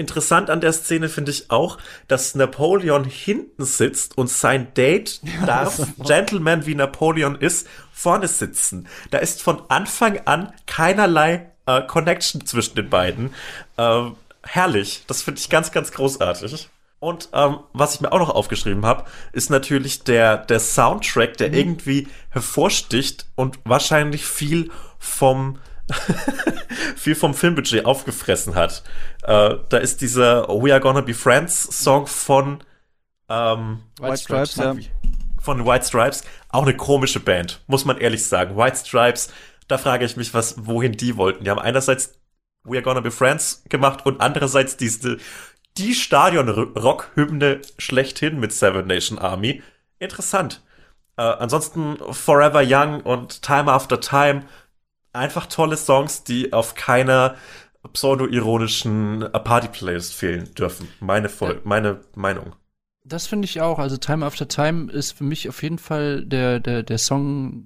Interessant 0.01 0.49
an 0.49 0.61
der 0.61 0.73
Szene 0.73 1.09
finde 1.09 1.29
ich 1.29 1.51
auch, 1.51 1.77
dass 2.07 2.33
Napoleon 2.33 3.05
hinten 3.05 3.63
sitzt 3.63 4.17
und 4.17 4.29
sein 4.29 4.73
Date 4.73 5.21
darf, 5.45 5.79
Gentleman 5.99 6.65
wie 6.65 6.73
Napoleon 6.75 7.35
ist, 7.35 7.67
vorne 7.93 8.27
sitzen. 8.27 8.87
Da 9.11 9.19
ist 9.19 9.43
von 9.43 9.61
Anfang 9.69 10.19
an 10.25 10.51
keinerlei 10.65 11.51
äh, 11.67 11.83
Connection 11.83 12.45
zwischen 12.47 12.75
den 12.75 12.89
beiden. 12.89 13.33
Ähm, 13.77 14.15
herrlich. 14.41 15.03
Das 15.05 15.21
finde 15.21 15.39
ich 15.39 15.49
ganz, 15.49 15.71
ganz 15.71 15.91
großartig. 15.91 16.69
Und 16.99 17.29
ähm, 17.33 17.59
was 17.73 17.95
ich 17.95 18.01
mir 18.01 18.11
auch 18.11 18.19
noch 18.19 18.29
aufgeschrieben 18.29 18.85
habe, 18.85 19.05
ist 19.33 19.51
natürlich 19.51 20.03
der, 20.03 20.37
der 20.37 20.59
Soundtrack, 20.59 21.37
der 21.37 21.53
irgendwie 21.53 22.07
hervorsticht 22.29 23.27
und 23.35 23.59
wahrscheinlich 23.65 24.25
viel 24.25 24.71
vom 24.97 25.59
viel 26.95 27.15
vom 27.15 27.33
Filmbudget 27.33 27.85
aufgefressen 27.85 28.55
hat. 28.55 28.83
Äh, 29.23 29.55
da 29.69 29.77
ist 29.77 30.01
dieser 30.01 30.47
We 30.47 30.71
Are 30.71 30.81
Gonna 30.81 31.01
Be 31.01 31.13
Friends 31.13 31.63
Song 31.83 32.07
von 32.07 32.63
ähm, 33.29 33.83
White 33.99 34.17
Stripes, 34.17 34.55
ja. 34.55 34.75
von 35.41 35.65
White 35.65 35.85
Stripes 35.85 36.23
auch 36.49 36.63
eine 36.63 36.75
komische 36.75 37.19
Band, 37.19 37.61
muss 37.67 37.85
man 37.85 37.97
ehrlich 37.97 38.25
sagen. 38.25 38.57
White 38.57 38.77
Stripes, 38.77 39.31
da 39.67 39.77
frage 39.77 40.05
ich 40.05 40.17
mich, 40.17 40.33
was, 40.33 40.65
wohin 40.65 40.93
die 40.93 41.17
wollten. 41.17 41.43
Die 41.43 41.49
haben 41.49 41.59
einerseits 41.59 42.19
We 42.63 42.77
Are 42.77 42.83
Gonna 42.83 42.99
Be 42.99 43.11
Friends 43.11 43.63
gemacht 43.69 44.05
und 44.05 44.21
andererseits 44.21 44.77
diese, 44.77 45.17
die 45.77 45.95
Stadion-Rock-Hymne 45.95 47.61
schlechthin 47.77 48.39
mit 48.39 48.51
Seven 48.51 48.85
Nation 48.87 49.17
Army. 49.17 49.63
Interessant. 49.99 50.61
Äh, 51.17 51.23
ansonsten 51.23 51.97
Forever 52.11 52.63
Young 52.65 53.01
und 53.01 53.41
Time 53.41 53.71
After 53.71 53.99
Time. 53.99 54.43
Einfach 55.13 55.47
tolle 55.47 55.77
Songs, 55.77 56.23
die 56.23 56.53
auf 56.53 56.75
keiner 56.75 57.35
pseudo-ironischen 57.93 59.27
Party-Playlist 59.31 60.13
fehlen 60.13 60.53
dürfen. 60.53 60.87
Meine, 60.99 61.29
Voll 61.29 61.53
Ja. 61.55 61.59
meine 61.63 62.01
Meinung. 62.15 62.55
Das 63.03 63.27
finde 63.27 63.45
ich 63.45 63.61
auch. 63.61 63.79
Also 63.79 63.97
Time 63.97 64.25
After 64.25 64.47
Time 64.47 64.91
ist 64.91 65.13
für 65.13 65.23
mich 65.23 65.49
auf 65.49 65.63
jeden 65.63 65.79
Fall 65.79 66.23
der, 66.25 66.59
der, 66.59 66.83
der 66.83 66.97
Song, 66.99 67.65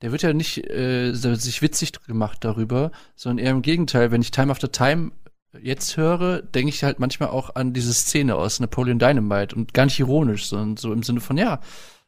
der 0.00 0.10
wird 0.12 0.22
ja 0.22 0.32
nicht 0.32 0.68
äh, 0.70 1.12
sich 1.12 1.60
witzig 1.60 1.92
gemacht 2.06 2.38
darüber, 2.40 2.90
sondern 3.14 3.44
eher 3.44 3.52
im 3.52 3.62
Gegenteil. 3.62 4.10
Wenn 4.10 4.22
ich 4.22 4.30
Time 4.30 4.50
After 4.50 4.72
Time 4.72 5.12
jetzt 5.60 5.96
höre, 5.98 6.40
denke 6.42 6.70
ich 6.70 6.82
halt 6.82 6.98
manchmal 6.98 7.28
auch 7.28 7.54
an 7.54 7.74
diese 7.74 7.92
Szene 7.92 8.34
aus 8.36 8.58
Napoleon 8.58 8.98
Dynamite 8.98 9.54
und 9.54 9.74
gar 9.74 9.84
nicht 9.84 10.00
ironisch, 10.00 10.46
sondern 10.46 10.76
so 10.78 10.92
im 10.92 11.02
Sinne 11.02 11.20
von, 11.20 11.36
ja, 11.36 11.60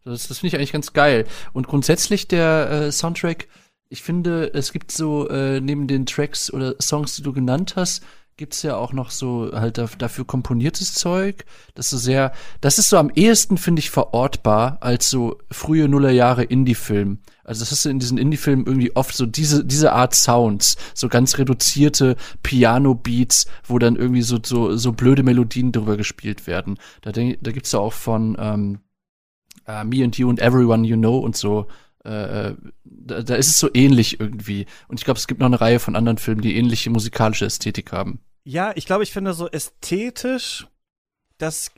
das, 0.05 0.29
das 0.29 0.39
finde 0.39 0.49
ich 0.49 0.57
eigentlich 0.57 0.73
ganz 0.73 0.93
geil. 0.95 1.27
Und 1.53 1.67
grundsätzlich 1.69 2.27
der 2.27 2.71
äh, 2.71 2.93
Soundtrack, 2.93 3.49
ich 3.89 4.03
finde, 4.03 4.53
es 4.55 4.73
gibt 4.73 4.91
so 4.91 5.29
äh, 5.29 5.61
neben 5.61 5.87
den 5.87 6.07
Tracks 6.07 6.53
oder 6.53 6.75
Songs, 6.81 7.17
die 7.17 7.23
du 7.23 7.33
genannt 7.33 7.77
hast, 7.77 8.03
gibt's 8.37 8.63
ja 8.63 8.77
auch 8.77 8.93
noch 8.93 9.11
so 9.11 9.51
halt 9.55 9.79
da, 9.79 9.89
dafür 9.99 10.27
komponiertes 10.27 10.93
Zeug. 10.95 11.47
Das 11.75 11.87
ist 11.87 11.91
so 11.91 11.99
sehr, 11.99 12.33
das 12.61 12.79
ist 12.79 12.91
so 12.91 12.99
am 12.99 13.11
ehesten, 13.15 13.57
finde 13.57 13.81
ich, 13.81 13.91
verortbar 13.91 14.79
als 14.81 15.09
so 15.09 15.39
frühe 15.51 15.89
Nullerjahre 15.89 16.45
Indie-Film. 16.45 17.21
Also 17.45 17.61
das 17.61 17.71
hast 17.71 17.85
du 17.87 17.89
in 17.89 17.99
diesen 17.99 18.19
Indie-Filmen 18.19 18.67
irgendwie 18.67 18.95
oft 18.95 19.17
so 19.17 19.25
diese, 19.25 19.65
diese 19.65 19.93
Art 19.93 20.15
Sounds, 20.15 20.77
so 20.93 21.09
ganz 21.09 21.39
reduzierte 21.39 22.17
Piano-Beats, 22.43 23.47
wo 23.65 23.79
dann 23.79 23.97
irgendwie 23.97 24.23
so, 24.23 24.39
so, 24.45 24.77
so 24.77 24.93
blöde 24.93 25.23
Melodien 25.23 25.73
drüber 25.73 25.97
gespielt 25.97 26.47
werden. 26.47 26.79
Da, 27.01 27.13
denk, 27.13 27.39
da 27.41 27.53
gibt's 27.53 27.73
ja 27.73 27.79
auch 27.79 27.95
von 27.95 28.37
ähm, 28.39 28.81
äh, 29.67 29.85
Me 29.85 30.05
and 30.05 30.19
You 30.19 30.29
and 30.29 30.41
Everyone 30.41 30.87
You 30.87 30.97
Know 30.97 31.19
und 31.19 31.37
so 31.37 31.67
äh, 32.07 32.55
da, 32.85 33.23
da 33.23 33.35
ist 33.35 33.51
es 33.51 33.59
so 33.59 33.69
ähnlich 33.75 34.21
irgendwie. 34.21 34.67
Und 34.89 35.01
ich 35.01 35.05
glaube, 35.05 35.19
es 35.19 35.27
gibt 35.27 35.41
noch 35.41 35.47
eine 35.47 35.61
Reihe 35.61 35.81
von 35.81 35.97
anderen 35.97 36.19
Filmen, 36.19 36.41
die 36.41 36.57
ähnliche 36.57 36.91
musikalische 36.91 37.45
Ästhetik 37.45 37.93
haben. 37.93 38.21
Ja, 38.45 38.73
ich 38.77 38.87
glaube, 38.87 39.03
ich 39.03 39.13
finde 39.13 39.33
so 39.35 39.49
ästhetisch 39.49 40.67
das 41.39 41.73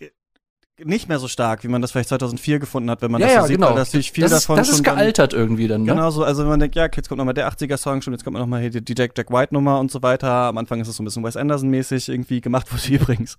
nicht 0.84 1.08
mehr 1.08 1.18
so 1.18 1.28
stark, 1.28 1.64
wie 1.64 1.68
man 1.68 1.82
das 1.82 1.92
vielleicht 1.92 2.08
2004 2.10 2.58
gefunden 2.58 2.90
hat, 2.90 3.02
wenn 3.02 3.10
man 3.10 3.20
das 3.20 3.34
so 3.34 3.46
sieht, 3.46 3.60
weil 3.60 3.74
das 3.74 3.88
natürlich 3.88 4.12
viel 4.12 4.24
genau. 4.24 4.36
das 4.36 4.42
davon 4.42 4.58
ist, 4.58 4.60
das 4.60 4.68
ist 4.68 4.76
schon 4.76 4.84
dann- 4.84 4.96
gealtert 4.96 5.32
irgendwie 5.32 5.68
dann, 5.68 5.82
ne? 5.82 5.92
Genau 5.92 6.10
so, 6.10 6.24
also 6.24 6.42
wenn 6.42 6.48
man 6.50 6.60
denkt, 6.60 6.76
ja, 6.76 6.84
jetzt 6.84 7.08
kommt 7.08 7.18
nochmal 7.18 7.34
der 7.34 7.50
80er-Song, 7.50 8.02
schon 8.02 8.12
jetzt 8.12 8.24
kommt 8.24 8.36
nochmal 8.38 8.60
hier 8.60 8.70
die, 8.70 8.84
die 8.84 8.94
Jack 8.96 9.12
Jack 9.16 9.30
White-Nummer 9.30 9.80
und 9.80 9.90
so 9.90 10.02
weiter. 10.02 10.28
Am 10.28 10.58
Anfang 10.58 10.80
ist 10.80 10.88
es 10.88 10.96
so 10.96 11.02
ein 11.02 11.04
bisschen 11.04 11.24
Wes 11.24 11.36
Anderson-mäßig 11.36 12.08
irgendwie 12.08 12.40
gemacht, 12.40 12.72
wurde 12.72 12.94
übrigens 12.94 13.38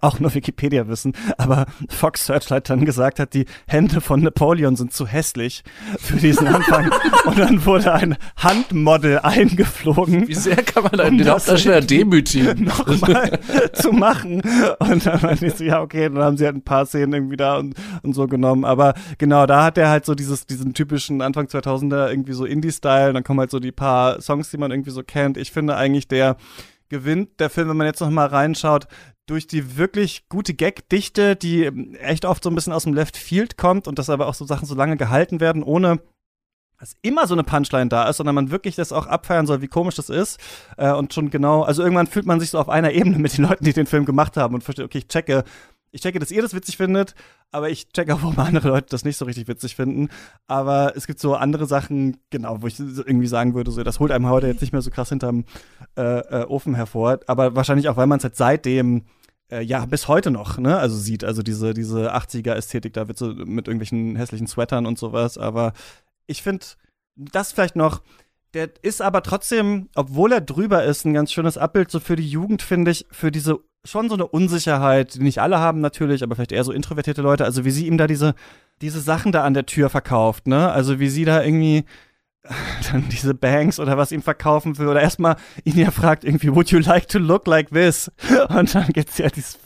auch 0.00 0.18
nur 0.20 0.34
Wikipedia 0.34 0.88
wissen, 0.88 1.12
aber 1.38 1.66
Fox 1.88 2.26
Searchlight 2.26 2.68
dann 2.68 2.84
gesagt 2.84 3.20
hat, 3.20 3.34
die 3.34 3.46
Hände 3.66 4.00
von 4.00 4.20
Napoleon 4.22 4.76
sind 4.76 4.92
zu 4.92 5.06
hässlich 5.06 5.62
für 5.98 6.16
diesen 6.16 6.46
Anfang. 6.48 6.90
und 7.26 7.38
dann 7.38 7.64
wurde 7.64 7.92
ein 7.92 8.16
Handmodel 8.36 9.20
eingeflogen. 9.20 10.28
Wie 10.28 10.34
sehr 10.34 10.56
kann 10.56 10.84
man 10.84 11.00
Um 11.00 11.18
den 11.18 11.26
das 11.26 11.34
Hauptdarsteller 11.42 11.80
demütigen? 11.80 12.64
nochmal 12.64 13.38
zu 13.72 13.92
machen. 13.92 14.42
Und 14.78 15.06
dann 15.06 15.20
meinte 15.22 15.46
ich 15.46 15.54
so, 15.54 15.64
ja, 15.64 15.80
okay, 15.80 16.08
dann 16.08 16.22
haben 16.22 16.36
sie 16.40 16.46
halt 16.46 16.56
ein 16.56 16.64
paar 16.64 16.86
Szenen 16.86 17.12
irgendwie 17.12 17.36
da 17.36 17.58
und, 17.58 17.74
und 18.02 18.14
so 18.14 18.26
genommen. 18.26 18.64
Aber 18.64 18.94
genau, 19.18 19.46
da 19.46 19.64
hat 19.64 19.78
er 19.78 19.88
halt 19.88 20.04
so 20.04 20.14
dieses, 20.14 20.46
diesen 20.46 20.74
typischen 20.74 21.22
Anfang 21.22 21.46
2000er 21.46 22.10
irgendwie 22.10 22.32
so 22.32 22.44
Indie-Style. 22.44 23.12
Dann 23.12 23.22
kommen 23.22 23.40
halt 23.40 23.50
so 23.50 23.60
die 23.60 23.72
paar 23.72 24.20
Songs, 24.20 24.50
die 24.50 24.58
man 24.58 24.70
irgendwie 24.70 24.90
so 24.90 25.02
kennt. 25.02 25.36
Ich 25.36 25.52
finde 25.52 25.76
eigentlich, 25.76 26.08
der 26.08 26.36
gewinnt 26.88 27.38
der 27.38 27.50
Film, 27.50 27.68
wenn 27.68 27.76
man 27.76 27.86
jetzt 27.86 28.00
noch 28.00 28.10
mal 28.10 28.26
reinschaut, 28.26 28.88
durch 29.26 29.46
die 29.46 29.76
wirklich 29.76 30.28
gute 30.28 30.54
Gag-Dichte, 30.54 31.36
die 31.36 31.66
echt 32.00 32.24
oft 32.24 32.42
so 32.42 32.50
ein 32.50 32.54
bisschen 32.56 32.72
aus 32.72 32.82
dem 32.82 32.94
Left 32.94 33.16
Field 33.16 33.56
kommt 33.56 33.86
und 33.86 33.98
dass 33.98 34.10
aber 34.10 34.26
auch 34.26 34.34
so 34.34 34.44
Sachen 34.44 34.66
so 34.66 34.74
lange 34.74 34.96
gehalten 34.96 35.38
werden, 35.38 35.62
ohne 35.62 36.00
dass 36.80 36.96
immer 37.02 37.26
so 37.26 37.34
eine 37.34 37.44
Punchline 37.44 37.90
da 37.90 38.08
ist, 38.08 38.16
sondern 38.16 38.34
man 38.34 38.50
wirklich 38.50 38.74
das 38.74 38.90
auch 38.90 39.06
abfeiern 39.06 39.46
soll, 39.46 39.60
wie 39.60 39.68
komisch 39.68 39.96
das 39.96 40.08
ist. 40.08 40.40
Äh, 40.78 40.92
und 40.92 41.12
schon 41.12 41.30
genau, 41.30 41.62
also 41.62 41.82
irgendwann 41.82 42.06
fühlt 42.06 42.24
man 42.24 42.40
sich 42.40 42.50
so 42.50 42.58
auf 42.58 42.70
einer 42.70 42.92
Ebene 42.92 43.18
mit 43.18 43.36
den 43.36 43.44
Leuten, 43.44 43.64
die 43.64 43.74
den 43.74 43.86
Film 43.86 44.06
gemacht 44.06 44.36
haben 44.36 44.54
und 44.54 44.64
versteht, 44.64 44.86
okay, 44.86 44.98
ich 44.98 45.08
checke, 45.08 45.44
ich 45.92 46.02
checke, 46.02 46.18
dass 46.18 46.30
ihr 46.30 46.42
das 46.42 46.54
witzig 46.54 46.76
findet, 46.76 47.14
aber 47.50 47.70
ich 47.70 47.88
checke 47.88 48.14
auch, 48.14 48.22
warum 48.22 48.38
andere 48.38 48.68
Leute 48.68 48.86
das 48.90 49.04
nicht 49.04 49.16
so 49.16 49.24
richtig 49.24 49.48
witzig 49.48 49.76
finden. 49.76 50.08
Aber 50.46 50.94
es 50.96 51.06
gibt 51.06 51.20
so 51.20 51.34
andere 51.34 51.66
Sachen, 51.66 52.18
genau, 52.30 52.62
wo 52.62 52.66
ich 52.66 52.78
irgendwie 52.78 53.26
sagen 53.26 53.54
würde, 53.54 53.70
so, 53.70 53.82
das 53.82 54.00
holt 54.00 54.12
einem 54.12 54.28
heute 54.28 54.46
jetzt 54.46 54.60
nicht 54.60 54.72
mehr 54.72 54.82
so 54.82 54.90
krass 54.90 55.08
hinterm 55.08 55.44
äh, 55.96 56.02
äh, 56.02 56.44
Ofen 56.46 56.74
hervor. 56.74 57.20
Aber 57.26 57.56
wahrscheinlich 57.56 57.88
auch, 57.88 57.96
weil 57.96 58.06
man 58.06 58.18
es 58.18 58.24
halt 58.24 58.36
seitdem 58.36 59.04
äh, 59.50 59.62
ja, 59.62 59.84
bis 59.86 60.08
heute 60.08 60.30
noch, 60.30 60.58
ne, 60.58 60.78
also 60.78 60.96
sieht, 60.96 61.24
also 61.24 61.42
diese, 61.42 61.74
diese 61.74 62.14
80er-Ästhetik, 62.14 62.92
da 62.92 63.06
so 63.14 63.32
mit 63.34 63.66
irgendwelchen 63.68 64.16
hässlichen 64.16 64.46
Sweatern 64.46 64.86
und 64.86 64.98
sowas, 64.98 65.38
aber 65.38 65.72
ich 66.26 66.42
finde, 66.42 66.64
das 67.16 67.52
vielleicht 67.52 67.76
noch, 67.76 68.02
der 68.54 68.70
ist 68.82 69.02
aber 69.02 69.22
trotzdem, 69.22 69.88
obwohl 69.94 70.32
er 70.32 70.40
drüber 70.40 70.84
ist, 70.84 71.04
ein 71.04 71.14
ganz 71.14 71.32
schönes 71.32 71.58
Abbild 71.58 71.90
so 71.90 72.00
für 72.00 72.16
die 72.16 72.28
Jugend, 72.28 72.62
finde 72.62 72.90
ich, 72.90 73.06
für 73.10 73.30
diese 73.30 73.60
schon 73.84 74.08
so 74.08 74.14
eine 74.14 74.26
Unsicherheit, 74.26 75.14
die 75.14 75.22
nicht 75.22 75.40
alle 75.40 75.58
haben 75.58 75.80
natürlich, 75.80 76.22
aber 76.22 76.34
vielleicht 76.34 76.52
eher 76.52 76.64
so 76.64 76.72
introvertierte 76.72 77.22
Leute, 77.22 77.44
also 77.44 77.64
wie 77.64 77.70
sie 77.70 77.86
ihm 77.86 77.98
da 77.98 78.06
diese, 78.06 78.34
diese 78.82 79.00
Sachen 79.00 79.32
da 79.32 79.44
an 79.44 79.54
der 79.54 79.66
Tür 79.66 79.88
verkauft, 79.88 80.46
ne, 80.46 80.70
also 80.70 81.00
wie 81.00 81.08
sie 81.08 81.24
da 81.24 81.42
irgendwie 81.42 81.84
dann 82.90 83.08
diese 83.10 83.34
Banks 83.34 83.78
oder 83.78 83.98
was 83.98 84.12
ihm 84.12 84.22
verkaufen 84.22 84.78
will 84.78 84.88
oder 84.88 85.02
erstmal 85.02 85.36
ihn 85.64 85.78
ja 85.78 85.90
fragt 85.90 86.24
irgendwie, 86.24 86.54
would 86.54 86.70
you 86.70 86.78
like 86.78 87.06
to 87.06 87.18
look 87.18 87.46
like 87.46 87.68
this? 87.70 88.10
Und 88.48 88.74
dann 88.74 88.88
gibt's 88.88 89.18
ja 89.18 89.28
dieses 89.28 89.58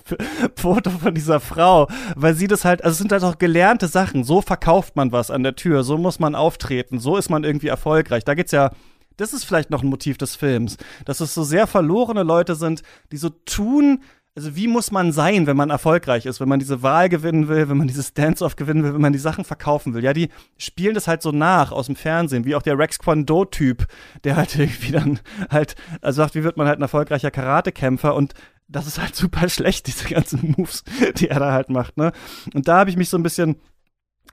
Foto 0.56 0.90
von 0.90 1.14
dieser 1.14 1.38
Frau, 1.38 1.88
weil 2.16 2.34
sie 2.34 2.48
das 2.48 2.64
halt, 2.64 2.82
also 2.82 2.92
es 2.92 2.98
sind 2.98 3.12
halt 3.12 3.22
auch 3.22 3.38
gelernte 3.38 3.86
Sachen, 3.86 4.24
so 4.24 4.42
verkauft 4.42 4.96
man 4.96 5.12
was 5.12 5.30
an 5.30 5.44
der 5.44 5.54
Tür, 5.54 5.84
so 5.84 5.98
muss 5.98 6.18
man 6.18 6.34
auftreten, 6.34 6.98
so 6.98 7.16
ist 7.16 7.30
man 7.30 7.44
irgendwie 7.44 7.68
erfolgreich. 7.68 8.24
Da 8.24 8.34
geht's 8.34 8.52
ja, 8.52 8.70
das 9.16 9.32
ist 9.32 9.44
vielleicht 9.44 9.70
noch 9.70 9.82
ein 9.82 9.88
Motiv 9.88 10.18
des 10.18 10.36
Films, 10.36 10.76
dass 11.04 11.20
es 11.20 11.34
so 11.34 11.42
sehr 11.42 11.66
verlorene 11.66 12.22
Leute 12.22 12.54
sind, 12.54 12.82
die 13.12 13.16
so 13.16 13.28
tun, 13.30 14.00
also 14.36 14.56
wie 14.56 14.66
muss 14.66 14.90
man 14.90 15.12
sein, 15.12 15.46
wenn 15.46 15.56
man 15.56 15.70
erfolgreich 15.70 16.26
ist, 16.26 16.40
wenn 16.40 16.48
man 16.48 16.58
diese 16.58 16.82
Wahl 16.82 17.08
gewinnen 17.08 17.46
will, 17.46 17.68
wenn 17.68 17.76
man 17.76 17.86
dieses 17.86 18.14
Dance-Off 18.14 18.56
gewinnen 18.56 18.82
will, 18.82 18.92
wenn 18.92 19.00
man 19.00 19.12
die 19.12 19.20
Sachen 19.20 19.44
verkaufen 19.44 19.94
will. 19.94 20.02
Ja, 20.02 20.12
die 20.12 20.28
spielen 20.56 20.94
das 20.94 21.06
halt 21.06 21.22
so 21.22 21.30
nach 21.30 21.70
aus 21.70 21.86
dem 21.86 21.94
Fernsehen, 21.94 22.44
wie 22.44 22.56
auch 22.56 22.62
der 22.62 22.76
Rex 22.76 22.98
Kwon-Do-Typ, 22.98 23.86
der 24.24 24.34
halt 24.34 24.56
irgendwie 24.58 24.90
dann 24.90 25.20
halt, 25.50 25.76
also 26.00 26.16
sagt, 26.16 26.34
wie 26.34 26.42
wird 26.42 26.56
man 26.56 26.66
halt 26.66 26.80
ein 26.80 26.82
erfolgreicher 26.82 27.30
Karatekämpfer 27.30 28.14
und 28.14 28.34
das 28.66 28.88
ist 28.88 29.00
halt 29.00 29.14
super 29.14 29.48
schlecht, 29.48 29.86
diese 29.86 30.08
ganzen 30.08 30.54
Moves, 30.56 30.82
die 31.16 31.28
er 31.28 31.38
da 31.38 31.52
halt 31.52 31.70
macht, 31.70 31.96
ne? 31.96 32.12
Und 32.54 32.66
da 32.66 32.78
habe 32.78 32.90
ich 32.90 32.96
mich 32.96 33.10
so 33.10 33.16
ein 33.16 33.22
bisschen 33.22 33.60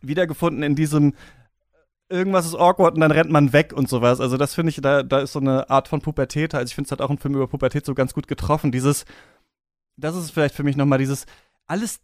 wiedergefunden 0.01 0.63
in 0.63 0.75
diesem 0.75 1.13
irgendwas 2.11 2.45
ist 2.45 2.55
awkward 2.55 2.95
und 2.95 3.01
dann 3.01 3.11
rennt 3.11 3.31
man 3.31 3.53
weg 3.53 3.73
und 3.73 3.89
sowas. 3.89 4.19
Also 4.19 4.37
das 4.37 4.53
finde 4.53 4.69
ich, 4.69 4.81
da, 4.81 5.03
da 5.03 5.19
ist 5.19 5.33
so 5.33 5.39
eine 5.39 5.69
Art 5.69 5.87
von 5.87 6.01
Pubertät. 6.01 6.53
Also 6.53 6.67
ich 6.69 6.75
finde 6.75 6.87
es 6.87 6.91
halt 6.91 7.01
auch 7.01 7.09
ein 7.09 7.17
Film 7.17 7.35
über 7.35 7.47
Pubertät 7.47 7.85
so 7.85 7.95
ganz 7.95 8.13
gut 8.13 8.27
getroffen. 8.27 8.71
Dieses, 8.71 9.05
das 9.97 10.15
ist 10.15 10.31
vielleicht 10.31 10.55
für 10.55 10.63
mich 10.63 10.75
nochmal 10.75 10.99
dieses, 10.99 11.25
alles, 11.67 12.01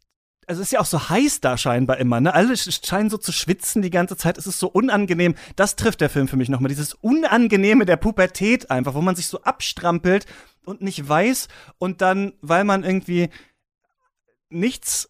also 0.47 0.61
es 0.61 0.69
ist 0.69 0.71
ja 0.71 0.79
auch 0.79 0.85
so 0.85 1.09
heiß 1.09 1.41
da 1.41 1.57
scheinbar 1.57 1.97
immer, 1.97 2.21
ne? 2.21 2.33
Alle 2.33 2.55
scheinen 2.55 3.09
so 3.09 3.17
zu 3.17 3.33
schwitzen 3.33 3.81
die 3.81 3.89
ganze 3.89 4.15
Zeit. 4.15 4.37
Es 4.37 4.47
ist 4.47 4.59
so 4.59 4.67
unangenehm. 4.69 5.35
Das 5.55 5.75
trifft 5.75 6.01
der 6.01 6.09
Film 6.09 6.27
für 6.27 6.37
mich 6.37 6.49
nochmal. 6.49 6.69
Dieses 6.69 6.93
Unangenehme 6.93 7.85
der 7.85 7.97
Pubertät 7.97 8.71
einfach, 8.71 8.93
wo 8.93 9.01
man 9.01 9.15
sich 9.15 9.27
so 9.27 9.41
abstrampelt 9.41 10.25
und 10.63 10.81
nicht 10.81 11.07
weiß 11.07 11.49
und 11.77 12.01
dann, 12.01 12.33
weil 12.41 12.63
man 12.63 12.83
irgendwie 12.83 13.29
nichts 14.49 15.09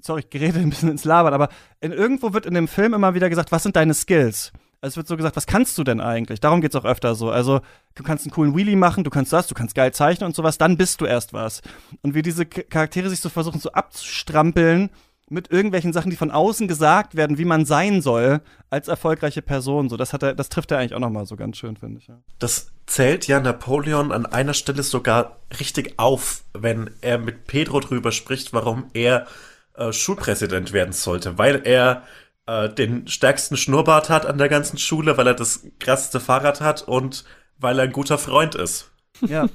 sorry, 0.00 0.20
ich 0.20 0.30
gerede 0.30 0.60
ein 0.60 0.70
bisschen 0.70 0.90
ins 0.90 1.04
Labern, 1.04 1.34
aber 1.34 1.48
in, 1.80 1.92
irgendwo 1.92 2.32
wird 2.32 2.46
in 2.46 2.54
dem 2.54 2.68
Film 2.68 2.94
immer 2.94 3.14
wieder 3.14 3.28
gesagt, 3.28 3.52
was 3.52 3.62
sind 3.62 3.76
deine 3.76 3.94
Skills? 3.94 4.52
Also 4.82 4.92
es 4.92 4.96
wird 4.96 5.08
so 5.08 5.16
gesagt, 5.16 5.36
was 5.36 5.46
kannst 5.46 5.76
du 5.76 5.84
denn 5.84 6.00
eigentlich? 6.00 6.40
Darum 6.40 6.62
geht's 6.62 6.74
auch 6.74 6.86
öfter 6.86 7.14
so. 7.14 7.30
Also 7.30 7.60
du 7.96 8.02
kannst 8.02 8.24
einen 8.24 8.32
coolen 8.32 8.56
Wheelie 8.56 8.76
machen, 8.76 9.04
du 9.04 9.10
kannst 9.10 9.32
das, 9.32 9.46
du 9.46 9.54
kannst 9.54 9.74
geil 9.74 9.92
zeichnen 9.92 10.26
und 10.26 10.34
sowas, 10.34 10.56
dann 10.56 10.78
bist 10.78 11.00
du 11.00 11.04
erst 11.04 11.34
was. 11.34 11.60
Und 12.02 12.14
wie 12.14 12.22
diese 12.22 12.46
Charaktere 12.46 13.10
sich 13.10 13.20
so 13.20 13.28
versuchen 13.28 13.60
so 13.60 13.72
abzustrampeln 13.72 14.88
mit 15.28 15.50
irgendwelchen 15.50 15.92
Sachen, 15.92 16.10
die 16.10 16.16
von 16.16 16.30
außen 16.30 16.66
gesagt 16.66 17.14
werden, 17.14 17.38
wie 17.38 17.44
man 17.44 17.64
sein 17.64 18.02
soll 18.02 18.40
als 18.68 18.88
erfolgreiche 18.88 19.42
Person. 19.42 19.88
So, 19.88 19.96
das 19.96 20.12
hat 20.12 20.22
er, 20.22 20.34
das 20.34 20.48
trifft 20.48 20.72
er 20.72 20.78
eigentlich 20.78 20.94
auch 20.94 21.00
noch 21.00 21.10
mal 21.10 21.26
so 21.26 21.36
ganz 21.36 21.56
schön, 21.56 21.76
finde 21.76 22.00
ich. 22.00 22.08
Ja. 22.08 22.18
Das 22.38 22.72
zählt 22.86 23.28
ja 23.28 23.38
Napoleon 23.38 24.12
an 24.12 24.26
einer 24.26 24.54
Stelle 24.54 24.82
sogar 24.82 25.36
richtig 25.60 25.98
auf, 25.98 26.42
wenn 26.52 26.90
er 27.00 27.18
mit 27.18 27.46
Pedro 27.46 27.80
drüber 27.80 28.12
spricht, 28.12 28.52
warum 28.52 28.86
er 28.92 29.26
äh, 29.74 29.92
Schulpräsident 29.92 30.72
werden 30.72 30.92
sollte, 30.92 31.38
weil 31.38 31.62
er 31.64 32.04
äh, 32.46 32.68
den 32.68 33.06
stärksten 33.06 33.56
Schnurrbart 33.56 34.08
hat 34.08 34.26
an 34.26 34.38
der 34.38 34.48
ganzen 34.48 34.78
Schule, 34.78 35.16
weil 35.16 35.26
er 35.26 35.34
das 35.34 35.64
krasseste 35.78 36.20
Fahrrad 36.20 36.60
hat 36.60 36.82
und 36.82 37.24
weil 37.58 37.78
er 37.78 37.84
ein 37.84 37.92
guter 37.92 38.18
Freund 38.18 38.54
ist. 38.54 38.90
Ja. 39.26 39.48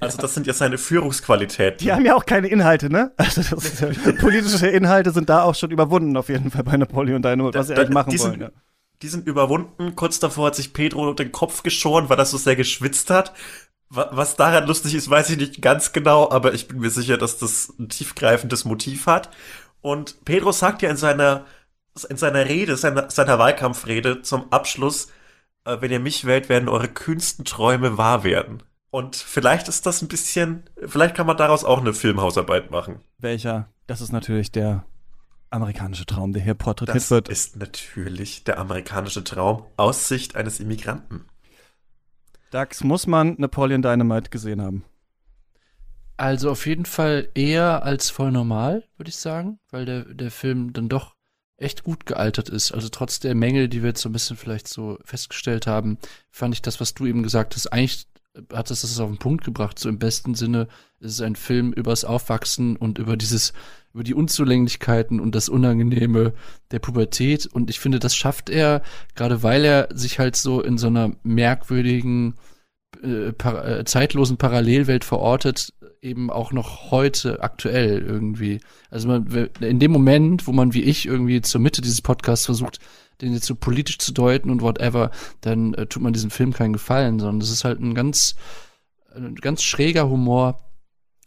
Also 0.00 0.18
das 0.18 0.34
sind 0.34 0.46
ja 0.46 0.52
seine 0.52 0.78
Führungsqualitäten. 0.78 1.78
Die 1.78 1.92
haben 1.92 2.04
ja 2.04 2.14
auch 2.14 2.24
keine 2.24 2.48
Inhalte, 2.48 2.90
ne? 2.90 3.12
Also 3.16 3.42
das 3.42 3.80
ja, 3.80 3.88
politische 4.20 4.66
Inhalte 4.68 5.10
sind 5.10 5.28
da 5.28 5.42
auch 5.42 5.54
schon 5.54 5.70
überwunden 5.70 6.16
auf 6.16 6.28
jeden 6.28 6.50
Fall 6.50 6.64
bei 6.64 6.76
Napoleon 6.76 7.22
Dynamite, 7.22 7.58
was 7.58 7.66
sie 7.66 7.74
eigentlich 7.74 7.90
machen 7.90 8.10
die 8.10 8.18
wollen. 8.20 8.30
Sind, 8.32 8.40
ja. 8.40 8.50
Die 9.02 9.08
sind 9.08 9.26
überwunden. 9.26 9.96
Kurz 9.96 10.18
davor 10.18 10.46
hat 10.46 10.54
sich 10.54 10.72
Pedro 10.72 11.12
den 11.12 11.32
Kopf 11.32 11.62
geschoren, 11.62 12.08
weil 12.08 12.18
er 12.18 12.24
so 12.24 12.38
sehr 12.38 12.56
geschwitzt 12.56 13.10
hat. 13.10 13.32
Was 13.94 14.36
daran 14.36 14.66
lustig 14.66 14.94
ist, 14.94 15.10
weiß 15.10 15.30
ich 15.30 15.36
nicht 15.36 15.60
ganz 15.60 15.92
genau, 15.92 16.30
aber 16.30 16.54
ich 16.54 16.66
bin 16.66 16.78
mir 16.78 16.88
sicher, 16.88 17.18
dass 17.18 17.36
das 17.36 17.74
ein 17.78 17.90
tiefgreifendes 17.90 18.64
Motiv 18.64 19.06
hat. 19.06 19.28
Und 19.82 20.24
Pedro 20.24 20.52
sagt 20.52 20.80
ja 20.80 20.88
in 20.88 20.96
seiner, 20.96 21.44
in 22.08 22.16
seiner 22.16 22.46
Rede, 22.46 22.76
seiner, 22.78 23.10
seiner 23.10 23.38
Wahlkampfrede 23.38 24.22
zum 24.22 24.50
Abschluss, 24.50 25.08
äh, 25.64 25.76
wenn 25.80 25.90
ihr 25.90 26.00
mich 26.00 26.24
wählt, 26.24 26.48
werden 26.48 26.70
eure 26.70 26.88
kühnsten 26.88 27.44
Träume 27.44 27.98
wahr 27.98 28.24
werden. 28.24 28.62
Und 28.90 29.16
vielleicht 29.16 29.68
ist 29.68 29.86
das 29.86 30.02
ein 30.02 30.08
bisschen, 30.08 30.64
vielleicht 30.86 31.14
kann 31.14 31.26
man 31.26 31.36
daraus 31.36 31.64
auch 31.64 31.80
eine 31.80 31.94
Filmhausarbeit 31.94 32.70
machen. 32.70 33.00
Welcher? 33.18 33.68
Das 33.86 34.00
ist 34.00 34.12
natürlich 34.12 34.52
der 34.52 34.84
amerikanische 35.50 36.06
Traum, 36.06 36.32
der 36.32 36.42
hier 36.42 36.54
porträtiert 36.54 36.96
das 36.96 37.10
wird. 37.10 37.28
Das 37.28 37.38
ist 37.38 37.56
natürlich 37.56 38.44
der 38.44 38.58
amerikanische 38.58 39.24
Traum 39.24 39.64
aus 39.76 40.08
Sicht 40.08 40.36
eines 40.36 40.60
Immigranten. 40.60 41.26
Dax, 42.52 42.84
muss 42.84 43.06
man 43.06 43.34
Napoleon 43.38 43.80
Dynamite 43.80 44.28
gesehen 44.28 44.60
haben? 44.60 44.84
Also 46.18 46.50
auf 46.50 46.66
jeden 46.66 46.84
Fall 46.84 47.28
eher 47.34 47.82
als 47.82 48.10
voll 48.10 48.30
normal, 48.30 48.84
würde 48.98 49.08
ich 49.08 49.16
sagen, 49.16 49.58
weil 49.70 49.86
der, 49.86 50.04
der 50.04 50.30
Film 50.30 50.74
dann 50.74 50.90
doch 50.90 51.16
echt 51.56 51.82
gut 51.82 52.04
gealtert 52.04 52.50
ist. 52.50 52.72
Also 52.72 52.90
trotz 52.90 53.20
der 53.20 53.34
Mängel, 53.34 53.68
die 53.68 53.82
wir 53.82 53.88
jetzt 53.88 54.02
so 54.02 54.10
ein 54.10 54.12
bisschen 54.12 54.36
vielleicht 54.36 54.68
so 54.68 54.98
festgestellt 55.02 55.66
haben, 55.66 55.96
fand 56.30 56.54
ich 56.54 56.60
das, 56.60 56.78
was 56.78 56.92
du 56.92 57.06
eben 57.06 57.22
gesagt 57.22 57.54
hast, 57.54 57.68
eigentlich 57.72 58.06
hat 58.52 58.70
es 58.70 58.82
das 58.82 59.00
auf 59.00 59.08
den 59.08 59.18
Punkt 59.18 59.44
gebracht. 59.44 59.78
So 59.78 59.88
im 59.88 59.98
besten 59.98 60.34
Sinne 60.34 60.68
ist 61.00 61.12
es 61.12 61.20
ein 61.22 61.36
Film 61.36 61.72
übers 61.72 62.04
Aufwachsen 62.04 62.76
und 62.76 62.98
über 62.98 63.16
dieses, 63.16 63.54
über 63.94 64.04
die 64.04 64.14
Unzulänglichkeiten 64.14 65.20
und 65.20 65.34
das 65.34 65.48
Unangenehme 65.48 66.32
der 66.70 66.78
Pubertät. 66.78 67.46
Und 67.46 67.70
ich 67.70 67.80
finde, 67.80 67.98
das 67.98 68.16
schafft 68.16 68.48
er, 68.48 68.82
gerade 69.14 69.42
weil 69.42 69.64
er 69.64 69.88
sich 69.92 70.18
halt 70.18 70.36
so 70.36 70.62
in 70.62 70.78
so 70.78 70.86
einer 70.86 71.12
merkwürdigen, 71.22 72.34
äh, 73.02 73.28
äh, 73.28 73.84
zeitlosen 73.84 74.36
Parallelwelt 74.36 75.04
verortet, 75.04 75.72
eben 76.00 76.30
auch 76.30 76.52
noch 76.52 76.90
heute 76.90 77.42
aktuell 77.42 78.00
irgendwie. 78.00 78.60
Also 78.90 79.08
man, 79.08 79.26
in 79.60 79.78
dem 79.78 79.92
Moment, 79.92 80.46
wo 80.46 80.52
man 80.52 80.74
wie 80.74 80.82
ich 80.82 81.06
irgendwie 81.06 81.40
zur 81.42 81.60
Mitte 81.60 81.80
dieses 81.80 82.02
Podcasts 82.02 82.46
versucht, 82.46 82.80
den 83.20 83.32
jetzt 83.32 83.46
so 83.46 83.54
politisch 83.54 83.98
zu 83.98 84.12
deuten 84.12 84.50
und 84.50 84.62
whatever, 84.62 85.10
dann 85.40 85.74
äh, 85.74 85.86
tut 85.86 86.02
man 86.02 86.12
diesem 86.12 86.30
Film 86.30 86.52
keinen 86.52 86.72
Gefallen, 86.72 87.18
sondern 87.18 87.40
das 87.40 87.50
ist 87.50 87.64
halt 87.64 87.80
ein 87.80 87.94
ganz, 87.94 88.34
ein 89.14 89.36
ganz 89.36 89.62
schräger 89.62 90.08
Humor. 90.08 90.58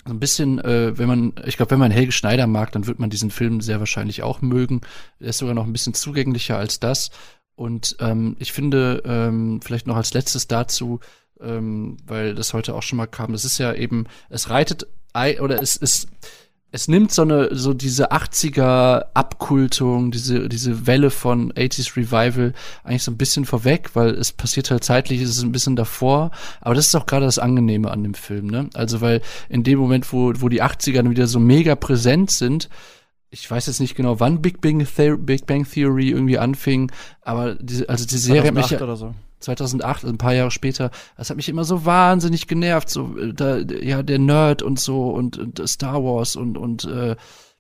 So 0.08 0.14
ein 0.14 0.20
bisschen, 0.20 0.60
äh, 0.60 0.98
wenn 0.98 1.08
man, 1.08 1.34
ich 1.46 1.58
glaube, 1.58 1.72
wenn 1.72 1.80
man 1.80 1.92
Helge 1.92 2.12
Schneider 2.12 2.46
mag, 2.46 2.72
dann 2.72 2.86
wird 2.86 3.00
man 3.00 3.10
diesen 3.10 3.32
Film 3.32 3.60
sehr 3.62 3.80
wahrscheinlich 3.80 4.22
auch 4.22 4.42
mögen. 4.42 4.82
Er 5.20 5.30
ist 5.30 5.40
sogar 5.40 5.56
noch 5.56 5.66
ein 5.66 5.74
bisschen 5.74 5.96
zugänglicher 5.96 6.58
als 6.58 6.80
das. 6.80 7.10
Und 7.56 7.96
ähm, 8.00 8.36
ich 8.40 8.52
finde, 8.52 9.02
ähm, 9.06 9.62
vielleicht 9.64 9.88
noch 9.88 9.96
als 9.96 10.14
letztes 10.14 10.48
dazu, 10.48 11.00
ähm, 11.40 11.98
weil 12.06 12.36
das 12.36 12.54
heute 12.54 12.76
auch 12.76 12.84
schon 12.84 12.98
mal 12.98 13.08
kam. 13.08 13.34
Es 13.34 13.46
ist 13.46 13.58
ja 13.58 13.74
eben, 13.74 14.06
es 14.30 14.50
reitet 14.50 14.88
oder 15.40 15.62
es 15.62 15.78
ist 15.78 16.10
es 16.72 16.88
nimmt 16.88 17.12
so 17.12 17.22
eine 17.22 17.56
so 17.56 17.74
diese 17.74 18.12
80er 18.12 19.06
Abkultung, 19.14 20.12
diese 20.12 20.50
diese 20.50 20.88
Welle 20.88 21.10
von 21.10 21.54
80s 21.54 21.96
Revival 21.96 22.54
eigentlich 22.84 23.04
so 23.04 23.12
ein 23.12 23.18
bisschen 23.18 23.46
vorweg, 23.46 23.92
weil 23.94 24.10
es 24.10 24.34
passiert 24.34 24.72
halt 24.72 24.84
zeitlich, 24.84 25.22
ist 25.22 25.30
es 25.30 25.44
ein 25.44 25.52
bisschen 25.52 25.76
davor, 25.76 26.32
aber 26.62 26.76
das 26.76 26.88
ist 26.88 26.96
auch 26.96 27.06
gerade 27.06 27.26
das 27.26 27.40
angenehme 27.40 27.92
an 27.92 28.04
dem 28.04 28.14
Film, 28.14 28.48
ne? 28.48 28.70
Also 28.74 29.00
weil 29.00 29.22
in 29.48 29.64
dem 29.64 29.80
Moment, 29.80 30.12
wo 30.12 30.34
wo 30.36 30.50
die 30.50 30.62
80er 30.62 30.96
dann 30.96 31.10
wieder 31.10 31.28
so 31.28 31.40
mega 31.40 31.76
präsent 31.76 32.32
sind, 32.32 32.70
ich 33.30 33.50
weiß 33.50 33.68
jetzt 33.68 33.80
nicht 33.80 33.96
genau, 33.96 34.20
wann 34.20 34.42
Big 34.42 34.62
Bang, 34.62 34.86
The 34.86 35.16
Big 35.18 35.46
Bang 35.46 35.66
Theory 35.70 36.10
irgendwie 36.10 36.38
anfing, 36.38 36.92
aber 37.22 37.56
diese, 37.56 37.88
also 37.90 38.06
die 38.06 38.18
Serie 38.18 38.48
hat 38.48 38.54
mich 38.54 38.82
oder 38.82 38.96
so. 38.96 39.14
2008, 39.46 40.04
also 40.04 40.14
ein 40.14 40.18
paar 40.18 40.34
Jahre 40.34 40.52
später, 40.52 40.92
das 41.18 41.30
hat 41.30 41.38
mich 41.38 41.50
immer 41.50 41.64
so 41.64 41.86
wahnsinnig 41.86 42.48
genervt, 42.48 42.90
so 42.90 43.18
äh, 43.18 43.34
da, 43.34 43.58
ja 43.58 44.04
der 44.04 44.20
Nerd 44.20 44.62
und 44.62 44.80
so 44.80 45.10
und, 45.10 45.38
und 45.38 45.68
Star 45.68 46.04
Wars 46.04 46.36
und 46.36 46.58
und 46.58 46.86
äh, 46.86 47.16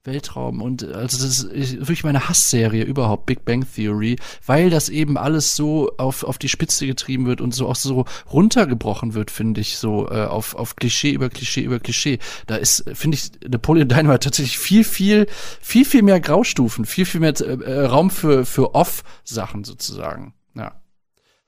Weltraum 0.05 0.61
und 0.61 0.83
äh, 0.83 0.93
also 0.93 1.17
das 1.17 1.43
ist 1.43 1.77
wirklich 1.77 2.03
meine 2.03 2.29
Hassserie 2.29 2.83
überhaupt 2.83 3.25
Big 3.25 3.45
Bang 3.45 3.65
Theory, 3.75 4.17
weil 4.45 4.69
das 4.69 4.89
eben 4.89 5.17
alles 5.17 5.55
so 5.55 5.91
auf 5.97 6.23
auf 6.23 6.38
die 6.38 6.49
Spitze 6.49 6.86
getrieben 6.88 7.25
wird 7.25 7.41
und 7.41 7.53
so 7.53 7.67
auch 7.67 7.75
so 7.75 8.05
runtergebrochen 8.31 9.13
wird, 9.13 9.31
finde 9.31 9.61
ich, 9.61 9.77
so 9.77 10.07
äh, 10.09 10.25
auf 10.25 10.55
auf 10.55 10.75
Klischee 10.75 11.11
über 11.11 11.29
Klischee 11.29 11.61
über 11.63 11.79
Klischee. 11.79 12.19
Da 12.47 12.55
ist 12.55 12.83
finde 12.93 13.17
ich 13.17 13.31
Napoleon 13.47 13.88
Dynamite 13.88 14.19
tatsächlich 14.19 14.59
viel 14.59 14.83
viel 14.83 15.27
viel 15.61 15.86
viel 15.86 16.03
mehr 16.03 16.19
Graustufen, 16.19 16.86
viel 16.86 17.05
viel 17.05 17.21
mehr 17.21 17.33
äh, 17.41 17.86
Raum 17.86 18.09
für 18.09 18.45
für 18.45 18.75
Off 18.75 19.03
Sachen 19.23 19.63
sozusagen. 19.63 20.33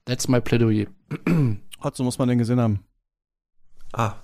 That's 0.07 0.29
my 0.29 0.39
Plädoyer. 0.39 0.87
Hotzo 1.83 2.03
muss 2.03 2.17
man 2.17 2.29
den 2.29 2.37
gesehen 2.37 2.61
haben. 2.61 2.83
Ah, 3.93 4.15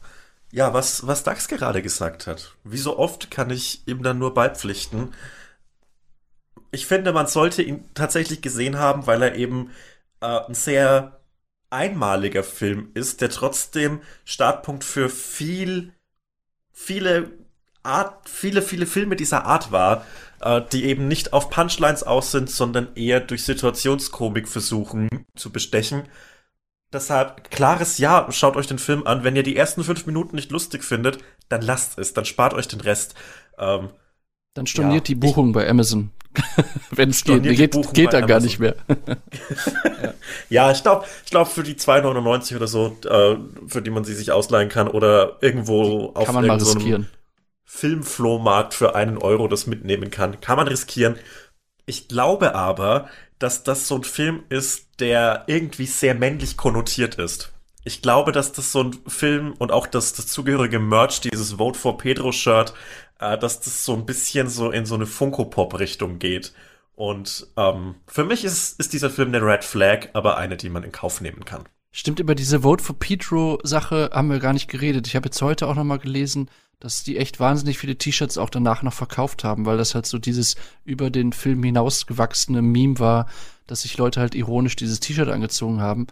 ja, 0.52 0.74
was, 0.74 1.06
was 1.06 1.24
Dax 1.24 1.48
gerade 1.48 1.82
gesagt 1.82 2.26
hat. 2.26 2.56
Wie 2.64 2.78
so 2.78 2.98
oft 2.98 3.30
kann 3.30 3.50
ich 3.50 3.86
ihm 3.88 4.02
dann 4.02 4.18
nur 4.18 4.34
beipflichten. 4.34 5.14
Ich 6.72 6.86
finde, 6.86 7.12
man 7.12 7.28
sollte 7.28 7.62
ihn 7.62 7.84
tatsächlich 7.94 8.42
gesehen 8.42 8.80
haben, 8.80 9.08
weil 9.08 9.22
er 9.22 9.36
eben 9.36 9.72
äh, 10.22 10.40
ein 10.48 10.54
sehr 10.54 11.20
einmaliger 11.70 12.44
Film 12.44 12.92
ist, 12.94 13.20
der 13.22 13.30
trotzdem 13.30 14.02
Startpunkt 14.24 14.84
für 14.84 15.10
viel, 15.10 15.92
viele 16.72 17.32
Art, 17.84 18.30
viele, 18.30 18.62
viele 18.62 18.86
Filme 18.86 19.18
dieser 19.18 19.44
Art 19.46 19.72
war, 19.72 20.06
äh, 20.44 20.62
die 20.72 20.84
eben 20.86 21.08
nicht 21.08 21.34
auf 21.34 21.50
Punchlines 21.50 22.04
aus 22.04 22.32
sind, 22.32 22.50
sondern 22.50 22.90
eher 22.96 23.22
durch 23.22 23.46
Situationskomik 23.46 24.48
versuchen 24.48 25.10
zu 25.36 25.52
bestechen. 25.52 26.04
Deshalb, 26.92 27.50
klares 27.50 27.98
Ja, 27.98 28.28
schaut 28.30 28.56
euch 28.56 28.68
den 28.68 28.78
Film 28.78 29.08
an. 29.08 29.24
Wenn 29.24 29.36
ihr 29.36 29.44
die 29.44 29.56
ersten 29.56 29.84
fünf 29.84 30.06
Minuten 30.06 30.36
nicht 30.36 30.52
lustig 30.52 30.84
findet, 30.84 31.18
dann 31.50 31.62
lasst 31.62 31.98
es, 31.98 32.14
dann 32.14 32.26
spart 32.26 32.54
euch 32.54 32.68
den 32.68 32.82
Rest. 32.82 33.16
Ähm, 33.58 33.90
dann 34.54 34.68
storniert 34.68 35.08
ja, 35.08 35.16
die 35.16 35.16
Buchung 35.16 35.48
ich, 35.48 35.54
bei 35.54 35.68
Amazon. 35.68 36.12
Wenn 36.92 37.10
es 37.10 37.24
geht. 37.24 37.44
Geht, 37.44 37.94
geht 37.94 38.14
dann 38.14 38.28
gar 38.28 38.40
nicht 38.40 38.60
mehr. 38.60 38.76
ja. 39.08 40.14
ja, 40.50 40.72
ich 40.72 40.84
glaube, 40.84 41.06
ich 41.26 41.32
glaube 41.32 41.50
für 41.50 41.64
die 41.64 41.76
2,99 41.76 42.56
oder 42.56 42.68
so, 42.68 42.98
äh, 43.06 43.38
für 43.68 43.82
die 43.82 43.90
man 43.90 44.04
sie 44.04 44.14
sich 44.14 44.32
ausleihen 44.32 44.70
kann 44.70 44.88
oder 44.88 45.38
irgendwo 45.42 46.10
kann 46.10 46.22
auf 46.22 46.32
man 46.34 46.46
mal 46.46 46.58
riskieren. 46.58 47.08
Filmflohmarkt 47.76 48.76
für 48.76 48.94
einen 48.96 49.18
Euro 49.18 49.48
das 49.48 49.66
mitnehmen 49.66 50.12
kann. 50.12 50.40
Kann 50.42 50.58
man 50.58 50.68
riskieren. 50.68 51.16
Ich 51.88 52.08
glaube 52.08 52.54
aber, 52.54 53.10
dass 53.40 53.64
das 53.64 53.88
so 53.88 53.96
ein 53.96 54.04
Film 54.04 54.44
ist, 54.50 55.00
der 55.00 55.46
irgendwie 55.48 55.88
sehr 55.88 56.14
männlich 56.14 56.56
konnotiert 56.56 57.16
ist. 57.16 57.52
ich 57.84 58.02
glaube, 58.02 58.32
dass 58.32 58.54
das 58.54 58.72
so 58.72 58.84
ein 58.84 58.94
Film 59.08 59.54
und 59.58 59.72
auch 59.72 59.88
das, 59.88 60.14
das 60.14 60.28
zugehörige 60.28 60.80
Merch, 60.80 61.20
dieses 61.20 61.54
Vote 61.54 61.78
for 61.78 61.98
Pedro 61.98 62.32
Shirt, 62.32 62.74
äh, 63.20 63.38
dass 63.38 63.60
das 63.60 63.84
so 63.84 63.94
ein 63.96 64.06
bisschen 64.06 64.50
so 64.50 64.70
in 64.72 64.86
so 64.86 64.96
eine 64.96 65.08
Funko-Pop-Richtung 65.08 66.20
geht. 66.20 66.54
Und 66.96 67.48
ähm, 67.58 67.96
für 68.08 68.24
mich 68.24 68.46
ist, 68.46 68.80
ist 68.80 68.94
dieser 68.94 69.10
Film 69.10 69.30
eine 69.30 69.44
Red 69.44 69.64
Flag, 69.64 70.10
aber 70.14 70.38
eine, 70.38 70.58
die 70.58 70.70
man 70.70 70.84
in 70.84 70.92
Kauf 70.92 71.22
nehmen 71.22 71.44
kann. 71.44 71.64
Stimmt, 71.92 72.20
über 72.20 72.36
diese 72.36 72.62
Vote 72.62 72.84
for 72.84 72.98
Pedro-Sache 72.98 74.12
haben 74.14 74.30
wir 74.30 74.40
gar 74.40 74.54
nicht 74.54 74.70
geredet. 74.70 75.08
Ich 75.08 75.16
habe 75.16 75.26
jetzt 75.26 75.42
heute 75.42 75.68
auch 75.68 75.76
noch 75.76 75.84
mal 75.84 76.00
gelesen, 76.00 76.50
dass 76.84 77.02
die 77.02 77.18
echt 77.18 77.40
wahnsinnig 77.40 77.78
viele 77.78 77.98
T-Shirts 77.98 78.38
auch 78.38 78.50
danach 78.50 78.84
noch 78.84 78.92
verkauft 78.92 79.46
haben, 79.46 79.66
weil 79.66 79.78
das 79.78 79.96
halt 79.96 80.06
so 80.06 80.20
dieses 80.20 80.56
über 80.84 81.10
den 81.10 81.32
Film 81.32 81.64
hinausgewachsene 81.64 82.62
Meme 82.62 83.00
war, 83.00 83.28
dass 83.68 83.84
sich 83.84 83.98
Leute 83.98 84.20
halt 84.20 84.36
ironisch 84.36 84.76
dieses 84.76 85.00
T-Shirt 85.00 85.30
angezogen 85.30 85.80
haben. 85.80 86.08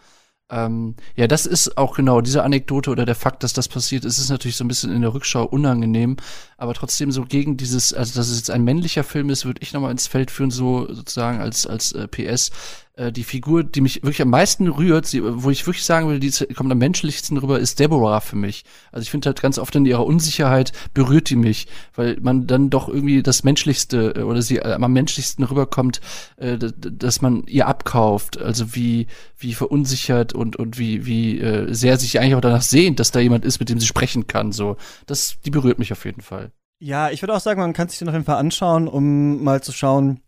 Ähm, 0.50 0.96
ja, 1.14 1.26
das 1.26 1.44
ist 1.44 1.76
auch 1.76 1.94
genau 1.94 2.22
diese 2.22 2.42
Anekdote 2.42 2.90
oder 2.90 3.04
der 3.04 3.14
Fakt, 3.14 3.42
dass 3.42 3.52
das 3.52 3.68
passiert 3.68 4.06
ist, 4.06 4.16
ist 4.16 4.30
natürlich 4.30 4.56
so 4.56 4.64
ein 4.64 4.68
bisschen 4.68 4.90
in 4.90 5.02
der 5.02 5.12
Rückschau 5.12 5.44
unangenehm, 5.44 6.16
aber 6.56 6.72
trotzdem 6.72 7.12
so 7.12 7.26
gegen 7.26 7.58
dieses, 7.58 7.92
also 7.92 8.18
dass 8.18 8.30
es 8.30 8.38
jetzt 8.38 8.50
ein 8.50 8.64
männlicher 8.64 9.04
Film 9.04 9.28
ist, 9.28 9.44
würde 9.44 9.60
ich 9.60 9.74
nochmal 9.74 9.90
ins 9.90 10.06
Feld 10.06 10.30
führen, 10.30 10.50
so 10.50 10.86
sozusagen 10.92 11.38
als 11.38 11.66
als 11.66 11.92
äh, 11.92 12.08
PS 12.08 12.50
äh, 12.94 13.10
die 13.10 13.24
Figur, 13.24 13.64
die 13.64 13.80
mich 13.80 14.02
wirklich 14.02 14.20
am 14.20 14.28
meisten 14.28 14.68
rührt, 14.68 15.06
sie, 15.06 15.22
wo 15.24 15.50
ich 15.50 15.66
wirklich 15.66 15.84
sagen 15.84 16.08
will, 16.08 16.20
die 16.20 16.30
kommt 16.54 16.70
am 16.70 16.78
menschlichsten 16.78 17.38
rüber, 17.38 17.58
ist 17.58 17.80
Deborah 17.80 18.20
für 18.20 18.36
mich. 18.36 18.64
Also 18.90 19.02
ich 19.02 19.10
finde 19.10 19.26
halt 19.26 19.40
ganz 19.40 19.58
oft 19.58 19.74
in 19.74 19.86
ihrer 19.86 20.04
Unsicherheit 20.04 20.72
berührt 20.92 21.30
die 21.30 21.36
mich, 21.36 21.68
weil 21.94 22.18
man 22.20 22.46
dann 22.46 22.68
doch 22.68 22.88
irgendwie 22.88 23.22
das 23.22 23.44
Menschlichste 23.44 24.14
äh, 24.16 24.22
oder 24.22 24.42
sie 24.42 24.58
äh, 24.58 24.74
am 24.74 24.92
menschlichsten 24.92 25.44
rüberkommt, 25.44 26.00
äh, 26.36 26.58
dass 26.58 27.22
man 27.22 27.44
ihr 27.46 27.66
abkauft. 27.66 28.40
Also 28.40 28.74
wie, 28.74 29.06
wie 29.38 29.54
verunsichert 29.54 30.34
und, 30.34 30.56
und 30.56 30.78
wie, 30.78 31.06
wie 31.06 31.40
äh, 31.40 31.72
sehr 31.72 31.96
sich 31.98 32.20
eigentlich 32.20 32.34
auch 32.34 32.40
danach 32.40 32.62
sehnt, 32.62 33.00
dass 33.00 33.10
da 33.10 33.20
jemand 33.20 33.44
ist, 33.44 33.58
mit 33.58 33.70
dem 33.70 33.80
sie 33.80 33.86
sprechen 33.86 34.26
kann. 34.26 34.52
So, 34.52 34.76
das, 35.06 35.36
die 35.44 35.50
berührt 35.50 35.78
mich 35.78 35.92
auf 35.92 36.04
jeden 36.04 36.20
Fall. 36.20 36.52
Ja, 36.78 37.10
ich 37.10 37.22
würde 37.22 37.34
auch 37.34 37.40
sagen, 37.40 37.60
man 37.60 37.72
kann 37.72 37.88
sich 37.88 38.00
den 38.00 38.08
auf 38.08 38.14
jeden 38.14 38.24
Fall 38.24 38.38
anschauen, 38.38 38.88
um 38.88 39.42
mal 39.42 39.62
zu 39.62 39.72
schauen, 39.72 40.20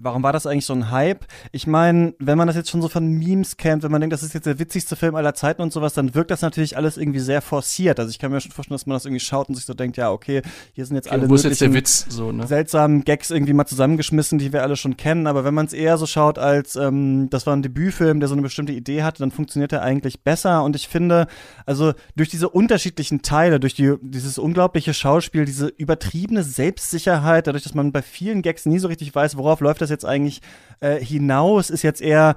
Warum 0.00 0.22
war 0.22 0.32
das 0.32 0.46
eigentlich 0.46 0.66
so 0.66 0.74
ein 0.74 0.90
Hype? 0.90 1.24
Ich 1.52 1.66
meine, 1.66 2.14
wenn 2.18 2.38
man 2.38 2.46
das 2.46 2.56
jetzt 2.56 2.70
schon 2.70 2.82
so 2.82 2.88
von 2.88 3.08
Memes 3.08 3.56
kennt, 3.56 3.82
wenn 3.82 3.90
man 3.90 4.00
denkt, 4.00 4.12
das 4.12 4.22
ist 4.22 4.34
jetzt 4.34 4.46
der 4.46 4.58
witzigste 4.58 4.96
Film 4.96 5.14
aller 5.14 5.34
Zeiten 5.34 5.62
und 5.62 5.72
sowas, 5.72 5.94
dann 5.94 6.14
wirkt 6.14 6.30
das 6.30 6.42
natürlich 6.42 6.76
alles 6.76 6.96
irgendwie 6.96 7.18
sehr 7.20 7.42
forciert. 7.42 7.98
Also 7.98 8.10
ich 8.10 8.18
kann 8.18 8.30
mir 8.30 8.40
schon 8.40 8.52
vorstellen, 8.52 8.76
dass 8.76 8.86
man 8.86 8.94
das 8.94 9.04
irgendwie 9.04 9.20
schaut 9.20 9.48
und 9.48 9.54
sich 9.54 9.64
so 9.64 9.74
denkt, 9.74 9.96
ja, 9.96 10.10
okay, 10.10 10.42
hier 10.72 10.86
sind 10.86 10.96
jetzt 10.96 11.10
alle 11.10 11.28
Wo 11.28 11.34
ist 11.34 11.44
jetzt 11.44 11.60
der 11.60 11.72
Witz 11.72 12.06
so, 12.08 12.32
ne? 12.32 12.46
seltsamen 12.46 13.04
Gags 13.04 13.30
irgendwie 13.30 13.52
mal 13.52 13.66
zusammengeschmissen, 13.66 14.38
die 14.38 14.52
wir 14.52 14.62
alle 14.62 14.76
schon 14.76 14.96
kennen. 14.96 15.26
Aber 15.26 15.44
wenn 15.44 15.54
man 15.54 15.66
es 15.66 15.72
eher 15.72 15.98
so 15.98 16.06
schaut, 16.06 16.38
als 16.38 16.76
ähm, 16.76 17.28
das 17.30 17.46
war 17.46 17.54
ein 17.54 17.62
Debütfilm, 17.62 18.20
der 18.20 18.28
so 18.28 18.34
eine 18.34 18.42
bestimmte 18.42 18.72
Idee 18.72 19.02
hatte, 19.02 19.18
dann 19.20 19.30
funktioniert 19.30 19.72
er 19.72 19.82
eigentlich 19.82 20.22
besser. 20.22 20.62
Und 20.62 20.76
ich 20.76 20.88
finde, 20.88 21.26
also 21.66 21.92
durch 22.16 22.28
diese 22.28 22.48
unterschiedlichen 22.48 23.22
Teile, 23.22 23.60
durch 23.60 23.74
die, 23.74 23.94
dieses 24.00 24.38
unglaubliche 24.38 24.94
Schauspiel, 24.94 25.44
diese 25.44 25.68
übertriebene 25.68 26.42
Selbstsicherheit, 26.42 27.46
dadurch, 27.46 27.64
dass 27.64 27.74
man 27.74 27.92
bei 27.92 28.02
vielen 28.02 28.42
Gags 28.42 28.66
nie 28.66 28.78
so 28.78 28.88
richtig 28.88 29.14
weiß, 29.14 29.36
worauf 29.36 29.60
läuft 29.60 29.80
das 29.80 29.87
das 29.88 29.90
jetzt 29.90 30.04
eigentlich 30.04 30.40
äh, 30.80 30.96
hinaus? 30.96 31.70
Ist 31.70 31.82
jetzt 31.82 32.00
eher 32.00 32.36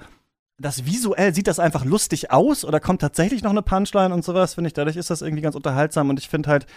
das 0.58 0.86
visuell, 0.86 1.34
sieht 1.34 1.48
das 1.48 1.60
einfach 1.60 1.86
lustig 1.86 2.32
aus 2.32 2.64
oder 2.64 2.80
kommt 2.80 3.02
tatsächlich 3.02 3.44
noch 3.44 3.52
eine 3.52 3.62
Punchline 3.62 4.14
und 4.14 4.24
sowas, 4.24 4.54
finde 4.54 4.68
ich. 4.68 4.74
Dadurch 4.74 4.96
ist 4.96 5.10
das 5.10 5.22
irgendwie 5.22 5.42
ganz 5.42 5.56
unterhaltsam 5.56 6.10
und 6.10 6.20
ich 6.20 6.30
finde 6.30 6.50
halt 6.50 6.68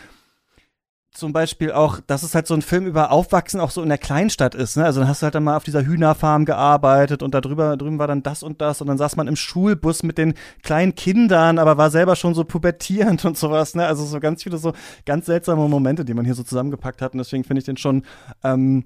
zum 1.14 1.32
Beispiel 1.32 1.70
auch, 1.70 2.00
dass 2.00 2.24
es 2.24 2.34
halt 2.34 2.48
so 2.48 2.54
ein 2.54 2.62
Film 2.62 2.86
über 2.86 3.12
Aufwachsen 3.12 3.60
auch 3.60 3.70
so 3.70 3.80
in 3.82 3.88
der 3.88 3.98
Kleinstadt 3.98 4.56
ist. 4.56 4.76
Ne? 4.76 4.84
Also 4.84 4.98
dann 4.98 5.08
hast 5.08 5.22
du 5.22 5.24
halt 5.24 5.36
dann 5.36 5.44
mal 5.44 5.56
auf 5.56 5.62
dieser 5.62 5.86
Hühnerfarm 5.86 6.44
gearbeitet 6.44 7.22
und 7.22 7.34
da 7.34 7.40
drüber, 7.40 7.76
drüben 7.76 8.00
war 8.00 8.08
dann 8.08 8.24
das 8.24 8.42
und 8.42 8.60
das 8.60 8.80
und 8.80 8.88
dann 8.88 8.98
saß 8.98 9.14
man 9.14 9.28
im 9.28 9.36
Schulbus 9.36 10.02
mit 10.02 10.18
den 10.18 10.34
kleinen 10.64 10.96
Kindern, 10.96 11.60
aber 11.60 11.78
war 11.78 11.90
selber 11.90 12.16
schon 12.16 12.34
so 12.34 12.42
pubertierend 12.42 13.24
und 13.24 13.38
sowas. 13.38 13.76
Ne? 13.76 13.86
Also 13.86 14.04
so 14.04 14.18
ganz 14.18 14.42
viele 14.42 14.58
so 14.58 14.72
ganz 15.06 15.26
seltsame 15.26 15.68
Momente, 15.68 16.04
die 16.04 16.14
man 16.14 16.24
hier 16.24 16.34
so 16.34 16.42
zusammengepackt 16.42 17.00
hat 17.00 17.12
und 17.12 17.18
deswegen 17.18 17.44
finde 17.44 17.60
ich 17.60 17.64
den 17.64 17.76
schon 17.76 18.02
ähm, 18.42 18.84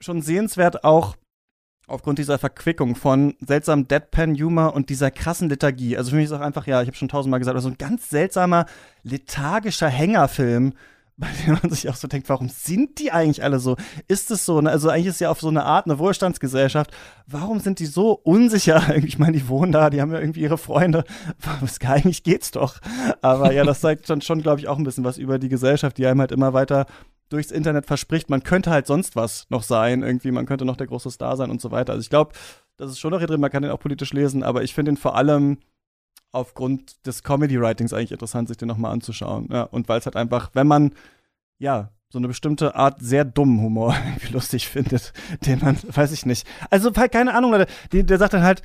schon 0.00 0.22
sehenswert 0.22 0.84
auch 0.84 1.16
aufgrund 1.88 2.18
dieser 2.18 2.38
Verquickung 2.38 2.94
von 2.94 3.34
seltsamem 3.40 3.88
Deadpan-Humor 3.88 4.74
und 4.74 4.90
dieser 4.90 5.10
krassen 5.10 5.48
Lethargie. 5.48 5.96
Also 5.96 6.10
für 6.10 6.16
mich 6.16 6.26
ist 6.26 6.32
auch 6.32 6.40
einfach, 6.40 6.66
ja, 6.66 6.82
ich 6.82 6.88
habe 6.88 6.96
schon 6.96 7.08
tausendmal 7.08 7.40
gesagt, 7.40 7.60
so 7.60 7.68
ein 7.68 7.78
ganz 7.78 8.10
seltsamer, 8.10 8.66
lethargischer 9.02 9.88
Hängerfilm, 9.88 10.74
bei 11.16 11.26
dem 11.44 11.58
man 11.60 11.70
sich 11.70 11.88
auch 11.88 11.96
so 11.96 12.06
denkt, 12.06 12.28
warum 12.28 12.48
sind 12.48 13.00
die 13.00 13.10
eigentlich 13.10 13.42
alle 13.42 13.58
so? 13.58 13.76
Ist 14.06 14.30
es 14.30 14.44
so? 14.44 14.60
Ne? 14.60 14.70
Also 14.70 14.88
eigentlich 14.88 15.06
ist 15.06 15.20
ja 15.20 15.30
auf 15.30 15.40
so 15.40 15.48
eine 15.48 15.64
Art 15.64 15.86
eine 15.86 15.98
Wohlstandsgesellschaft. 15.98 16.92
Warum 17.26 17.58
sind 17.58 17.80
die 17.80 17.86
so 17.86 18.12
unsicher? 18.12 18.94
Ich 19.04 19.18
meine, 19.18 19.32
die 19.32 19.48
wohnen 19.48 19.72
da, 19.72 19.90
die 19.90 20.00
haben 20.00 20.12
ja 20.12 20.20
irgendwie 20.20 20.42
ihre 20.42 20.58
Freunde. 20.58 21.04
Eigentlich 21.84 22.22
geht's 22.22 22.52
doch. 22.52 22.78
Aber 23.20 23.52
ja, 23.52 23.64
das 23.64 23.80
zeigt 23.80 24.06
schon, 24.06 24.20
schon 24.20 24.42
glaube 24.42 24.60
ich, 24.60 24.68
auch 24.68 24.78
ein 24.78 24.84
bisschen 24.84 25.02
was 25.02 25.18
über 25.18 25.40
die 25.40 25.48
Gesellschaft, 25.48 25.98
die 25.98 26.06
einem 26.06 26.20
halt 26.20 26.30
immer 26.30 26.52
weiter 26.52 26.86
durchs 27.28 27.50
Internet 27.50 27.86
verspricht, 27.86 28.30
man 28.30 28.42
könnte 28.42 28.70
halt 28.70 28.86
sonst 28.86 29.16
was 29.16 29.46
noch 29.50 29.62
sein, 29.62 30.02
irgendwie, 30.02 30.30
man 30.30 30.46
könnte 30.46 30.64
noch 30.64 30.76
der 30.76 30.86
große 30.86 31.10
Star 31.10 31.36
sein 31.36 31.50
und 31.50 31.60
so 31.60 31.70
weiter. 31.70 31.92
Also 31.92 32.02
ich 32.02 32.10
glaube, 32.10 32.32
das 32.76 32.90
ist 32.90 32.98
schon 32.98 33.10
noch 33.10 33.18
hier 33.18 33.26
drin, 33.26 33.40
man 33.40 33.50
kann 33.50 33.62
den 33.62 33.72
auch 33.72 33.80
politisch 33.80 34.12
lesen, 34.12 34.42
aber 34.42 34.62
ich 34.62 34.74
finde 34.74 34.92
ihn 34.92 34.96
vor 34.96 35.16
allem 35.16 35.58
aufgrund 36.32 37.06
des 37.06 37.22
Comedy-Writings 37.22 37.92
eigentlich 37.92 38.12
interessant, 38.12 38.48
sich 38.48 38.56
den 38.56 38.68
nochmal 38.68 38.92
anzuschauen. 38.92 39.48
Ja, 39.50 39.62
und 39.62 39.88
weil 39.88 39.98
es 39.98 40.06
halt 40.06 40.16
einfach, 40.16 40.50
wenn 40.54 40.66
man, 40.66 40.92
ja, 41.58 41.90
so 42.10 42.18
eine 42.18 42.28
bestimmte 42.28 42.74
Art 42.74 43.00
sehr 43.00 43.24
dummen 43.24 43.60
Humor 43.60 43.94
irgendwie 44.06 44.32
lustig 44.32 44.68
findet, 44.68 45.12
den 45.44 45.60
man, 45.60 45.78
weiß 45.86 46.12
ich 46.12 46.26
nicht. 46.26 46.46
Also, 46.70 46.90
halt, 46.94 47.12
keine 47.12 47.34
Ahnung, 47.34 47.52
Leute, 47.52 47.70
die, 47.92 48.04
der 48.04 48.18
sagt 48.18 48.34
dann 48.34 48.42
halt, 48.42 48.62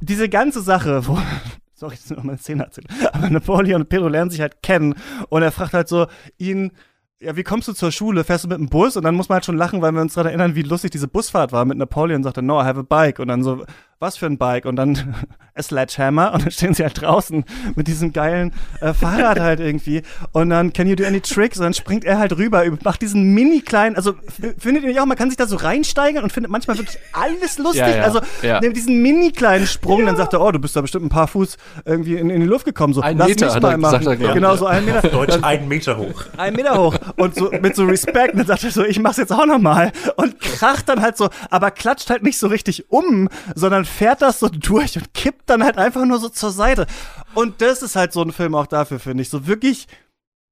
diese 0.00 0.28
ganze 0.28 0.60
Sache, 0.60 1.06
wo, 1.06 1.18
sorry, 1.74 1.94
ich 1.94 2.10
noch 2.10 2.22
mal 2.22 2.32
eine 2.32 2.38
Szene 2.38 2.64
erzählt, 2.64 2.88
aber 3.12 3.30
Napoleon 3.30 3.82
und 3.82 3.88
Pedro 3.88 4.08
lernen 4.08 4.30
sich 4.30 4.40
halt 4.40 4.62
kennen 4.62 4.94
und 5.28 5.42
er 5.42 5.52
fragt 5.52 5.74
halt 5.74 5.88
so 5.88 6.06
ihn, 6.38 6.72
ja, 7.20 7.34
wie 7.36 7.42
kommst 7.42 7.66
du 7.68 7.72
zur 7.72 7.92
Schule? 7.92 8.24
Fährst 8.24 8.44
du 8.44 8.48
mit 8.48 8.58
dem 8.58 8.68
Bus? 8.68 8.96
Und 8.96 9.04
dann 9.04 9.14
muss 9.14 9.28
man 9.28 9.36
halt 9.36 9.44
schon 9.44 9.56
lachen, 9.56 9.80
weil 9.80 9.92
wir 9.92 10.02
uns 10.02 10.14
daran 10.14 10.28
erinnern, 10.28 10.54
wie 10.54 10.62
lustig 10.62 10.90
diese 10.90 11.08
Busfahrt 11.08 11.50
war 11.52 11.64
mit 11.64 11.78
Napoleon. 11.78 12.22
Sagt 12.22 12.36
er, 12.36 12.42
no, 12.42 12.60
I 12.60 12.64
have 12.64 12.80
a 12.80 12.82
bike. 12.82 13.18
Und 13.18 13.28
dann 13.28 13.42
so, 13.42 13.64
was 13.98 14.16
für 14.16 14.26
ein 14.26 14.38
Bike? 14.38 14.66
Und 14.66 14.76
dann 14.76 15.14
a 15.56 15.62
Sledgehammer. 15.62 16.32
Und 16.32 16.44
dann 16.44 16.50
stehen 16.50 16.74
sie 16.74 16.82
halt 16.82 17.00
draußen 17.00 17.44
mit 17.74 17.88
diesem 17.88 18.12
geilen 18.12 18.52
äh, 18.80 18.92
Fahrrad 18.92 19.40
halt 19.40 19.60
irgendwie. 19.60 20.02
Und 20.32 20.50
dann, 20.50 20.72
can 20.72 20.86
you 20.86 20.94
do 20.94 21.04
any 21.04 21.20
tricks? 21.20 21.58
Und 21.58 21.64
dann 21.64 21.74
springt 21.74 22.04
er 22.04 22.18
halt 22.18 22.36
rüber, 22.36 22.64
macht 22.84 23.02
diesen 23.02 23.34
mini 23.34 23.60
kleinen, 23.60 23.96
also 23.96 24.14
findet 24.58 24.82
ihr 24.82 24.88
nicht 24.88 25.00
auch, 25.00 25.06
man 25.06 25.16
kann 25.16 25.30
sich 25.30 25.36
da 25.36 25.46
so 25.46 25.56
reinsteigern 25.56 26.22
und 26.22 26.32
findet 26.32 26.50
manchmal 26.50 26.78
wirklich 26.78 26.98
alles 27.12 27.58
lustig. 27.58 27.80
Ja, 27.80 27.96
ja, 27.96 28.02
also 28.02 28.20
ja. 28.42 28.60
diesen 28.60 29.00
mini 29.02 29.32
kleinen 29.32 29.66
Sprung, 29.66 30.04
dann 30.06 30.16
sagt 30.16 30.32
er, 30.34 30.40
oh, 30.40 30.50
du 30.52 30.58
bist 30.58 30.76
da 30.76 30.80
bestimmt 30.80 31.06
ein 31.06 31.10
paar 31.10 31.28
Fuß 31.28 31.56
irgendwie 31.84 32.16
in, 32.16 32.30
in 32.30 32.40
die 32.40 32.46
Luft 32.46 32.64
gekommen. 32.64 32.92
So, 32.92 33.00
ein 33.00 33.16
lass 33.16 33.28
Meter, 33.28 33.54
mich 33.54 33.62
mal 33.62 33.78
machen. 33.78 33.98
Gesagt, 34.00 34.22
er, 34.22 34.34
genau, 34.34 34.56
so 34.56 34.66
ein 34.66 34.84
Meter. 34.84 35.08
Deutsch 35.08 35.38
ein 35.42 35.68
Meter 35.68 35.96
hoch. 35.96 36.24
Ein 36.36 36.54
Meter 36.54 36.76
hoch. 36.76 36.96
Und 37.16 37.34
so 37.34 37.50
mit 37.50 37.74
so 37.74 37.84
Respekt. 37.84 38.32
Und 38.32 38.38
dann 38.38 38.46
sagt 38.46 38.64
er 38.64 38.70
so, 38.70 38.84
ich 38.84 38.98
mach's 38.98 39.16
jetzt 39.16 39.32
auch 39.32 39.46
nochmal. 39.46 39.92
Und 40.16 40.40
kracht 40.40 40.88
dann 40.88 41.00
halt 41.00 41.16
so, 41.16 41.30
aber 41.50 41.70
klatscht 41.70 42.10
halt 42.10 42.22
nicht 42.22 42.38
so 42.38 42.48
richtig 42.48 42.90
um, 42.90 43.28
sondern 43.54 43.85
fährt 43.86 44.22
das 44.22 44.40
so 44.40 44.48
durch 44.48 44.96
und 44.96 45.14
kippt 45.14 45.48
dann 45.48 45.62
halt 45.62 45.78
einfach 45.78 46.04
nur 46.04 46.18
so 46.18 46.28
zur 46.28 46.50
Seite. 46.50 46.86
Und 47.34 47.60
das 47.60 47.82
ist 47.82 47.96
halt 47.96 48.12
so 48.12 48.22
ein 48.22 48.32
Film 48.32 48.54
auch 48.54 48.66
dafür, 48.66 48.98
finde 48.98 49.22
ich. 49.22 49.30
So 49.30 49.46
wirklich, 49.46 49.86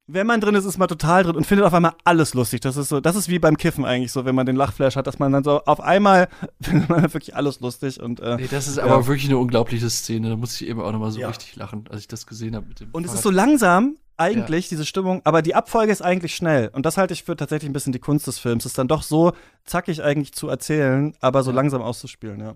wenn 0.07 0.27
man 0.27 0.41
drin 0.41 0.55
ist, 0.55 0.65
ist 0.65 0.79
man 0.79 0.89
total 0.89 1.23
drin 1.23 1.37
und 1.37 1.47
findet 1.47 1.67
auf 1.67 1.75
einmal 1.75 1.95
alles 2.05 2.35
lustig. 2.35 2.61
Das 2.61 2.77
ist 2.77 2.89
so, 2.89 3.01
das 3.01 3.17
ist 3.17 3.29
wie 3.29 3.39
beim 3.39 3.57
Kiffen 3.57 3.85
eigentlich 3.85 4.13
so, 4.13 4.25
wenn 4.25 4.35
man 4.35 4.47
den 4.47 4.57
Lachflash 4.57 4.97
hat, 4.97 5.07
dass 5.07 5.19
man 5.19 5.33
dann 5.33 5.45
so 5.45 5.63
auf 5.65 5.81
einmal 5.81 6.29
findet 6.61 6.89
man 6.89 7.03
wirklich 7.03 7.35
alles 7.35 7.61
lustig 7.61 8.01
und 8.01 8.21
äh, 8.21 8.37
nee, 8.37 8.49
das 8.51 8.69
ist 8.69 8.77
ja. 8.77 8.85
aber 8.85 9.07
wirklich 9.07 9.27
eine 9.27 9.39
unglaubliche 9.39 9.89
Szene. 9.89 10.31
Da 10.31 10.37
muss 10.37 10.61
ich 10.61 10.69
eben 10.69 10.81
auch 10.81 10.93
nochmal 10.93 11.11
so 11.11 11.21
ja. 11.21 11.29
richtig 11.29 11.57
lachen, 11.57 11.85
als 11.91 12.03
ich 12.03 12.09
das 12.09 12.27
gesehen 12.27 12.55
habe 12.55 12.67
mit 12.67 12.81
dem. 12.81 12.89
Und 12.93 13.05
Fahrrad. 13.05 13.15
es 13.15 13.15
ist 13.15 13.23
so 13.23 13.31
langsam, 13.31 13.97
eigentlich, 14.17 14.67
ja. 14.67 14.69
diese 14.71 14.87
Stimmung, 14.87 15.23
aber 15.25 15.43
die 15.43 15.55
Abfolge 15.55 15.93
ist 15.93 16.03
eigentlich 16.03 16.35
schnell. 16.35 16.69
Und 16.73 16.87
das 16.87 16.97
halte 16.97 17.15
ich 17.15 17.25
für 17.25 17.37
tatsächlich 17.37 17.69
ein 17.69 17.73
bisschen 17.73 17.93
die 17.93 17.99
Kunst 17.99 18.27
des 18.27 18.39
Films. 18.39 18.65
Es 18.65 18.73
ist 18.73 18.79
dann 18.79 18.89
doch 18.89 19.03
so 19.03 19.33
zackig 19.65 20.03
eigentlich 20.03 20.33
zu 20.33 20.49
erzählen, 20.49 21.15
aber 21.21 21.43
so 21.43 21.51
ja. 21.51 21.57
langsam 21.57 21.83
auszuspielen, 21.83 22.41
ja. 22.41 22.55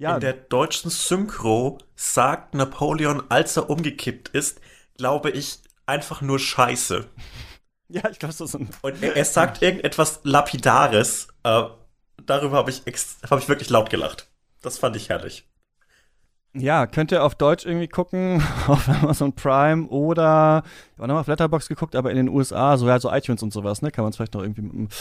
Ja. 0.00 0.14
In 0.14 0.20
der 0.20 0.32
deutschen 0.32 0.90
Synchro 0.90 1.78
sagt 1.94 2.54
Napoleon, 2.54 3.22
als 3.28 3.56
er 3.56 3.68
umgekippt 3.68 4.30
ist, 4.30 4.60
glaube 4.96 5.30
ich, 5.30 5.60
einfach 5.86 6.20
nur 6.22 6.38
Scheiße. 6.38 7.06
Ja, 7.92 8.08
ich 8.08 8.20
glaube, 8.20 8.32
so 8.32 8.44
ein 8.56 8.70
Und 8.82 9.02
er, 9.02 9.16
er 9.16 9.24
sagt 9.24 9.62
irgendetwas 9.62 10.20
Lapidares. 10.22 11.26
Äh, 11.42 11.64
darüber 12.24 12.58
habe 12.58 12.70
ich, 12.70 12.82
hab 13.28 13.36
ich 13.40 13.48
wirklich 13.48 13.68
laut 13.68 13.90
gelacht. 13.90 14.28
Das 14.62 14.78
fand 14.78 14.94
ich 14.94 15.08
herrlich. 15.08 15.44
Ja, 16.54 16.86
könnt 16.86 17.10
ihr 17.10 17.24
auf 17.24 17.34
Deutsch 17.34 17.66
irgendwie 17.66 17.88
gucken, 17.88 18.44
auf 18.68 18.88
Amazon 18.88 19.32
Prime 19.32 19.88
oder, 19.88 20.62
ich 20.64 20.98
habe 20.98 21.08
nochmal 21.08 21.22
auf 21.22 21.26
Letterbox 21.26 21.66
geguckt, 21.66 21.96
aber 21.96 22.12
in 22.12 22.16
den 22.16 22.28
USA, 22.28 22.76
so 22.76 22.86
ja, 22.86 23.00
so 23.00 23.10
iTunes 23.12 23.42
und 23.42 23.52
sowas, 23.52 23.82
ne, 23.82 23.90
kann 23.90 24.04
man 24.04 24.10
es 24.10 24.16
vielleicht 24.16 24.34
noch 24.34 24.42
irgendwie 24.42 24.62
mit, 24.62 24.92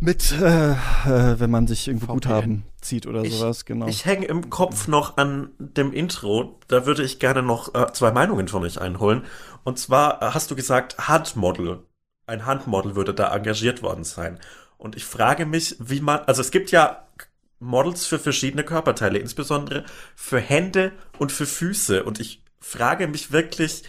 mit 0.00 0.32
äh, 0.32 0.72
äh, 0.72 1.40
wenn 1.40 1.50
man 1.50 1.66
sich 1.66 1.88
irgendwie 1.88 2.06
Guthaben 2.06 2.64
zieht 2.80 3.06
oder 3.06 3.22
ich, 3.22 3.34
sowas, 3.34 3.64
genau. 3.64 3.86
Ich 3.86 4.04
hänge 4.04 4.26
im 4.26 4.50
Kopf 4.50 4.88
noch 4.88 5.16
an 5.16 5.50
dem 5.58 5.92
Intro, 5.92 6.58
da 6.68 6.86
würde 6.86 7.02
ich 7.02 7.18
gerne 7.18 7.42
noch 7.42 7.74
äh, 7.74 7.92
zwei 7.92 8.12
Meinungen 8.12 8.48
von 8.48 8.62
euch 8.62 8.80
einholen. 8.80 9.24
Und 9.64 9.78
zwar 9.78 10.22
äh, 10.22 10.26
hast 10.32 10.50
du 10.50 10.56
gesagt, 10.56 11.08
Handmodel. 11.08 11.80
Ein 12.26 12.46
Handmodel 12.46 12.94
würde 12.94 13.14
da 13.14 13.34
engagiert 13.34 13.82
worden 13.82 14.04
sein. 14.04 14.38
Und 14.76 14.96
ich 14.96 15.04
frage 15.04 15.46
mich, 15.46 15.76
wie 15.80 16.00
man, 16.00 16.20
also 16.20 16.40
es 16.40 16.50
gibt 16.50 16.70
ja 16.70 17.06
Models 17.58 18.06
für 18.06 18.18
verschiedene 18.18 18.64
Körperteile, 18.64 19.18
insbesondere 19.18 19.84
für 20.14 20.38
Hände 20.38 20.92
und 21.18 21.32
für 21.32 21.46
Füße. 21.46 22.04
Und 22.04 22.20
ich 22.20 22.42
frage 22.60 23.08
mich 23.08 23.32
wirklich 23.32 23.82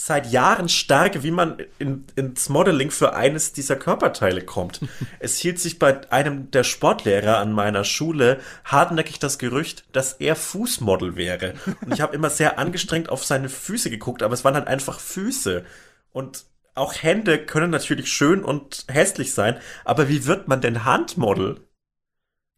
seit 0.00 0.30
Jahren 0.30 0.68
stark, 0.68 1.24
wie 1.24 1.32
man 1.32 1.58
in, 1.80 2.04
ins 2.14 2.48
Modeling 2.48 2.92
für 2.92 3.14
eines 3.14 3.52
dieser 3.52 3.74
Körperteile 3.74 4.42
kommt. 4.42 4.80
es 5.18 5.38
hielt 5.38 5.58
sich 5.58 5.80
bei 5.80 6.00
einem 6.12 6.52
der 6.52 6.62
Sportlehrer 6.62 7.38
an 7.38 7.52
meiner 7.52 7.82
Schule 7.82 8.38
hartnäckig 8.64 9.18
das 9.18 9.38
Gerücht, 9.38 9.84
dass 9.92 10.12
er 10.14 10.36
Fußmodel 10.36 11.16
wäre. 11.16 11.54
Und 11.84 11.92
ich 11.92 12.00
habe 12.00 12.14
immer 12.14 12.30
sehr 12.30 12.60
angestrengt 12.60 13.08
auf 13.08 13.24
seine 13.24 13.48
Füße 13.48 13.90
geguckt, 13.90 14.22
aber 14.22 14.34
es 14.34 14.44
waren 14.44 14.54
halt 14.54 14.68
einfach 14.68 15.00
Füße. 15.00 15.64
Und 16.12 16.44
auch 16.76 16.94
Hände 16.94 17.44
können 17.44 17.70
natürlich 17.70 18.08
schön 18.12 18.44
und 18.44 18.84
hässlich 18.88 19.34
sein, 19.34 19.58
aber 19.84 20.08
wie 20.08 20.26
wird 20.26 20.46
man 20.46 20.60
denn 20.60 20.84
Handmodel? 20.84 21.67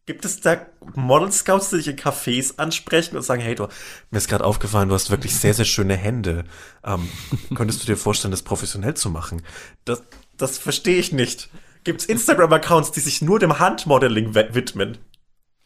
Gibt 0.07 0.25
es 0.25 0.41
da 0.41 0.65
Model 0.95 1.31
Scouts, 1.31 1.69
die 1.69 1.77
dich 1.77 1.87
in 1.87 1.95
Cafés 1.95 2.57
ansprechen 2.57 3.15
und 3.15 3.21
sagen, 3.21 3.41
hey, 3.41 3.53
du, 3.53 3.67
mir 4.09 4.17
ist 4.17 4.27
gerade 4.27 4.43
aufgefallen, 4.43 4.89
du 4.89 4.95
hast 4.95 5.11
wirklich 5.11 5.35
sehr, 5.35 5.53
sehr 5.53 5.65
schöne 5.65 5.95
Hände. 5.95 6.43
Ähm, 6.83 7.07
könntest 7.55 7.83
du 7.83 7.85
dir 7.85 7.97
vorstellen, 7.97 8.31
das 8.31 8.41
professionell 8.41 8.95
zu 8.95 9.09
machen? 9.09 9.43
Das, 9.85 10.01
das 10.37 10.57
verstehe 10.57 10.97
ich 10.97 11.11
nicht. 11.11 11.49
Gibt 11.83 12.01
es 12.01 12.07
Instagram-Accounts, 12.07 12.91
die 12.91 12.99
sich 12.99 13.21
nur 13.21 13.39
dem 13.39 13.59
Handmodeling 13.59 14.33
widmen? 14.33 14.97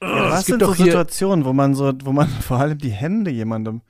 Ja, 0.02 0.32
was 0.32 0.42
Es 0.42 0.46
gibt 0.48 0.60
sind 0.60 0.76
so 0.76 0.84
Situationen, 0.84 1.46
wo 1.46 1.54
man 1.54 1.74
so, 1.74 1.94
wo 2.04 2.12
man 2.12 2.28
vor 2.42 2.58
allem 2.58 2.78
die 2.78 2.92
Hände 2.92 3.32
jemandem. 3.32 3.82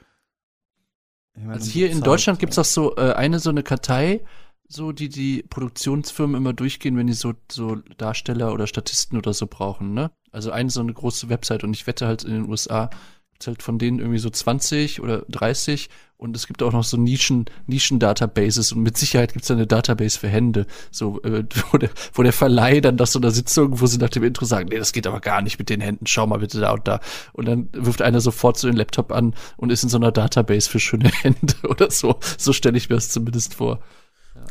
jemandem 1.35 1.59
Also 1.59 1.71
hier 1.71 1.87
in 1.87 1.93
zeigt? 1.93 2.07
Deutschland 2.07 2.39
gibt's 2.39 2.55
doch 2.55 2.65
so 2.65 2.95
äh, 2.97 3.13
eine 3.13 3.39
so 3.39 3.49
eine 3.49 3.63
Kartei, 3.63 4.21
so 4.67 4.91
die 4.91 5.09
die 5.09 5.43
Produktionsfirmen 5.43 6.35
immer 6.35 6.53
durchgehen, 6.53 6.97
wenn 6.97 7.07
die 7.07 7.13
so 7.13 7.33
so 7.51 7.77
Darsteller 7.97 8.53
oder 8.53 8.67
Statisten 8.67 9.17
oder 9.17 9.33
so 9.33 9.47
brauchen, 9.47 9.93
ne? 9.93 10.11
Also 10.31 10.51
eine 10.51 10.69
so 10.69 10.81
eine 10.81 10.93
große 10.93 11.29
Website 11.29 11.63
und 11.63 11.73
ich 11.73 11.87
wette 11.87 12.07
halt 12.07 12.23
in 12.23 12.33
den 12.33 12.49
USA 12.49 12.89
gibt's 13.35 13.47
halt 13.47 13.63
von 13.63 13.77
denen 13.77 13.99
irgendwie 13.99 14.19
so 14.19 14.29
20 14.29 15.01
oder 15.01 15.25
30 15.27 15.89
und 16.17 16.37
es 16.37 16.47
gibt 16.47 16.63
auch 16.63 16.71
noch 16.71 16.85
so 16.85 16.95
Nischen 16.95 17.45
Nischen 17.67 17.99
Databases 17.99 18.71
und 18.71 18.81
mit 18.81 18.97
Sicherheit 18.97 19.33
gibt's 19.33 19.49
da 19.49 19.55
eine 19.55 19.67
Database 19.67 20.17
für 20.17 20.29
Hände, 20.29 20.65
so 20.89 21.21
äh, 21.23 21.43
wo 21.71 21.77
der 21.77 21.89
wo 22.13 22.23
der 22.23 22.31
Verleih 22.31 22.79
dann 22.79 22.95
das 22.95 23.11
so 23.11 23.19
da 23.19 23.31
sitzt 23.31 23.57
irgendwo 23.57 23.87
sie 23.87 23.97
nach 23.97 24.09
dem 24.09 24.23
Intro 24.23 24.45
sagen, 24.45 24.69
nee, 24.69 24.77
das 24.77 24.93
geht 24.93 25.05
aber 25.05 25.19
gar 25.19 25.41
nicht 25.41 25.59
mit 25.59 25.69
den 25.69 25.81
Händen, 25.81 26.07
schau 26.07 26.25
mal 26.27 26.39
bitte 26.39 26.61
da 26.61 26.71
und 26.71 26.87
da 26.87 27.01
und 27.33 27.45
dann 27.45 27.67
wirft 27.73 28.01
einer 28.01 28.21
sofort 28.21 28.57
so 28.57 28.67
den 28.67 28.77
Laptop 28.77 29.11
an 29.11 29.35
und 29.57 29.69
ist 29.69 29.83
in 29.83 29.89
so 29.89 29.97
einer 29.97 30.13
Database 30.13 30.69
für 30.69 30.79
schöne 30.79 31.09
Hände 31.21 31.55
oder 31.67 31.91
so. 31.91 32.19
So 32.37 32.53
stelle 32.53 32.77
ich 32.77 32.89
mir 32.89 32.95
das 32.95 33.09
zumindest 33.09 33.55
vor. 33.55 33.81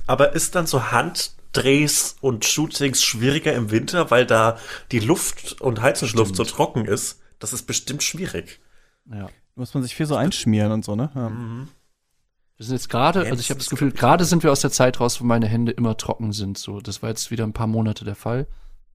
Aber 0.07 0.35
ist 0.35 0.55
dann 0.55 0.67
so 0.67 0.91
Handdrehs 0.91 2.17
und 2.21 2.45
Shootings 2.45 3.03
schwieriger 3.03 3.53
im 3.55 3.71
Winter, 3.71 4.11
weil 4.11 4.27
da 4.27 4.59
die 4.93 5.01
Luft 5.01 5.61
und 5.61 5.81
Heizungsluft 5.81 6.37
so 6.37 6.45
trocken 6.45 6.85
ist? 6.85 7.21
Das 7.39 7.53
ist 7.53 7.63
bestimmt 7.65 8.03
schwierig. 8.03 8.61
Ja. 9.11 9.29
Muss 9.55 9.75
man 9.75 9.83
sich 9.83 9.95
viel 9.95 10.07
so 10.07 10.17
einschmieren 10.17 10.73
und 10.73 10.85
so, 10.85 10.97
ne? 10.97 11.11
Ja. 11.15 11.31
Wir 12.57 12.67
sind 12.67 12.77
jetzt 12.77 12.89
gerade, 12.89 13.21
also 13.21 13.41
ich 13.41 13.51
habe 13.51 13.59
das 13.59 13.69
Gefühl, 13.69 13.91
gerade 13.91 14.25
sind 14.25 14.43
wir 14.43 14.53
aus 14.53 14.61
der 14.61 14.71
Zeit 14.71 15.01
raus, 15.01 15.21
wo 15.21 15.25
meine 15.25 15.47
Hände 15.47 15.73
immer 15.73 15.97
trocken 15.97 16.33
sind. 16.33 16.57
So, 16.57 16.81
das 16.81 17.03
war 17.03 17.09
jetzt 17.09 17.31
wieder 17.31 17.45
ein 17.45 17.53
paar 17.53 17.67
Monate 17.67 18.05
der 18.05 18.15
Fall. 18.15 18.47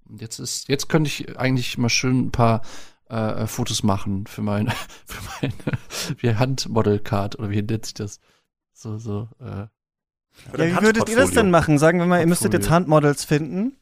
Und 0.07 0.22
jetzt 0.22 0.40
ist, 0.40 0.69
jetzt 0.69 0.90
könnte 0.90 1.10
ich 1.10 1.38
eigentlich 1.38 1.77
mal 1.77 1.90
schön 1.90 2.27
ein 2.27 2.31
paar 2.31 2.61
äh, 3.10 3.48
Fotos 3.48 3.84
machen 3.84 4.27
für 4.27 4.41
meine, 4.41 4.72
für 5.06 5.22
meine, 5.41 5.53
wie 6.18 6.36
Handmodel-Card 6.36 7.38
oder 7.38 7.49
wie 7.49 7.61
nennt 7.61 7.86
sich 7.86 7.94
das? 7.95 8.19
So, 8.73 8.98
so, 8.98 9.27
äh, 9.40 9.68
Ja, 10.57 10.66
wie 10.66 10.82
würdet 10.82 11.10
ihr 11.10 11.16
das 11.18 11.32
denn 11.32 11.49
machen? 11.52 11.78
Sagen 11.78 11.99
wir 11.99 12.06
mal, 12.06 12.20
ihr 12.20 12.28
müsstet 12.28 12.53
jetzt 12.53 12.70
Handmodels 12.70 13.24
finden. 13.26 13.76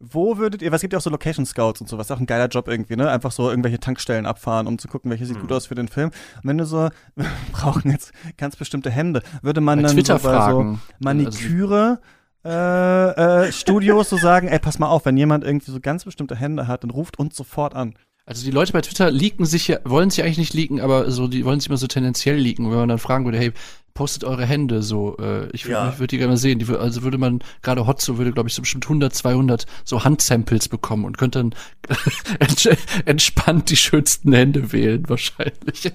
Wo 0.00 0.36
würdet 0.36 0.60
ihr, 0.60 0.70
was 0.70 0.80
gibt 0.82 0.92
ja 0.92 0.98
auch 0.98 1.02
so 1.02 1.08
Location 1.08 1.46
Scouts 1.46 1.80
und 1.80 1.88
sowas, 1.88 2.10
auch 2.10 2.18
ein 2.20 2.26
geiler 2.26 2.48
Job 2.48 2.68
irgendwie, 2.68 2.96
ne? 2.96 3.08
Einfach 3.10 3.32
so 3.32 3.48
irgendwelche 3.48 3.80
Tankstellen 3.80 4.26
abfahren, 4.26 4.66
um 4.66 4.76
zu 4.78 4.86
gucken, 4.88 5.10
welche 5.10 5.24
sieht 5.24 5.36
Mhm. 5.36 5.42
gut 5.42 5.52
aus 5.52 5.66
für 5.66 5.74
den 5.76 5.88
Film. 5.88 6.08
Und 6.08 6.44
wenn 6.44 6.58
du 6.58 6.66
so, 6.66 6.90
wir 7.16 7.26
brauchen 7.52 7.90
jetzt 7.90 8.12
ganz 8.36 8.56
bestimmte 8.56 8.90
Hände, 8.90 9.22
würde 9.40 9.60
man 9.62 9.78
bei 9.78 9.82
dann 9.88 9.92
Twitter 9.96 10.18
so 10.18 10.28
bei 10.28 10.34
so 10.34 10.38
fragen. 10.40 10.80
Maniküre 10.98 12.00
äh, 12.44 13.46
äh, 13.46 13.52
Studios 13.52 14.10
so 14.10 14.18
sagen, 14.18 14.48
ey, 14.48 14.58
pass 14.58 14.78
mal 14.78 14.88
auf, 14.88 15.06
wenn 15.06 15.16
jemand 15.16 15.44
irgendwie 15.44 15.70
so 15.70 15.80
ganz 15.80 16.04
bestimmte 16.04 16.36
Hände 16.36 16.68
hat, 16.68 16.82
dann 16.82 16.90
ruft 16.90 17.18
uns 17.18 17.34
sofort 17.36 17.74
an. 17.74 17.94
Also 18.26 18.44
die 18.44 18.50
Leute 18.50 18.72
bei 18.72 18.80
Twitter 18.80 19.10
leaken 19.10 19.44
sich 19.44 19.68
ja, 19.68 19.78
wollen 19.84 20.08
sich 20.08 20.24
eigentlich 20.24 20.38
nicht 20.38 20.54
leaken, 20.54 20.80
aber 20.80 21.10
so, 21.10 21.28
die 21.28 21.44
wollen 21.44 21.60
sich 21.60 21.68
immer 21.68 21.76
so 21.76 21.86
tendenziell 21.86 22.36
leaken. 22.36 22.70
Wenn 22.70 22.78
man 22.78 22.88
dann 22.88 22.98
fragen 22.98 23.26
würde, 23.26 23.36
hey, 23.38 23.52
postet 23.92 24.24
eure 24.24 24.46
Hände 24.46 24.82
so, 24.82 25.16
äh, 25.18 25.48
ich 25.52 25.66
würde 25.66 25.72
Ja. 25.74 25.98
würd 25.98 26.10
die 26.10 26.16
gerne 26.18 26.36
sehen. 26.38 26.58
Die, 26.58 26.66
also 26.74 27.02
würde 27.02 27.18
man, 27.18 27.40
gerade 27.62 27.86
Hotzo 27.86 28.16
würde, 28.16 28.32
glaube 28.32 28.48
ich, 28.48 28.54
so 28.54 28.62
bestimmt 28.62 28.86
100, 28.86 29.14
200 29.14 29.66
so 29.84 30.04
Handsamples 30.04 30.68
bekommen 30.68 31.04
und 31.04 31.18
könnte 31.18 31.38
dann 31.40 31.54
ents- 32.40 32.76
entspannt 33.04 33.68
die 33.70 33.76
schönsten 33.76 34.32
Hände 34.32 34.72
wählen, 34.72 35.04
wahrscheinlich. 35.06 35.92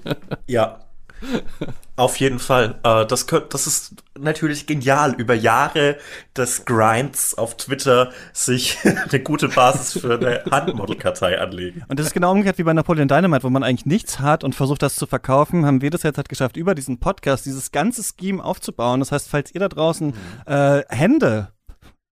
Ja. 0.48 0.80
Auf 1.96 2.18
jeden 2.18 2.40
Fall. 2.40 2.80
Äh, 2.84 3.06
das, 3.06 3.26
das 3.26 3.68
ist 3.68 3.96
natürlich 4.18 4.68
genial, 4.68 5.16
über 5.16 5.34
Jahre 5.34 5.98
des 6.36 6.66
Grinds 6.66 7.38
auf 7.38 7.58
Twitter 7.58 8.12
sich 8.32 8.78
eine 8.84 9.22
gute 9.22 9.50
Basis 9.50 10.00
für 10.00 10.14
eine 10.14 10.44
Handmodelkartei 10.50 11.40
anlegen. 11.40 11.84
Und 11.88 12.00
das 12.00 12.08
ist 12.08 12.14
genau 12.14 12.32
umgekehrt 12.32 12.58
wie 12.58 12.64
bei 12.64 12.74
Napoleon 12.74 13.08
Dynamite, 13.08 13.44
wo 13.44 13.50
man 13.50 13.64
eigentlich 13.64 13.86
nichts 13.86 14.20
hat 14.20 14.44
und 14.44 14.56
versucht, 14.56 14.82
das 14.82 14.96
zu 14.96 15.08
verkaufen, 15.08 15.66
haben 15.66 15.82
wir 15.82 15.90
das 15.90 16.04
jetzt 16.04 16.18
halt 16.18 16.30
geschafft, 16.30 16.58
über 16.58 16.76
diesen 16.76 17.00
Podcast 17.00 17.46
dieses 17.46 17.72
ganze 17.72 18.02
Scheme 18.04 18.44
aufzubauen. 18.44 19.00
Das 19.02 19.12
heißt, 19.12 19.30
falls 19.30 19.54
ihr 19.54 19.60
da 19.60 19.68
draußen 19.68 20.14
äh, 20.46 20.84
Hände 20.90 21.50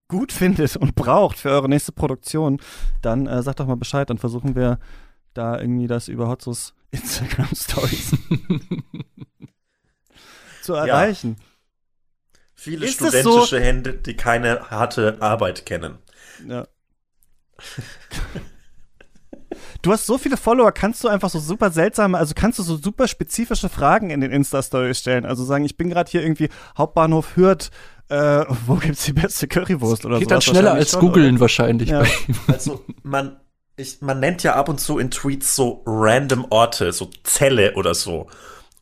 gut 0.09 0.31
findet 0.31 0.75
und 0.75 0.95
braucht 0.95 1.38
für 1.38 1.49
eure 1.49 1.69
nächste 1.69 1.91
Produktion, 1.91 2.59
dann 3.01 3.27
äh, 3.27 3.41
sagt 3.43 3.59
doch 3.59 3.67
mal 3.67 3.75
Bescheid, 3.75 4.09
dann 4.09 4.17
versuchen 4.17 4.55
wir 4.55 4.79
da 5.34 5.59
irgendwie 5.59 5.88
das 5.88 6.07
über 6.07 6.27
Hotzos 6.27 6.73
Instagram 6.91 7.49
Stories 7.55 8.11
zu 10.64 10.73
erreichen. 10.73 11.38
Viele 12.55 12.85
Ist 12.88 12.95
studentische 12.95 13.59
Hände, 13.59 13.93
die 13.93 14.15
keine 14.15 14.69
harte 14.69 15.22
Arbeit 15.22 15.65
kennen. 15.65 15.97
Ja. 16.47 16.68
Du 19.81 19.91
hast 19.91 20.05
so 20.05 20.18
viele 20.18 20.38
Follower, 20.38 20.72
kannst 20.72 21.03
du 21.03 21.07
einfach 21.07 21.30
so 21.30 21.39
super 21.39 21.72
seltsame, 21.72 22.18
also 22.18 22.34
kannst 22.35 22.59
du 22.59 22.64
so 22.64 22.77
super 22.77 23.07
spezifische 23.07 23.69
Fragen 23.69 24.09
in 24.09 24.22
den 24.22 24.31
Insta-Stories 24.31 24.99
stellen. 24.99 25.26
Also 25.26 25.45
sagen, 25.45 25.65
ich 25.65 25.77
bin 25.77 25.89
gerade 25.89 26.09
hier 26.11 26.22
irgendwie 26.23 26.49
Hauptbahnhof 26.77 27.35
Hürth, 27.35 27.69
äh, 28.09 28.43
wo 28.65 28.76
gibt's 28.76 29.05
die 29.05 29.14
beste 29.14 29.47
Currywurst 29.47 30.05
oder 30.05 30.15
so. 30.15 30.19
Geht 30.19 30.31
dann 30.31 30.41
schneller 30.41 30.73
als 30.73 30.97
googeln 30.97 31.39
wahrscheinlich. 31.39 31.89
Ja. 31.89 32.01
bei- 32.01 32.53
Also 32.53 32.84
man, 33.03 33.39
ich, 33.78 34.02
man 34.02 34.20
nennt 34.20 34.44
ja 34.44 34.56
ab 34.56 34.70
und 34.70 34.80
zu 34.80 34.98
in 34.98 35.12
Tweets 35.12 35.56
so 35.56 35.84
random 35.86 36.48
Orte, 36.49 36.91
so 36.91 37.12
Zelle 37.24 37.76
oder 37.76 37.94
so. 37.94 38.28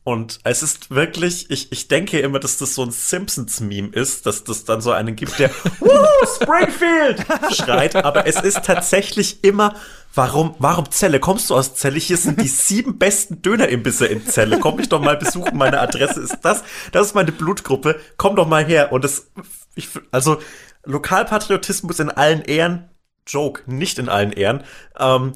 Und 0.04 0.38
es 0.44 0.62
ist 0.62 0.90
wirklich, 0.90 1.50
ich, 1.50 1.72
ich 1.72 1.88
denke 1.88 2.20
immer, 2.20 2.38
dass 2.38 2.58
das 2.58 2.76
so 2.76 2.84
ein 2.84 2.92
Simpsons-Meme 2.92 3.88
ist, 3.88 4.24
dass 4.24 4.44
das 4.44 4.64
dann 4.64 4.80
so 4.80 4.92
einen 4.92 5.16
gibt, 5.16 5.38
der 5.38 5.50
Woo, 5.80 6.26
Springfield 6.34 7.26
schreit, 7.52 7.96
aber 7.96 8.26
es 8.26 8.40
ist 8.40 8.64
tatsächlich 8.64 9.42
immer, 9.42 9.74
warum, 10.14 10.54
warum 10.60 10.90
Zelle? 10.92 11.18
Kommst 11.18 11.50
du 11.50 11.56
aus 11.56 11.74
Zelle? 11.74 11.98
Hier 11.98 12.16
sind 12.16 12.40
die 12.40 12.48
sieben 12.48 12.98
besten 12.98 13.42
Dönerimbisse 13.42 14.06
in 14.06 14.24
Zelle. 14.24 14.60
Komm 14.60 14.76
mich 14.76 14.88
doch 14.88 15.00
mal 15.00 15.16
besuchen, 15.16 15.58
meine 15.58 15.80
Adresse 15.80 16.20
ist 16.20 16.38
das, 16.42 16.62
das 16.92 17.08
ist 17.08 17.14
meine 17.14 17.32
Blutgruppe, 17.32 18.00
komm 18.16 18.36
doch 18.36 18.46
mal 18.46 18.64
her. 18.64 18.92
Und 18.92 19.02
das, 19.02 19.26
ich, 19.74 19.88
also, 20.12 20.38
Lokalpatriotismus 20.84 21.98
in 21.98 22.10
allen 22.10 22.42
Ehren, 22.42 22.88
Joke, 23.26 23.62
nicht 23.66 23.98
in 23.98 24.08
allen 24.08 24.32
Ehren, 24.32 24.62
ähm, 24.98 25.32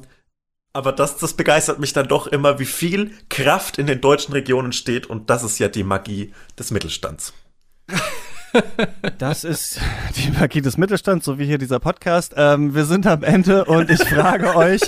aber 0.73 0.93
das, 0.93 1.17
das 1.17 1.33
begeistert 1.33 1.79
mich 1.79 1.93
dann 1.93 2.07
doch 2.07 2.27
immer, 2.27 2.59
wie 2.59 2.65
viel 2.65 3.11
Kraft 3.29 3.77
in 3.77 3.87
den 3.87 3.99
deutschen 3.99 4.33
Regionen 4.33 4.71
steht 4.71 5.05
und 5.07 5.29
das 5.29 5.43
ist 5.43 5.59
ja 5.59 5.67
die 5.67 5.83
Magie 5.83 6.33
des 6.57 6.71
Mittelstands. 6.71 7.33
Das 9.17 9.45
ist 9.45 9.79
die 10.17 10.29
Magie 10.31 10.59
des 10.59 10.77
Mittelstands, 10.77 11.25
so 11.25 11.39
wie 11.39 11.45
hier 11.45 11.57
dieser 11.57 11.79
Podcast. 11.79 12.33
Ähm, 12.35 12.75
wir 12.75 12.83
sind 12.83 13.07
am 13.07 13.23
Ende 13.23 13.63
und 13.63 13.89
ich 13.89 14.03
frage 14.03 14.57
euch, 14.57 14.81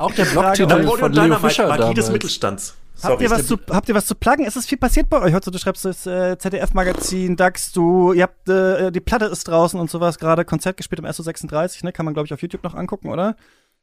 Auch 0.00 0.12
der 0.14 0.24
Napoleon 0.24 0.98
von 0.98 1.12
Leo 1.12 1.24
Dynamite, 1.24 1.48
Fischer 1.48 1.68
Magie 1.68 1.94
des 1.94 2.40
damals. 2.40 2.74
Mittelstands. 3.02 3.04
Habt 3.04 3.22
ihr, 3.22 3.28
Sorry. 3.28 3.40
was 3.40 3.46
zu, 3.46 3.74
habt 3.74 3.88
ihr 3.88 3.94
was 3.94 4.06
zu 4.06 4.14
pluggen? 4.14 4.46
Es 4.46 4.56
ist 4.56 4.68
viel 4.68 4.78
passiert 4.78 5.08
bei 5.08 5.20
euch. 5.20 5.34
Heute, 5.34 5.50
du 5.50 5.58
schreibst 5.58 5.84
das 5.84 6.06
äh, 6.06 6.36
ZDF-Magazin, 6.38 7.36
DAX, 7.36 7.72
du, 7.72 8.12
ihr 8.12 8.24
habt, 8.24 8.48
äh, 8.48 8.90
die 8.90 9.00
Platte 9.00 9.26
ist 9.26 9.48
draußen 9.48 9.78
und 9.78 9.90
sowas 9.90 10.18
gerade, 10.18 10.44
Konzert 10.44 10.76
gespielt 10.76 11.00
im 11.00 11.06
SO36, 11.06 11.84
ne? 11.84 11.92
Kann 11.92 12.04
man, 12.04 12.14
glaube 12.14 12.26
ich, 12.26 12.34
auf 12.34 12.42
YouTube 12.42 12.62
noch 12.64 12.74
angucken, 12.74 13.08
oder? 13.08 13.36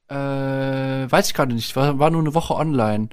Äh, 0.10 0.16
weiß 1.12 1.28
ich 1.28 1.34
gerade 1.34 1.54
nicht. 1.54 1.76
War, 1.76 2.00
war 2.00 2.10
nur 2.10 2.22
eine 2.22 2.34
Woche 2.34 2.56
online. 2.56 3.10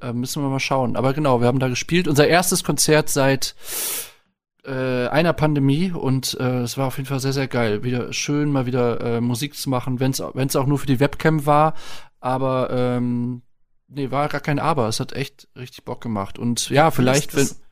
Äh, 0.00 0.12
müssen 0.12 0.42
wir 0.42 0.48
mal 0.48 0.60
schauen. 0.60 0.96
Aber 0.96 1.12
genau, 1.12 1.40
wir 1.40 1.46
haben 1.46 1.58
da 1.58 1.68
gespielt. 1.68 2.08
Unser 2.08 2.26
erstes 2.26 2.64
Konzert 2.64 3.08
seit 3.08 3.54
äh, 4.64 5.08
einer 5.08 5.32
Pandemie 5.32 5.92
und 5.92 6.38
äh, 6.40 6.60
es 6.62 6.78
war 6.78 6.86
auf 6.86 6.96
jeden 6.96 7.08
Fall 7.08 7.20
sehr, 7.20 7.32
sehr 7.32 7.48
geil. 7.48 7.82
Wieder 7.82 8.12
schön, 8.12 8.50
mal 8.50 8.66
wieder 8.66 9.00
äh, 9.00 9.20
Musik 9.20 9.54
zu 9.54 9.68
machen, 9.70 10.00
wenn 10.00 10.10
es 10.10 10.56
auch 10.56 10.66
nur 10.66 10.78
für 10.78 10.86
die 10.86 11.00
Webcam 11.00 11.46
war. 11.46 11.74
Aber 12.20 12.70
ähm, 12.70 13.42
nee, 13.88 14.10
war 14.10 14.28
gar 14.28 14.40
kein 14.40 14.58
Aber. 14.58 14.88
Es 14.88 15.00
hat 15.00 15.12
echt 15.12 15.48
richtig 15.56 15.84
Bock 15.84 16.00
gemacht. 16.00 16.38
Und 16.38 16.68
ja, 16.70 16.90
vielleicht, 16.90 17.34
Wie 17.36 17.40
ist 17.40 17.50
wenn. 17.50 17.56
das- 17.56 17.64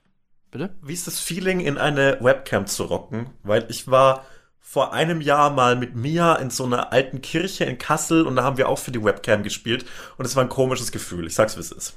Bitte? 0.51 0.77
Wie 0.83 0.93
ist 0.93 1.07
das 1.07 1.19
Feeling, 1.19 1.61
in 1.61 1.79
eine 1.79 2.19
Webcam 2.21 2.67
zu 2.67 2.85
rocken? 2.85 3.31
Weil 3.43 3.65
ich 3.71 3.89
war 3.89 4.27
vor 4.61 4.93
einem 4.93 5.23
Jahr 5.23 5.49
mal 5.51 5.77
mit 5.77 5.97
Mia 5.97 6.35
in 6.37 6.51
so 6.51 6.65
einer 6.65 6.93
alten 6.93 7.23
Kirche 7.23 7.65
in 7.65 7.79
Kassel 7.79 8.27
und 8.27 8.37
da 8.37 8.43
haben 8.45 8.59
wir 8.59 8.69
auch 8.69 8.79
für 8.79 8.91
die 8.93 9.03
Webcam 9.03 9.43
gespielt 9.43 9.87
und 10.19 10.27
es 10.27 10.37
war 10.37 10.43
ein 10.43 10.51
komisches 10.51 10.93
Gefühl. 10.93 11.27
Ich 11.27 11.35
sag's, 11.35 11.57
wie 11.57 11.61
es 11.61 11.73
ist. 11.73 11.95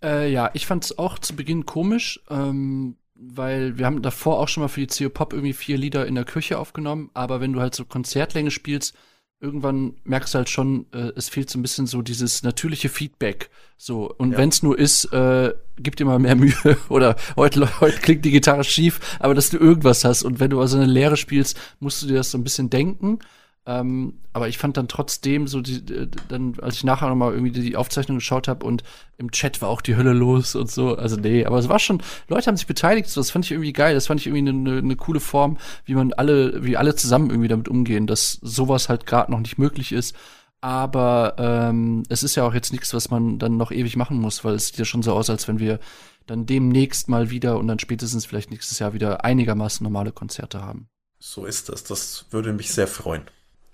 Äh, 0.00 0.30
ja, 0.32 0.50
ich 0.54 0.66
fand 0.66 0.84
es 0.84 0.96
auch 0.96 1.18
zu 1.18 1.34
Beginn 1.34 1.66
komisch, 1.66 2.20
ähm, 2.30 2.98
weil 3.14 3.78
wir 3.78 3.86
haben 3.86 4.00
davor 4.00 4.38
auch 4.38 4.48
schon 4.48 4.62
mal 4.62 4.68
für 4.68 4.86
die 4.86 5.04
CO 5.04 5.10
Pop 5.10 5.32
irgendwie 5.32 5.52
vier 5.52 5.76
Lieder 5.76 6.06
in 6.06 6.14
der 6.14 6.24
Küche 6.24 6.58
aufgenommen, 6.58 7.10
aber 7.14 7.40
wenn 7.40 7.52
du 7.52 7.60
halt 7.60 7.74
so 7.74 7.84
Konzertlänge 7.84 8.52
spielst, 8.52 8.94
irgendwann 9.42 9.94
merkst 10.04 10.32
du 10.32 10.38
halt 10.38 10.48
schon, 10.48 10.86
äh, 10.92 11.10
es 11.16 11.28
fehlt 11.28 11.50
so 11.50 11.58
ein 11.58 11.62
bisschen 11.62 11.86
so 11.86 12.00
dieses 12.00 12.42
natürliche 12.44 12.88
Feedback. 12.88 13.50
So, 13.76 14.08
und 14.16 14.32
Ja. 14.32 14.38
wenn 14.38 14.50
es 14.50 14.62
nur 14.62 14.78
ist, 14.78 15.06
äh, 15.12 15.52
gib 15.78 15.96
dir 15.96 16.04
mal 16.06 16.20
mehr 16.20 16.36
Mühe 16.36 16.54
oder 16.88 17.16
heute, 17.36 17.80
heute 17.80 17.98
klingt 17.98 18.24
die 18.24 18.30
Gitarre 18.30 18.62
schief, 18.62 19.00
aber 19.18 19.34
dass 19.34 19.50
du 19.50 19.58
irgendwas 19.58 20.04
hast. 20.04 20.22
Und 20.22 20.38
wenn 20.38 20.50
du 20.50 20.60
also 20.60 20.76
eine 20.76 20.86
Lehre 20.86 21.16
spielst, 21.16 21.58
musst 21.80 22.00
du 22.02 22.06
dir 22.06 22.14
das 22.14 22.30
so 22.30 22.38
ein 22.38 22.44
bisschen 22.44 22.70
denken. 22.70 23.18
Ähm, 23.64 24.14
aber 24.32 24.48
ich 24.48 24.58
fand 24.58 24.76
dann 24.76 24.88
trotzdem 24.88 25.46
so 25.46 25.60
die, 25.60 25.76
äh, 25.94 26.08
dann, 26.28 26.56
als 26.60 26.76
ich 26.76 26.84
nachher 26.84 27.08
nochmal 27.08 27.32
irgendwie 27.32 27.52
die 27.52 27.76
Aufzeichnung 27.76 28.18
geschaut 28.18 28.48
habe 28.48 28.66
und 28.66 28.82
im 29.18 29.30
Chat 29.30 29.62
war 29.62 29.68
auch 29.68 29.80
die 29.80 29.94
Hölle 29.94 30.12
los 30.12 30.56
und 30.56 30.68
so. 30.68 30.96
Also 30.96 31.16
nee, 31.16 31.44
aber 31.44 31.58
es 31.58 31.68
war 31.68 31.78
schon, 31.78 32.02
Leute 32.26 32.46
haben 32.46 32.56
sich 32.56 32.66
beteiligt, 32.66 33.08
so, 33.08 33.20
das 33.20 33.30
fand 33.30 33.44
ich 33.44 33.52
irgendwie 33.52 33.72
geil. 33.72 33.94
Das 33.94 34.08
fand 34.08 34.20
ich 34.20 34.26
irgendwie 34.26 34.50
eine, 34.50 34.70
eine, 34.70 34.78
eine 34.78 34.96
coole 34.96 35.20
Form, 35.20 35.58
wie 35.84 35.94
man 35.94 36.12
alle, 36.12 36.64
wie 36.64 36.76
alle 36.76 36.96
zusammen 36.96 37.30
irgendwie 37.30 37.48
damit 37.48 37.68
umgehen, 37.68 38.08
dass 38.08 38.32
sowas 38.42 38.88
halt 38.88 39.06
gerade 39.06 39.30
noch 39.30 39.40
nicht 39.40 39.58
möglich 39.58 39.92
ist. 39.92 40.16
Aber 40.60 41.34
ähm, 41.38 42.02
es 42.08 42.24
ist 42.24 42.34
ja 42.34 42.44
auch 42.44 42.54
jetzt 42.54 42.72
nichts, 42.72 42.94
was 42.94 43.10
man 43.10 43.38
dann 43.38 43.56
noch 43.56 43.70
ewig 43.70 43.96
machen 43.96 44.18
muss, 44.20 44.44
weil 44.44 44.54
es 44.54 44.68
sieht 44.68 44.78
ja 44.78 44.84
schon 44.84 45.02
so 45.02 45.12
aus, 45.12 45.30
als 45.30 45.46
wenn 45.46 45.60
wir 45.60 45.78
dann 46.26 46.46
demnächst 46.46 47.08
mal 47.08 47.30
wieder 47.30 47.58
und 47.58 47.68
dann 47.68 47.78
spätestens 47.78 48.26
vielleicht 48.26 48.50
nächstes 48.50 48.78
Jahr 48.80 48.92
wieder 48.92 49.24
einigermaßen 49.24 49.84
normale 49.84 50.12
Konzerte 50.12 50.62
haben. 50.62 50.88
So 51.18 51.46
ist 51.46 51.68
das. 51.68 51.84
Das 51.84 52.26
würde 52.30 52.52
mich 52.52 52.72
sehr 52.72 52.88
freuen. 52.88 53.22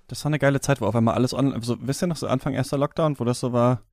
Das 0.09 0.25
war 0.25 0.29
eine 0.29 0.39
geile 0.39 0.59
Zeit, 0.59 0.81
wo 0.81 0.85
auf 0.87 0.95
einmal 0.95 1.13
alles 1.13 1.33
online, 1.33 1.61
so, 1.63 1.77
wisst 1.79 2.03
ihr 2.03 2.07
noch, 2.07 2.17
so 2.17 2.27
Anfang 2.27 2.53
erster 2.53 2.77
Lockdown, 2.77 3.19
wo 3.19 3.23
das 3.23 3.39
so 3.39 3.53
war, 3.53 3.83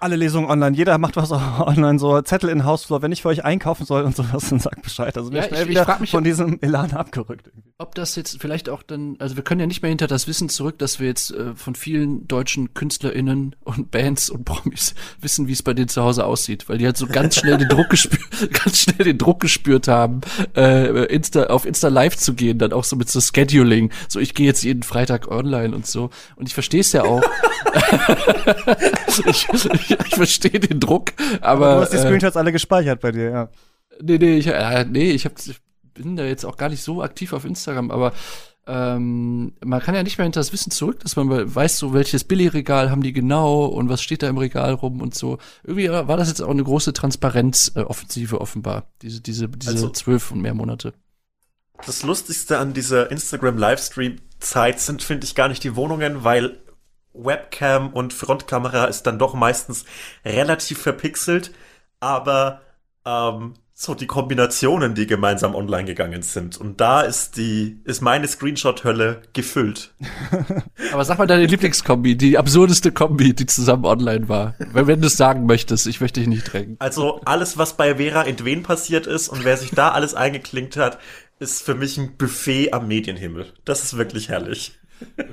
alle 0.00 0.16
Lesungen 0.16 0.50
online, 0.50 0.76
jeder 0.76 0.98
macht 0.98 1.16
was 1.16 1.30
online, 1.60 1.98
so 1.98 2.20
Zettel 2.22 2.50
in 2.50 2.58
den 2.58 2.64
Hausflur, 2.64 3.02
wenn 3.02 3.12
ich 3.12 3.22
für 3.22 3.28
euch 3.28 3.44
einkaufen 3.44 3.86
soll 3.86 4.02
und 4.02 4.16
sowas, 4.16 4.48
dann 4.50 4.58
sagt 4.60 4.82
Bescheid. 4.82 5.16
Also 5.16 5.30
Ja, 5.32 5.40
ich 5.40 5.46
schnell 5.46 5.58
ich- 5.58 5.64
ich 5.64 5.68
wieder 5.70 5.84
frag 5.84 6.00
mich, 6.00 6.10
von 6.10 6.24
diesem 6.24 6.58
Elan 6.60 6.92
abgerückt. 6.92 7.46
Irgendwie. 7.46 7.72
Ob 7.78 7.94
das 7.96 8.14
jetzt 8.16 8.40
vielleicht 8.40 8.68
auch 8.68 8.82
dann, 8.82 9.16
also 9.18 9.36
wir 9.36 9.42
können 9.44 9.60
ja 9.60 9.66
nicht 9.66 9.82
mehr 9.82 9.88
hinter 9.88 10.06
das 10.06 10.26
Wissen 10.28 10.48
zurück, 10.48 10.78
dass 10.78 11.00
wir 11.00 11.08
jetzt 11.08 11.30
äh, 11.32 11.54
von 11.56 11.74
vielen 11.74 12.28
deutschen 12.28 12.74
KünstlerInnen 12.74 13.56
und 13.60 13.90
Bands 13.90 14.30
und 14.30 14.44
Promis 14.44 14.94
wissen, 15.20 15.48
wie 15.48 15.52
es 15.52 15.62
bei 15.62 15.74
denen 15.74 15.88
zu 15.88 16.02
Hause 16.02 16.24
aussieht, 16.26 16.68
weil 16.68 16.78
die 16.78 16.86
halt 16.86 16.96
so 16.96 17.06
ganz 17.06 17.36
schnell 17.36 17.58
den 17.58 17.68
Druck 17.68 17.88
gespürt, 17.90 18.22
ganz 18.64 18.78
schnell 18.78 19.04
den 19.04 19.18
Druck 19.18 19.40
gespürt 19.40 19.88
haben, 19.88 20.20
äh, 20.56 21.04
Insta, 21.06 21.44
auf 21.44 21.64
Insta 21.64 21.88
Live 21.88 22.16
zu 22.16 22.34
gehen, 22.34 22.58
dann 22.58 22.72
auch 22.72 22.84
so 22.84 22.96
mit 22.96 23.08
so 23.08 23.20
Scheduling, 23.20 23.90
so 24.08 24.18
ich 24.20 24.34
gehe 24.34 24.46
jetzt 24.46 24.62
jeden 24.62 24.82
Freitag 24.82 25.28
online 25.28 25.74
und 25.74 25.86
so. 25.86 26.10
Und 26.36 26.46
ich 26.48 26.54
verstehe 26.54 26.80
es 26.80 26.92
ja 26.92 27.02
auch. 27.04 27.22
ich, 29.26 29.48
ich, 29.74 29.90
ich 29.90 30.14
verstehe 30.14 30.60
den 30.60 30.80
Druck, 30.80 31.12
aber. 31.40 31.74
du 31.76 31.80
hast 31.82 31.92
die 31.92 31.96
äh, 31.96 32.00
Screenshots 32.00 32.36
alle 32.36 32.52
gespeichert 32.52 33.00
bei 33.00 33.12
dir, 33.12 33.30
ja. 33.30 33.48
Nee, 34.00 34.18
nee, 34.18 34.36
ich, 34.36 34.46
äh, 34.46 34.84
nee, 34.84 35.10
ich, 35.10 35.24
hab, 35.24 35.38
ich 35.38 35.60
bin 35.94 36.16
da 36.16 36.24
jetzt 36.24 36.44
auch 36.44 36.56
gar 36.56 36.68
nicht 36.68 36.82
so 36.82 37.02
aktiv 37.02 37.32
auf 37.32 37.44
Instagram, 37.44 37.90
aber 37.90 38.12
ähm, 38.66 39.54
man 39.64 39.80
kann 39.80 39.94
ja 39.94 40.02
nicht 40.04 40.18
mehr 40.18 40.24
hinter 40.24 40.40
das 40.40 40.52
Wissen 40.52 40.70
zurück, 40.70 41.00
dass 41.00 41.16
man 41.16 41.54
weiß, 41.54 41.78
so 41.78 41.94
welches 41.94 42.22
Billigregal 42.24 42.90
haben 42.90 43.02
die 43.02 43.12
genau 43.12 43.64
und 43.64 43.88
was 43.88 44.02
steht 44.02 44.22
da 44.22 44.28
im 44.28 44.38
Regal 44.38 44.74
rum 44.74 45.00
und 45.00 45.14
so. 45.14 45.38
Irgendwie 45.64 45.90
war 45.90 46.16
das 46.16 46.28
jetzt 46.28 46.40
auch 46.40 46.50
eine 46.50 46.62
große 46.62 46.92
Transparenz-Offensive 46.92 48.40
offenbar, 48.40 48.86
diese, 49.02 49.20
diese, 49.20 49.48
diese 49.48 49.72
Also- 49.72 49.88
zwölf 49.90 50.30
und 50.30 50.40
mehr 50.40 50.54
Monate. 50.54 50.94
Das 51.84 52.04
Lustigste 52.04 52.58
an 52.58 52.74
dieser 52.74 53.10
Instagram-Livestream-Zeit 53.10 54.78
sind, 54.78 55.02
finde 55.02 55.24
ich, 55.26 55.34
gar 55.34 55.48
nicht 55.48 55.64
die 55.64 55.74
Wohnungen, 55.74 56.22
weil 56.22 56.60
Webcam 57.14 57.92
und 57.92 58.12
Frontkamera 58.12 58.86
ist 58.86 59.04
dann 59.04 59.18
doch 59.18 59.34
meistens 59.34 59.84
relativ 60.24 60.80
verpixelt, 60.80 61.52
aber 62.00 62.62
ähm, 63.04 63.54
so 63.74 63.94
die 63.94 64.06
Kombinationen, 64.06 64.94
die 64.94 65.06
gemeinsam 65.06 65.54
online 65.54 65.84
gegangen 65.84 66.22
sind. 66.22 66.56
Und 66.56 66.80
da 66.80 67.00
ist 67.00 67.36
die, 67.36 67.80
ist 67.84 68.00
meine 68.00 68.28
Screenshot-Hölle 68.28 69.22
gefüllt. 69.32 69.92
Aber 70.92 71.04
sag 71.04 71.18
mal 71.18 71.26
deine 71.26 71.46
Lieblingskombi, 71.46 72.16
die 72.16 72.38
absurdeste 72.38 72.92
Kombi, 72.92 73.34
die 73.34 73.46
zusammen 73.46 73.84
online 73.84 74.28
war. 74.28 74.54
Wenn, 74.72 74.86
wenn 74.86 75.00
du 75.00 75.08
es 75.08 75.16
sagen 75.16 75.46
möchtest, 75.46 75.86
ich 75.86 76.00
möchte 76.00 76.20
dich 76.20 76.28
nicht 76.28 76.52
drängen. 76.52 76.76
Also 76.78 77.20
alles, 77.24 77.58
was 77.58 77.76
bei 77.76 77.96
Vera 77.96 78.22
Entwen 78.22 78.62
passiert 78.62 79.08
ist 79.08 79.28
und 79.28 79.44
wer 79.44 79.56
sich 79.56 79.70
da 79.70 79.90
alles 79.90 80.14
eingeklinkt 80.14 80.76
hat, 80.76 80.98
ist 81.40 81.62
für 81.62 81.74
mich 81.74 81.98
ein 81.98 82.16
Buffet 82.16 82.72
am 82.72 82.86
Medienhimmel. 82.86 83.52
Das 83.64 83.82
ist 83.82 83.96
wirklich 83.96 84.28
herrlich. 84.28 84.78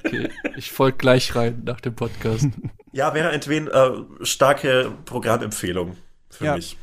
Okay, 0.04 0.30
ich 0.58 0.72
folge 0.72 0.98
gleich 0.98 1.36
rein 1.36 1.62
nach 1.66 1.82
dem 1.82 1.96
Podcast. 1.96 2.48
Ja, 2.92 3.12
Vera 3.12 3.30
Entwen, 3.30 3.68
äh, 3.68 3.92
starke 4.26 4.92
Programmempfehlung 5.06 5.96
für 6.32 6.46
Ja. 6.46 6.56
mich. 6.56 6.76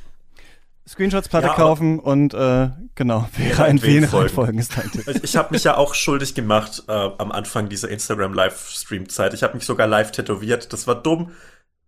Screenshots-Platte 0.88 1.48
Ja, 1.48 1.54
kaufen 1.54 1.98
und 1.98 2.32
äh, 2.32 2.68
genau, 2.94 3.28
Vera 3.32 3.64
in 3.66 3.82
Wen 3.82 4.02
wen 4.02 4.08
folgen. 4.08 4.26
reinfolgen 4.26 4.58
ist 4.60 4.76
dein 4.78 4.88
Tipp. 4.92 5.08
Ich, 5.08 5.24
ich 5.24 5.36
habe 5.36 5.52
mich 5.52 5.64
ja 5.64 5.76
auch 5.76 5.94
schuldig 5.96 6.36
gemacht 6.36 6.84
äh, 6.86 6.92
am 6.92 7.32
Anfang 7.32 7.68
dieser 7.68 7.88
Instagram-Livestream-Zeit. 7.88 9.34
Ich 9.34 9.42
habe 9.42 9.54
mich 9.54 9.66
sogar 9.66 9.88
live 9.88 10.12
tätowiert. 10.12 10.72
Das 10.72 10.86
war 10.86 10.94
dumm. 10.94 11.32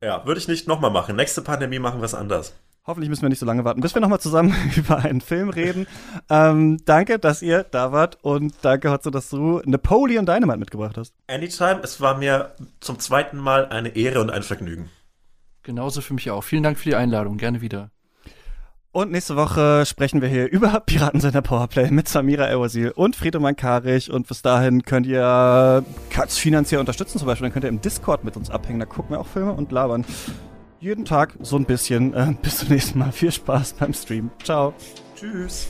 Ja, 0.03 0.27
würde 0.27 0.41
ich 0.41 0.49
nicht 0.49 0.66
nochmal 0.66 0.91
machen. 0.91 1.15
Nächste 1.15 1.43
Pandemie 1.43 1.79
machen 1.79 2.01
wir 2.01 2.07
es 2.07 2.15
anders. 2.15 2.55
Hoffentlich 2.89 3.10
müssen 3.10 3.20
wir 3.20 3.28
nicht 3.28 3.39
so 3.39 3.44
lange 3.44 3.66
warten, 3.66 3.82
bis 3.82 3.94
wir 3.94 4.01
nochmal 4.01 4.19
zusammen 4.19 4.56
über 4.77 4.97
einen 4.97 5.20
Film 5.20 5.51
reden. 5.51 5.86
Ähm, 6.31 6.78
danke, 6.86 7.19
dass 7.19 7.43
ihr 7.43 7.65
da 7.65 7.93
wart 7.93 8.16
und 8.23 8.55
danke, 8.62 8.90
Hotzo, 8.90 9.10
dass 9.10 9.28
du 9.28 9.60
Napoleon 9.66 10.24
Dynamite 10.24 10.59
mitgebracht 10.59 10.97
hast. 10.97 11.12
Anytime, 11.27 11.81
es 11.82 12.01
war 12.01 12.16
mir 12.16 12.55
zum 12.81 12.98
zweiten 12.98 13.36
Mal 13.36 13.66
eine 13.66 13.94
Ehre 13.94 14.23
und 14.23 14.31
ein 14.31 14.43
Vergnügen. 14.43 14.89
Genauso 15.65 16.01
für 16.01 16.15
mich 16.15 16.31
auch. 16.31 16.43
Vielen 16.43 16.62
Dank 16.62 16.78
für 16.78 16.89
die 16.89 16.94
Einladung. 16.94 17.36
Gerne 17.36 17.60
wieder. 17.60 17.90
Und 18.90 19.10
nächste 19.12 19.36
Woche 19.36 19.85
sprechen 19.85 20.23
wir 20.23 20.28
hier 20.31 20.51
über 20.51 20.81
Piratensender 20.86 21.43
Powerplay 21.43 21.90
mit 21.90 22.09
Samira 22.09 22.47
El-Wazil 22.47 22.93
und 22.93 23.16
Friedemann 23.16 23.55
Karich. 23.55 24.10
Und 24.10 24.28
bis 24.28 24.40
dahin 24.40 24.82
könnt 24.82 25.06
ihr 25.06 25.85
Katz 26.09 26.39
finanziell 26.39 26.81
unterstützen. 26.81 27.19
Zum 27.19 27.27
Beispiel, 27.27 27.48
dann 27.48 27.52
könnt 27.52 27.66
ihr 27.66 27.69
im 27.69 27.82
Discord 27.82 28.24
mit 28.24 28.39
uns 28.39 28.48
abhängen. 28.48 28.81
Da 28.81 28.86
gucken 28.86 29.10
wir 29.10 29.20
auch 29.20 29.27
Filme 29.27 29.52
und 29.52 29.73
labern. 29.73 30.06
Jeden 30.81 31.05
Tag 31.05 31.35
so 31.41 31.57
ein 31.57 31.65
bisschen. 31.65 32.15
Äh, 32.15 32.35
bis 32.43 32.59
zum 32.59 32.69
nächsten 32.69 32.99
Mal. 32.99 33.13
Viel 33.13 33.33
Spaß 33.33 33.75
beim 33.75 33.93
Stream. 33.93 34.31
Ciao. 34.43 34.75
Tschüss. 35.17 35.69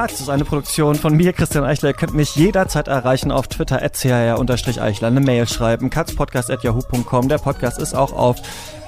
Katz 0.00 0.18
ist 0.18 0.30
eine 0.30 0.46
Produktion 0.46 0.94
von 0.94 1.14
mir, 1.14 1.34
Christian 1.34 1.62
Eichler. 1.62 1.90
Ihr 1.90 1.94
könnt 1.94 2.14
mich 2.14 2.34
jederzeit 2.34 2.88
erreichen 2.88 3.30
auf 3.30 3.48
Twitter, 3.48 3.86
chr-eichler, 3.86 5.08
eine 5.08 5.20
Mail 5.20 5.46
schreiben, 5.46 5.90
katzpodcast.yahoo.com. 5.90 7.28
Der 7.28 7.36
Podcast 7.36 7.78
ist 7.78 7.94
auch 7.94 8.14
auf 8.14 8.38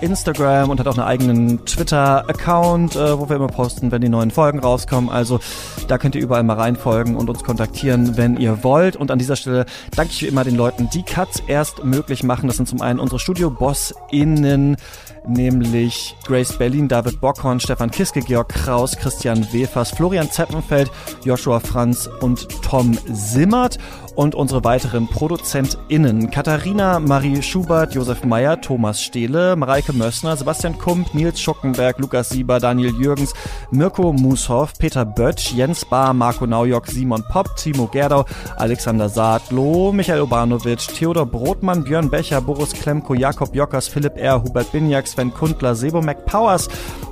Instagram 0.00 0.70
und 0.70 0.80
hat 0.80 0.88
auch 0.88 0.96
einen 0.96 1.06
eigenen 1.06 1.66
Twitter-Account, 1.66 2.96
äh, 2.96 3.18
wo 3.18 3.28
wir 3.28 3.36
immer 3.36 3.48
posten, 3.48 3.92
wenn 3.92 4.00
die 4.00 4.08
neuen 4.08 4.30
Folgen 4.30 4.58
rauskommen. 4.58 5.10
Also 5.10 5.38
da 5.86 5.98
könnt 5.98 6.14
ihr 6.14 6.22
überall 6.22 6.44
mal 6.44 6.56
reinfolgen 6.56 7.14
und 7.14 7.28
uns 7.28 7.44
kontaktieren, 7.44 8.16
wenn 8.16 8.38
ihr 8.38 8.64
wollt. 8.64 8.96
Und 8.96 9.10
an 9.10 9.18
dieser 9.18 9.36
Stelle 9.36 9.66
danke 9.94 10.14
ich 10.14 10.22
wie 10.22 10.28
immer 10.28 10.44
den 10.44 10.56
Leuten, 10.56 10.88
die 10.88 11.02
Katz 11.02 11.42
erst 11.46 11.84
möglich 11.84 12.22
machen. 12.22 12.46
Das 12.46 12.56
sind 12.56 12.70
zum 12.70 12.80
einen 12.80 12.98
unsere 12.98 13.20
Studio-BossInnen, 13.20 14.78
nämlich 15.26 16.16
Grace 16.24 16.56
Berlin, 16.56 16.88
David 16.88 17.20
Bockhorn, 17.20 17.60
Stefan 17.60 17.90
Kiske, 17.90 18.20
Georg 18.20 18.48
Kraus, 18.48 18.96
Christian 18.96 19.46
Wefers, 19.52 19.90
Florian 19.90 20.30
Zeppenfeld, 20.30 20.90
Joshua 21.24 21.60
Franz 21.60 22.08
und 22.20 22.48
Tom 22.62 22.96
Simmert 23.06 23.78
und 24.14 24.34
unsere 24.34 24.64
weiteren 24.64 25.08
ProduzentInnen 25.08 26.30
Katharina 26.30 27.00
Marie 27.00 27.42
Schubert, 27.42 27.94
Josef 27.94 28.24
Meyer, 28.24 28.60
Thomas 28.60 29.02
Stehle, 29.02 29.56
Mareike 29.56 29.92
Mössner, 29.92 30.36
Sebastian 30.36 30.78
Kump, 30.78 31.14
Nils 31.14 31.40
Schuckenberg, 31.40 31.98
Lukas 31.98 32.30
Sieber, 32.30 32.60
Daniel 32.60 32.92
Jürgens, 32.94 33.34
Mirko 33.70 34.12
Mushoff, 34.12 34.74
Peter 34.78 35.04
Böttsch, 35.04 35.52
Jens 35.52 35.84
Bahr, 35.84 36.14
Marco 36.14 36.46
Naujock, 36.46 36.86
Simon 36.88 37.24
Popp, 37.28 37.56
Timo 37.56 37.86
Gerdau, 37.86 38.24
Alexander 38.56 39.08
Saadloh, 39.08 39.92
Michael 39.92 40.20
Obanovic, 40.20 40.86
Theodor 40.88 41.26
Brotmann, 41.26 41.84
Björn 41.84 42.10
Becher, 42.10 42.40
Boris 42.40 42.74
Klemko, 42.74 43.14
Jakob 43.14 43.54
Jockers, 43.54 43.88
Philipp 43.88 44.16
R., 44.16 44.42
Hubert 44.42 44.72
Binjak, 44.72 45.06
Sven 45.06 45.32
Kundler, 45.32 45.74
Sebo 45.74 46.00
McPowers, 46.00 46.68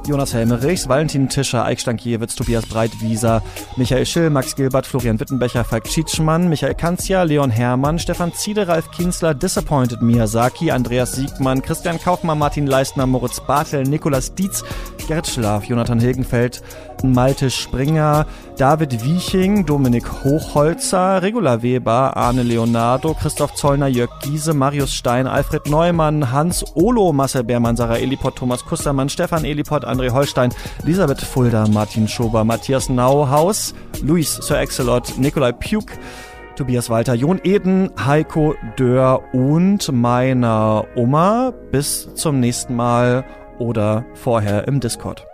Jonas 0.06 0.34
Helmerichs, 0.34 0.88
Valentin 0.88 1.28
Tischer, 1.28 1.64
Eik 1.64 1.80
Stankiewicz, 1.80 2.34
Tobias 2.34 2.66
Breitwieser, 2.66 3.42
Michael 3.76 4.06
Schill, 4.06 4.30
Max 4.30 4.56
Gilbert, 4.56 4.86
Florian 4.86 5.20
Wittenbecher, 5.20 5.64
Falk 5.64 5.86
Schietschmann, 5.86 6.48
Michael 6.48 6.74
Kanzia, 6.90 7.22
Leon 7.22 7.52
Hermann, 7.52 8.00
Stefan 8.00 8.32
Ziede, 8.32 8.66
Ralf 8.66 8.90
Kienzler, 8.90 9.32
Disappointed 9.32 10.00
Miyazaki, 10.00 10.72
Andreas 10.72 11.12
Siegmann, 11.12 11.62
Christian 11.62 12.00
Kaufmann, 12.00 12.36
Martin 12.36 12.66
Leistner, 12.66 13.06
Moritz 13.06 13.38
Bartel, 13.38 13.84
Nikolas 13.84 14.34
Dietz, 14.34 14.64
Gerrit 15.06 15.28
Schlaf, 15.28 15.68
Jonathan 15.68 16.00
Hilgenfeld, 16.00 16.62
Malte 17.04 17.48
Springer, 17.48 18.26
David 18.56 19.04
Wieching, 19.04 19.64
Dominik 19.64 20.04
Hochholzer, 20.04 21.22
Regula 21.22 21.62
Weber, 21.62 22.16
Arne 22.16 22.42
Leonardo, 22.42 23.14
Christoph 23.14 23.54
Zollner, 23.54 23.86
Jörg 23.86 24.10
Giese, 24.24 24.52
Marius 24.52 24.92
Stein, 24.92 25.28
Alfred 25.28 25.68
Neumann, 25.68 26.32
Hans 26.32 26.64
Olo, 26.74 27.12
Marcel 27.12 27.44
Beermann, 27.44 27.76
Sarah 27.76 28.00
Eliport, 28.00 28.34
Thomas 28.34 28.64
Kustermann, 28.64 29.08
Stefan 29.08 29.44
Eliport, 29.44 29.84
André 29.84 30.10
Holstein, 30.10 30.52
Elisabeth 30.82 31.20
Fulda, 31.20 31.68
Martin 31.68 32.08
Schober, 32.08 32.44
Matthias 32.44 32.88
Nauhaus, 32.88 33.74
Luis 34.02 34.28
Sir 34.28 34.56
Excelot, 34.56 35.16
Nikolai 35.18 35.52
Puk, 35.52 35.92
Tobias 36.56 36.90
Walter, 36.90 37.14
Jon 37.14 37.40
Eden, 37.44 37.90
Heiko 38.04 38.54
Dörr 38.76 39.22
und 39.32 39.90
meiner 39.92 40.86
Oma. 40.96 41.52
Bis 41.70 42.14
zum 42.14 42.40
nächsten 42.40 42.76
Mal 42.76 43.24
oder 43.58 44.04
vorher 44.14 44.66
im 44.68 44.80
Discord. 44.80 45.29